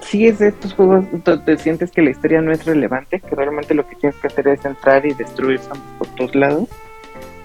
si 0.00 0.26
es 0.26 0.38
de 0.38 0.48
estos 0.48 0.74
juegos 0.74 1.04
donde 1.24 1.56
sientes 1.58 1.90
que 1.90 2.02
la 2.02 2.10
historia 2.10 2.40
no 2.40 2.52
es 2.52 2.64
relevante, 2.64 3.20
que 3.20 3.34
realmente 3.34 3.74
lo 3.74 3.86
que 3.86 3.96
tienes 3.96 4.18
que 4.20 4.26
hacer 4.26 4.48
es 4.48 4.64
entrar 4.64 5.04
y 5.06 5.14
destruir 5.14 5.60
por 5.98 6.08
todos 6.08 6.34
lados, 6.34 6.68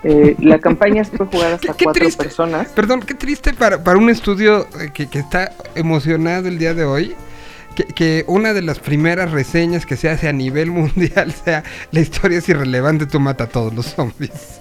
eh, 0.04 0.36
la 0.40 0.60
campaña 0.62 1.04
puede 1.04 1.30
jugar 1.32 1.54
hasta 1.54 1.74
cuatro 1.84 2.08
personas. 2.18 2.70
Perdón, 2.70 3.02
qué 3.02 3.14
triste 3.14 3.54
para, 3.54 3.84
para 3.84 3.98
un 3.98 4.10
estudio 4.10 4.68
eh, 4.80 4.92
que, 4.94 5.08
que, 5.08 5.20
está 5.20 5.54
emocionado 5.76 6.48
el 6.48 6.58
día 6.58 6.74
de 6.74 6.86
hoy. 6.86 7.16
Que, 7.76 7.86
que, 7.86 8.26
una 8.28 8.54
de 8.54 8.62
las 8.62 8.80
primeras 8.80 9.32
reseñas 9.32 9.86
que 9.86 9.96
se 9.96 10.10
hace 10.10 10.28
a 10.28 10.34
nivel 10.34 10.72
mundial 10.72 11.32
sea 11.32 11.64
la 11.92 12.00
historia 12.00 12.40
es 12.40 12.50
irrelevante, 12.50 13.06
tú 13.06 13.20
mata 13.20 13.46
a 13.46 13.48
todos 13.48 13.74
los 13.74 13.86
zombies. 13.88 14.59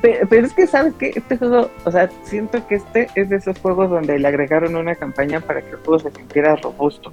Pero, 0.00 0.46
es 0.46 0.52
que, 0.52 0.66
¿sabes 0.66 0.94
que 0.94 1.12
Este 1.14 1.36
juego, 1.36 1.70
o 1.84 1.90
sea, 1.90 2.08
siento 2.24 2.66
que 2.66 2.76
este 2.76 3.08
es 3.14 3.28
de 3.28 3.36
esos 3.36 3.58
juegos 3.58 3.90
donde 3.90 4.18
le 4.18 4.28
agregaron 4.28 4.76
una 4.76 4.94
campaña 4.94 5.40
para 5.40 5.60
que 5.62 5.70
el 5.70 5.76
juego 5.76 5.98
se 5.98 6.10
sintiera 6.10 6.56
robusto. 6.56 7.12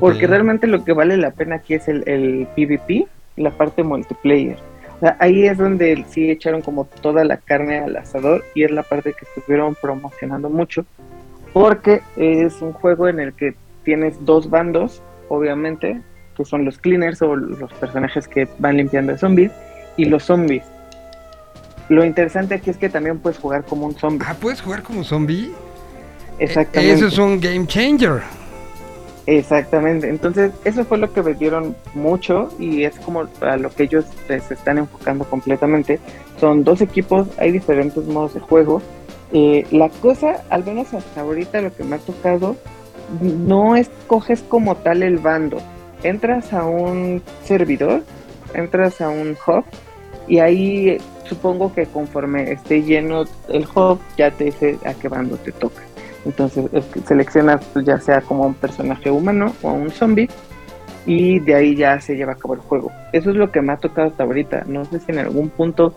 Porque 0.00 0.26
realmente 0.26 0.66
lo 0.66 0.84
que 0.84 0.92
vale 0.92 1.16
la 1.16 1.30
pena 1.30 1.56
aquí 1.56 1.74
es 1.74 1.86
el, 1.86 2.02
el 2.08 2.48
PvP, 2.56 3.06
la 3.36 3.50
parte 3.50 3.84
multiplayer 3.84 4.58
ahí 5.18 5.46
es 5.46 5.58
donde 5.58 6.04
sí 6.08 6.30
echaron 6.30 6.62
como 6.62 6.86
toda 6.86 7.24
la 7.24 7.36
carne 7.36 7.78
al 7.78 7.96
asador 7.96 8.44
y 8.54 8.64
es 8.64 8.70
la 8.70 8.82
parte 8.82 9.12
que 9.12 9.26
estuvieron 9.26 9.74
promocionando 9.74 10.48
mucho 10.48 10.86
porque 11.52 12.02
es 12.16 12.60
un 12.60 12.72
juego 12.72 13.08
en 13.08 13.18
el 13.18 13.32
que 13.32 13.54
tienes 13.82 14.22
dos 14.26 14.50
bandos, 14.50 15.02
obviamente, 15.30 16.02
que 16.36 16.44
son 16.44 16.66
los 16.66 16.76
cleaners 16.76 17.22
o 17.22 17.34
los 17.34 17.72
personajes 17.74 18.28
que 18.28 18.46
van 18.58 18.76
limpiando 18.76 19.14
a 19.14 19.16
zombies 19.16 19.52
y 19.96 20.04
los 20.04 20.24
zombies. 20.24 20.64
Lo 21.88 22.04
interesante 22.04 22.54
aquí 22.54 22.70
es 22.70 22.76
que 22.76 22.88
también 22.88 23.18
puedes 23.18 23.38
jugar 23.38 23.64
como 23.64 23.86
un 23.86 23.94
zombie. 23.94 24.26
Ah, 24.28 24.34
puedes 24.40 24.60
jugar 24.60 24.82
como 24.82 25.04
zombie. 25.04 25.52
Exactamente. 26.38 26.94
Eso 26.94 27.06
es 27.06 27.18
un 27.18 27.40
game 27.40 27.66
changer. 27.66 28.22
Exactamente, 29.26 30.08
entonces 30.08 30.52
eso 30.64 30.84
fue 30.84 30.98
lo 30.98 31.12
que 31.12 31.20
vendieron 31.20 31.74
mucho 31.94 32.48
y 32.60 32.84
es 32.84 32.96
como 33.00 33.26
a 33.40 33.56
lo 33.56 33.70
que 33.70 33.82
ellos 33.82 34.04
se 34.28 34.36
están 34.36 34.78
enfocando 34.78 35.24
completamente. 35.24 35.98
Son 36.38 36.62
dos 36.62 36.80
equipos, 36.80 37.26
hay 37.36 37.50
diferentes 37.50 38.04
modos 38.04 38.34
de 38.34 38.40
juego. 38.40 38.80
Eh, 39.32 39.66
la 39.72 39.88
cosa, 39.88 40.44
al 40.48 40.64
menos 40.64 40.94
hasta 40.94 41.22
ahorita 41.22 41.60
lo 41.60 41.74
que 41.74 41.82
me 41.82 41.96
ha 41.96 41.98
tocado, 41.98 42.56
no 43.20 43.74
escoges 43.74 44.42
como 44.42 44.76
tal 44.76 45.02
el 45.02 45.18
bando. 45.18 45.58
Entras 46.04 46.52
a 46.52 46.64
un 46.64 47.20
servidor, 47.44 48.04
entras 48.54 49.00
a 49.00 49.08
un 49.08 49.36
hub 49.44 49.64
y 50.28 50.38
ahí 50.38 50.98
supongo 51.28 51.72
que 51.72 51.86
conforme 51.86 52.52
esté 52.52 52.82
lleno 52.82 53.24
el 53.48 53.66
hub 53.74 54.00
ya 54.16 54.30
te 54.30 54.44
dice 54.44 54.78
a 54.84 54.94
qué 54.94 55.08
bando 55.08 55.36
te 55.36 55.52
toca. 55.52 55.82
Entonces 56.24 56.66
seleccionas 57.06 57.64
pues, 57.72 57.84
ya 57.84 58.00
sea 58.00 58.20
como 58.20 58.46
un 58.46 58.54
personaje 58.54 59.10
humano 59.10 59.54
o 59.62 59.72
un 59.72 59.90
zombie 59.90 60.28
y 61.06 61.38
de 61.38 61.54
ahí 61.54 61.76
ya 61.76 62.00
se 62.00 62.16
lleva 62.16 62.32
a 62.32 62.34
cabo 62.34 62.54
el 62.54 62.60
juego. 62.60 62.90
Eso 63.12 63.30
es 63.30 63.36
lo 63.36 63.52
que 63.52 63.62
me 63.62 63.72
ha 63.72 63.76
tocado 63.76 64.08
hasta 64.08 64.24
ahorita. 64.24 64.64
No 64.66 64.84
sé 64.84 64.98
si 64.98 65.12
en 65.12 65.18
algún 65.18 65.50
punto, 65.50 65.94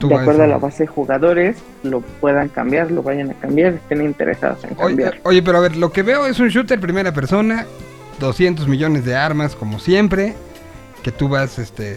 de 0.00 0.14
acuerdo 0.14 0.44
a 0.44 0.46
la 0.46 0.58
base 0.58 0.84
de 0.84 0.86
jugadores, 0.86 1.56
lo 1.82 2.00
puedan 2.00 2.48
cambiar, 2.48 2.92
lo 2.92 3.02
vayan 3.02 3.30
a 3.30 3.34
cambiar, 3.34 3.74
estén 3.74 4.02
interesados 4.02 4.62
en 4.64 4.76
cambiar. 4.76 5.18
Oye, 5.24 5.42
pero 5.42 5.58
a 5.58 5.62
ver, 5.62 5.76
lo 5.76 5.90
que 5.90 6.04
veo 6.04 6.26
es 6.26 6.38
un 6.38 6.48
shooter 6.48 6.78
primera 6.78 7.12
persona, 7.12 7.66
200 8.20 8.68
millones 8.68 9.04
de 9.04 9.16
armas 9.16 9.56
como 9.56 9.80
siempre, 9.80 10.34
que 11.02 11.10
tú 11.10 11.28
vas 11.28 11.58
este 11.58 11.96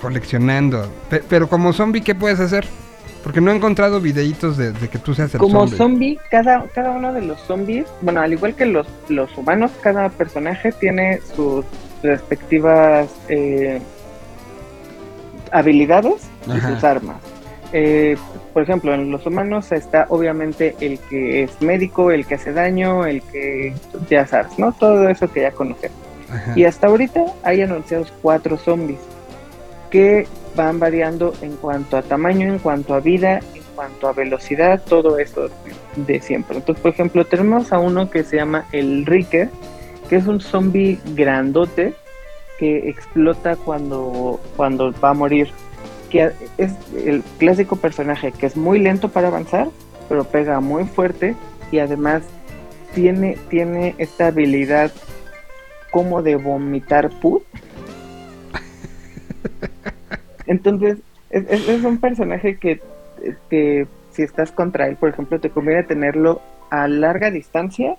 coleccionando. 0.00 0.90
Pero 1.28 1.48
como 1.48 1.72
zombie, 1.72 2.02
¿qué 2.02 2.14
puedes 2.14 2.40
hacer? 2.40 2.66
Porque 3.22 3.40
no 3.40 3.50
he 3.50 3.56
encontrado 3.56 4.00
videitos 4.00 4.56
de, 4.56 4.72
que 4.88 4.98
tú 4.98 5.12
seas 5.12 5.34
el 5.34 5.40
Como 5.40 5.66
zombie, 5.66 6.16
cada, 6.30 6.64
cada 6.68 6.92
uno 6.92 7.12
de 7.12 7.22
los 7.22 7.40
zombies, 7.40 7.86
bueno, 8.00 8.20
al 8.20 8.32
igual 8.32 8.54
que 8.54 8.66
los, 8.66 8.86
los 9.08 9.36
humanos, 9.36 9.72
cada 9.80 10.08
personaje 10.10 10.70
tiene 10.70 11.20
sus 11.34 11.64
respectivas 12.04 13.08
eh, 13.28 13.80
habilidades 15.50 16.28
y 16.46 16.60
sus 16.60 16.84
armas. 16.84 17.16
Eh, 17.72 18.16
por 18.52 18.62
ejemplo, 18.62 18.94
en 18.94 19.10
los 19.10 19.26
humanos 19.26 19.72
está 19.72 20.06
obviamente 20.08 20.76
el 20.80 21.00
que 21.00 21.42
es 21.42 21.60
médico, 21.60 22.12
el 22.12 22.26
que 22.26 22.36
hace 22.36 22.52
daño, 22.52 23.06
el 23.06 23.22
que 23.22 23.74
ya 24.08 24.24
sabes, 24.26 24.56
¿no? 24.56 24.70
Todo 24.72 25.08
eso 25.08 25.30
que 25.32 25.42
ya 25.42 25.50
conocemos. 25.50 25.98
Y 26.54 26.64
hasta 26.64 26.86
ahorita 26.86 27.24
hay 27.42 27.62
anunciados 27.62 28.12
cuatro 28.22 28.56
zombies 28.56 29.00
que 29.90 30.26
van 30.54 30.78
variando 30.78 31.34
en 31.42 31.56
cuanto 31.56 31.96
a 31.96 32.02
tamaño, 32.02 32.48
en 32.48 32.58
cuanto 32.58 32.94
a 32.94 33.00
vida, 33.00 33.40
en 33.54 33.62
cuanto 33.74 34.08
a 34.08 34.12
velocidad, 34.12 34.82
todo 34.88 35.18
eso 35.18 35.48
de 35.96 36.20
siempre. 36.20 36.56
Entonces, 36.56 36.82
por 36.82 36.92
ejemplo, 36.92 37.24
tenemos 37.24 37.72
a 37.72 37.78
uno 37.78 38.10
que 38.10 38.24
se 38.24 38.36
llama 38.36 38.66
el 38.72 39.06
Ricker, 39.06 39.50
que 40.08 40.16
es 40.16 40.26
un 40.26 40.40
zombie 40.40 40.98
grandote 41.14 41.94
que 42.58 42.88
explota 42.88 43.56
cuando, 43.56 44.40
cuando 44.56 44.92
va 45.02 45.10
a 45.10 45.14
morir. 45.14 45.48
Que 46.10 46.32
es 46.56 46.72
el 46.94 47.22
clásico 47.38 47.76
personaje 47.76 48.32
que 48.32 48.46
es 48.46 48.56
muy 48.56 48.78
lento 48.78 49.08
para 49.08 49.28
avanzar, 49.28 49.68
pero 50.08 50.24
pega 50.24 50.60
muy 50.60 50.84
fuerte 50.84 51.34
y 51.72 51.80
además 51.80 52.22
tiene, 52.94 53.36
tiene 53.50 53.94
esta 53.98 54.28
habilidad 54.28 54.92
como 55.90 56.22
de 56.22 56.36
vomitar 56.36 57.10
pus. 57.20 57.42
Entonces, 60.46 60.98
es, 61.30 61.44
es- 61.48 61.68
es 61.68 61.84
un 61.84 61.98
personaje 61.98 62.56
que, 62.56 62.80
que 63.50 63.86
si 64.12 64.22
estás 64.22 64.52
contra 64.52 64.86
él, 64.88 64.96
por 64.96 65.08
ejemplo, 65.08 65.40
te 65.40 65.50
conviene 65.50 65.82
tenerlo 65.82 66.40
a 66.70 66.88
larga 66.88 67.30
distancia 67.30 67.96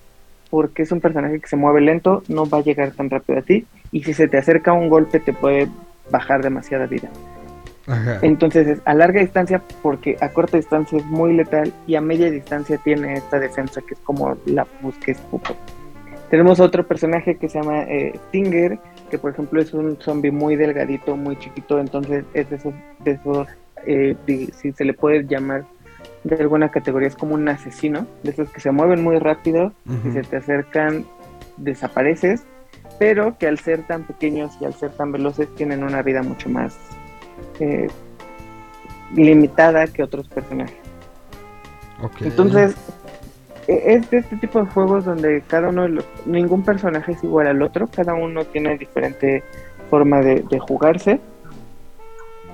porque 0.50 0.84
es 0.84 0.92
un 0.92 1.02
personaje 1.02 1.40
que 1.40 1.48
se 1.48 1.58
mueve 1.58 1.82
lento, 1.82 2.24
no 2.30 2.48
va 2.50 2.60
a 2.60 2.62
llegar 2.62 2.92
tan 2.92 3.10
rápido 3.10 3.40
a 3.40 3.42
ti 3.42 3.66
y 3.92 4.04
si 4.04 4.14
se 4.14 4.28
te 4.28 4.38
acerca 4.38 4.72
un 4.74 4.90
golpe 4.90 5.20
te 5.20 5.34
puede 5.34 5.68
bajar 6.10 6.42
demasiada 6.42 6.86
vida. 6.86 7.10
Ajá. 7.86 8.20
Entonces 8.22 8.68
es 8.68 8.80
a 8.86 8.94
larga 8.94 9.22
distancia 9.22 9.62
porque 9.82 10.18
a 10.22 10.30
corta 10.30 10.58
distancia 10.58 10.98
es 10.98 11.06
muy 11.06 11.34
letal 11.34 11.74
y 11.86 11.96
a 11.96 12.02
media 12.02 12.30
distancia 12.32 12.78
tiene 12.84 13.14
esta 13.14 13.40
defensa 13.40 13.82
que 13.82 13.94
es 13.94 14.00
como 14.02 14.38
la 14.46 14.66
pus 14.66 14.96
que 14.98 15.12
escupe. 15.12 15.54
Tenemos 16.30 16.60
otro 16.60 16.86
personaje 16.86 17.36
que 17.38 17.48
se 17.48 17.60
llama 17.62 17.84
eh, 17.84 18.14
Stinger, 18.28 18.78
que 19.10 19.18
por 19.18 19.32
ejemplo 19.32 19.62
es 19.62 19.74
un 19.74 19.98
zombie 20.02 20.32
muy 20.32 20.56
delgadito, 20.56 21.16
muy 21.16 21.38
chiquito, 21.38 21.80
entonces 21.80 22.26
es 22.34 22.50
de 22.50 22.56
esos, 22.58 22.74
de 23.00 23.12
esos 23.12 23.48
eh, 23.86 24.16
de- 24.26 24.52
si 24.54 24.72
se 24.74 24.84
le 24.86 24.94
puede 24.94 25.26
llamar 25.26 25.64
de 26.24 26.36
alguna 26.36 26.70
categoría, 26.70 27.08
es 27.08 27.16
como 27.16 27.36
un 27.36 27.48
asesino, 27.48 28.06
de 28.24 28.32
esos 28.32 28.50
que 28.50 28.60
se 28.60 28.72
mueven 28.72 29.02
muy 29.04 29.18
rápido, 29.20 29.72
si 29.86 29.94
Ujú. 30.10 30.12
se 30.14 30.24
te 30.24 30.38
acercan 30.38 31.06
desapareces, 31.58 32.44
pero 33.00 33.38
que 33.38 33.48
al 33.48 33.60
ser 33.60 33.84
tan 33.84 34.04
pequeños 34.04 34.58
y 34.60 34.66
al 34.66 34.74
ser 34.74 34.90
tan 34.92 35.12
veloces 35.12 35.48
tienen 35.56 35.84
una 35.84 36.02
vida 36.02 36.24
mucho 36.24 36.50
más 36.50 36.78
eh, 37.60 37.88
limitada 39.14 39.88
que 39.88 40.04
otros 40.04 40.28
personajes. 40.28 40.76
Ok. 42.02 42.22
Entonces, 42.22 42.76
es 43.68 44.10
de 44.10 44.18
este 44.20 44.38
tipo 44.38 44.60
de 44.60 44.66
juegos 44.68 45.06
donde 45.06 45.44
cada 45.48 45.70
uno 45.70 45.84
de 45.84 45.90
los, 45.90 46.06
ningún 46.26 46.64
personaje 46.64 47.12
es 47.12 47.24
igual 47.24 47.48
al 47.48 47.62
otro, 47.62 47.88
cada 47.88 48.14
uno 48.14 48.46
tiene 48.46 48.78
diferente 48.78 49.44
forma 49.90 50.22
de, 50.22 50.44
de 50.50 50.60
jugarse. 50.60 51.20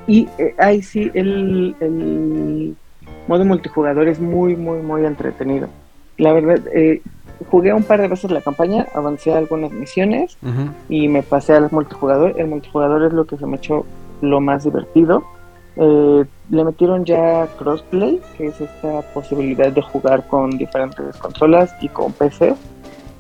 Y 0.08 0.28
eh, 0.38 0.54
ahí 0.58 0.82
sí, 0.82 1.12
el, 1.14 1.76
el 1.80 2.76
modo 3.28 3.46
multijugador 3.46 4.08
es 4.08 4.20
muy, 4.20 4.56
muy, 4.56 4.82
muy 4.82 5.06
entretenido. 5.06 5.70
La 6.18 6.34
verdad, 6.34 6.60
eh, 6.74 7.02
jugué 7.50 7.74
un 7.74 7.84
par 7.84 8.02
de 8.02 8.08
veces 8.08 8.32
la 8.32 8.42
campaña, 8.42 8.88
avancé 8.94 9.34
algunas 9.34 9.72
misiones 9.72 10.38
y 10.90 11.08
me 11.08 11.24
pasé 11.24 11.54
al 11.54 11.70
multijugador. 11.72 12.40
El 12.40 12.48
multijugador 12.48 13.04
es 13.04 13.14
lo 13.14 13.26
que 13.26 13.38
se 13.38 13.46
me 13.46 13.58
echó 13.58 13.86
lo 14.22 14.40
más 14.40 14.64
divertido. 14.64 15.24
Eh, 15.76 16.24
le 16.52 16.64
metieron 16.64 17.04
ya 17.04 17.48
crossplay, 17.58 18.22
que 18.38 18.48
es 18.48 18.62
esta 18.62 19.02
posibilidad 19.14 19.72
de 19.72 19.82
jugar 19.82 20.28
con 20.28 20.52
diferentes 20.52 21.16
consolas 21.18 21.74
y 21.82 21.90
con 21.90 22.14
PC, 22.14 22.54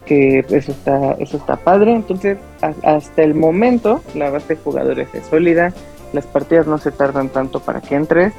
que 0.05 0.39
eso 0.49 0.71
está, 0.71 1.13
eso 1.13 1.37
está 1.37 1.55
padre. 1.55 1.93
Entonces, 1.95 2.37
a- 2.61 2.95
hasta 2.95 3.23
el 3.23 3.33
momento, 3.33 4.01
la 4.13 4.29
base 4.29 4.55
de 4.55 4.61
jugadores 4.61 5.07
es 5.13 5.25
sólida, 5.25 5.73
las 6.13 6.25
partidas 6.27 6.67
no 6.67 6.77
se 6.77 6.91
tardan 6.91 7.29
tanto 7.29 7.59
para 7.59 7.81
que 7.81 7.95
entres, 7.95 8.33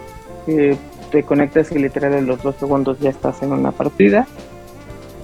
eh, 0.47 0.77
te 1.11 1.23
conectas 1.24 1.73
y 1.73 1.78
literal 1.78 2.15
en 2.15 2.27
los 2.27 2.43
dos 2.43 2.55
segundos 2.57 2.99
ya 3.01 3.11
estás 3.11 3.43
en 3.43 3.53
una 3.53 3.73
partida. 3.73 4.27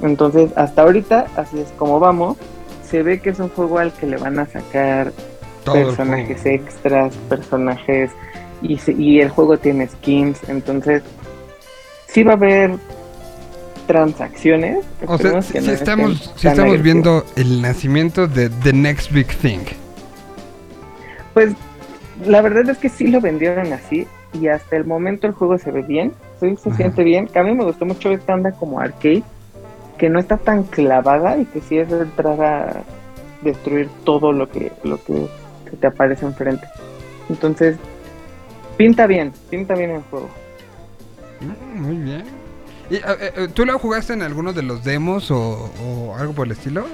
Entonces, 0.03 0.51
hasta 0.57 0.83
ahorita, 0.83 1.27
así 1.37 1.61
es 1.61 1.69
como 1.79 2.01
vamos. 2.01 2.37
Se 2.85 3.03
ve 3.03 3.21
que 3.21 3.31
es 3.31 3.39
un 3.39 3.51
juego 3.51 3.79
al 3.79 3.93
que 3.93 4.07
le 4.07 4.17
van 4.17 4.39
a 4.39 4.47
sacar 4.47 5.13
Todo 5.65 5.75
personajes 5.75 6.45
extras, 6.47 7.15
personajes 7.29 8.11
y, 8.63 8.79
se- 8.79 8.93
y 8.93 9.21
el 9.21 9.29
juego 9.31 9.59
tiene 9.59 9.87
skins, 9.89 10.39
entonces 10.49 11.03
sí 12.07 12.23
va 12.23 12.33
a 12.33 12.37
haber 12.37 12.73
transacciones. 13.87 14.85
O 15.07 15.19
sea, 15.19 15.43
si, 15.43 15.59
no 15.59 15.73
estamos, 15.73 16.33
si 16.37 16.49
viendo 16.79 17.25
el 17.37 17.61
nacimiento 17.61 18.27
de 18.29 18.49
The 18.49 18.73
Next 18.73 19.11
Big 19.13 19.27
Thing. 19.39 19.61
Pues 21.35 21.55
la 22.25 22.41
verdad 22.43 22.69
es 22.69 22.79
que 22.79 22.89
sí 22.89 23.09
lo 23.09 23.21
vendieron 23.21 23.73
así 23.73 24.07
y 24.33 24.47
hasta 24.49 24.77
el 24.77 24.85
momento 24.85 25.27
el 25.27 25.33
juego 25.33 25.59
se 25.59 25.73
ve 25.73 25.83
bien, 25.83 26.13
sí 26.39 26.57
se 26.63 26.69
Ajá. 26.69 26.77
siente 26.77 27.03
bien. 27.03 27.27
Que 27.27 27.39
a 27.39 27.43
mí 27.43 27.53
me 27.53 27.65
gustó 27.65 27.85
mucho 27.85 28.11
esta 28.11 28.35
onda 28.35 28.53
como 28.53 28.79
arcade, 28.81 29.25
que 29.99 30.09
no 30.09 30.19
está 30.21 30.37
tan 30.37 30.63
clavada 30.65 31.39
y 31.39 31.45
que 31.47 31.61
sí 31.61 31.79
es 31.79 31.91
entrar 31.91 32.41
a 32.43 32.83
destruir 33.43 33.89
todo 34.05 34.33
lo 34.33 34.49
que, 34.49 34.71
lo 34.85 35.03
que 35.03 35.27
te 35.81 35.87
aparece 35.87 36.27
enfrente. 36.27 36.67
Entonces, 37.29 37.77
pinta 38.77 39.07
bien, 39.07 39.33
pinta 39.51 39.75
bien 39.75 39.91
el 39.91 40.03
juego. 40.03 40.29
Mm, 41.41 41.83
muy 41.83 41.97
bien. 41.97 42.25
¿Y, 42.91 42.97
eh, 42.97 43.03
eh, 43.07 43.49
¿Tú 43.55 43.65
lo 43.65 43.79
jugaste 43.79 44.13
en 44.13 44.23
alguno 44.23 44.53
de 44.53 44.63
los 44.63 44.85
demos 44.85 45.31
o, 45.31 45.71
o 45.85 46.17
algo 46.17 46.33
por 46.33 46.47
el 46.47 46.53
estilo? 46.53 46.87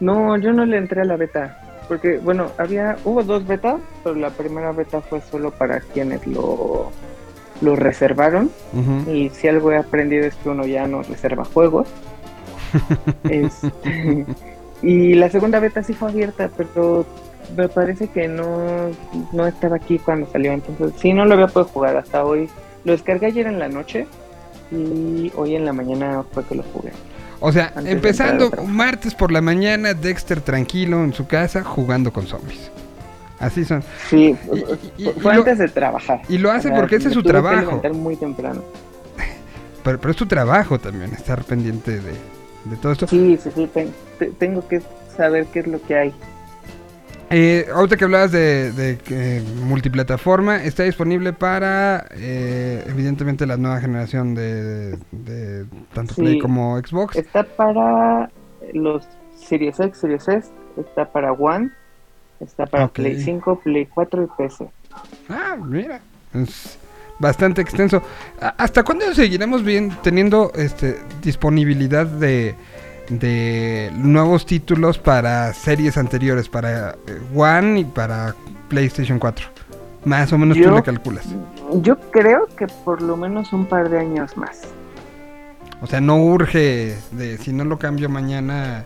No, 0.00 0.36
yo 0.36 0.52
no 0.52 0.66
le 0.66 0.76
entré 0.76 1.00
a 1.00 1.04
la 1.04 1.16
beta. 1.16 1.60
Porque, 1.88 2.18
bueno, 2.18 2.50
había, 2.58 2.96
hubo 3.04 3.22
dos 3.22 3.46
betas, 3.46 3.76
pero 4.02 4.16
la 4.16 4.30
primera 4.30 4.72
beta 4.72 5.00
fue 5.00 5.20
solo 5.20 5.50
para 5.50 5.80
quienes 5.80 6.26
lo, 6.26 6.90
lo 7.60 7.76
reservaron. 7.76 8.50
Y 9.10 9.30
si 9.30 9.48
algo 9.48 9.72
he 9.72 9.76
aprendido 9.76 10.26
es 10.26 10.34
que 10.36 10.48
uno 10.48 10.66
ya 10.66 10.86
no 10.86 11.02
reserva 11.02 11.44
juegos. 11.44 11.88
Este, 13.30 14.26
y 14.82 15.14
la 15.14 15.30
segunda 15.30 15.60
beta 15.60 15.82
sí 15.84 15.94
fue 15.94 16.08
abierta, 16.08 16.50
pero 16.56 17.06
me 17.56 17.68
parece 17.68 18.08
que 18.08 18.28
no, 18.28 18.90
no 19.32 19.46
estaba 19.46 19.76
aquí 19.76 19.98
cuando 19.98 20.26
salió. 20.30 20.52
Entonces, 20.52 20.92
sí, 21.00 21.12
no 21.12 21.24
lo 21.24 21.34
había 21.34 21.46
podido 21.48 21.68
jugar 21.70 21.96
hasta 21.96 22.24
hoy. 22.24 22.48
Lo 22.84 22.92
descargué 22.92 23.26
ayer 23.26 23.46
en 23.46 23.58
la 23.58 23.68
noche 23.68 24.06
y 24.70 25.32
hoy 25.36 25.54
en 25.56 25.64
la 25.64 25.72
mañana 25.72 26.22
fue 26.32 26.44
que 26.44 26.54
lo 26.54 26.62
jugué. 26.64 26.92
O 27.40 27.52
sea, 27.52 27.72
Antes 27.76 27.92
empezando 27.92 28.50
martes 28.66 29.14
por 29.14 29.30
la 29.30 29.40
mañana, 29.40 29.92
Dexter 29.94 30.40
tranquilo 30.40 31.04
en 31.04 31.12
su 31.12 31.26
casa 31.26 31.62
jugando 31.62 32.12
con 32.12 32.26
zombies. 32.26 32.70
Así 33.38 33.64
son. 33.64 33.82
Sí, 34.08 34.34
Y- 34.96 35.04
fue 35.04 35.32
y 35.32 35.36
lo- 35.36 35.42
antes 35.42 35.58
de 35.58 35.68
trabajar. 35.68 36.22
y 36.28 36.38
lo 36.38 36.50
hace 36.50 36.68
O 36.68 36.70
sea, 36.70 36.80
porque 36.80 36.96
ese 36.96 37.08
es 37.08 37.14
su 37.14 37.22
que 37.22 37.28
trabajo. 37.28 37.60
levantar 37.60 37.92
muy 37.92 38.16
temprano. 38.16 38.62
Pero, 39.82 39.98
pero 40.00 40.10
es 40.12 40.16
tu 40.16 40.24
trabajo 40.26 40.78
también, 40.78 41.12
estar 41.12 41.44
pendiente 41.44 41.90
de, 42.00 42.12
de 42.64 42.76
todo 42.80 42.92
esto. 42.92 43.06
Sí, 43.06 43.38
sí, 43.42 43.50
sí, 43.54 43.66
ten- 43.74 43.92
te- 44.18 44.30
tengo 44.30 44.66
que 44.66 44.80
saber 45.14 45.44
qué 45.46 45.60
es 45.60 45.66
lo 45.66 45.82
que 45.82 45.94
hay. 45.96 46.14
Eh, 47.30 47.66
ahorita 47.72 47.96
que 47.96 48.04
hablabas 48.04 48.32
de, 48.32 49.42
multiplataforma, 49.64 50.62
está 50.62 50.82
disponible 50.84 51.32
para, 51.32 52.06
eh, 52.12 52.84
evidentemente, 52.86 53.46
la 53.46 53.56
nueva 53.56 53.80
generación 53.80 54.34
de, 54.34 54.98
de 55.10 55.64
tanto 55.92 56.14
Sí. 56.14 56.20
Play 56.22 56.38
como 56.38 56.78
Xbox. 56.78 57.16
Está 57.16 57.44
para 57.44 58.30
los 58.72 59.06
Series 59.36 59.80
X, 59.80 59.98
Series 59.98 60.28
S, 60.28 60.48
está 60.78 61.06
para 61.10 61.32
One, 61.32 61.70
está 62.40 62.66
para. 62.66 62.88
Play 62.88 63.20
5, 63.20 63.60
Play 63.60 63.86
4 63.86 64.22
y 64.24 64.26
PC. 64.38 64.68
Ah, 65.28 65.56
mira, 65.60 66.00
es 66.34 66.78
bastante 67.18 67.60
extenso. 67.62 68.02
¿A- 68.40 68.54
¿Hasta 68.58 68.82
cuándo 68.82 69.12
seguiremos 69.14 69.62
bien 69.64 69.92
teniendo 70.02 70.52
este 70.54 70.98
disponibilidad 71.22 72.06
de, 72.06 72.54
de 73.08 73.90
nuevos 73.94 74.46
títulos 74.46 74.98
para 74.98 75.52
series 75.52 75.96
anteriores, 75.96 76.48
para 76.48 76.90
eh, 77.06 77.20
One 77.34 77.80
y 77.80 77.84
para 77.84 78.34
PlayStation 78.68 79.18
4? 79.18 79.46
Más 80.04 80.32
o 80.32 80.38
menos 80.38 80.58
tú 80.60 80.70
le 80.70 80.82
calculas. 80.82 81.26
Yo 81.80 81.98
creo 82.10 82.46
que 82.56 82.66
por 82.84 83.00
lo 83.00 83.16
menos 83.16 83.52
un 83.52 83.66
par 83.66 83.88
de 83.88 83.98
años 83.98 84.36
más. 84.36 84.62
O 85.80 85.86
sea, 85.86 86.00
no 86.00 86.22
urge 86.22 86.96
de 87.12 87.38
si 87.38 87.52
no 87.52 87.64
lo 87.64 87.78
cambio 87.78 88.08
mañana 88.08 88.84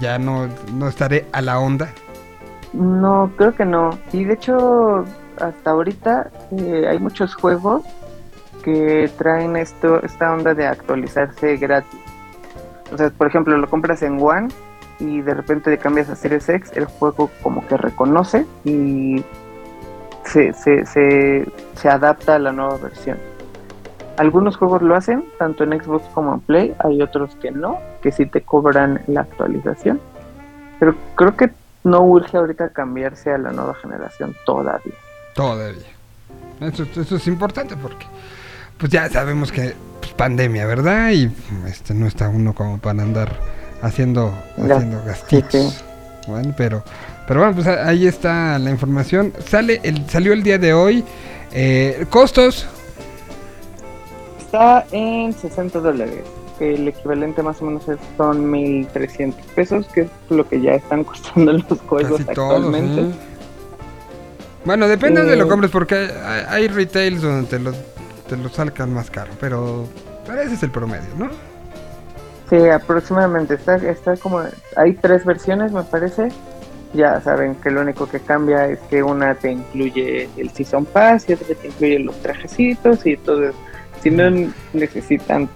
ya 0.00 0.18
no, 0.18 0.48
no 0.74 0.88
estaré 0.88 1.26
a 1.32 1.42
la 1.42 1.58
onda. 1.58 1.90
No, 2.72 3.30
creo 3.36 3.54
que 3.54 3.64
no. 3.64 3.98
Y 4.12 4.24
de 4.24 4.34
hecho, 4.34 5.04
hasta 5.40 5.70
ahorita 5.70 6.30
eh, 6.58 6.86
hay 6.88 6.98
muchos 6.98 7.34
juegos 7.34 7.82
que 8.64 9.10
traen 9.18 9.56
esto, 9.56 10.02
esta 10.02 10.32
onda 10.32 10.54
de 10.54 10.66
actualizarse 10.66 11.56
gratis. 11.56 12.00
O 12.92 12.98
sea, 12.98 13.10
por 13.10 13.26
ejemplo, 13.26 13.56
lo 13.56 13.68
compras 13.68 14.02
en 14.02 14.18
One 14.20 14.48
y 15.00 15.20
de 15.20 15.34
repente 15.34 15.70
le 15.70 15.78
cambias 15.78 16.08
a 16.10 16.16
Series 16.16 16.48
X, 16.48 16.70
el 16.74 16.84
juego 16.84 17.30
como 17.42 17.66
que 17.66 17.76
reconoce 17.76 18.46
y 18.64 19.24
se, 20.24 20.52
se, 20.52 20.86
se, 20.86 21.46
se 21.74 21.88
adapta 21.88 22.36
a 22.36 22.38
la 22.38 22.52
nueva 22.52 22.76
versión. 22.76 23.18
Algunos 24.18 24.56
juegos 24.56 24.82
lo 24.82 24.94
hacen, 24.94 25.24
tanto 25.38 25.64
en 25.64 25.82
Xbox 25.82 26.04
como 26.14 26.34
en 26.34 26.40
Play, 26.40 26.74
hay 26.78 27.00
otros 27.00 27.34
que 27.36 27.50
no, 27.50 27.78
que 28.02 28.12
sí 28.12 28.26
te 28.26 28.42
cobran 28.42 29.00
la 29.06 29.22
actualización. 29.22 30.00
Pero 30.78 30.94
creo 31.16 31.36
que 31.36 31.50
no 31.84 32.02
urge 32.02 32.36
ahorita 32.36 32.68
cambiarse 32.68 33.32
a 33.32 33.38
la 33.38 33.52
nueva 33.52 33.74
generación 33.74 34.36
todavía. 34.44 34.94
Todavía. 35.34 35.88
Eso, 36.60 36.84
eso 36.94 37.16
es 37.16 37.26
importante 37.26 37.76
porque 37.76 38.06
pues 38.78 38.92
ya 38.92 39.08
sabemos 39.08 39.50
que 39.50 39.74
pues, 40.02 40.12
pandemia, 40.14 40.66
¿verdad? 40.66 41.10
Y 41.12 41.30
este 41.66 41.94
no 41.94 42.06
está 42.06 42.28
uno 42.28 42.54
como 42.54 42.78
para 42.78 43.02
andar 43.02 43.32
haciendo, 43.80 44.34
haciendo 44.58 45.02
sí, 45.28 45.42
sí. 45.48 45.68
Bueno, 46.28 46.54
pero, 46.56 46.84
pero 47.26 47.40
bueno, 47.40 47.54
pues 47.54 47.66
ahí 47.66 48.06
está 48.06 48.58
la 48.58 48.70
información. 48.70 49.32
Sale 49.46 49.80
el, 49.82 50.08
salió 50.10 50.32
el 50.32 50.42
día 50.42 50.58
de 50.58 50.74
hoy. 50.74 51.04
Eh, 51.52 52.06
costos, 52.10 52.66
Está 54.52 54.84
en 54.92 55.32
60 55.32 55.80
dólares, 55.80 56.24
que 56.58 56.74
el 56.74 56.86
equivalente 56.86 57.42
más 57.42 57.62
o 57.62 57.64
menos 57.64 57.88
es, 57.88 57.96
son 58.18 58.52
1.300 58.52 59.34
pesos, 59.54 59.86
que 59.94 60.02
es 60.02 60.10
lo 60.28 60.46
que 60.46 60.60
ya 60.60 60.72
están 60.72 61.04
costando 61.04 61.54
los 61.54 61.80
juegos 61.88 62.20
actualmente. 62.20 63.16
Bueno, 64.66 64.88
depende 64.88 65.24
de 65.24 65.36
lo 65.36 65.46
eh, 65.46 65.48
compres 65.48 65.70
porque 65.70 65.94
hay, 65.94 66.44
hay, 66.48 66.68
retails 66.68 67.22
donde 67.22 67.48
te 67.48 67.58
lo, 67.58 67.72
te 68.32 68.42
lo 68.42 68.48
salgan 68.48 68.94
más 68.94 69.10
caro, 69.10 69.30
pero, 69.38 69.84
pero 70.26 70.40
ese 70.40 70.54
es 70.54 70.62
el 70.62 70.70
promedio, 70.70 71.08
¿no? 71.18 71.28
Sí, 72.48 72.66
aproximadamente. 72.66 73.54
Está, 73.54 73.76
está 73.76 74.16
como. 74.16 74.40
Hay 74.76 74.94
tres 74.94 75.26
versiones, 75.26 75.70
me 75.72 75.82
parece. 75.82 76.30
Ya 76.94 77.20
saben 77.20 77.56
que 77.56 77.70
lo 77.70 77.82
único 77.82 78.08
que 78.08 78.20
cambia 78.20 78.68
es 78.68 78.78
que 78.88 79.02
una 79.02 79.34
te 79.34 79.52
incluye 79.52 80.30
el 80.38 80.50
Season 80.50 80.86
Pass 80.86 81.28
y 81.28 81.34
otra 81.34 81.54
te 81.54 81.66
incluye 81.66 81.98
los 81.98 82.16
trajecitos 82.22 83.04
y 83.04 83.18
todo. 83.18 83.52
Si 84.02 84.10
no 84.10 84.30
necesitan 84.72 85.50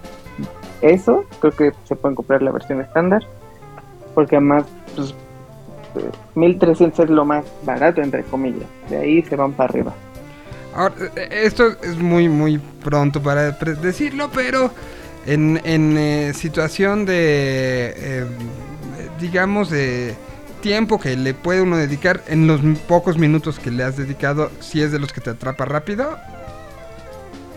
eso, 0.83 1.25
creo 1.41 1.53
que 1.53 1.73
se 1.85 1.97
pueden 1.97 2.15
comprar 2.15 2.43
la 2.43 2.51
versión 2.51 2.83
estándar. 2.83 3.23
Porque 4.15 4.37
además, 4.37 4.65
pues, 4.95 5.15
1300 6.35 7.07
es 7.07 7.11
lo 7.11 7.25
más 7.25 7.47
barato, 7.65 8.03
entre 8.03 8.23
comillas. 8.25 8.69
De 8.91 8.99
ahí 8.99 9.23
se 9.23 9.35
van 9.35 9.53
para 9.53 9.71
arriba. 9.71 9.95
Ahora, 10.77 10.95
esto 11.31 11.69
es 11.83 11.97
muy, 11.97 12.29
muy 12.29 12.59
pronto 12.59 13.23
para 13.23 13.53
decirlo, 13.53 14.31
pero 14.31 14.71
en, 15.25 15.59
en 15.65 15.97
eh, 15.97 16.35
situación 16.35 17.07
de, 17.07 17.95
eh, 17.97 18.27
digamos, 19.19 19.71
de 19.71 20.15
tiempo 20.61 21.01
que 21.01 21.17
le 21.17 21.33
puede 21.33 21.63
uno 21.63 21.79
dedicar 21.79 22.21
en 22.29 22.47
los 22.47 22.61
pocos 22.87 23.17
minutos 23.17 23.59
que 23.59 23.71
le 23.71 23.85
has 23.85 23.97
dedicado, 23.97 24.51
si 24.61 24.83
es 24.83 24.93
de 24.93 24.99
los 24.99 25.15
que 25.15 25.23
te 25.23 25.31
atrapa 25.31 25.65
rápido. 25.65 26.19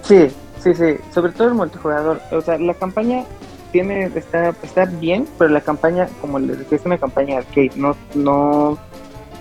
Sí, 0.04 0.30
sí, 0.64 0.74
sí, 0.74 0.96
sobre 1.14 1.34
todo 1.34 1.50
el 1.50 1.56
multijugador. 1.56 2.22
O 2.32 2.40
sea, 2.40 2.58
la 2.58 2.74
campaña 2.74 3.26
tiene 3.74 4.06
está 4.16 4.56
está 4.64 4.86
bien, 4.86 5.28
pero 5.38 5.50
la 5.50 5.60
campaña, 5.60 6.08
como 6.22 6.40
les 6.40 6.58
decía, 6.58 6.78
es 6.78 6.86
una 6.86 6.98
campaña 6.98 7.40
arcade, 7.40 7.72
no 7.76 7.98
no 8.16 8.78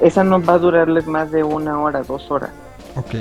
esa 0.00 0.24
no 0.24 0.42
va 0.42 0.54
a 0.54 0.58
durarles 0.58 1.06
más 1.06 1.30
de 1.30 1.44
una 1.44 1.80
hora, 1.80 2.02
dos 2.02 2.28
horas. 2.28 2.50
Ok 2.96 3.14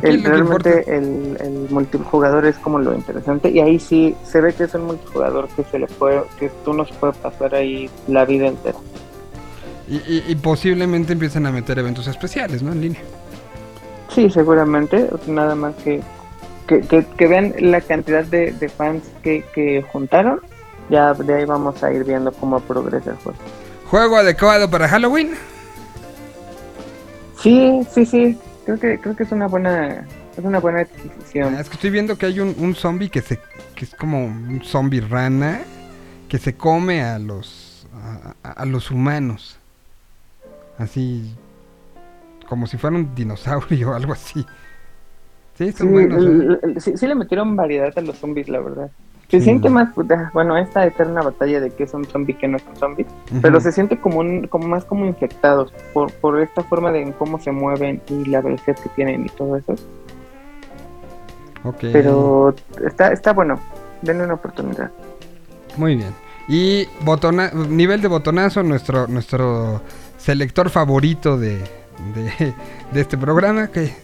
realmente 0.00 0.84
el, 0.96 1.66
multijugador 1.70 2.46
es 2.46 2.56
como 2.56 2.78
lo 2.78 2.94
interesante 2.94 3.50
y 3.50 3.60
ahí 3.60 3.78
sí 3.78 4.14
se 4.24 4.40
ve 4.40 4.54
que 4.54 4.64
es 4.64 4.74
un 4.74 4.86
multijugador 4.86 5.48
que 5.48 5.64
se 5.64 5.78
le 5.78 5.86
puede, 5.86 6.22
que 6.38 6.50
tú 6.64 6.72
nos 6.72 6.90
puede 6.92 7.12
pasar 7.14 7.54
ahí 7.54 7.90
la 8.08 8.24
vida 8.24 8.46
entera. 8.46 8.78
Y, 9.88 10.34
posiblemente 10.36 11.12
empiecen 11.12 11.44
a 11.44 11.52
meter 11.52 11.78
eventos 11.78 12.06
especiales, 12.06 12.62
¿no? 12.62 12.72
En 12.72 12.80
línea. 12.80 13.00
Sí, 14.08 14.30
seguramente. 14.30 15.10
Nada 15.26 15.54
más 15.54 15.74
que 15.76 16.00
que, 16.66 17.26
vean 17.26 17.52
la 17.58 17.80
cantidad 17.82 18.24
de, 18.24 18.72
fans 18.74 19.02
que, 19.22 19.44
que 19.54 19.82
juntaron. 19.92 20.40
Ya 20.88 21.12
de 21.12 21.34
ahí 21.34 21.44
vamos 21.44 21.82
a 21.82 21.92
ir 21.92 22.04
viendo 22.04 22.32
cómo 22.32 22.60
progresa 22.60 23.10
el 23.10 23.16
juego. 23.16 23.38
¿Juego 23.90 24.16
adecuado 24.16 24.70
para 24.70 24.88
Halloween? 24.88 25.32
Sí, 27.36 27.86
sí, 27.92 28.06
sí 28.06 28.38
creo 28.78 28.96
que 28.96 29.02
creo 29.02 29.16
que 29.16 29.22
es 29.24 29.32
una 29.32 29.46
buena 29.46 30.06
es 30.36 30.44
una 30.44 30.60
buena 30.60 30.80
adquisición. 30.80 31.54
Es 31.54 31.68
que 31.68 31.74
estoy 31.74 31.90
viendo 31.90 32.16
que 32.16 32.26
hay 32.26 32.40
un, 32.40 32.54
un 32.58 32.74
zombie 32.74 33.08
que 33.08 33.20
se 33.20 33.38
que 33.74 33.84
es 33.84 33.94
como 33.94 34.24
un 34.24 34.60
zombie 34.64 35.00
rana 35.00 35.60
que 36.28 36.38
se 36.38 36.54
come 36.54 37.02
a 37.02 37.18
los 37.18 37.86
a, 38.42 38.64
los 38.64 38.90
humanos. 38.90 39.58
Así 40.78 41.34
como 42.48 42.66
si 42.66 42.76
fuera 42.76 42.96
un 42.96 43.14
dinosaurio 43.14 43.90
o 43.92 43.94
algo 43.94 44.12
así. 44.12 44.44
Sí, 45.58 45.64
¿eh? 45.64 45.72
sí, 46.78 46.96
sí, 46.96 47.06
le 47.06 47.14
metieron 47.14 47.54
variedad 47.54 47.92
a 47.94 48.00
los 48.00 48.16
zombies, 48.16 48.48
la 48.48 48.60
verdad. 48.60 48.90
Se 49.32 49.40
siente 49.40 49.70
más, 49.70 49.88
bueno, 50.34 50.58
esta 50.58 50.84
eterna 50.84 51.22
batalla 51.22 51.58
de 51.58 51.70
que 51.70 51.84
es 51.84 51.94
un 51.94 52.04
zombie 52.04 52.36
que 52.36 52.46
no 52.46 52.58
es 52.58 52.64
un 52.68 52.76
zombie, 52.76 53.06
pero 53.40 53.60
se 53.60 53.72
siente 53.72 53.98
como 53.98 54.20
un, 54.20 54.46
como 54.46 54.68
más 54.68 54.84
como 54.84 55.06
infectados 55.06 55.72
por, 55.94 56.12
por 56.12 56.38
esta 56.38 56.62
forma 56.62 56.92
de 56.92 57.10
cómo 57.18 57.40
se 57.40 57.50
mueven 57.50 58.02
y 58.10 58.26
la 58.26 58.42
velocidad 58.42 58.76
que 58.76 58.90
tienen 58.90 59.24
y 59.24 59.30
todo 59.30 59.56
eso. 59.56 59.74
Okay. 61.64 61.94
Pero 61.94 62.54
está, 62.86 63.10
está 63.10 63.32
bueno, 63.32 63.58
denle 64.02 64.24
una 64.24 64.34
oportunidad. 64.34 64.90
Muy 65.78 65.96
bien. 65.96 66.12
Y 66.46 66.86
botona, 67.00 67.52
nivel 67.54 68.02
de 68.02 68.08
botonazo, 68.08 68.62
nuestro, 68.62 69.06
nuestro 69.06 69.80
selector 70.18 70.68
favorito 70.68 71.38
de, 71.38 71.56
de, 71.56 72.54
de 72.92 73.00
este 73.00 73.16
programa, 73.16 73.68
que 73.68 73.94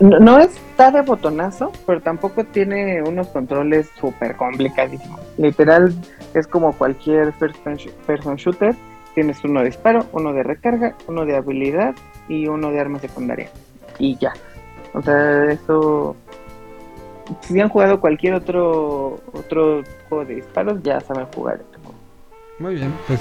no, 0.00 0.38
está 0.38 0.90
de 0.90 1.02
botonazo, 1.02 1.72
pero 1.86 2.00
tampoco 2.00 2.44
tiene 2.44 3.02
unos 3.02 3.28
controles 3.28 3.88
súper 4.00 4.36
complicadísimos. 4.36 5.20
Literal, 5.36 5.94
es 6.32 6.46
como 6.46 6.72
cualquier 6.72 7.32
first 7.34 7.56
person 8.06 8.36
shooter. 8.36 8.74
Tienes 9.14 9.44
uno 9.44 9.60
de 9.60 9.66
disparo, 9.66 10.06
uno 10.12 10.32
de 10.32 10.42
recarga, 10.42 10.94
uno 11.06 11.24
de 11.24 11.36
habilidad 11.36 11.94
y 12.28 12.46
uno 12.46 12.70
de 12.70 12.80
arma 12.80 12.98
secundaria. 12.98 13.48
Y 13.98 14.16
ya. 14.18 14.32
O 14.94 15.02
sea, 15.02 15.50
eso... 15.50 16.16
Si 17.40 17.58
han 17.58 17.70
jugado 17.70 18.00
cualquier 18.00 18.34
otro 18.34 19.18
otro 19.32 19.82
juego 20.08 20.26
de 20.26 20.34
disparos, 20.36 20.82
ya 20.82 21.00
saben 21.00 21.26
jugar 21.34 21.60
este 21.60 21.78
juego. 21.78 21.98
Muy 22.58 22.74
bien, 22.74 22.92
pues 23.06 23.20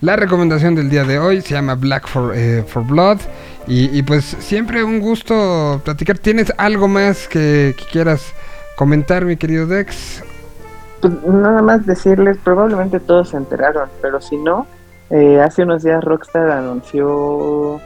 la 0.00 0.16
recomendación 0.16 0.74
del 0.74 0.90
día 0.90 1.04
de 1.04 1.18
hoy 1.18 1.40
se 1.40 1.54
llama 1.54 1.76
Black 1.76 2.06
for, 2.06 2.34
eh, 2.36 2.62
for 2.66 2.84
Blood. 2.84 3.20
Y, 3.66 4.02
pues 4.02 4.24
siempre 4.40 4.84
un 4.84 5.00
gusto 5.00 5.80
platicar. 5.84 6.18
¿Tienes 6.18 6.52
algo 6.58 6.86
más 6.86 7.26
que, 7.28 7.74
quieras 7.90 8.34
comentar, 8.76 9.24
mi 9.24 9.36
querido 9.36 9.66
Dex? 9.66 10.22
Pues 11.00 11.14
nada 11.24 11.62
más 11.62 11.86
decirles, 11.86 12.36
probablemente 12.42 13.00
todos 13.00 13.30
se 13.30 13.36
enteraron, 13.36 13.88
pero 14.02 14.20
si 14.20 14.36
no, 14.36 14.66
eh, 15.10 15.40
hace 15.40 15.62
unos 15.62 15.82
días 15.82 16.02
Rockstar 16.04 16.50
anunció 16.50 17.80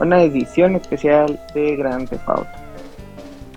una 0.00 0.22
edición 0.22 0.76
especial 0.76 1.40
de 1.54 1.76
Grand 1.76 2.08
Theft 2.08 2.28
Auto. 2.28 2.48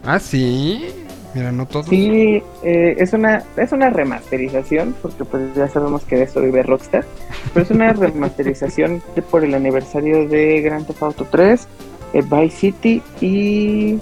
¿Ah, 0.06 0.20
sí? 0.20 1.07
Mira, 1.38 1.52
no. 1.52 1.68
Sí, 1.88 2.42
eh, 2.64 2.96
es 2.98 3.14
una 3.14 3.44
es 3.58 3.72
una 3.72 3.92
remasterización, 3.92 4.96
porque 5.04 5.24
pues 5.24 5.54
ya 5.54 5.68
sabemos 5.68 6.04
que 6.04 6.16
de 6.16 6.24
eso 6.24 6.42
vive 6.42 6.64
Rockstar, 6.64 7.06
pero 7.54 7.64
es 7.64 7.70
una 7.70 7.94
remasterización 7.94 9.04
por 9.30 9.44
el 9.44 9.54
aniversario 9.54 10.28
de 10.28 10.62
Grand 10.62 10.88
Theft 10.88 11.04
Auto 11.04 11.28
3, 11.30 11.68
eh, 12.14 12.24
Vice 12.24 12.58
City 12.58 13.04
y 13.22 14.00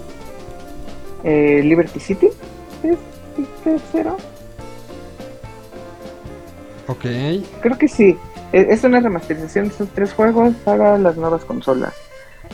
eh, 1.24 1.60
Liberty 1.62 2.00
City. 2.00 2.28
¿Es 2.82 2.96
tercero? 3.62 4.16
Ok. 6.86 7.04
Creo 7.60 7.76
que 7.76 7.88
sí. 7.88 8.16
E, 8.54 8.66
es 8.70 8.82
una 8.82 9.00
remasterización 9.00 9.68
de 9.68 9.74
esos 9.74 9.88
tres 9.90 10.14
juegos 10.14 10.54
para 10.64 10.96
las 10.96 11.18
nuevas 11.18 11.44
consolas. 11.44 11.92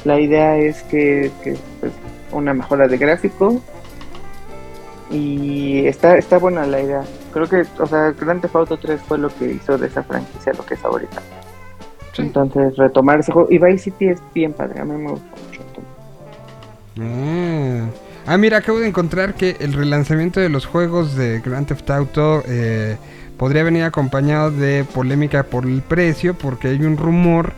La 0.05 0.19
idea 0.19 0.57
es 0.57 0.83
que, 0.83 1.31
que 1.45 1.57
pues, 1.79 1.93
una 2.33 2.53
mejora 2.53 2.89
de 2.89 2.99
gráficos 2.99 3.63
y 5.13 5.87
está, 5.87 6.17
está 6.17 6.39
buena 6.39 6.67
la 6.67 6.81
idea. 6.81 7.05
Creo 7.33 7.47
que, 7.47 7.65
o 7.79 7.87
sea, 7.87 8.13
Grand 8.13 8.41
Theft 8.41 8.57
Auto 8.57 8.79
3 8.79 9.01
fue 9.07 9.19
lo 9.19 9.29
que 9.29 9.53
hizo 9.53 9.77
de 9.77 9.87
esa 9.87 10.03
franquicia 10.03 10.53
lo 10.55 10.65
que 10.65 10.75
es 10.75 10.85
ahorita. 10.85 11.21
Entonces, 12.17 12.77
retomar 12.77 13.21
ese 13.21 13.33
juego. 13.33 13.49
Y 13.51 13.59
Vice 13.59 13.85
City 13.85 14.09
es 14.09 14.23
bien 14.35 14.53
padre, 14.53 14.81
a 14.81 14.85
mí 14.85 14.95
me 14.97 15.11
gusta 15.11 15.27
mucho. 15.47 15.63
Ah. 17.01 17.87
ah, 18.27 18.39
mira, 18.39 18.59
acabo 18.59 18.79
de 18.79 18.89
encontrar 18.89 19.35
que 19.35 19.57
el 19.61 19.73
relanzamiento 19.73 20.41
de 20.41 20.49
los 20.49 20.67
juegos 20.67 21.15
de 21.15 21.41
Grand 21.41 21.67
Theft 21.67 21.91
Auto 21.91 22.43
eh, 22.47 22.97
podría 23.39 23.63
venir 23.63 23.85
acompañado 23.85 24.51
de 24.51 24.85
polémica 24.95 25.43
por 25.43 25.65
el 25.65 25.83
precio, 25.83 26.35
porque 26.35 26.69
hay 26.69 26.83
un 26.85 26.97
rumor 26.97 27.53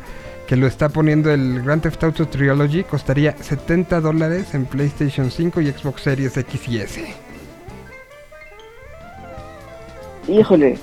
que 0.46 0.56
lo 0.56 0.66
está 0.66 0.88
poniendo 0.88 1.32
el 1.32 1.62
Grand 1.62 1.82
Theft 1.82 2.02
Auto 2.04 2.28
Trilogy, 2.28 2.84
costaría 2.84 3.36
70 3.36 4.00
dólares 4.00 4.54
en 4.54 4.66
PlayStation 4.66 5.30
5 5.30 5.60
y 5.60 5.72
Xbox 5.72 6.02
Series 6.02 6.36
X 6.36 6.68
y 6.68 6.78
S 6.78 7.23
híjole, 10.28 10.78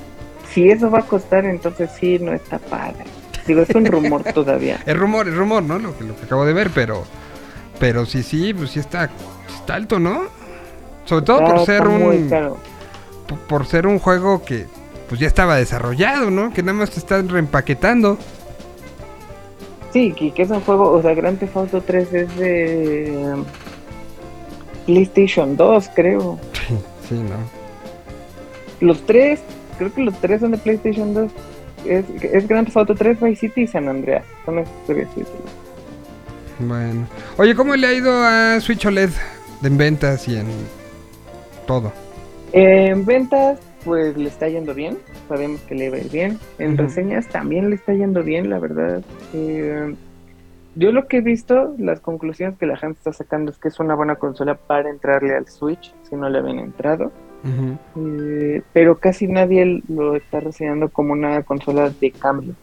si 0.51 0.69
eso 0.69 0.89
va 0.89 0.99
a 0.99 1.03
costar, 1.03 1.45
entonces 1.45 1.89
sí, 1.99 2.19
no 2.19 2.33
está 2.33 2.59
padre. 2.59 3.05
Digo, 3.45 3.61
es 3.61 3.69
un 3.73 3.85
rumor 3.85 4.23
todavía. 4.33 4.79
Es 4.85 4.97
rumor, 4.97 5.27
es 5.27 5.35
rumor, 5.35 5.63
¿no? 5.63 5.79
Lo 5.79 5.97
que, 5.97 6.03
lo 6.03 6.15
que 6.15 6.25
acabo 6.25 6.45
de 6.45 6.53
ver, 6.53 6.69
pero 6.73 7.03
pero 7.81 8.05
sí, 8.05 8.21
sí, 8.21 8.53
pues 8.53 8.69
sí 8.69 8.79
está, 8.79 9.09
está 9.47 9.73
alto, 9.73 9.97
¿no? 9.99 10.21
Sobre 11.05 11.25
todo 11.25 11.43
por 11.43 11.65
ser 11.65 11.87
un 11.87 12.29
por, 13.47 13.65
ser 13.65 13.87
un 13.87 13.97
juego 13.97 14.43
que 14.43 14.67
pues 15.09 15.19
ya 15.19 15.25
estaba 15.25 15.55
desarrollado, 15.55 16.29
¿no? 16.29 16.53
Que 16.53 16.61
nada 16.61 16.77
más 16.77 16.91
te 16.91 16.99
están 16.99 17.27
reempaquetando. 17.27 18.19
Sí, 19.91 20.13
que, 20.13 20.31
que 20.31 20.43
es 20.43 20.51
un 20.51 20.61
juego, 20.61 20.91
o 20.91 21.01
sea, 21.01 21.15
Grand 21.15 21.39
Theft 21.39 21.57
Auto 21.57 21.81
3 21.81 22.13
es 22.13 22.37
de 22.37 23.35
PlayStation 24.85 25.57
2, 25.57 25.89
creo. 25.95 26.39
Sí, 27.09 27.15
sí, 27.15 27.15
¿no? 27.15 27.60
Los 28.81 29.05
tres, 29.05 29.41
creo 29.77 29.93
que 29.93 30.01
los 30.01 30.19
tres 30.19 30.41
son 30.41 30.51
de 30.51 30.57
PlayStation 30.57 31.13
2. 31.13 31.31
Es, 31.85 32.05
es 32.23 32.47
Grand 32.47 32.65
Theft 32.65 32.77
Auto 32.77 32.95
3, 32.95 33.21
Vice 33.21 33.39
City 33.39 33.61
y 33.61 33.67
San 33.67 33.87
Andreas. 33.87 34.25
Son 34.45 34.59
esos 34.59 34.73
tres 34.85 35.07
Bueno. 36.59 37.07
Oye, 37.37 37.55
¿cómo 37.55 37.75
le 37.75 37.87
ha 37.87 37.93
ido 37.93 38.11
a 38.23 38.59
Switch 38.59 38.85
OLED 38.85 39.11
en 39.63 39.77
ventas 39.77 40.27
y 40.27 40.37
en 40.37 40.47
todo? 41.65 41.93
En 42.53 43.05
ventas, 43.05 43.59
pues 43.85 44.17
le 44.17 44.27
está 44.27 44.49
yendo 44.49 44.73
bien, 44.73 44.97
sabemos 45.29 45.61
que 45.61 45.75
le 45.75 45.89
va 45.89 45.97
a 45.97 45.99
ir 45.99 46.11
bien. 46.11 46.39
En 46.59 46.77
reseñas 46.77 47.27
también 47.27 47.69
le 47.69 47.75
está 47.75 47.93
yendo 47.93 48.23
bien, 48.23 48.49
la 48.49 48.59
verdad. 48.59 49.01
Eh, 49.33 49.95
yo 50.75 50.91
lo 50.91 51.07
que 51.07 51.17
he 51.17 51.21
visto, 51.21 51.75
las 51.77 51.99
conclusiones 51.99 52.57
que 52.57 52.65
la 52.65 52.77
gente 52.77 52.97
está 52.97 53.13
sacando 53.13 53.51
es 53.51 53.57
que 53.57 53.67
es 53.67 53.79
una 53.79 53.95
buena 53.95 54.15
consola 54.15 54.55
para 54.55 54.89
entrarle 54.89 55.35
al 55.35 55.47
Switch, 55.47 55.93
si 56.03 56.15
no 56.15 56.29
le 56.29 56.39
habían 56.39 56.59
entrado. 56.59 57.11
Eh, 57.43 58.61
pero 58.73 58.99
casi 58.99 59.27
nadie 59.27 59.81
lo 59.87 60.15
está 60.15 60.39
reseñando 60.39 60.89
como 60.89 61.13
una 61.13 61.41
consola 61.43 61.89
de 61.89 62.11
cambio. 62.11 62.53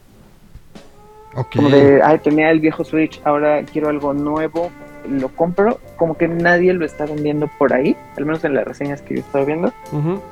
Como 1.53 1.69
de, 1.69 2.01
ay, 2.01 2.19
tenía 2.19 2.49
el 2.49 2.59
viejo 2.59 2.83
Switch, 2.83 3.21
ahora 3.23 3.63
quiero 3.63 3.89
algo 3.89 4.13
nuevo, 4.13 4.71
lo 5.07 5.29
compro, 5.29 5.79
como 5.95 6.17
que 6.17 6.27
nadie 6.27 6.73
lo 6.73 6.85
está 6.85 7.05
vendiendo 7.05 7.49
por 7.57 7.73
ahí, 7.73 7.95
al 8.17 8.25
menos 8.25 8.43
en 8.43 8.55
las 8.55 8.65
reseñas 8.65 9.01
que 9.01 9.15
yo 9.15 9.21
estaba 9.21 9.45
viendo, 9.45 9.71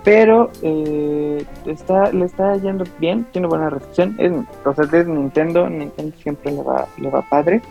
pero 0.03 0.51
eh, 0.61 1.45
está, 1.65 2.11
le 2.11 2.25
está 2.25 2.57
yendo 2.57 2.83
bien, 2.99 3.25
tiene 3.31 3.47
buena 3.47 3.69
recepción, 3.69 4.15
es, 4.17 4.31
o 4.65 4.73
sea, 4.73 4.99
es 4.99 5.07
Nintendo, 5.07 5.69
Nintendo 5.69 6.15
siempre 6.17 6.51
le 6.51 6.63
va, 6.63 6.87
le 6.97 7.09
va 7.09 7.21
padre, 7.21 7.61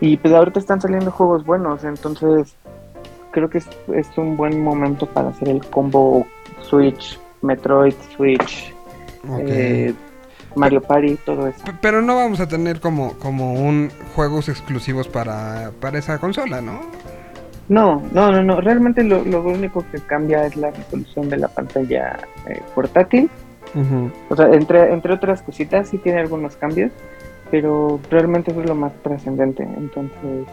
y 0.00 0.16
pues 0.16 0.34
ahorita 0.34 0.58
están 0.58 0.80
saliendo 0.80 1.10
juegos 1.10 1.44
buenos, 1.44 1.84
entonces 1.84 2.56
creo 3.36 3.50
que 3.50 3.58
es, 3.58 3.68
es 3.94 4.08
un 4.16 4.34
buen 4.34 4.64
momento 4.64 5.04
para 5.04 5.28
hacer 5.28 5.50
el 5.50 5.62
combo 5.66 6.26
Switch, 6.62 7.20
Metroid, 7.42 7.92
Switch, 8.16 8.74
eh, 9.40 9.92
Mario 10.54 10.80
Party, 10.80 11.16
todo 11.16 11.46
eso. 11.46 11.62
Pero 11.82 12.00
no 12.00 12.16
vamos 12.16 12.40
a 12.40 12.48
tener 12.48 12.80
como, 12.80 13.12
como 13.18 13.52
un 13.52 13.90
juegos 14.14 14.48
exclusivos 14.48 15.06
para, 15.06 15.70
para 15.82 15.98
esa 15.98 16.18
consola, 16.18 16.62
¿no? 16.62 16.80
No, 17.68 18.02
no, 18.10 18.32
no, 18.32 18.42
no. 18.42 18.58
Realmente 18.62 19.04
lo, 19.04 19.22
lo 19.22 19.42
único 19.42 19.84
que 19.92 19.98
cambia 20.00 20.46
es 20.46 20.56
la 20.56 20.70
resolución 20.70 21.28
de 21.28 21.36
la 21.36 21.48
pantalla 21.48 22.18
eh, 22.48 22.62
portátil. 22.74 23.28
O 24.30 24.34
sea, 24.34 24.46
entre, 24.54 24.94
entre 24.94 25.12
otras 25.12 25.42
cositas 25.42 25.90
sí 25.90 25.98
tiene 25.98 26.20
algunos 26.20 26.56
cambios, 26.56 26.90
pero 27.50 28.00
realmente 28.08 28.50
eso 28.50 28.62
es 28.62 28.66
lo 28.66 28.74
más 28.74 28.94
trascendente. 29.02 29.64
Entonces, 29.64 30.46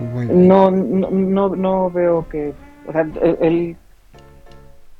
no, 0.00 0.70
no, 0.70 1.10
no, 1.10 1.48
no 1.56 1.90
veo 1.90 2.26
que, 2.28 2.52
o 2.86 2.92
sea, 2.92 3.06
el 3.40 3.76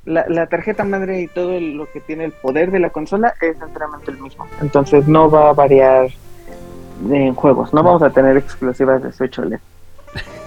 la, 0.05 0.47
tarjeta 0.47 0.83
madre 0.83 1.21
y 1.21 1.27
todo 1.27 1.59
lo 1.59 1.89
que 1.91 1.99
tiene 1.99 2.25
el 2.25 2.31
poder 2.31 2.71
de 2.71 2.79
la 2.79 2.89
consola 2.89 3.33
es 3.41 3.61
enteramente 3.61 4.11
el 4.11 4.19
mismo. 4.19 4.47
Entonces 4.61 5.07
no 5.07 5.29
va 5.29 5.49
a 5.49 5.53
variar 5.53 6.09
en 7.09 7.35
juegos. 7.35 7.73
No 7.73 7.83
vamos 7.83 8.01
a 8.01 8.09
tener 8.09 8.37
exclusivas 8.37 9.03
de 9.03 9.11
Switch 9.11 9.37
OLED. 9.39 9.59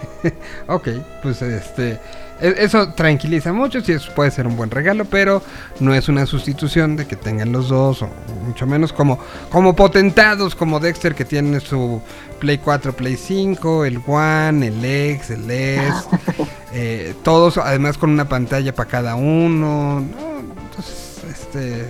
ok, 0.68 0.88
pues 1.22 1.42
este 1.42 2.00
e, 2.40 2.54
eso 2.58 2.92
tranquiliza 2.94 3.52
mucho, 3.52 3.80
si 3.80 3.92
eso 3.92 4.12
puede 4.14 4.30
ser 4.30 4.46
un 4.46 4.56
buen 4.56 4.70
regalo, 4.70 5.04
pero 5.04 5.42
no 5.80 5.94
es 5.94 6.08
una 6.08 6.26
sustitución 6.26 6.96
de 6.96 7.06
que 7.06 7.16
tengan 7.16 7.52
los 7.52 7.68
dos, 7.68 8.02
o 8.02 8.08
mucho 8.44 8.66
menos 8.66 8.92
como, 8.92 9.18
como 9.50 9.76
potentados 9.76 10.54
como 10.54 10.80
Dexter 10.80 11.14
que 11.14 11.24
tiene 11.24 11.60
su 11.60 12.00
Play 12.44 12.58
4, 12.58 12.92
Play 12.92 13.16
5, 13.16 13.86
el 13.86 14.02
One, 14.06 14.66
el 14.66 14.84
X, 14.84 15.30
el 15.30 15.50
S, 15.50 16.06
eh, 16.74 17.14
todos 17.22 17.56
además 17.56 17.96
con 17.96 18.10
una 18.10 18.28
pantalla 18.28 18.74
para 18.74 18.90
cada 18.90 19.14
uno, 19.14 20.04
entonces, 20.50 21.22
este... 21.26 21.86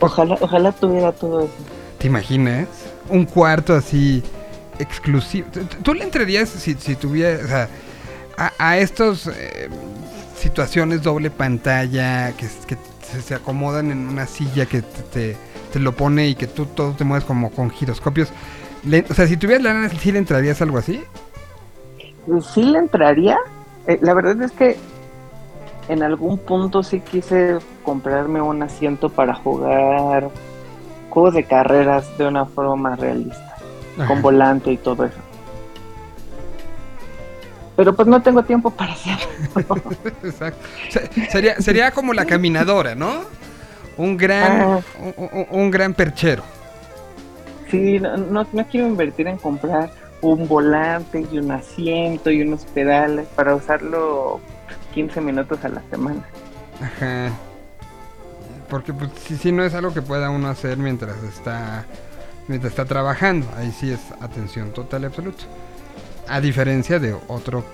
Ojalá, 0.00 0.36
ojalá 0.40 0.72
tuviera 0.72 1.12
todo 1.12 1.42
eso. 1.42 1.52
¿Te 1.98 2.08
imaginas? 2.08 2.66
Un 3.08 3.24
cuarto 3.24 3.72
así 3.72 4.20
exclusivo. 4.80 5.46
¿Tú 5.84 5.94
le 5.94 6.02
entrarías 6.02 6.48
si, 6.48 6.74
si 6.74 6.96
tuviera, 6.96 7.68
a, 8.36 8.76
estos 8.78 9.28
eh, 9.28 9.68
situaciones 10.36 11.04
doble 11.04 11.30
pantalla 11.30 12.32
que, 12.32 12.48
que 12.66 12.76
se, 13.22 13.32
acomodan 13.36 13.92
en 13.92 14.08
una 14.08 14.26
silla 14.26 14.66
que 14.66 14.82
te, 14.82 15.36
te, 15.72 15.78
lo 15.78 15.94
pone 15.94 16.26
y 16.26 16.34
que 16.34 16.48
tú 16.48 16.66
todo 16.66 16.94
te 16.94 17.04
mueves 17.04 17.24
como 17.24 17.52
con 17.52 17.70
giroscopios. 17.70 18.30
O 19.08 19.14
sea, 19.14 19.26
si 19.26 19.36
tuvieras 19.36 19.62
la 19.62 19.74
lana, 19.74 19.88
¿sí 19.88 20.12
le 20.12 20.18
entrarías 20.18 20.60
algo 20.62 20.78
así? 20.78 21.02
Sí 22.52 22.62
le 22.62 22.78
entraría. 22.78 23.38
Eh, 23.86 23.98
la 24.00 24.14
verdad 24.14 24.40
es 24.42 24.52
que 24.52 24.76
en 25.88 26.02
algún 26.02 26.38
punto 26.38 26.82
sí 26.82 27.00
quise 27.00 27.58
comprarme 27.82 28.40
un 28.40 28.62
asiento 28.62 29.08
para 29.08 29.34
jugar 29.34 30.30
juegos 31.10 31.34
de 31.34 31.44
carreras 31.44 32.16
de 32.18 32.26
una 32.26 32.46
forma 32.46 32.76
más 32.76 33.00
realista, 33.00 33.56
con 34.08 34.22
volante 34.22 34.72
y 34.72 34.76
todo 34.76 35.04
eso 35.04 35.20
pero 37.76 37.94
pues 37.94 38.06
no 38.06 38.22
tengo 38.22 38.42
tiempo 38.42 38.70
para 38.70 38.92
hacerlo. 38.92 39.26
Exacto. 40.22 40.66
Sería, 41.30 41.60
sería 41.60 41.90
como 41.90 42.12
la 42.12 42.24
caminadora, 42.24 42.94
¿no? 42.94 43.22
Un 43.96 44.16
gran, 44.16 44.62
ah. 44.62 44.80
un, 45.50 45.70
gran 45.70 45.94
perchero. 45.94 46.42
Sí, 47.74 48.00
no, 48.00 48.46
no, 48.52 48.66
quiero 48.66 48.86
invertir 48.86 49.26
en 49.26 49.38
comprar 49.38 49.90
un 50.20 50.48
volante 50.48 51.26
y 51.30 51.38
un 51.38 51.50
asiento 51.50 52.30
y 52.30 52.42
unos 52.42 52.64
pedales 52.66 53.26
para 53.34 53.54
usarlo 53.54 54.40
15 54.94 55.20
minutos 55.20 55.64
a 55.64 55.68
la 55.68 55.82
semana. 55.90 56.22
Ajá. 56.80 57.30
Porque 58.68 58.92
pues 58.92 59.10
si, 59.26 59.36
si 59.36 59.52
no 59.52 59.64
es 59.64 59.74
algo 59.74 59.92
que 59.92 60.02
pueda 60.02 60.30
uno 60.30 60.48
hacer 60.48 60.78
mientras 60.78 61.22
está 61.24 61.84
mientras 62.48 62.72
está 62.72 62.84
trabajando, 62.84 63.46
ahí 63.56 63.72
sí 63.72 63.90
es 63.90 64.00
atención 64.20 64.72
total 64.72 65.02
y 65.02 65.06
absoluta. 65.06 65.44
A 66.28 66.40
diferencia 66.40 66.98
de 66.98 67.14
otro 67.28 67.64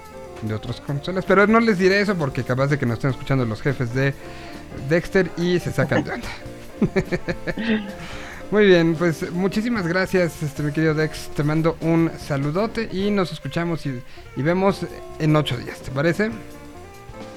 de 0.43 0.55
otras 0.55 0.81
consolas. 0.81 1.25
Pero 1.25 1.47
no 1.47 1.61
les 1.61 1.79
diré 1.79 2.01
eso 2.01 2.15
porque 2.17 2.45
capaz 2.45 2.69
de 2.69 2.79
que 2.79 2.87
nos 2.87 2.95
estén 2.95 3.11
escuchando 3.11 3.45
los 3.45 3.61
jefes 3.63 3.95
de 3.95 4.15
Dexter 4.89 5.31
y 5.37 5.59
se 5.59 5.73
sacan 5.73 6.05
de 6.05 6.13
onda. 6.13 6.29
Muy 8.51 8.67
bien, 8.67 8.97
pues 8.97 9.31
muchísimas 9.31 9.87
gracias, 9.87 10.43
este 10.43 10.65
mi 10.65 10.73
querido 10.73 10.93
Dex. 10.93 11.29
Te 11.37 11.45
mando 11.45 11.77
un 11.83 12.11
saludote 12.19 12.89
y 12.91 13.13
nos 13.13 13.31
escuchamos 13.31 13.87
y, 13.87 14.03
vemos 14.37 14.85
en 15.21 15.37
ocho 15.37 15.57
días, 15.57 15.81
¿te 15.81 15.93
parece? 15.93 16.33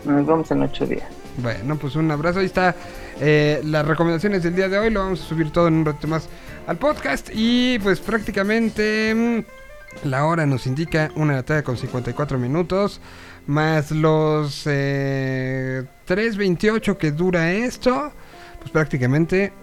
Nos 0.05 0.25
vemos 0.25 0.49
en 0.49 0.63
ocho 0.63 0.87
días. 0.87 1.07
Bueno, 1.37 1.77
pues 1.77 1.95
un 1.95 2.09
abrazo. 2.09 2.39
Ahí 2.39 2.47
está 2.47 2.75
eh, 3.21 3.61
las 3.63 3.87
recomendaciones 3.87 4.41
del 4.41 4.55
día 4.55 4.67
de 4.69 4.79
hoy. 4.79 4.89
Lo 4.89 5.01
vamos 5.01 5.21
a 5.21 5.25
subir 5.25 5.51
todo 5.51 5.67
en 5.67 5.75
un 5.75 5.85
rato 5.85 6.07
más 6.07 6.27
al 6.65 6.77
podcast. 6.77 7.29
Y 7.31 7.77
pues 7.79 7.99
prácticamente 7.99 9.13
mm, 9.13 10.07
la 10.07 10.25
hora 10.25 10.47
nos 10.47 10.65
indica 10.65 11.11
una 11.15 11.33
de 11.33 11.39
la 11.39 11.43
tarde 11.43 11.63
con 11.63 11.77
54 11.77 12.39
minutos. 12.39 13.01
Más 13.45 13.91
los 13.91 14.65
3.28 14.65 16.91
eh, 16.91 16.97
que 16.97 17.11
dura 17.11 17.51
esto. 17.51 18.11
Pues 18.59 18.71
prácticamente 18.71 19.53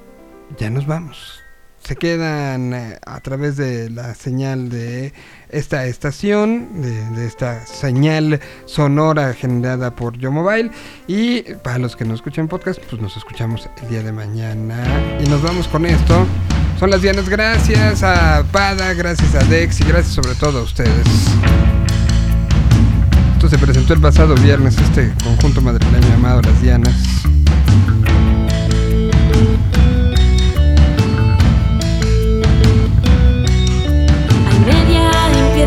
ya 0.59 0.71
nos 0.71 0.87
vamos. 0.87 1.40
Se 1.85 1.97
quedan 1.97 2.75
eh, 2.75 2.99
a 3.05 3.21
través 3.21 3.57
de 3.57 3.91
la 3.91 4.15
señal 4.15 4.69
de 4.69 5.13
esta 5.49 5.87
estación, 5.87 6.83
de, 6.83 7.27
esta 7.27 7.67
señal 7.67 8.41
sonora 8.67 9.35
generada 9.35 9.95
por 9.95 10.17
Yo 10.19 10.31
Mobile. 10.31 10.71
Y 11.07 11.43
para 11.63 11.79
los 11.79 11.97
que 11.97 12.05
no 12.05 12.15
escuchan 12.15 12.49
podcast, 12.49 12.81
pues 12.89 13.01
nos 13.01 13.17
escuchamos 13.17 13.69
el 13.83 13.89
día 13.89 14.03
de 14.03 14.13
mañana. 14.13 14.85
Y 15.25 15.29
nos 15.29 15.43
vamos 15.43 15.69
con 15.69 15.87
esto. 15.87 16.27
Son 16.79 16.91
las 16.91 17.03
Dianas, 17.03 17.29
gracias 17.29 18.03
a 18.03 18.45
Pada, 18.53 18.95
gracias 18.95 19.35
a 19.35 19.45
Dex 19.45 19.81
y 19.81 19.85
gracias 19.85 20.15
sobre 20.15 20.35
todo 20.35 20.61
a 20.61 20.63
ustedes. 20.63 21.07
Esto 23.35 23.49
se 23.49 23.59
presentó 23.59 23.95
el 23.95 24.01
pasado 24.01 24.35
viernes, 24.35 24.77
este 24.79 25.13
conjunto 25.25 25.61
madrileño 25.63 26.09
llamado 26.09 26.43
Las 26.43 26.61
Dianas. 26.61 26.95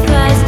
flies 0.05 0.42